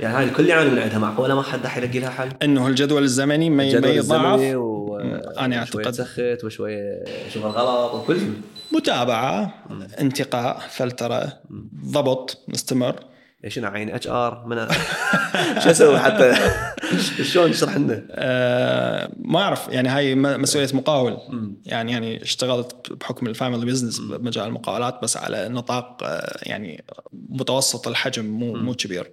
يعني 0.00 0.16
هاي 0.16 0.24
الكل 0.24 0.48
يعاني 0.48 0.70
من 0.70 0.78
عندها 0.78 0.98
معقولة 0.98 1.34
ما 1.34 1.42
حد 1.42 1.62
راح 1.62 1.76
يلاقي 1.76 1.98
لها 1.98 2.10
حل؟ 2.10 2.28
إنه 2.42 2.66
الجدول 2.66 3.02
الزمني 3.02 3.50
ما 3.50 3.56
ما 3.56 3.62
الجدول 3.62 3.96
يضاعف 3.96 4.40
الزمني 4.40 4.54
و... 5.02 5.14
أنا 5.38 5.64
شوية 5.64 5.84
أعتقد. 5.86 5.92
تسخت 5.92 6.44
وشوية 6.44 7.04
شغل 7.34 7.50
غلط 7.50 7.94
وكل 7.94 8.20
شيء. 8.20 8.32
متابعة 8.72 9.54
انتقاء 10.00 10.58
فلتره 10.58 11.40
ضبط 11.84 12.38
مستمر؟ 12.48 13.04
شنو 13.48 13.68
عين 13.68 13.90
HR؟ 13.90 14.46
من 14.46 14.56
شو 15.62 15.70
أسوي 15.70 15.98
حتى؟ 15.98 16.34
شلون 17.32 17.50
نشرح 17.50 17.76
لنا؟ 17.76 18.06
آه 18.10 19.10
ما 19.16 19.40
أعرف 19.40 19.68
يعني 19.68 19.88
هاي 19.88 20.14
مسؤولية 20.14 20.68
مقاول. 20.74 21.18
مم. 21.28 21.56
يعني 21.66 21.92
يعني 21.92 22.22
اشتغلت 22.22 22.92
بحكم 22.92 23.26
ال 23.26 23.32
family 23.32 23.66
business 23.66 23.98
بمجال 23.98 24.44
المقاولات 24.44 25.02
بس 25.02 25.16
على 25.16 25.48
نطاق 25.48 26.02
آه، 26.02 26.38
يعني 26.42 26.84
متوسط 27.12 27.88
الحجم 27.88 28.24
مو 28.24 28.54
مو 28.54 28.74
كبير. 28.74 29.10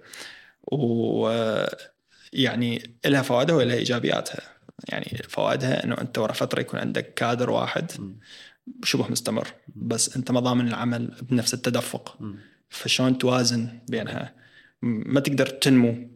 و 0.72 1.28
آه، 1.28 1.76
يعني 2.32 2.96
لها 3.06 3.22
فوائدها 3.22 3.56
ولها 3.56 3.76
إيجابياتها. 3.76 4.40
يعني 4.88 5.22
فوائدها 5.28 5.84
إنه 5.84 5.94
أنت 6.00 6.18
ورا 6.18 6.32
فترة 6.32 6.60
يكون 6.60 6.80
عندك 6.80 7.14
كادر 7.14 7.50
واحد 7.50 7.92
شبه 8.84 9.08
مستمر. 9.10 9.48
بس 9.68 10.16
أنت 10.16 10.30
ما 10.30 10.40
ضامن 10.40 10.68
العمل 10.68 11.14
بنفس 11.22 11.54
التدفق. 11.54 12.18
فشلون 12.68 13.18
توازن 13.18 13.78
بينها؟ 13.88 14.34
ما 14.82 15.20
تقدر 15.20 15.46
تنمو 15.46 16.10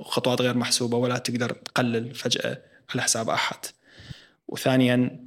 خطوات 0.00 0.40
غير 0.40 0.56
محسوبة 0.56 0.96
ولا 0.96 1.18
تقدر 1.18 1.52
تقلل 1.52 2.14
فجأة 2.14 2.62
على 2.90 3.02
حساب 3.02 3.30
أحد. 3.30 3.56
وثانيا 4.48 5.24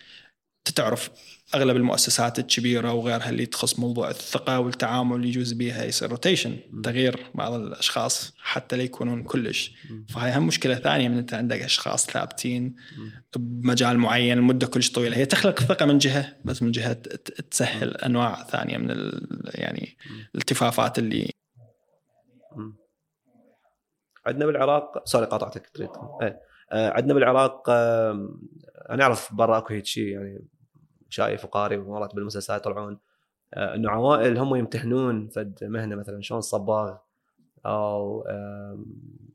تعرف 0.75 1.09
أغلب 1.55 1.75
المؤسسات 1.75 2.39
الكبيرة 2.39 2.93
وغيرها 2.93 3.29
اللي 3.29 3.45
تخص 3.45 3.79
موضوع 3.79 4.09
الثقة 4.09 4.59
والتعامل 4.59 5.15
اللي 5.15 5.27
يجوز 5.27 5.53
بها 5.53 5.85
يصير 5.85 6.09
rotation 6.09 6.57
تغيير 6.83 7.19
بعض 7.35 7.53
الأشخاص 7.53 8.33
حتى 8.37 8.77
لا 8.77 8.83
يكونون 8.83 9.23
كلش. 9.23 9.75
فهي 10.09 10.37
هم 10.37 10.47
مشكلة 10.47 10.75
ثانية 10.75 11.09
من 11.09 11.17
أنت 11.17 11.33
عندك 11.33 11.61
أشخاص 11.61 12.05
ثابتين 12.05 12.75
بمجال 13.35 13.97
معين 13.97 14.37
لمده 14.37 14.67
كلش 14.67 14.91
طويلة. 14.91 15.17
هي 15.17 15.25
تخلق 15.25 15.59
ثقة 15.59 15.85
من 15.85 15.97
جهة 15.97 16.35
بس 16.45 16.63
من 16.63 16.71
جهة 16.71 16.93
تسهل 17.51 17.97
أنواع 17.97 18.43
ثانية 18.43 18.77
من 18.77 19.11
يعني 19.45 19.97
الالتفافات 20.35 20.99
اللي 20.99 21.29
عندنا 24.25 24.45
بالعراق 24.45 25.07
سوري 25.07 25.25
قاطعتك 25.25 25.69
تريد. 25.69 25.89
إيه. 26.21 26.39
آه، 26.71 26.89
عندنا 26.89 27.13
بالعراق 27.13 27.69
أنا 28.89 29.03
أعرف 29.03 29.33
برا 29.33 29.57
أكو 29.57 29.73
هيك 29.73 29.85
شيء 29.85 30.07
يعني 30.07 30.47
شايف 31.11 31.45
وقاري 31.45 31.77
ومرات 31.77 32.15
بالمسلسلات 32.15 32.61
يطلعون 32.61 32.99
آه، 33.53 33.75
إنه 33.75 33.89
عوائل 33.89 34.37
هم 34.37 34.55
يمتهنون 34.55 35.27
فد 35.27 35.57
مهنة 35.63 35.95
مثلا 35.95 36.21
شلون 36.21 36.41
صباغ 36.41 36.97
أو 37.65 38.23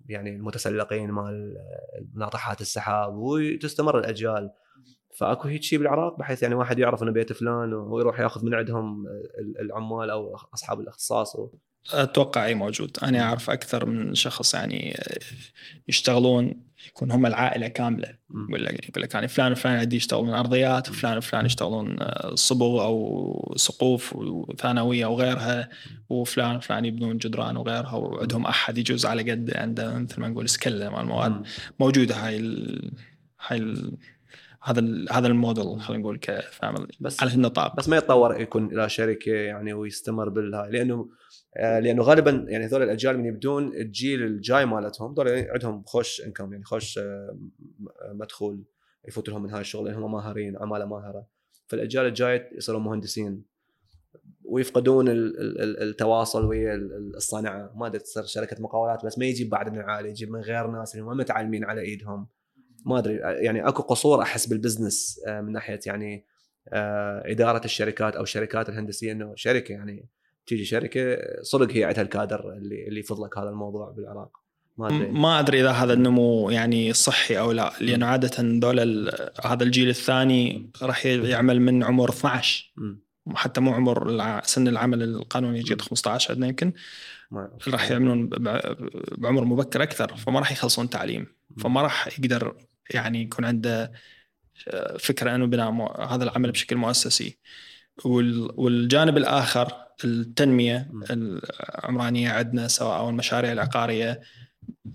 يعني 0.08 0.30
المتسلقين 0.36 1.10
مال 1.10 1.56
آه، 1.56 2.04
ناطحات 2.14 2.60
السحاب 2.60 3.16
وتستمر 3.16 3.98
الأجيال 3.98 4.50
فأكو 5.18 5.48
هيك 5.48 5.62
شيء 5.62 5.78
بالعراق 5.78 6.18
بحيث 6.18 6.42
يعني 6.42 6.54
واحد 6.54 6.78
يعرف 6.78 7.02
إنه 7.02 7.10
بيت 7.12 7.32
فلان 7.32 7.74
ويروح 7.74 8.20
ياخذ 8.20 8.44
من 8.44 8.54
عندهم 8.54 9.06
ال- 9.38 9.60
العمال 9.60 10.10
أو 10.10 10.36
أصحاب 10.54 10.80
الأختصاص. 10.80 11.36
أتوقع 11.92 12.46
أي 12.46 12.54
موجود. 12.54 12.98
أنا 13.02 13.22
أعرف 13.22 13.50
أكثر 13.50 13.86
من 13.86 14.14
شخص 14.14 14.54
يعني 14.54 15.00
يشتغلون 15.88 16.66
يكون 16.88 17.10
هم 17.10 17.26
العائلة 17.26 17.68
كاملة. 17.68 18.14
مم. 18.30 18.54
يقول 18.54 19.02
لك 19.02 19.14
يعني 19.14 19.28
فلان 19.28 19.52
وفلان 19.52 19.76
عندي 19.76 19.96
يشتغلون 19.96 20.34
ارضيات 20.34 20.88
وفلان 20.88 21.16
وفلان 21.16 21.46
يشتغلون 21.46 21.96
آه، 22.00 22.34
صبغ 22.34 22.84
أو 22.84 23.54
سقوف 23.56 24.16
وثانوية 24.16 25.06
وغيرها 25.06 25.68
وفلان 26.08 26.56
وفلان 26.56 26.84
يبنون 26.84 27.18
جدران 27.18 27.56
وغيرها 27.56 27.94
وعندهم 27.94 28.46
أحد 28.46 28.78
يجوز 28.78 29.06
على 29.06 29.30
قد 29.30 29.56
عنده 29.56 29.98
مثل 29.98 30.20
ما 30.20 30.28
نقول 30.28 30.48
سكله 30.48 30.90
مال 30.90 31.00
المواد. 31.00 31.42
موجودة 31.80 32.14
هاي 32.14 32.36
ال... 32.36 32.90
هاي 33.46 33.58
ال... 33.58 33.92
هذا 34.62 34.80
ال... 34.80 35.12
هذا 35.12 35.26
الموديل 35.26 35.80
خلينا 35.80 36.02
نقول 36.02 36.18
ك 36.18 36.27
family. 36.27 36.92
بس 37.00 37.22
على 37.22 37.34
النطاق 37.34 37.76
بس 37.76 37.88
ما 37.88 37.96
يتطور 37.96 38.40
يكون 38.40 38.66
إلى 38.72 38.88
شركة 38.88 39.32
يعني 39.32 39.72
ويستمر 39.72 40.28
بالهاي 40.28 40.70
لأنه 40.70 41.08
لأنه 41.60 42.02
غالبا 42.02 42.46
يعني 42.48 42.64
هذول 42.64 42.82
الأجيال 42.82 43.18
من 43.18 43.24
يبدون 43.24 43.74
الجيل 43.74 44.22
الجاي 44.22 44.66
مالتهم 44.66 45.12
هذول 45.12 45.28
عندهم 45.50 45.84
خوش 45.84 46.20
انكم 46.20 46.52
يعني 46.52 46.64
خوش 46.64 46.98
آه، 46.98 47.38
مدخول 48.12 48.64
يفوت 49.08 49.28
لهم 49.28 49.42
من 49.42 49.50
هاي 49.50 49.60
الشغل 49.60 49.84
لأن 49.84 49.94
هم 49.94 50.12
ماهرين 50.12 50.56
عماله 50.56 50.84
ماهرة. 50.84 51.26
فالأجيال 51.66 52.06
الجاية 52.06 52.50
يصيرون 52.52 52.82
مهندسين 52.82 53.42
ويفقدون 54.44 55.08
ال- 55.08 55.40
ال- 55.40 55.60
ال- 55.62 55.82
التواصل 55.82 56.44
ويا 56.44 56.74
ال- 56.74 56.92
ال- 56.92 57.16
الصنعة. 57.16 57.72
ما 57.74 57.86
أدري 57.86 57.98
تصير 57.98 58.22
شركة 58.22 58.62
مقاولات 58.62 59.04
بس 59.04 59.18
ما 59.18 59.26
يجيب 59.26 59.50
بعد 59.50 59.72
من 59.72 59.78
العالي 59.78 60.08
يجيب 60.08 60.30
من 60.30 60.40
غير 60.40 60.66
ناس 60.66 60.94
اللي 60.94 61.06
ما 61.06 61.14
متعلمين 61.14 61.64
على 61.64 61.80
إيدهم. 61.80 62.28
ما 62.86 62.98
أدري 62.98 63.14
يعني 63.16 63.68
أكو 63.68 63.82
قصور 63.82 64.22
أحس 64.22 64.46
بالبزنس 64.46 65.20
آه، 65.26 65.40
من 65.40 65.52
ناحية 65.52 65.80
يعني 65.86 66.24
آه، 66.68 67.22
إدارة 67.26 67.64
الشركات 67.64 68.16
أو 68.16 68.22
الشركات 68.22 68.68
الهندسية 68.68 69.12
إنه 69.12 69.32
شركة 69.36 69.72
يعني 69.72 70.08
تيجي 70.46 70.64
شركة 70.64 71.18
صدق 71.42 71.72
هي 71.72 71.84
عندها 71.84 72.02
الكادر 72.02 72.52
اللي 72.52 72.88
اللي 72.88 73.00
يفضلك 73.00 73.38
هذا 73.38 73.48
الموضوع 73.48 73.90
بالعراق. 73.90 74.30
ما 74.78 74.86
أدري. 74.86 75.10
ما 75.10 75.40
أدري 75.40 75.60
إذا 75.60 75.70
هذا 75.70 75.92
النمو 75.92 76.50
يعني 76.50 76.92
صحي 76.92 77.38
أو 77.38 77.52
لا 77.52 77.72
لأنه 77.80 78.06
عادة 78.06 78.30
ذول 78.42 78.80
ال- 78.80 79.30
هذا 79.44 79.64
الجيل 79.64 79.88
الثاني 79.88 80.70
راح 80.82 81.06
يعمل 81.06 81.60
من 81.60 81.84
عمر 81.84 82.08
12 82.10 82.72
مم. 82.76 83.02
حتى 83.34 83.60
مو 83.60 83.72
عمر 83.72 84.40
سن 84.44 84.68
العمل 84.68 85.02
القانوني 85.02 85.58
يجي 85.58 85.76
15 85.80 86.30
عندنا 86.30 86.46
يمكن. 86.48 86.72
راح 87.68 87.90
يعملون 87.90 88.28
بعمر 89.18 89.44
مبكر 89.44 89.82
أكثر 89.82 90.16
فما 90.16 90.38
راح 90.40 90.52
يخلصون 90.52 90.90
تعليم. 90.90 91.26
فما 91.58 91.82
راح 91.82 92.18
يقدر 92.18 92.56
يعني 92.90 93.22
يكون 93.22 93.44
عنده 93.44 93.92
آه، 94.68 94.96
فكرة 94.96 95.34
إنه 95.34 95.46
بناء 95.46 95.70
هذا 96.14 96.24
العمل 96.24 96.50
بشكل 96.52 96.76
مؤسسي. 96.76 97.38
وال- 98.04 98.50
والجانب 98.54 99.16
الآخر 99.16 99.85
التنمية. 100.04 100.90
العمرانية 101.10 102.30
عندنا 102.30 102.68
سواء 102.68 102.98
أو 102.98 103.08
المشاريع 103.08 103.52
العقارية 103.52 104.20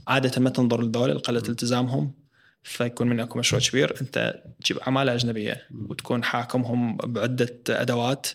عادة 0.08 0.42
ما 0.42 0.50
تنظر 0.50 0.82
لذول 0.82 1.20
قله 1.20 1.44
التزامهم 1.50 2.14
فيكون 2.64 3.08
من 3.10 3.20
اكو 3.20 3.40
مشروع 3.40 3.62
كبير. 3.62 4.02
أنت 4.02 4.44
تجيب 4.64 4.78
عماله 4.82 5.16
أجنبية 5.16 5.68
وتكون 5.90 6.24
حاكمهم 6.24 6.98
بعدة 6.98 7.62
أدوات 7.70 8.28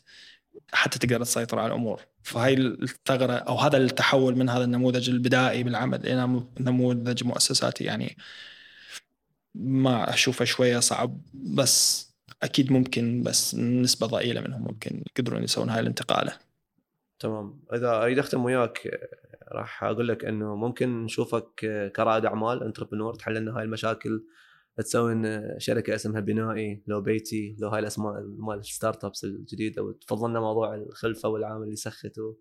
حتى 0.72 0.98
تقدر 0.98 1.24
تسيطر 1.24 1.58
على 1.58 1.66
الأمور. 1.66 2.02
فهاي 2.22 2.54
الثغرة 2.54 3.32
أو 3.32 3.56
هذا 3.56 3.76
التحول 3.76 4.36
من 4.36 4.48
هذا 4.48 4.64
النموذج 4.64 5.10
البدائي 5.10 5.62
بالعمل 5.62 6.06
إلى 6.06 6.42
نموذج 6.60 7.24
مؤسساتي 7.24 7.84
يعني 7.84 8.16
ما 9.54 10.14
أشوفه 10.14 10.44
شوية 10.44 10.78
صعب 10.78 11.20
بس 11.34 12.06
أكيد 12.42 12.72
ممكن 12.72 13.22
بس 13.22 13.54
نسبة 13.54 14.06
ضئيلة 14.06 14.40
منهم 14.40 14.62
ممكن 14.62 15.02
يقدرون 15.10 15.44
يسوون 15.44 15.70
هاي 15.70 15.80
الانتقالة. 15.80 16.45
تمام. 17.18 17.60
إذا 17.74 18.02
أريد 18.02 18.18
أختم 18.18 18.44
وياك 18.44 19.00
راح 19.52 19.84
أقول 19.84 20.08
لك 20.08 20.24
إنه 20.24 20.56
ممكن 20.56 21.04
نشوفك 21.04 21.50
كرائد 21.96 22.24
أعمال 22.24 22.62
entrepreneur 22.62 23.14
تحل 23.14 23.34
لنا 23.34 23.56
هاي 23.58 23.64
المشاكل. 23.64 24.24
تسوي 24.76 25.42
شركة 25.58 25.94
اسمها 25.94 26.20
بنائي 26.20 26.82
لو 26.86 27.00
بيتي 27.00 27.56
لو 27.58 27.68
هاي 27.68 27.80
الأسماء 27.80 28.22
مال 28.38 28.58
ال 28.58 29.04
startups 29.04 29.24
الجديدة 29.24 29.82
وتفضلنا 29.82 30.40
موضوع 30.40 30.74
الخلفة 30.74 31.28
والعامل 31.28 31.62
اللي 31.62 31.72
يسخت 31.72 32.18
و... 32.18 32.34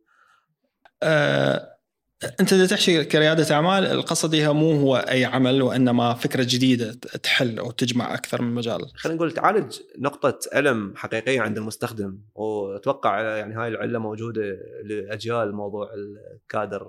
أنت 2.23 2.53
إذا 2.53 2.65
تحكي 2.65 3.03
كريادة 3.03 3.55
أعمال 3.55 3.85
القصد 3.85 4.35
هي 4.35 4.53
مو 4.53 4.71
هو 4.71 4.97
أي 4.97 5.25
عمل 5.25 5.61
وإنما 5.61 6.13
فكرة 6.13 6.45
جديدة 6.49 6.93
تحل 7.23 7.59
أو 7.59 7.71
تجمع 7.71 8.13
أكثر 8.13 8.41
من 8.41 8.55
مجال. 8.55 8.91
خلينا 8.95 9.15
نقول 9.15 9.31
تعالج 9.31 9.79
نقطة 9.99 10.39
ألم 10.55 10.93
حقيقية 10.95 11.41
عند 11.41 11.57
المستخدم. 11.57 12.17
وأتوقع 12.35 13.21
يعني 13.21 13.55
هاي 13.55 13.67
العلة 13.67 13.99
موجودة 13.99 14.57
لأجيال 14.83 15.55
موضوع 15.55 15.89
الكادر 15.93 16.87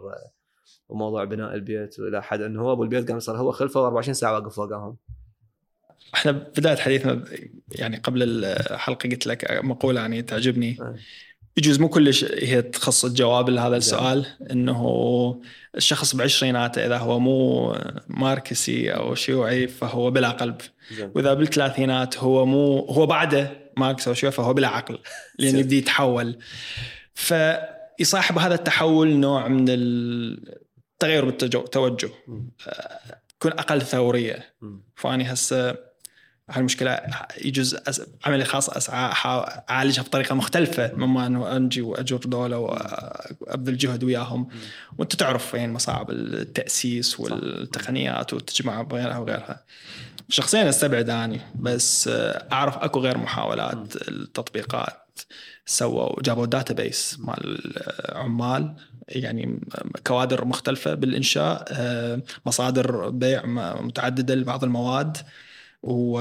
وموضوع 0.88 1.24
بناء 1.24 1.54
البيت 1.54 1.98
إلى 1.98 2.22
حد 2.22 2.40
أنه 2.40 2.62
هو 2.62 2.72
أبو 2.72 2.82
البيت 2.82 3.08
قام 3.08 3.16
يصير 3.16 3.36
هو 3.36 3.52
خلفه 3.52 4.02
و24 4.02 4.10
ساعة 4.10 4.32
واقف 4.32 4.54
فوقهم. 4.54 4.96
إحنا 6.14 6.32
بداية 6.32 6.76
حديثنا 6.76 7.24
يعني 7.72 7.96
قبل 7.96 8.22
الحلقة 8.44 9.08
قلت 9.08 9.26
لك 9.26 9.60
مقولة 9.64 10.00
يعني 10.00 10.22
تعجبني. 10.22 10.68
أي. 10.68 11.00
يجوز 11.56 11.80
مو 11.80 11.88
كلش 11.88 12.24
هي 12.24 12.62
تخص 12.62 13.04
الجواب 13.04 13.50
لهذا 13.50 13.76
السؤال 13.76 14.26
إنه 14.50 15.40
الشخص 15.76 16.16
بعشريناته 16.16 16.86
إذا 16.86 16.98
هو 16.98 17.18
مو 17.18 17.72
ماركسي 18.08 18.90
أو 18.90 19.14
شيوعي 19.14 19.68
فهو 19.68 20.10
بلا 20.10 20.30
قلب 20.30 20.56
وإذا 21.14 21.34
بالثلاثينات 21.34 22.18
هو 22.18 22.46
مو 22.46 22.78
هو 22.78 23.06
بعده 23.06 23.50
ماركس 23.76 24.08
أو 24.08 24.14
شيوعي 24.14 24.32
فهو 24.32 24.54
بلا 24.54 24.68
عقل 24.68 24.98
لأن. 25.38 25.58
يبدي 25.58 25.78
يتحول 25.78 26.38
فيصاحب 27.14 28.38
هذا 28.38 28.54
التحول 28.54 29.08
نوع 29.08 29.48
من 29.48 29.64
التغير 29.68 31.24
بالتوجه. 31.24 32.10
تكون 33.38 33.52
أقل 33.52 33.82
ثورية. 33.82 34.54
فاني 34.94 35.32
هسه 35.32 35.85
هاي 36.50 36.60
المشكلة 36.60 37.00
يجوز. 37.44 37.76
عملي 38.24 38.44
خاص 38.44 38.70
اسعى 38.70 39.12
أعالجها 39.70 40.02
بطريقة 40.02 40.34
مختلفة 40.34 40.92
مما 40.94 41.26
أنه 41.26 41.56
أنجي 41.56 41.80
وأجر 41.80 42.16
دولة 42.16 42.58
وأبذل 42.58 43.76
جهد 43.76 44.04
وياهم. 44.04 44.48
وأنت 44.98 45.16
تعرف 45.16 45.54
وين 45.54 45.72
مصاعب 45.72 46.10
التأسيس 46.10 47.20
والتقنيات 47.20 48.32
والتجمع 48.32 48.80
وغيرها 48.80 49.18
وغيرها. 49.18 49.64
شخصيا 50.28 50.68
استبعد 50.68 51.10
اني 51.10 51.40
بس 51.54 52.10
أعرف 52.52 52.76
أكو 52.78 53.00
غير 53.00 53.18
محاولات 53.18 53.96
التطبيقات 54.08 55.20
سووا 55.66 56.22
جابوا 56.22 56.46
database 56.46 57.18
مال 57.20 57.74
عمال 58.12 58.74
يعني 59.08 59.60
كوادر 60.06 60.44
مختلفة 60.44 60.94
بالإنشاء 60.94 61.64
آه، 61.70 62.22
مصادر 62.46 63.10
بيع 63.10 63.46
متعددة 63.80 64.34
لبعض 64.34 64.64
المواد. 64.64 65.16
و 65.86 66.20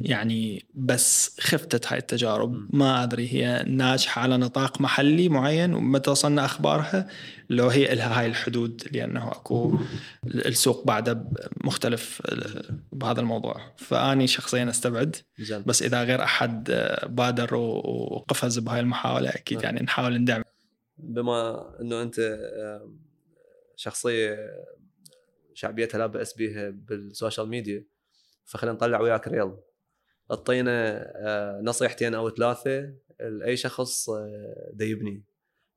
يعني 0.00 0.64
بس 0.74 1.40
خفتت 1.40 1.86
هاي 1.86 1.98
التجارب. 1.98 2.76
ما 2.76 3.02
أدري 3.02 3.28
هي 3.32 3.64
ناجحة 3.66 4.22
على 4.22 4.36
نطاق 4.36 4.80
محلي 4.80 5.28
معين 5.28 5.74
ومتى 5.74 6.10
وصلنا 6.10 6.44
أخبارها؟ 6.44 7.08
لو 7.50 7.68
هي 7.68 7.94
لها 7.94 8.20
هاي 8.20 8.26
الحدود 8.26 8.82
لأنه 8.92 9.28
أكو 9.28 9.78
السوق 10.26 10.86
بعده 10.86 11.24
مختلف 11.64 12.22
بهذا 12.92 13.20
الموضوع. 13.20 13.74
فأني 13.76 14.26
شخصيا 14.26 14.70
أستبعد. 14.70 15.16
بس 15.66 15.82
إذا 15.82 16.02
غير 16.04 16.22
أحد 16.22 16.70
بادر 17.08 17.54
وقفز 17.54 18.58
بهاي 18.58 18.80
المحاولة 18.80 19.28
أكيد 19.28 19.58
نعم. 19.58 19.64
يعني 19.64 19.80
نحاول 19.80 20.18
ندعم. 20.18 20.42
بما 20.98 21.70
إنه 21.80 22.02
أنت 22.02 22.38
شخصية 23.76 24.36
شعبيتها 25.54 25.98
لا 25.98 26.06
بأس 26.06 26.34
بها 26.34 26.70
بال 26.70 26.89
social 26.89 27.48
media 27.48 27.91
فخلينا 28.44 28.76
نطلع 28.76 29.00
وياك 29.00 29.28
reel 29.28 29.52
اعطينا 30.30 31.02
آه، 31.16 31.60
نصيحتين 31.62 32.14
أو 32.14 32.30
ثلاثة 32.30 32.94
لأي 33.20 33.56
شخص 33.56 34.10
آه، 34.10 34.70
دا 34.72 34.84
يبني 34.84 35.22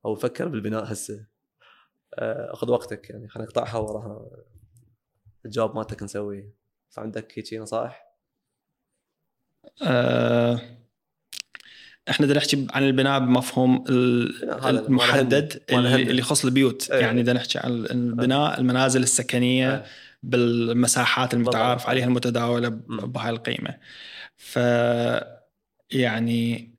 أو 0.04 0.12
يفكر 0.12 0.48
بالبناء 0.48 0.92
هسه. 0.92 1.26
آه، 2.14 2.52
خذ 2.54 2.70
وقتك 2.70 3.10
يعني 3.10 3.28
خلينا 3.28 3.48
نقطعها 3.48 3.78
وراها. 3.78 4.26
الجواب 5.44 5.76
مالتك 5.76 6.02
نسويه. 6.02 6.54
فعندك 6.90 7.38
هيك 7.38 7.54
نصائح؟ 7.54 8.06
آه، 9.82 10.60
إحنا 12.10 12.26
بدنا 12.26 12.38
نحكي 12.38 12.66
عن 12.70 12.82
البناء 12.82 13.20
بمفهوم 13.20 13.84
المحدد. 13.88 15.62
اللي 15.70 16.18
يخص 16.18 16.44
البيوت. 16.44 16.90
إيه. 16.90 17.00
يعني 17.00 17.22
بدنا 17.22 17.32
نحكي 17.32 17.58
عن 17.58 17.70
البناء 17.70 18.60
المنازل 18.60 19.02
السكنية 19.02 19.74
إيه. 19.74 19.84
بالمساحات 20.26 21.34
المتعارف. 21.34 21.86
عليها 21.88 22.04
المتداولة. 22.04 22.68
بهاي 22.88 23.30
القيمة. 23.30 23.74
ف 24.36 24.56
يعني 25.90 26.74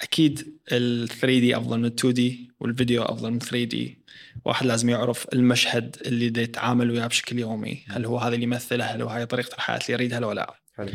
أكيد 0.00 0.58
ال 0.72 1.08
3 1.08 1.26
دي 1.26 1.56
أفضل 1.56 1.78
من 1.78 1.84
2 1.84 2.14
دي 2.14 2.50
والفيديو 2.60 3.02
أفضل 3.02 3.30
من 3.30 3.38
3 3.38 3.64
دي 3.64 4.04
واحد 4.44 4.66
لازم 4.66 4.88
يعرف 4.88 5.26
المشهد 5.32 5.96
اللي 6.06 6.28
دا 6.28 6.42
يتعامل 6.42 6.90
وياه 6.90 7.06
بشكل 7.06 7.38
يومي. 7.38 7.84
هل 7.88 8.06
هو 8.06 8.18
هذا 8.18 8.34
اللي 8.34 8.44
يمثله؟ 8.44 8.84
هل 8.84 9.02
هو 9.02 9.08
هاي 9.08 9.26
طريقة 9.26 9.54
الحياة 9.54 9.76
اللي 9.76 9.92
يريدها 9.92 10.26
ولا 10.26 10.40
لا؟ 10.40 10.54
حلو. 10.76 10.90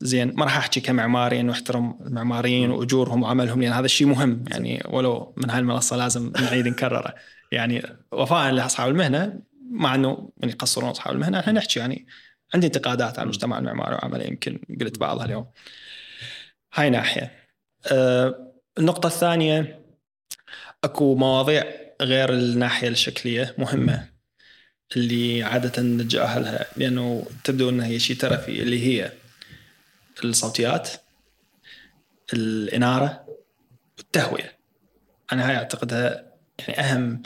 زين 0.00 0.34
ما 0.34 0.44
راح 0.44 0.56
أحكي 0.56 0.80
كمعماري 0.80 1.40
انه 1.40 1.52
احترم 1.52 1.98
المعماريين. 2.06 2.70
وأجورهم 2.70 3.22
وعملهم 3.22 3.62
لأن 3.62 3.72
هذا 3.72 3.84
الشيء 3.84 4.06
مهم. 4.06 4.44
يعني 4.50 4.82
ولو 4.88 5.34
من 5.36 5.50
هاي 5.50 5.58
المنصة 5.58 5.96
لازم 5.96 6.32
نعيد 6.40 6.68
نكرره. 6.68 7.14
يعني 7.52 7.82
وفاء 8.12 8.52
لاصحاب 8.52 8.90
المهنة 8.90 9.40
مع 9.74 9.94
انه 9.94 10.30
من 10.42 10.48
يقصرون 10.48 10.90
اصحاب 10.90 11.14
المهنه 11.14 11.40
إحنا 11.40 11.52
نحكي 11.52 11.78
يعني 11.78 12.06
عندي 12.54 12.66
انتقادات 12.66 13.18
على 13.18 13.22
المجتمع 13.22 13.58
المعماري 13.58 13.94
وعمله 13.94 14.24
يمكن 14.24 14.60
قلت 14.80 14.98
بعضها 14.98 15.24
اليوم. 15.24 15.50
هاي 16.74 16.90
ناحية. 16.90 17.32
أه 17.92 18.52
النقطة 18.78 19.06
الثانية 19.06 19.80
أكو 20.84 21.14
مواضيع 21.14 21.64
غير 22.02 22.32
الناحية 22.32 22.88
الشكلية 22.88 23.54
مهمة 23.58 24.08
اللي 24.96 25.42
عادة 25.42 25.82
نتجاهلها 25.82 26.66
لأنه 26.76 27.26
تبدو 27.44 27.68
إنها 27.68 27.86
هي 27.86 27.98
شيء 27.98 28.16
ترفي 28.16 28.62
اللي 28.62 28.86
هي 28.86 29.12
الصوتيات 30.24 30.90
الإنارة 32.32 33.26
والتهويه 33.98 34.58
أنا 35.32 35.48
هاي 35.48 35.56
أعتقدها 35.56 36.33
يعني 36.58 36.80
اهم 36.80 37.22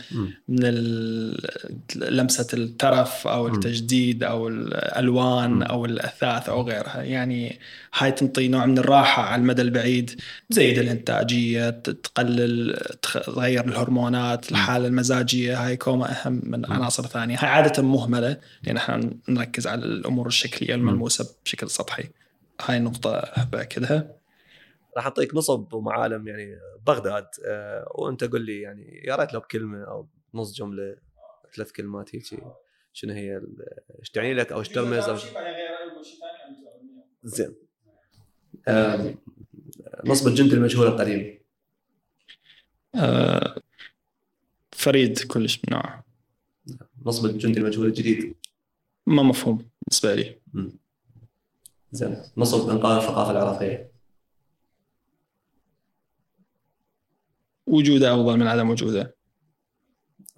من 0.49 0.59
ال- 0.65 1.49
لمسة 1.97 2.47
الترف 2.55 3.27
أو. 3.27 3.47
التجديد 3.49 4.25
أو 4.25 4.49
الألوان. 4.49 5.63
أو 5.63 5.85
الأثاث 5.85 6.49
أو 6.49 6.63
غيرها. 6.63 7.03
يعني 7.03 7.59
هاي 7.95 8.13
تنطي 8.13 8.49
نوع 8.49 8.67
من 8.67 8.79
الراحة 8.79 9.23
على 9.23 9.41
المدى 9.43 9.63
البعيد. 9.63 10.21
تزيد 10.51 10.79
الإنتاجية 10.79 11.71
تقلل 11.71 12.81
تغير 13.03 13.65
الهرمونات 13.69 14.51
الحالة 14.53 14.87
المزاجية. 14.87 15.67
هاي 15.67 15.77
كلها 15.77 16.13
أهم 16.27 16.41
من 16.45 16.73
عناصر 16.73 17.07
ثانية. 17.07 17.37
هاي 17.39 17.49
عادة 17.49 17.83
مهملة. 17.83 18.37
لأن 18.63 18.77
إحنا 18.77 19.11
نركز 19.29 19.67
على 19.67 19.85
الأمور 19.85 20.27
الشكلية 20.27 20.75
الملموسة 20.75 21.29
بشكل 21.45 21.71
سطحي. 21.71 22.05
هاي 22.67 22.79
نقطة 22.79 23.15
احب 23.19 23.55
اكدها 23.55 24.18
راح 24.99 25.07
أعطيك 25.07 25.35
نصب 25.35 25.75
ومعالم 25.75 26.29
يعني 26.29 26.59
بغداد. 26.87 27.27
آه، 27.47 27.93
وأنت 27.95 28.25
قل 28.25 28.41
لي 28.41 28.61
يعني 28.61 29.03
يا 29.05 29.17
ريت 29.17 29.33
لو 29.33 29.41
بكلمة 29.41 29.85
أو 29.85 30.09
نص 30.35 30.55
جملة 30.55 30.97
ثلاث 31.57 31.73
كلمات 31.73 32.15
هيك 32.15 32.25
شنو 32.93 33.13
هي 33.15 33.43
إيش 33.99 34.11
تعني 34.11 34.35
لك 34.35 34.53
أو 34.53 34.59
إيش 34.59 34.69
ترمز 34.69 35.09
أو 35.09 35.17
زين. 37.23 37.55
آم، 38.69 39.19
نصب 40.05 40.29
الجندي 40.29 40.55
المجهول 40.55 40.87
القديم. 40.87 41.39
آه، 42.95 43.63
فريد 44.73 45.19
كلش 45.19 45.59
من 45.59 45.73
نوعه. 45.73 46.05
نصب 47.07 47.27
الجندي 47.27 47.61
المجهول 47.61 47.87
الجديد. 47.87 48.37
ما 49.07 49.23
مفهوم 49.23 49.57
بالنسبة 49.57 50.15
لي. 50.15 50.41
زين. 51.93 52.23
نصب 52.37 52.71
إنقاذ 52.71 52.97
الثقافة 52.97 53.31
العراقية. 53.31 53.88
وجوده 57.69 58.15
أفضل 58.15 58.37
من 58.37 58.47
عدم 58.47 58.71
وجوده. 58.71 59.17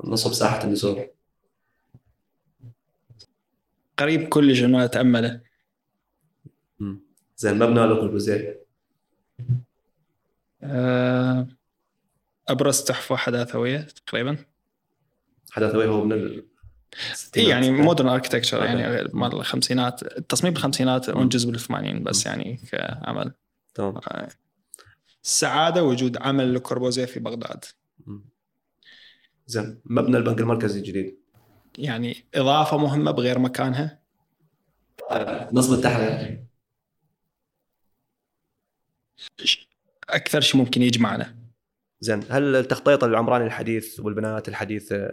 نصب 0.05 0.33
ساحة 0.33 0.65
النسور 0.65 1.07
قريب 3.99 4.29
كلش 4.29 4.61
ما 4.63 4.85
اتامله. 4.85 5.41
زين 7.37 7.59
مبنى 7.59 7.81
لو 7.81 8.03
البوزير 8.03 8.61
آه، 10.63 11.49
أبرز 12.49 12.83
تحفة 12.83 13.17
حداثوية 13.17 13.87
تقريبا. 14.07 14.37
حداثوي 15.51 15.87
هو 15.87 16.05
من 16.05 16.13
ال 16.13 16.47
اي 17.37 17.45
يعني 17.45 17.71
modern 17.71 18.09
architecture. 18.09 18.65
يعني 18.65 19.09
مال 19.13 19.33
الخمسينات 19.33 20.03
التصميم 20.03 20.53
بالخمسينات 20.53 21.11
منجز 21.11 21.45
بالثمانين 21.45 22.03
بس 22.03 22.27
يعني 22.27 22.61
كعمل 22.73 23.33
تمام. 23.75 23.97
آه. 23.97 24.29
السعاده 25.25 25.85
وجود 25.85 26.17
عمل 26.17 26.55
لكوربوزيه 26.55 27.05
في 27.05 27.21
بغداد. 27.21 27.65
زين 29.47 29.81
مبنى 29.85 30.17
البنك 30.17 30.41
المركزي 30.41 30.79
الجديد 30.79 31.21
يعني 31.79 32.25
إضافة 32.35 32.77
مهمة 32.77 33.11
بغير 33.11 33.39
مكانها؟ 33.39 34.01
نصب 35.53 35.73
التحرير. 35.73 36.45
أكثر 40.09 40.41
شيء 40.41 40.61
ممكن 40.61 40.83
يجمعنا. 40.83 41.37
زين 42.01 42.25
هل 42.29 42.57
التخطيط 42.57 43.05
العمراني 43.05 43.45
الحديث 43.45 44.01
والبنايات 44.01 44.49
الحديثة 44.49 45.11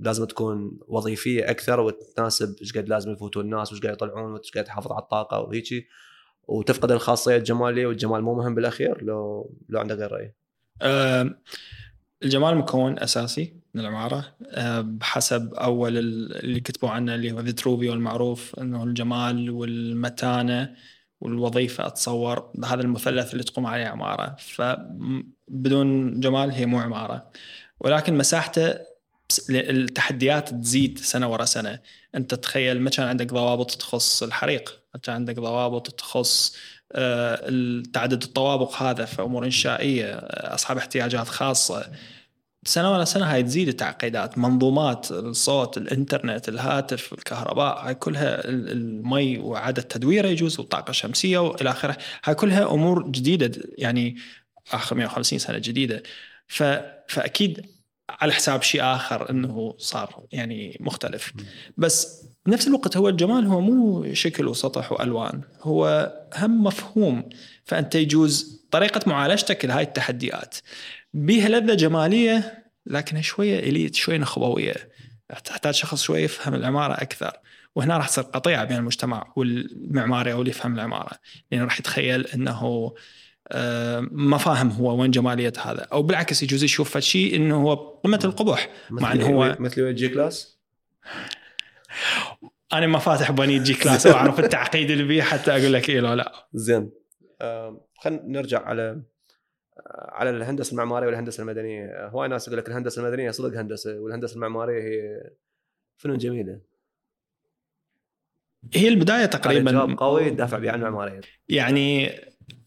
لازم 0.00 0.24
تكون 0.24 0.78
وظيفية 0.86 1.50
أكثر 1.50 1.80
وتناسب 1.80 2.56
إيش 2.60 2.78
قد 2.78 2.88
لازم 2.88 3.12
يفوتون 3.12 3.44
الناس 3.44 3.72
وإيش 3.72 3.82
قد 3.82 3.92
يطلعون 3.92 4.32
وإيش 4.32 4.50
قد 4.50 4.64
تحافظ 4.64 4.92
على 4.92 5.02
الطاقة 5.02 5.40
وهيجي؟ 5.40 5.88
وتفقد 6.48 6.90
الخاصية 6.90 7.36
الجماليه 7.36 7.86
والجمال 7.86 8.22
مو 8.22 8.34
مهم 8.34 8.54
بالأخير 8.54 9.04
لو 9.04 9.50
لو 9.68 9.80
عندك 9.80 9.96
غير 9.96 10.12
رأي. 10.12 10.34
الجمال 12.22 12.56
مكون 12.56 12.98
أساسي 12.98 13.54
من 13.74 13.80
العمارة. 13.80 14.36
بحسب 14.80 15.54
أول 15.54 15.98
ال- 15.98 16.36
اللي 16.44 16.60
كتبوا 16.60 16.88
عنه 16.90 17.14
اللي 17.14 17.32
هو 17.32 17.42
فيتروفيو 17.42 17.92
المعروف 17.92 18.54
إنه 18.60 18.84
الجمال 18.84 19.50
والمتانة 19.50 20.74
والوظيفة 21.20 21.86
أتصور 21.86 22.52
هذا 22.64 22.82
المثلث 22.82 23.32
اللي 23.32 23.44
تقوم 23.44 23.66
عليه 23.66 23.86
عمارة. 23.86 24.36
فبدون 24.38 26.20
جمال 26.20 26.50
هي 26.50 26.66
مو 26.66 26.78
عمارة. 26.78 27.30
ولكن 27.80 28.18
مساحته 28.18 28.74
التحديات 29.50 30.48
تزيد 30.48 30.98
سنة 30.98 31.32
ورا 31.32 31.44
سنة. 31.44 31.80
أنت 32.14 32.34
تخيل 32.34 32.80
ما 32.80 32.90
كان 32.90 33.06
عندك 33.06 33.32
ضوابط 33.32 33.70
تخص 33.70 34.22
الحريق. 34.22 34.77
كان 35.02 35.14
عندك 35.14 35.34
ضوابط 35.36 35.90
تخص 35.90 36.56
آه، 36.92 37.50
تعدد 37.92 38.22
الطوابق 38.22 38.82
هذا 38.82 39.04
في 39.04 39.22
أمور 39.22 39.44
إنشائية 39.44 40.04
آه، 40.14 40.54
أصحاب 40.54 40.76
احتياجات 40.76 41.28
خاصة. 41.28 41.90
سنة 42.64 42.92
ورا 42.92 43.04
سنة 43.04 43.24
هاي 43.34 43.42
تزيد 43.42 43.68
التعقيدات 43.68 44.38
منظومات 44.38 45.10
الصوت 45.10 45.76
الإنترنت 45.78 46.48
الهاتف 46.48 47.12
الكهرباء 47.12 47.86
هاي 47.86 47.94
كلها 47.94 48.48
ال- 48.48 48.70
المي 48.72 49.38
وعدد 49.38 49.82
تدويره 49.82 50.28
يجوز 50.28 50.58
والطاقة 50.60 50.90
الشمسية 50.90 51.38
وإلى 51.38 51.70
آخره. 51.70 51.96
هاي 52.24 52.34
كلها 52.34 52.70
أمور 52.74 53.10
جديدة 53.10 53.62
يعني 53.78 54.16
آخر 54.72 54.96
150 54.96 55.38
سنة 55.38 55.58
جديدة. 55.58 56.02
ف... 56.46 56.62
فأكيد 57.08 57.66
على 58.10 58.32
حساب 58.32 58.62
شيء 58.62 58.82
آخر 58.84 59.30
إنه 59.30 59.74
صار 59.78 60.24
يعني 60.32 60.76
مختلف. 60.80 61.32
بس 61.76 62.24
بنفس 62.48 62.68
الوقت 62.68 62.96
هو 62.96 63.08
الجمال 63.08 63.46
هو 63.46 63.60
مو 63.60 64.06
شكل 64.14 64.48
وسطح 64.48 64.92
وألوان 64.92 65.40
هو 65.62 66.12
هم 66.36 66.64
مفهوم. 66.64 67.28
فأنت 67.64 67.94
يجوز 67.94 68.62
طريقة 68.70 69.00
معالجتك 69.06 69.64
لهاي 69.64 69.82
التحديات. 69.82 70.56
بيها 71.14 71.48
لذة 71.48 71.74
جمالية 71.74 72.64
لكنها 72.86 73.22
شوية 73.22 73.58
إليت 73.58 73.94
شوية 73.94 74.18
نخبوية. 74.18 74.74
تحتاج 75.44 75.74
شخص 75.74 76.02
شوية 76.02 76.24
يفهم 76.24 76.54
العمارة 76.54 76.92
أكثر. 76.92 77.32
وهنا 77.74 77.96
راح 77.96 78.08
تصير 78.08 78.24
قطيعة 78.24 78.64
بين 78.64 78.76
المجتمع 78.76 79.32
والمعماري 79.36 80.32
أو 80.32 80.40
اللي 80.40 80.50
يفهم 80.50 80.74
العمارة. 80.74 81.12
لأنه 81.52 81.64
راح 81.64 81.80
يتخيل 81.80 82.26
إنه 82.26 82.92
آه، 83.52 84.08
ما 84.10 84.38
فاهم 84.38 84.70
هو 84.70 85.00
وين 85.00 85.10
جمالية 85.10 85.52
هذا. 85.64 85.86
أو 85.92 86.02
بالعكس 86.02 86.42
يجوز 86.42 86.64
يشوف 86.64 86.98
شيء 86.98 87.36
إنه 87.36 87.62
هو 87.62 87.74
قمة 87.74 88.20
القبح. 88.24 88.68
مع 88.90 89.12
إنه 89.12 89.26
هو 89.26 89.56
مثل 89.60 89.94
G-Class 89.94 90.58
أنا 92.72 92.86
ما 92.86 92.98
فاتح 92.98 93.30
بنيد 93.30 93.74
G-Class 93.74 94.06
وأعرف 94.06 94.40
التعقيد 94.40 94.90
اللي 94.90 95.04
بيه 95.04 95.22
حتى 95.22 95.50
أقول 95.50 95.72
لك 95.72 95.88
إيه 95.90 96.00
لو 96.00 96.12
لا. 96.12 96.48
زين. 96.54 96.90
آم، 97.42 97.80
خلينا 97.98 98.22
نرجع 98.24 98.62
على 98.62 99.02
على 99.90 100.30
الهندسة 100.30 100.72
المعمارية 100.72 101.06
والهندسة 101.06 101.40
المدنية. 101.40 101.86
آه، 101.86 102.08
هواي 102.08 102.28
ناس 102.28 102.48
يقول 102.48 102.58
لك 102.58 102.68
الهندسة 102.68 103.02
المدنية 103.02 103.30
صدق 103.30 103.58
هندسة 103.58 103.98
والهندسة 104.00 104.34
المعمارية 104.34 104.82
هي 104.82 105.30
فنون 105.96 106.18
جميلة. 106.18 106.60
هي 108.74 108.88
البداية 108.88 109.26
تقريبا 109.26 109.72
جواب 109.72 109.98
قوي 109.98 110.30
تدافع 110.30 110.58
به 110.58 110.70
عن 110.70 110.78
المعمارية. 110.78 111.20
يعني 111.48 112.10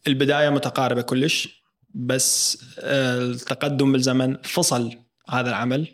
البداية 0.08 0.50
متقاربة 0.50 1.02
كلش 1.02 1.64
بس 1.94 2.64
آه، 2.80 3.18
التقدم 3.18 3.92
بالزمن 3.92 4.38
فصل 4.38 4.98
هذا 5.32 5.50
العمل 5.50 5.88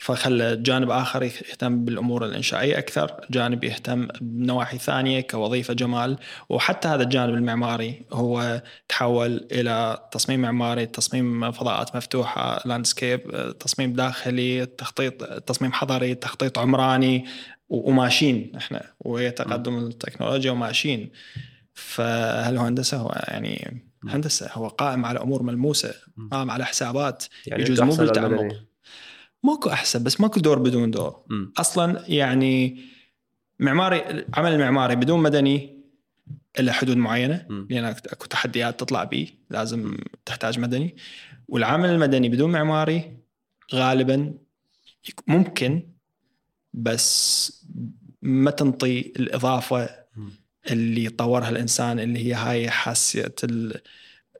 فخلى 0.00 0.56
جانب 0.56 0.90
آخر 0.90 1.22
يهتم 1.22 1.84
بالأمور 1.84 2.24
الإنشائية 2.24 2.78
أكثر، 2.78 3.20
جانب 3.30 3.64
يهتم 3.64 4.08
بنواحي 4.20 4.78
ثانية 4.78 5.20
كوظيفة 5.20 5.74
جمال، 5.74 6.18
وحتى 6.48 6.88
هذا 6.88 7.02
الجانب 7.02 7.34
المعماري 7.34 8.02
هو 8.12 8.62
تحول 8.88 9.46
إلى 9.52 10.08
تصميم 10.10 10.40
معماري، 10.40 10.86
تصميم 10.86 11.50
فضاءات 11.50 11.96
مفتوحة، 11.96 12.62
لاندسكيب، 12.64 13.20
تصميم 13.60 13.92
داخلي، 13.92 14.66
تخطيط 14.66 15.24
تصميم 15.24 15.72
حضري، 15.72 16.14
تخطيط 16.14 16.58
عمراني 16.58 17.24
و- 17.68 17.90
وماشيين 17.90 18.52
إحنا 18.56 18.82
وهي 19.00 19.30
تقدم 19.30 19.78
التكنولوجيا 19.78 20.50
وماشيين. 20.50 21.10
فهل 21.74 22.56
هو 22.56 22.64
هندسه؟ 22.64 22.96
هو 22.96 23.24
يعني 23.28 23.87
هندسة 24.08 24.50
هو 24.52 24.68
قائم 24.68 25.04
على 25.04 25.20
أمور 25.20 25.42
ملموسة، 25.42 25.94
قائم 26.30 26.50
على 26.50 26.64
حسابات 26.64 27.24
يعني 27.46 27.62
يجوز 27.62 27.80
مو 27.80 27.94
بالتعمق. 27.94 28.68
ماكو 29.42 29.70
أحسن 29.70 30.02
بس 30.02 30.20
ماكو 30.20 30.40
دور 30.40 30.58
بدون 30.58 30.90
دور 30.90 31.24
مم. 31.28 31.52
أصلا 31.56 32.04
يعني 32.08 32.80
معماري 33.58 34.10
العمل 34.10 34.52
المعماري 34.52 34.96
بدون 34.96 35.22
مدني 35.22 35.78
إلا 36.58 36.72
حدود 36.72 36.96
معينة 36.96 37.46
مم. 37.48 37.66
لأن 37.70 37.84
أكو 37.84 38.26
تحديات 38.26 38.80
تطلع 38.80 39.04
به 39.04 39.30
لازم 39.50 39.96
تحتاج 40.24 40.58
مدني 40.58 40.96
والعمل 41.48 41.88
المدني 41.88 42.28
بدون 42.28 42.52
معماري 42.52 43.16
غالبا 43.74 44.34
ممكن 45.26 45.88
بس 46.74 47.66
ما 48.22 48.50
تنطي 48.50 49.00
الإضافة. 49.00 49.90
اللي 50.70 51.08
طورها 51.08 51.48
الإنسان 51.48 52.00
اللي 52.00 52.26
هي 52.26 52.34
هاي 52.34 52.70
حاسه 52.70 53.32
ال 53.44 53.80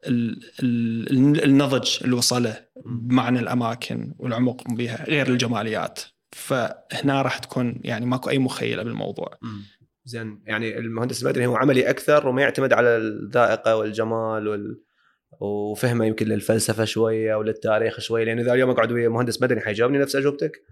ال 0.06 0.40
ال 0.62 1.44
النضج 1.44 1.98
اللي 2.04 2.16
وصله 2.16 2.64
بمعنى 2.86 3.38
الأماكن 3.38 4.14
والعمق 4.18 4.68
بها 4.68 5.04
غير 5.04 5.28
الجماليات. 5.28 6.00
فهنا 6.32 7.22
راح 7.22 7.38
تكون 7.38 7.80
يعني 7.84 8.06
ماكو 8.06 8.30
أي 8.30 8.38
مخيلة 8.38 8.82
بالموضوع. 8.82 9.38
زين 10.04 10.42
يعني 10.46 10.78
المهندس 10.78 11.22
المدني 11.22 11.46
هو 11.46 11.56
عملي 11.56 11.90
أكثر 11.90 12.28
وما 12.28 12.42
يعتمد 12.42 12.72
على 12.72 12.96
الذائقة 12.96 13.76
والجمال 13.76 14.48
وال 14.48 14.80
وفهمه 15.40 16.04
يمكن 16.04 16.26
للفلسفة 16.26 16.84
شوية 16.84 17.34
وللتاريخ 17.34 18.00
شوية 18.00 18.24
لأن 18.24 18.38
إذا 18.38 18.52
اليوم 18.52 18.70
أقعد 18.70 18.92
ويا 18.92 19.08
مهندس 19.08 19.42
مدني 19.42 19.60
حيجاوبني 19.60 19.98
نفس 19.98 20.16
أجوبتك؟ 20.16 20.62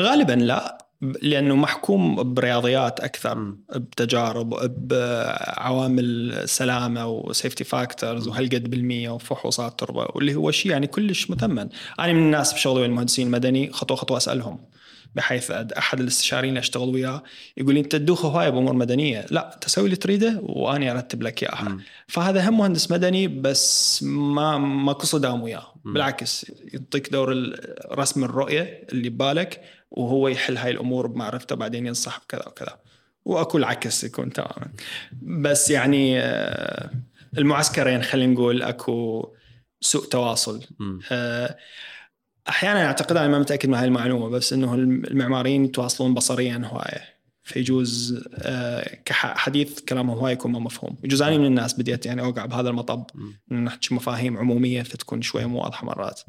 غالبا 0.00 0.32
لا 0.32 0.78
لأنه 1.22 1.56
محكوم 1.56 2.34
برياضيات 2.34 3.00
أكثر. 3.00 3.54
بتجارب 3.76 4.50
بعوامل 4.88 6.42
سلامة 6.44 7.06
وسيفتي 7.06 7.64
فاكتورز 7.64 8.28
وهالقد 8.28 8.70
بالمية 8.70 9.10
وفحوصات 9.10 9.80
تربة 9.80 10.06
واللي 10.14 10.34
هو 10.34 10.50
شيء 10.50 10.72
يعني 10.72 10.86
كلش 10.86 11.30
مثمن 11.30 11.68
أنا 11.98 12.12
من 12.12 12.22
الناس 12.22 12.52
بشغلي 12.52 12.80
ويا 12.80 12.86
المهندسين 12.86 13.26
المدني 13.26 13.72
خطوة 13.72 13.96
خطوة 13.96 14.16
أسألهم 14.16 14.58
بحيث 15.14 15.50
أحد 15.50 16.00
الاستشاريين 16.00 16.48
اللي 16.48 16.60
أشتغل 16.60 16.88
وياه 16.88 17.22
يقول 17.56 17.74
لي 17.74 17.80
أنت 17.80 17.96
تدوخ 17.96 18.24
هواية 18.24 18.48
بأمور 18.50 18.72
مدنية 18.74 19.26
لا 19.30 19.58
تسوي 19.60 19.84
اللي 19.84 19.96
تريده 19.96 20.40
واني 20.42 20.90
أرتب 20.90 21.22
لك 21.22 21.42
إياها. 21.42 21.78
فهذا 22.06 22.48
هم 22.48 22.58
مهندس 22.58 22.90
مدني 22.90 23.28
بس 23.28 24.02
ما 24.02 24.58
ماكو 24.58 25.06
صدام 25.06 25.42
وياه. 25.42 25.74
بالعكس 25.84 26.52
يعطيك 26.74 27.08
دور 27.12 27.56
رسم 27.92 28.24
الرؤية 28.24 28.86
اللي 28.92 29.10
ببالك 29.10 29.60
وهو 29.92 30.28
يحل 30.28 30.56
هاي 30.56 30.70
الأمور 30.70 31.06
بمعرفته 31.06 31.56
بعدين 31.56 31.86
ينصح 31.86 32.20
بكذا 32.20 32.46
وكذا. 32.46 32.78
واكو 33.24 33.58
العكس 33.58 34.04
يكون 34.04 34.32
تماما. 34.32 34.72
بس 35.22 35.70
يعني 35.70 36.20
آه، 36.20 36.90
المعسكرين 37.38 38.02
خلينا 38.02 38.32
نقول 38.32 38.62
أكو 38.62 39.28
سوء 39.80 40.04
تواصل. 40.04 40.64
آه، 41.12 41.56
أحيانا 42.48 42.86
أعتقد 42.86 43.16
أنا 43.16 43.28
ما 43.28 43.38
متأكد 43.38 43.68
من 43.68 43.74
هاي 43.74 43.84
المعلومة 43.84 44.28
بس 44.28 44.52
إنه 44.52 44.74
المعماريين 44.74 45.64
يتواصلون 45.64 46.14
بصريا 46.14 46.62
هواية. 46.64 47.12
فيجوز 47.42 48.24
آه، 48.34 48.98
كحديث 49.04 49.80
كلامهم 49.80 50.18
هواي 50.18 50.32
يكون 50.32 50.52
ما 50.52 50.58
مفهوم. 50.58 50.96
يجوز 51.04 51.22
أنا 51.22 51.38
من 51.38 51.46
الناس 51.46 51.74
بديت 51.74 52.06
يعني 52.06 52.22
أوقع 52.22 52.46
بهذا 52.46 52.68
المطب. 52.68 53.06
إنه 53.52 53.60
نحكي 53.60 53.94
مفاهيم 53.94 54.38
عمومية 54.38 54.82
فتكون 54.82 55.22
شوية 55.22 55.46
مو 55.46 55.62
واضحة 55.62 55.86
مرات. 55.86 56.20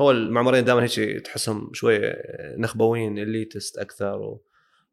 هو 0.00 0.10
المعماريين 0.10 0.64
دائما 0.64 0.82
هيك 0.82 1.20
تحسهم 1.26 1.70
شوية 1.72 2.16
نخبويين 2.56 3.18
اليتست 3.18 3.78
أكثر 3.78 4.18
و... 4.18 4.42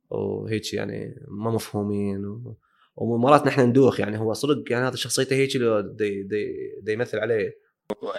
وهيك 0.09 0.73
يعني 0.73 1.15
ما 1.27 1.51
مفهومين 1.51 2.25
و... 2.25 2.57
ومرات 2.95 3.47
نحن 3.47 3.61
ندوخ 3.61 3.99
يعني 3.99 4.19
هو 4.19 4.33
صدق 4.33 4.63
يعني 4.71 4.87
هذا 4.87 4.95
شخصيته 4.95 5.35
هيك 5.35 5.55
لو 5.55 5.81
دي 5.81 6.23
دي 6.23 6.53
دي 6.81 6.93
يمثل 6.93 7.19
عليه 7.19 7.63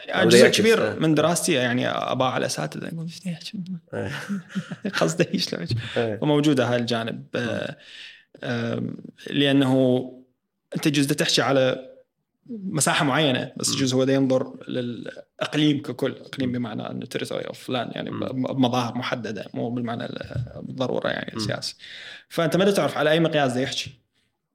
يعني 0.07 0.29
جزء 0.29 0.49
كبير 0.49 0.91
آه. 0.91 0.95
من 0.95 1.15
دراستي 1.15 1.53
يعني 1.53 1.89
اباع 1.89 2.29
على 2.29 2.41
الاساتذه 2.41 2.87
يقول؟ 2.87 3.11
قصده 5.01 5.27
إيش 5.35 5.51
شلون. 5.51 5.67
وموجوده 6.23 6.65
هاي 6.65 6.77
الجانب 6.77 7.27
آه، 7.37 7.77
لأنه 9.31 10.05
أنت 10.77 10.89
جزء 10.89 11.15
تحكي 11.15 11.43
على 11.43 11.94
مساحة 12.51 13.05
معينة 13.05 13.53
بس. 13.57 13.75
يجوز 13.75 13.95
هو 13.95 14.03
ينظر 14.03 14.65
للإقليم 14.69 15.83
ككل 15.83 16.13
إقليم 16.13 16.53
بمعنى 16.53 16.91
انه 16.91 17.07
territory 17.07 17.45
of 17.45 17.59
فلان 17.59 17.91
يعني. 17.93 18.11
بمظاهر 18.33 18.95
محددة 18.99 19.47
مو 19.55 19.71
بالمعنى 19.71 20.05
ال- 20.05 20.63
بالضروره 20.63 21.09
يعني. 21.09 21.37
السياسي 21.37 21.77
فأنت 22.29 22.57
ما 22.57 22.71
تعرف 22.71 22.97
على 22.99 23.11
أي 23.11 23.21
مقياس 23.21 23.53
دا 23.53 23.61
يحكي 23.61 24.01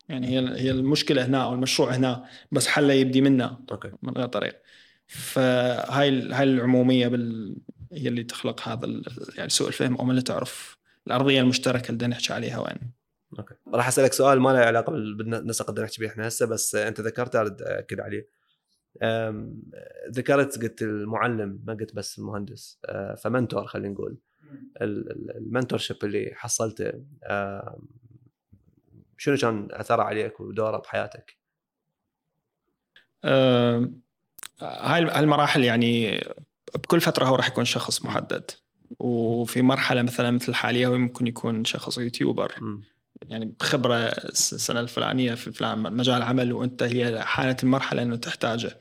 يعني 0.10 0.28
هي 0.28 0.62
هي 0.62 0.72
المشكلة 0.72 1.26
هنا 1.26 1.44
أو 1.44 1.54
المشروع 1.54 1.96
هنا 1.96 2.26
بس 2.52 2.68
حله 2.68 2.94
يبدي 2.94 3.22
منه 3.22 3.58
أوكي 3.72 3.92
من 4.02 4.14
غير 4.14 4.28
طريق 4.28 4.62
فهاي 5.08 6.32
هاي 6.32 6.44
العمومية 6.44 7.08
بال 7.08 7.56
هي 7.94 8.08
اللي 8.08 8.24
تخلق 8.24 8.68
هذا 8.68 9.02
يعني 9.38 9.50
سوء 9.50 9.68
الفهم 9.68 9.96
أو 9.96 10.06
ما 10.06 10.22
تعرف 10.22 10.78
الأرضية 11.08 11.42
المشتركة 11.42 11.92
اللي 11.92 12.08
نحكي 12.08 12.34
عليها 12.34 12.60
وين 12.60 12.99
أوكي. 13.40 13.56
راح 13.74 13.88
أسألك 13.88 14.14
سؤال 14.14 14.40
ما 14.40 14.50
له 14.50 14.60
علاقة 14.60 14.92
بال- 14.92 15.16
بالنسق 15.16 15.70
اللي 15.70 15.82
نحكي 15.84 16.02
به 16.02 16.08
إحنا 16.08 16.28
هسه 16.28 16.46
بس 16.46 16.76
أنت 16.76 17.02
ذكرته 17.02 17.42
أرد 17.42 17.62
أكد 17.62 18.00
عليه. 18.00 18.28
ذكرت 20.12 20.62
قلت 20.62 20.82
المعلم 20.82 21.62
ما 21.66 21.74
قلت 21.74 21.96
بس 21.96 22.20
المهندس 22.20 22.80
أه، 22.86 23.16
ف 23.16 23.23
mentor 23.23 23.68
خلينا 23.68 23.94
نقول. 23.94 24.18
ال- 24.82 25.12
ال- 25.12 25.38
ال 25.38 25.80
mentorship 25.80 25.98
اللي 26.04 26.32
حصلته 26.36 26.92
أم، 27.24 27.88
شنو 29.18 29.38
كان 29.38 29.68
أثره 29.72 30.04
عليك 30.04 30.40
ودوره 30.40 30.78
بحياتك؟ 30.78 31.38
آم، 33.26 34.02
هاي 34.62 35.64
يعني 35.64 36.22
بكل 36.76 37.02
فترة 37.02 37.26
هو 37.26 37.36
راح 37.36 37.48
يكون 37.48 37.66
شخص 37.66 38.06
محدد. 38.06 38.52
وفي 39.00 39.62
مرحلة 39.62 40.02
مثلا 40.02 40.32
مثل 40.32 40.50
الحاليه 40.50 40.88
هو 40.88 40.98
ممكن 40.98 41.28
يكون 41.28 41.66
شخص 41.66 41.98
يوتيوبر. 41.98 42.56
مم. 42.62 42.82
يعني 43.28 43.54
خبره 43.62 43.96
السنة 43.96 44.80
الفلانية 44.80 45.34
في 45.34 45.52
فلان 45.52 45.80
مجال 45.80 46.22
عمل 46.22 46.54
وأنت 46.54 46.84
هي 46.84 47.22
حانت 47.22 47.64
المرحلة 47.64 48.02
إنه 48.02 48.16
تحتاجه 48.16 48.80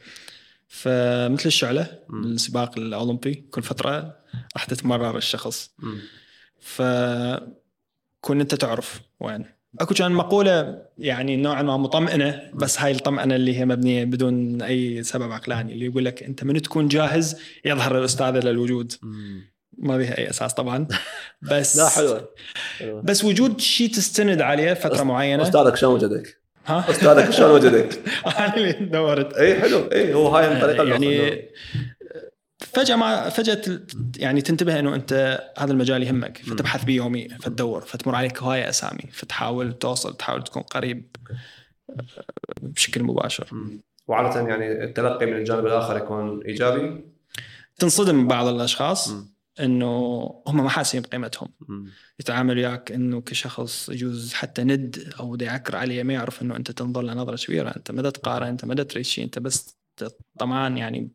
فمثل 0.69 1.47
الشعلة. 1.47 1.98
السباق 2.24 2.78
الأولمبي 2.78 3.35
كل 3.35 3.62
فترة 3.62 4.16
راح 4.56 4.65
تتمرر 4.65 5.16
الشخص. 5.16 5.70
فكون 6.60 8.40
أنت 8.40 8.55
تعرف 8.55 9.01
وين 9.20 9.44
أكو 9.81 9.94
كان 9.94 10.12
مقولة 10.12 10.82
يعني 10.98 11.36
نوعا 11.36 11.62
ما 11.62 11.77
مطمئنة 11.77 12.51
بس 12.55 12.81
هاي 12.81 12.93
الطمأنه 12.93 13.36
اللي 13.36 13.59
هي 13.59 13.65
مبنية 13.65 14.05
بدون 14.05 14.62
أي 14.62 15.02
سبب 15.02 15.32
عقلاني 15.32 15.73
اللي 15.73 15.85
يقول 15.85 16.05
لك 16.05 16.23
أنت 16.23 16.44
من 16.44 16.62
تكون 16.62 16.89
جاهز 16.89 17.36
يظهر 17.65 17.98
الأستاذ 17.98 18.40
للوجود. 18.47 18.93
ما 19.78 19.96
بها 19.96 20.18
أي 20.18 20.30
أساس 20.30 20.55
طبعا 20.55 20.86
بس 21.50 21.76
لا 21.76 21.88
حلوة. 21.88 22.28
بس 23.02 23.24
وجود 23.24 23.60
شيء 23.60 23.90
تستند 23.90 24.40
عليه 24.40 24.74
فترة 24.74 25.02
معينة 25.02 25.42
أستاذك 25.42 25.76
شلون 25.76 25.94
وجدك؟ 25.94 26.40
ها 26.66 26.90
أستاذك 26.90 27.30
شلون 27.30 27.50
وجدك؟ 27.50 28.02
أنا 28.26 28.56
اللي 28.56 28.72
دورت 28.72 29.34
اي 29.34 29.60
حلو 29.60 29.78
اي 29.92 30.14
هو 30.14 30.28
هاي 30.28 30.52
الطريقة 30.52 30.82
اللي 30.82 31.14
يعني. 31.14 31.48
فجأة 32.59 32.96
ما 32.96 33.28
فجأة 33.28 33.62
يعني 34.16 34.40
تنتبه 34.40 34.78
إنه 34.78 34.94
أنت 34.94 35.42
هذا 35.59 35.72
المجال 35.72 36.02
يهمك 36.02 36.38
فتبحث 36.38 36.84
به 36.84 36.92
يوميا 36.92 37.38
فتدور 37.40 37.80
فتمر 37.80 38.14
عليك 38.14 38.42
هواية 38.42 38.68
أسامي 38.68 39.05
فتحاول 39.12 39.72
توصل 39.72 40.16
تحاول 40.16 40.44
تكون 40.44 40.62
قريب 40.62 41.16
بشكل 42.62 43.02
مباشر. 43.02 43.50
وعادة 44.09 44.48
يعني 44.48 44.84
التلقي 44.84 45.26
من 45.26 45.36
الجانب 45.36 45.66
الآخر 45.66 45.96
يكون 45.96 46.42
إيجابي 46.42 47.05
تنصدم 47.78 48.28
بعض 48.28 48.46
الأشخاص. 48.46 49.12
إنه 49.60 49.89
هم 50.47 50.56
ما 50.56 50.68
حاسين 50.68 51.02
بقيمتهم. 51.02 51.48
مم. 51.68 51.86
يتعامل 52.20 52.56
وياك 52.56 52.93
إنه 52.93 53.20
كشخص 53.20 53.89
يجوز 53.89 54.32
حتى 54.32 54.64
ند 54.64 55.12
أو 55.20 55.36
يعكر 55.40 55.76
عليه 55.76 56.02
ما 56.02 56.12
يعرف 56.12 56.43
إنه 56.43 56.56
أنت 56.56 56.70
تنظر 56.70 57.02
له 57.02 57.14
نظره 57.14 57.36
كبيرة. 57.36 57.68
أنت 57.76 57.90
ما 57.90 58.10
تقارن 58.10 58.47
أنت 58.47 58.64
ما 58.64 58.74
تريد 58.74 59.05
شيء 59.05 59.24
أنت 59.24 59.39
بس 59.39 59.78
طمعان 60.39 60.78
يعني 60.78 61.10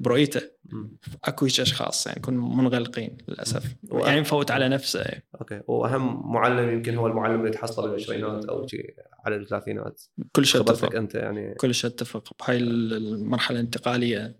برؤيته. 0.00 0.40
أكو 1.24 1.46
أشخاص 1.46 2.06
يعني 2.06 2.18
يكونوا 2.18 2.54
منغلقين 2.54 3.16
للأسف. 3.28 3.74
و- 3.90 3.98
يعني 4.06 4.20
مفوت 4.20 4.50
على 4.50 4.68
نفسه. 4.68 5.04
أوكي. 5.40 5.60
وأهم 5.66 6.32
معلم 6.32 6.70
يمكن 6.70 6.94
هو 6.94 7.06
المعلم 7.06 7.40
اللي 7.40 7.50
تحصل 7.50 7.82
بالعشرينات 7.82 8.44
أو 8.44 8.66
شيء 8.66 8.94
على 9.24 9.36
الثلاثينات. 9.36 10.02
كل 10.32 10.46
شيء 10.46 10.60
اتفق. 10.60 10.94
أنت 10.94 11.14
يعني. 11.14 11.54
كل 11.54 11.74
شيء 11.74 11.90
اتفق. 11.90 12.32
بهاي 12.40 12.56
المرحلة 12.58 13.60
الانتقالية 13.60 14.36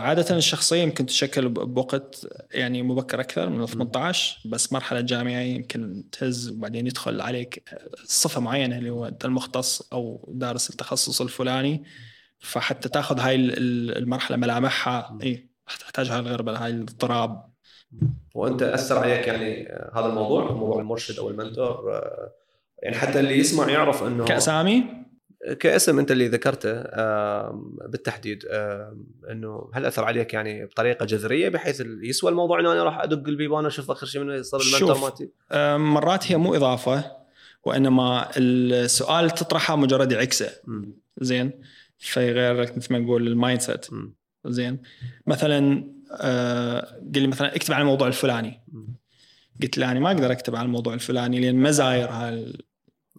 عادة 0.00 0.36
الشخصية 0.36 0.82
يمكن 0.82 1.06
تشكل 1.06 1.48
بوقت 1.48 2.26
يعني 2.52 2.82
مبكر 2.82 3.20
أكثر 3.20 3.48
من 3.48 3.66
18 3.66 4.38
بس 4.48 4.72
مرحلة 4.72 5.00
جامعية 5.00 5.54
يمكن 5.56 6.04
تهز 6.12 6.48
وبعدين 6.50 6.86
يدخل 6.86 7.20
عليك 7.20 7.62
صفة 8.04 8.40
معينة 8.40 8.78
اللي 8.78 8.90
هو 8.90 9.06
أنت 9.06 9.24
المختص 9.24 9.88
أو 9.92 10.28
دارس 10.32 10.70
التخصص 10.70 11.20
الفلاني 11.20 11.84
فحتى 12.38 12.88
تاخذ 12.88 13.20
هاي 13.20 13.34
ال- 13.34 13.58
ال- 13.58 13.98
المرحلة 13.98 14.36
ملامحها. 14.36 15.18
اي 15.22 15.48
راح 15.68 15.76
تحتاج 15.76 16.10
هاي 16.10 16.70
الاضطراب 16.70 17.48
وأنت 18.34 18.62
أثر 18.62 18.98
عليك 18.98 19.26
يعني 19.26 19.72
آه، 19.72 19.90
هذا 19.94 20.06
الموضوع 20.06 20.52
موضوع 20.52 20.80
المرشد 20.80 21.18
أو 21.18 21.28
ال 21.30 21.39
mentor 21.39 21.94
آه، 21.96 22.32
يعني 22.82 22.96
حتى 22.96 23.20
اللي 23.20 23.38
يسمع 23.38 23.68
يعرف 23.70 24.02
إنه 24.02 24.24
كأسامي؟ 24.24 24.84
كاسم 25.60 25.98
انت 25.98 26.10
اللي 26.10 26.28
ذكرته 26.28 26.82
بالتحديد 27.88 28.44
انه 29.30 29.70
هل 29.74 29.86
اثر 29.86 30.04
عليك 30.04 30.34
يعني 30.34 30.66
بطريقة 30.66 31.06
جذرية 31.06 31.48
بحيث 31.48 31.82
يسوى 32.02 32.30
الموضوع 32.30 32.60
انه 32.60 32.72
أنا 32.72 32.84
راح 32.84 33.00
ادق 33.00 33.28
البيبان 33.28 33.66
أشوف 33.66 33.90
اخر 33.90 34.06
شيء 34.06 34.20
منه 34.20 34.34
يصير. 34.34 34.58
مالتي 35.00 35.30
آه، 35.52 35.76
مرات 35.76 36.32
هي 36.32 36.36
مو 36.36 36.54
إضافة 36.54 37.04
وإنما 37.64 38.28
السؤال 38.36 39.30
تطرحه 39.30 39.76
مجرد 39.76 40.12
يعكسه 40.12 40.50
مم. 40.64 40.92
زين 41.20 41.52
فيغير 41.98 42.60
لك 42.60 42.76
مثل 42.76 42.92
ما 42.92 42.98
نقول 42.98 43.26
ال 43.26 43.60
mindset. 43.60 43.86
زين 44.46 44.82
مثلا 45.26 45.88
آه 46.20 46.80
قل 47.14 47.20
لي 47.20 47.26
مثلا 47.26 47.56
اكتب 47.56 47.74
عن 47.74 47.80
الموضوع 47.80 48.08
الفلاني. 48.08 48.62
قلت 49.62 49.78
له 49.78 49.90
أنا 49.90 50.00
ما 50.00 50.10
أقدر 50.10 50.32
أكتب 50.32 50.56
عن 50.56 50.64
الموضوع 50.64 50.94
الفلاني 50.94 51.40
لأن 51.40 51.56
مزاير 51.56 52.08
هاي 52.08 52.52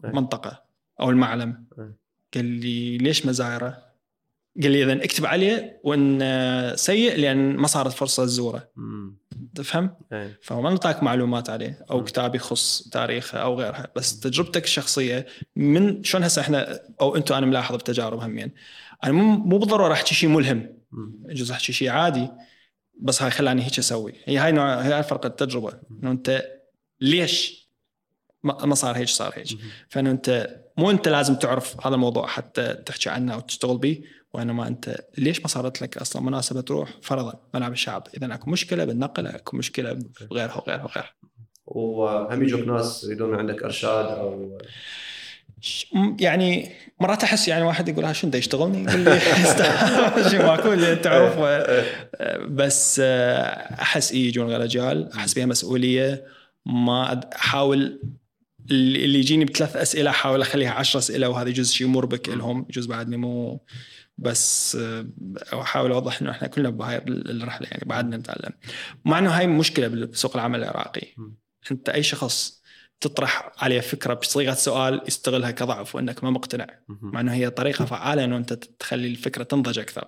المنطقة 0.04 0.64
أو 1.02 1.10
المعلم 1.10 1.66
أي. 1.80 1.99
قال 2.34 2.46
لي 2.46 2.98
ليش 2.98 3.26
مزايره؟ 3.26 3.90
قال 4.62 4.72
لي 4.72 4.84
إذا 4.84 5.04
اكتب 5.04 5.26
عليه 5.26 5.80
وإن 5.84 6.20
سيء 6.76 7.16
لأن 7.16 7.56
ما 7.56 7.68
صارت 7.68 7.94
فرصة 7.94 8.26
تزوره. 8.26 8.70
تفهم؟ 9.56 9.96
إيه. 10.14 10.40
فهو 10.42 10.62
ما 10.62 10.70
نعطاك 10.70 11.04
معلومات 11.04 11.50
عليه 11.50 11.86
أو. 11.92 12.04
كتاب 12.04 12.36
يخص 12.36 12.90
تاريخه 12.92 13.38
أو 13.38 13.60
غيرها 13.60 13.88
بس 13.96 14.20
تجربتك 14.20 14.64
الشخصية 14.64 15.26
من 15.56 16.04
شلون 16.04 16.24
هسه 16.24 16.42
إحنا 16.42 16.80
أو 17.02 17.16
أنتم 17.16 17.36
أنا 17.36 17.46
ملاحظ 17.46 17.76
بتجارب 17.76 18.20
همين 18.20 18.52
أنا 19.04 19.14
مو 19.14 19.38
مو 19.38 19.58
بالضرورة 19.58 19.94
أحكي 19.94 20.16
شيء 20.16 20.30
ملهم. 20.30 20.78
يجوز 21.30 21.52
أحكي 21.52 21.74
شيء 21.74 21.90
عادي 21.90 22.28
بس 23.00 23.22
هاي 23.22 23.32
خلاني 23.32 23.64
هيك 23.66 23.80
أسوي 23.80 24.14
هي 24.26 24.38
هاي 24.38 24.52
نوع 24.52 24.82
هاي 24.82 25.04
فرق 25.04 25.26
التجربة 25.26 25.74
إنه 26.04 26.12
أنت 26.12 26.46
ليش 27.02 27.70
ما 28.44 28.76
صار 28.76 28.98
هيك 28.98 29.08
صار 29.08 29.34
هيك. 29.36 29.48
فإنه 29.90 30.12
أنت 30.12 30.60
مو 30.80 30.92
انت 30.92 31.08
لازم 31.08 31.36
تعرف 31.36 31.88
هذا 31.88 31.96
الموضوع 31.96 32.28
حتى 32.28 32.74
تحكي 32.74 33.10
عنه 33.10 33.34
أو 33.34 33.40
تشتغل 33.40 33.78
به 33.78 34.02
وإنما 34.34 34.68
أنت 34.68 34.96
ليش 35.18 35.42
ما 35.42 35.48
صارت 35.48 35.82
لك 35.82 35.98
أصلا 35.98 36.22
مناسبة 36.22 36.62
تروح 36.62 36.90
فرضا 37.02 37.40
ملعب 37.54 37.72
الشعب؟ 37.72 38.08
اذا 38.18 38.34
أكو 38.34 38.50
مشكلة 38.50 38.86
بالنقل 38.86 39.28
أكو 39.28 39.58
مشكلة 39.58 40.00
بغيرها 40.32 40.58
وغيرها 40.58 40.84
وغيرها. 40.84 41.14
وهم 41.66 42.44
يجوك 42.44 42.68
ناس 42.68 43.04
يريدون 43.04 43.36
عندك 43.36 43.64
إرشاد 43.64 44.06
أو 44.06 44.58
يعني 46.20 46.72
مرات 47.00 47.24
أحس 47.24 47.48
يعني 47.48 47.64
واحد 47.64 47.90
يقول 47.90 48.06
ها 48.06 48.14
شو 48.14 48.28
انت 48.28 48.36
يشتغلني؟ 48.36 48.84
يقول 48.84 49.00
لي 49.00 49.20
شو 50.32 50.38
ماكو 50.38 50.74
اللي 50.74 50.96
تعرف 50.96 51.40
بس 52.50 53.00
أحس 53.00 54.12
إيه 54.12 54.28
يجون 54.28 54.54
رجال 54.54 55.14
أحس 55.14 55.34
بها 55.34 55.46
مسؤولية 55.46 56.26
ما 56.66 57.22
أحاول 57.36 58.02
اللي 58.72 59.20
يجيني 59.20 59.46
بثلاث 59.46 59.76
أسئلة 59.76 60.10
أحاول 60.10 60.42
أخليها 60.42 60.72
عشر 60.72 61.00
أسئلة 61.00 61.30
وهذا 61.30 61.50
يجوز 61.50 61.72
شيء 61.72 61.88
مربك 61.88 62.30
لهم 62.30 62.66
يجوز 62.70 62.86
بعدني 62.86 63.18
مو 63.18 63.62
بس 64.18 64.76
آه، 64.76 65.06
أحاول 65.54 65.92
أوضح 65.92 66.22
إنه 66.22 66.32
إحنا 66.32 66.48
كلنا 66.48 66.70
بهاي 66.70 66.98
الرحلة 67.08 67.68
يعني 67.72 67.84
بعدنا 67.86 68.18
نتعلم. 68.18 68.52
مع 69.06 69.20
إنه 69.20 69.30
هاي 69.30 69.48
مشكلة 69.48 69.88
بسوق 69.88 70.36
العمل 70.36 70.60
العراقي. 70.60 71.08
أنت 71.72 71.90
أي 71.90 72.04
شخص 72.04 72.60
تطرح 73.02 73.52
عليه 73.58 73.80
فكرة 73.80 74.14
بصيغة 74.14 74.54
سؤال 74.54 75.02
يستغلها 75.08 75.52
كضعف 75.52 75.96
وإنك 75.96 76.24
ما 76.24 76.30
مقتنع. 76.30 76.68
مع 76.88 77.20
إنه 77.20 77.34
هي 77.34 77.50
طريقة 77.50 77.86
فعالة 77.86 78.24
إنه 78.24 78.38
أنت 78.38 78.54
تخلي 78.54 79.08
الفكرة 79.08 79.44
تنضج 79.44 79.80
أكثر. 79.80 80.08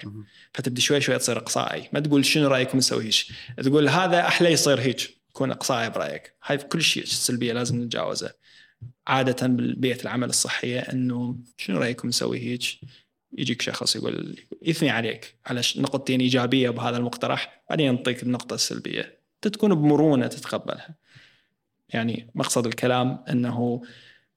فتبدي 0.54 0.82
شوي 0.82 1.02
شوي 1.02 1.18
تصير 1.18 1.38
إقصائي. 1.38 1.90
ما 1.94 2.00
تقول 2.00 2.26
شنو 2.26 2.48
رايكم 2.48 2.78
نسوي 2.78 3.06
هيك 3.06 3.16
تقول 3.58 3.90
هذا 3.90 4.20
أحلى 4.20 4.52
يصير 4.52 4.80
هيك 4.80 5.22
كون 5.34 5.52
إقصائي 5.52 5.90
برأيك. 5.90 6.36
هاي 6.46 6.58
في 6.58 6.66
كل 6.66 6.82
شيء 6.82 7.04
السلبيه 7.04 7.54
لازم 7.54 7.82
نتجاوزها 7.82 8.34
عادة 9.12 9.48
بالبيئة 9.48 10.02
العمل 10.02 10.30
الصحية 10.30 10.80
إنه 10.80 11.36
شنو 11.58 11.80
رأيكم 11.80 12.08
نسوي 12.08 12.40
هيك 12.40 12.62
يجيك 13.38 13.62
شخص 13.62 13.96
يقول 13.96 14.40
يثني 14.62 14.90
عليك 14.90 15.36
على 15.46 15.62
نقطتين 15.78 16.20
إيجابية 16.20 16.70
بهذا 16.70 16.98
المقترح 16.98 17.64
بعدين 17.70 17.88
ينطيك 17.88 18.24
النقطة 18.24 18.54
السلبية. 18.54 19.18
تكون 19.42 19.76
بمرونة 19.76 20.28
تتقبلها. 20.28 20.96
يعني 21.90 22.32
مقصد 22.36 22.66
الكلام 22.66 23.24
إنه 23.30 23.82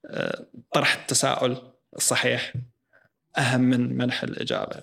آه، 0.06 0.46
طرح 0.72 0.94
التساؤل 0.94 1.56
الصحيح 1.96 2.52
أهم 3.38 3.60
من 3.60 3.96
منح 3.96 4.22
الإجابة. 4.22 4.82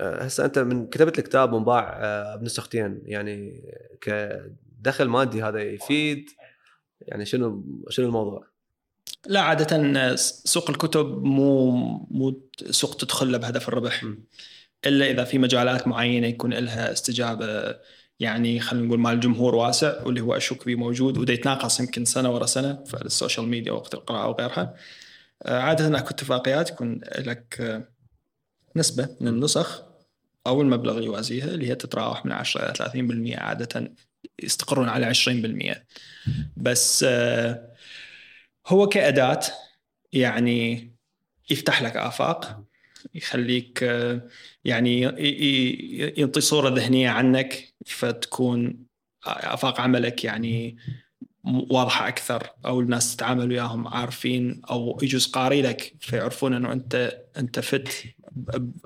آه، 0.00 0.22
هسه 0.22 0.44
أنت 0.44 0.58
من 0.58 0.86
كتبت 0.86 1.18
الكتاب 1.18 1.52
وانباع 1.52 1.98
آه، 2.00 2.36
بنسختين 2.36 3.02
يعني 3.04 3.62
كدخل 4.00 5.08
مادي 5.08 5.42
هذا 5.42 5.62
يفيد 5.62 6.30
يعني 7.00 7.24
شنو 7.24 7.64
شنو 7.88 8.06
الموضوع؟ 8.06 8.46
لا 9.26 9.40
عادة 9.40 10.16
سوق 10.16 10.70
الكتب 10.70 11.22
مو 11.24 11.70
مو 12.10 12.42
سوق 12.70 12.96
تدخل 12.96 13.32
له 13.32 13.38
بهدف 13.38 13.68
الربح 13.68 14.04
م. 14.04 14.18
إلا 14.86 15.10
إذا 15.10 15.24
في 15.24 15.38
مجالات 15.38 15.88
معينة 15.88 16.26
يكون 16.26 16.54
لها 16.54 16.92
استجابة 16.92 17.74
يعني 18.20 18.60
خلينا 18.60 18.86
نقول 18.86 18.98
مال 19.00 19.20
جمهور 19.20 19.54
واسع 19.54 20.02
واللي 20.02 20.20
هو 20.20 20.36
أشك 20.36 20.66
به 20.66 20.74
موجود 20.74 21.18
ودا 21.18 21.32
يتناقص 21.32 21.80
يمكن 21.80 22.04
سنة 22.04 22.34
ورا 22.34 22.46
سنة 22.46 22.84
في 22.84 22.94
ال 22.94 23.02
social 23.02 23.48
media 23.48 23.72
وقت 23.72 23.94
القراءة 23.94 24.28
وغيرها 24.28 24.74
آه، 25.42 25.60
عادة 25.60 25.98
اكو 25.98 26.08
اتفاقيات 26.08 26.70
يكون 26.70 27.00
لك 27.18 27.82
نسبة 28.76 29.08
من 29.20 29.28
النسخ 29.28 29.82
أو 30.46 30.62
المبلغ 30.62 30.94
اللي 30.94 31.06
يوازيها 31.06 31.44
اللي 31.44 31.68
هي 31.68 31.74
تتراوح 31.74 32.26
من 32.26 32.32
10 32.32 32.64
إلى 32.64 33.34
30% 33.34 33.38
عادة 33.38 33.92
يستقرون 34.44 34.88
على 34.88 35.06
20% 35.06 35.84
بس 36.56 37.04
آه، 37.08 37.70
هو 38.66 38.88
كأداة 38.88 39.40
يعني 40.12 40.90
يفتح 41.50 41.82
لك 41.82 41.96
آفاق 41.96 42.64
يخليك 43.14 43.82
آه، 43.82 44.28
يعني 44.64 45.02
ي- 45.02 45.06
ي- 45.18 46.14
يعطي 46.16 46.40
صورة 46.40 46.68
ذهنية 46.70 47.10
عنك 47.10 47.74
فتكون 47.86 48.86
آفاق 49.26 49.80
عملك 49.80 50.24
يعني 50.24 50.76
واضحة 51.44 52.08
أكثر 52.08 52.50
أو 52.66 52.80
الناس 52.80 53.16
تتعامل 53.16 53.50
وياهم 53.50 53.88
عارفين 53.88 54.62
أو 54.70 54.98
يجوز 55.02 55.26
قاري 55.26 55.62
لك 55.62 55.94
فيعرفون 56.00 56.54
أنه 56.54 56.72
أنت 56.72 57.22
أنت 57.36 57.60
فت 57.60 57.88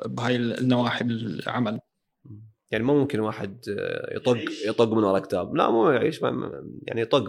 بهاي 0.07 0.37
النواحي 0.37 1.05
بالعمل. 1.05 1.81
يعني 2.75 2.85
مو 2.85 2.99
ممكن 2.99 3.21
واحد 3.21 3.65
آه، 3.69 4.17
يطق 4.17 4.39
يطق 4.67 4.93
من 4.93 5.05
ورا 5.05 5.19
كتاب. 5.19 5.57
لا 5.57 5.71
مو 5.71 5.91
يعيش 5.91 6.23
يعني 6.83 7.01
يطق 7.01 7.23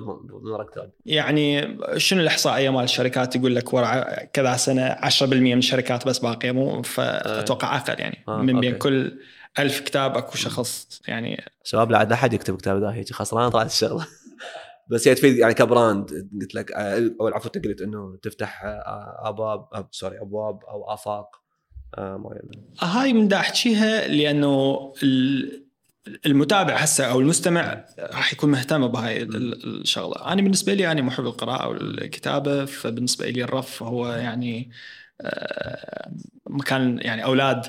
من 0.44 0.52
ورا 0.52 0.64
كتاب. 0.64 0.92
يعني 1.06 1.78
شنو 1.98 2.22
الإحصائية 2.22 2.70
مال 2.70 2.84
الشركات؟ 2.84 3.36
يقول 3.36 3.56
لك 3.56 3.74
ورا 3.74 4.24
كذا 4.24 4.58
سنة 4.58 4.90
10% 4.90 5.24
من 5.24 5.58
الشركات 5.58 6.08
بس 6.08 6.20
باقية 6.20 6.52
مو؟ 6.52 6.82
فأتوقع 6.82 7.78
أقل 7.78 8.00
يعني. 8.00 8.24
آه، 8.28 8.42
من 8.42 8.60
بين 8.60 8.74
أوكي. 8.74 8.80
كل 8.80 9.20
ألف 9.60 9.80
كتاب 9.80 10.18
أكو 10.18 10.36
شخص 10.38 11.02
يعني. 11.08 11.44
شباب 11.64 11.92
لا 11.92 11.98
عاد 11.98 12.12
أحد 12.12 12.34
يكتب 12.34 12.58
كتاب 12.58 12.82
ذا 12.82 12.94
هيك 12.94 13.14
خسران 13.14 13.50
طلعت 13.50 13.66
الشغلة. 13.66 14.08
بس 14.92 15.08
هي 15.08 15.16
تفيد 15.16 15.38
يعني 15.38 15.54
ك 15.54 15.64
brand. 15.64 16.30
قلت 16.42 16.56
لك 16.56 16.72
آه، 16.72 17.12
أو 17.22 17.28
العفو 17.28 17.50
أنت 17.56 17.68
قلت 17.68 17.82
إنه 17.82 18.18
تفتح 18.22 18.64
آه، 18.66 19.30
ابواب 19.30 19.68
أب 19.74 19.88
sorry 19.92 20.22
أبواب 20.22 20.60
أو 20.64 20.94
آفاق. 20.94 21.36
آه، 21.36 21.45
معينه 22.00 22.52
هاي 22.82 23.14
من 23.14 23.28
دا 23.28 23.38
احكيها 23.38 24.08
لأنه 24.08 24.94
ال- 25.04 25.66
المتابع 26.26 26.76
هسه 26.76 27.06
أو 27.06 27.20
المستمع 27.20 27.86
راح 28.00 28.34
يكون 28.34 28.52
مهتم 28.52 28.88
بهاي 28.88 29.24
ال- 29.24 29.36
ال- 29.36 29.82
الشغلة، 29.82 30.32
أنا 30.34 30.42
بالنسبة 30.42 30.74
لي 30.74 30.92
أنا 30.92 31.02
محب 31.02 31.26
القراءة 31.26 31.68
والكتابة 31.68 32.66
فبالنسبة 32.66 33.30
لي 33.30 33.44
الرف 33.44 33.84
هو 33.84 34.08
يعني 34.14 34.72
آه، 35.22 36.12
مكان 36.50 37.00
يعني 37.02 37.24
أولاد. 37.24 37.66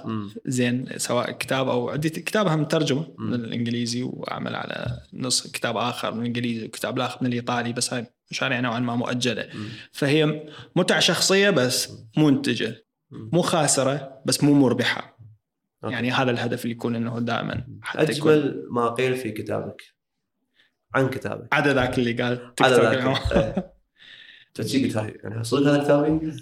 زين 0.47 0.87
سواء 0.97 1.31
كتاب 1.31 1.69
أو 1.69 1.91
عندي 1.91 2.09
كتاب 2.11 2.49
هم 2.49 2.65
ترجمة. 2.65 3.07
من 3.19 3.35
الإنجليزي 3.35 4.03
وأعمل 4.03 4.55
على 4.55 5.01
نص 5.15 5.47
كتاب 5.47 5.77
آخر 5.77 6.15
من 6.15 6.21
الإنجليزي 6.21 6.65
وكتاب 6.67 6.97
الآخر 6.97 7.19
من 7.21 7.27
الإيطالي 7.29 7.73
بس 7.73 7.95
هاي 7.95 8.07
مشاريع 8.31 8.61
نوعا 8.61 8.81
ما 8.81 8.97
مؤجلة. 8.97 9.49
فهي 9.93 10.43
متعة 10.77 11.01
شخصية 11.01 11.51
بس 11.51 11.93
منتجة. 12.17 12.86
مو 13.11 13.43
خاسرة 13.43 14.23
بس 14.25 14.45
مو 14.45 14.55
مربحة 14.55 15.19
أوكي. 15.85 15.95
يعني 15.95 16.13
هذا 16.13 16.31
الهدف 16.31 16.63
اللي 16.63 16.75
يكون 16.75 16.97
إنه 16.97 17.21
دائما 17.21 17.67
حتى 17.83 18.13
يكون 18.13 18.33
أجمل 18.33 18.67
ما 18.71 18.89
قيل 18.89 19.17
في 19.17 19.31
كتابك 19.31 19.83
عن 20.95 21.09
كتابك 21.11 21.55
عدا 21.55 21.75
ذاك 21.75 21.99
اللي 21.99 22.13
قال 22.13 22.55
توك 22.55 22.67
ذاك. 22.67 23.33
إيه. 23.33 23.77
يعني 25.25 25.45
صدق 25.45 25.67
هذا 25.73 25.85
كتابي؟ 25.85 26.33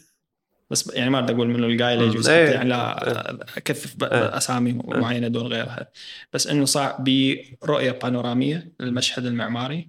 بس 0.71 0.95
يعني 0.95 1.11
ما 1.11 1.21
بدي 1.21 1.33
أقول 1.33 1.49
منه 1.49 1.67
القايل. 1.67 2.03
يجوز 2.03 2.29
إيه. 2.29 2.51
يعني 2.51 2.69
لا 2.69 3.33
أكثف 3.57 3.97
ب- 3.97 4.05
إيه. 4.05 4.37
أسامي 4.37 4.73
معينة 4.73 5.29
دون 5.29 5.47
غيرها 5.47 5.91
بس 6.33 6.47
إنه 6.47 6.65
صار 6.65 6.97
برؤية 6.99 7.91
بانورامية 7.91 8.73
للمشهد 8.81 9.27
المعماري 9.27 9.89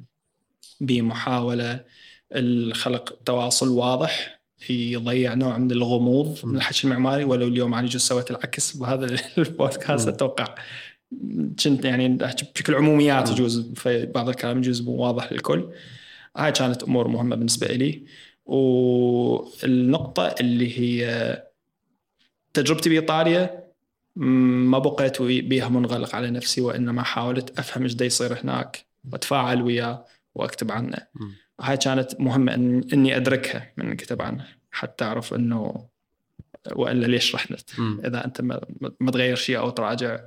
بمحاولة 0.81 1.85
الخلق 2.31 3.19
تواصل 3.26 3.69
واضح 3.69 4.34
يضيع 4.69 5.33
نوع 5.33 5.57
من 5.57 5.71
الغموض 5.71 6.37
من 6.43 6.55
الحكي 6.55 6.87
المعماري. 6.87 7.23
ولو 7.23 7.47
اليوم 7.47 7.73
أنا 7.73 7.87
جزء 7.87 7.97
سويت 7.97 8.31
العكس 8.31 8.77
بهذا 8.77 9.05
البودكاست. 9.37 10.07
أتوقع 10.07 10.55
كنت 11.63 11.85
يعني 11.85 12.25
أحكي 12.25 12.45
بشكل 12.55 12.75
عموميات. 12.75 13.29
يجوز 13.29 13.71
بعض 13.87 14.29
الكلام 14.29 14.57
يجوز 14.57 14.81
مو 14.81 14.91
واضح 14.91 15.33
للكل. 15.33 15.69
هاي 16.37 16.51
كانت 16.51 16.83
أمور 16.83 17.07
مهمة 17.07 17.35
بالنسبة 17.35 17.67
لي 17.67 18.05
والنقطة 18.45 20.35
اللي 20.39 20.79
هي 20.79 21.43
تجربتي 22.53 22.89
بإيطاليا 22.89 23.65
ما 24.15 24.79
بقيت 24.79 25.21
بيها 25.21 25.69
منغلق 25.69 26.15
على 26.15 26.31
نفسي 26.31 26.61
وإنما 26.61 27.03
حاولت 27.03 27.59
أفهم 27.59 27.83
إيش 27.83 28.01
يصير 28.01 28.33
هناك 28.43 28.85
وأتفاعل 29.11 29.61
وياه 29.61 30.05
وأكتب 30.35 30.71
عنه. 30.71 30.97
هاي 31.61 31.77
كانت 31.77 32.21
مهمة 32.21 32.53
إن 32.53 32.83
إني 32.93 33.17
أدركها 33.17 33.73
من 33.77 33.91
الكتاب 33.91 34.21
عنه 34.21 34.47
حتى 34.76 35.06
أعرف 35.06 35.34
إنه 35.34 35.88
وإلا 36.76 37.06
ليش 37.07 37.35
رحت. 37.35 37.72
إذا 37.80 38.26
أنت 38.26 38.41
ما, 38.41 38.61
ما 38.99 39.11
تغير 39.11 39.35
شيء 39.35 39.57
أو 39.57 39.69
تراجع 39.69 40.19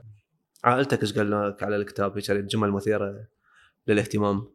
عائلتك 0.64 1.02
إيش 1.02 1.12
قال 1.12 1.30
لك 1.48 1.62
على 1.62 1.76
الكتاب 1.76 2.16
هيك 2.16 2.28
يعني 2.28 2.42
جمل 2.42 2.70
مثيره 2.70 3.24
للاهتمام 3.86 4.48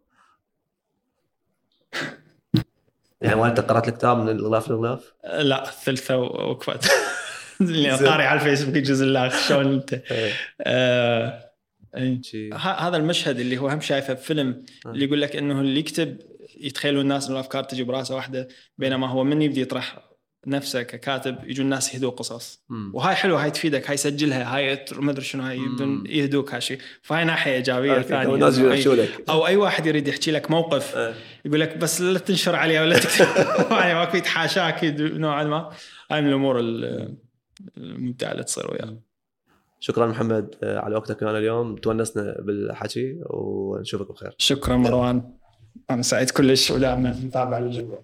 يعني 3.22 3.36
والدتك 3.36 3.64
قرأت 3.64 3.88
الكتاب 3.88 4.18
من 4.18 4.30
الغلاف 4.30 4.70
للغلاف؟ 4.70 5.14
لا 5.24 5.64
ثلثه 5.66 6.18
وقفت 6.18 6.92
اللي. 7.62 7.90
قاري 7.92 8.24
على 8.24 8.40
الفيسبوك 8.40 8.76
يجوز 8.76 9.02
الله 9.02 9.30
شلون 9.48 9.74
أنت 9.74 9.94
آه 10.62 11.50
إيه. 11.98 12.22
شي 12.22 12.50
ه- 12.54 12.58
هذا 12.58 12.98
المشهد 12.98 13.40
اللي 13.40 13.58
هو 13.58 13.68
هم 13.70 13.82
شايفه 13.82 14.14
بفيلم 14.14 14.66
آه. 14.86 14.90
اللي 14.90 15.06
يقول 15.06 15.22
لك 15.22 15.36
إنه 15.36 15.62
اللي 15.62 15.80
يكتب 15.80 16.18
يتخيلوا 16.60 17.02
الناس 17.02 17.26
إنه 17.28 17.36
الأفكار 17.36 17.64
تجي 17.64 17.84
براسه 17.84 18.16
واحدة 18.16 18.48
بينما 18.78 19.08
هو 19.10 19.24
من 19.24 19.42
يبدي 19.42 19.62
يطرح 19.62 20.10
نفسه 20.48 20.82
ككاتب 20.82 21.36
يجوا 21.44 21.66
الناس 21.66 21.96
يهدوا 21.96 22.12
قصص. 22.12 22.64
مم. 22.70 22.92
وهاي 22.96 23.16
حلوة 23.16 23.44
هاي 23.44 23.52
تفيدك 23.52 23.90
هاي 23.90 23.98
سجلها 23.98 24.56
هاي 24.56 24.86
ما 24.96 25.12
أدري 25.12 25.24
شنو 25.26 25.44
هاي. 25.44 25.58
يبدون 25.60 26.04
يهدوك 26.06 26.54
هالشيء 26.54 26.80
فهاي 27.02 27.26
ناحية 27.26 27.54
إيجابية 27.54 28.02
ثانية 28.02 28.36
لك. 28.96 29.30
أو 29.30 29.48
أي 29.48 29.56
واحد 29.56 29.86
يريد 29.86 30.08
يحكي 30.08 30.32
لك 30.32 30.52
موقف 30.52 30.98
إيه. 30.98 31.14
يقول 31.46 31.60
لك 31.60 31.78
بس 31.78 32.02
لا 32.02 32.20
تنشر 32.20 32.56
عليه 32.56 32.82
ولا 32.82 33.00
تكتب. 33.00 33.26
يعني 33.72 33.94
ماكو 33.94 34.18
يتحاشاك 34.18 34.84
نوعا 35.00 35.44
ما. 35.44 35.70
هاي 36.12 36.22
من 36.22 36.30
الأمور 36.30 36.60
ال- 36.60 37.18
الممتعة 37.78 38.32
اللي 38.32 38.44
تصير 38.44 38.72
وياه 38.72 38.98
شكرا 39.80 40.08
محمد 40.08 40.56
آه، 40.64 40.80
على 40.80 40.96
وقتك 40.96 41.24
معنا 41.24 41.38
اليوم. 41.38 41.76
تونسنا 41.76 42.36
بالحكي 42.40 43.20
ونشوفك 43.30 44.12
بخير. 44.12 44.36
شكرا 44.38 44.78
مروان. 44.78 45.34
أنا 45.90 46.02
سعيد 46.02 46.30
كلش 46.30 46.72
ولا 46.72 46.96
متابع 46.96 47.58
الجو 47.58 47.98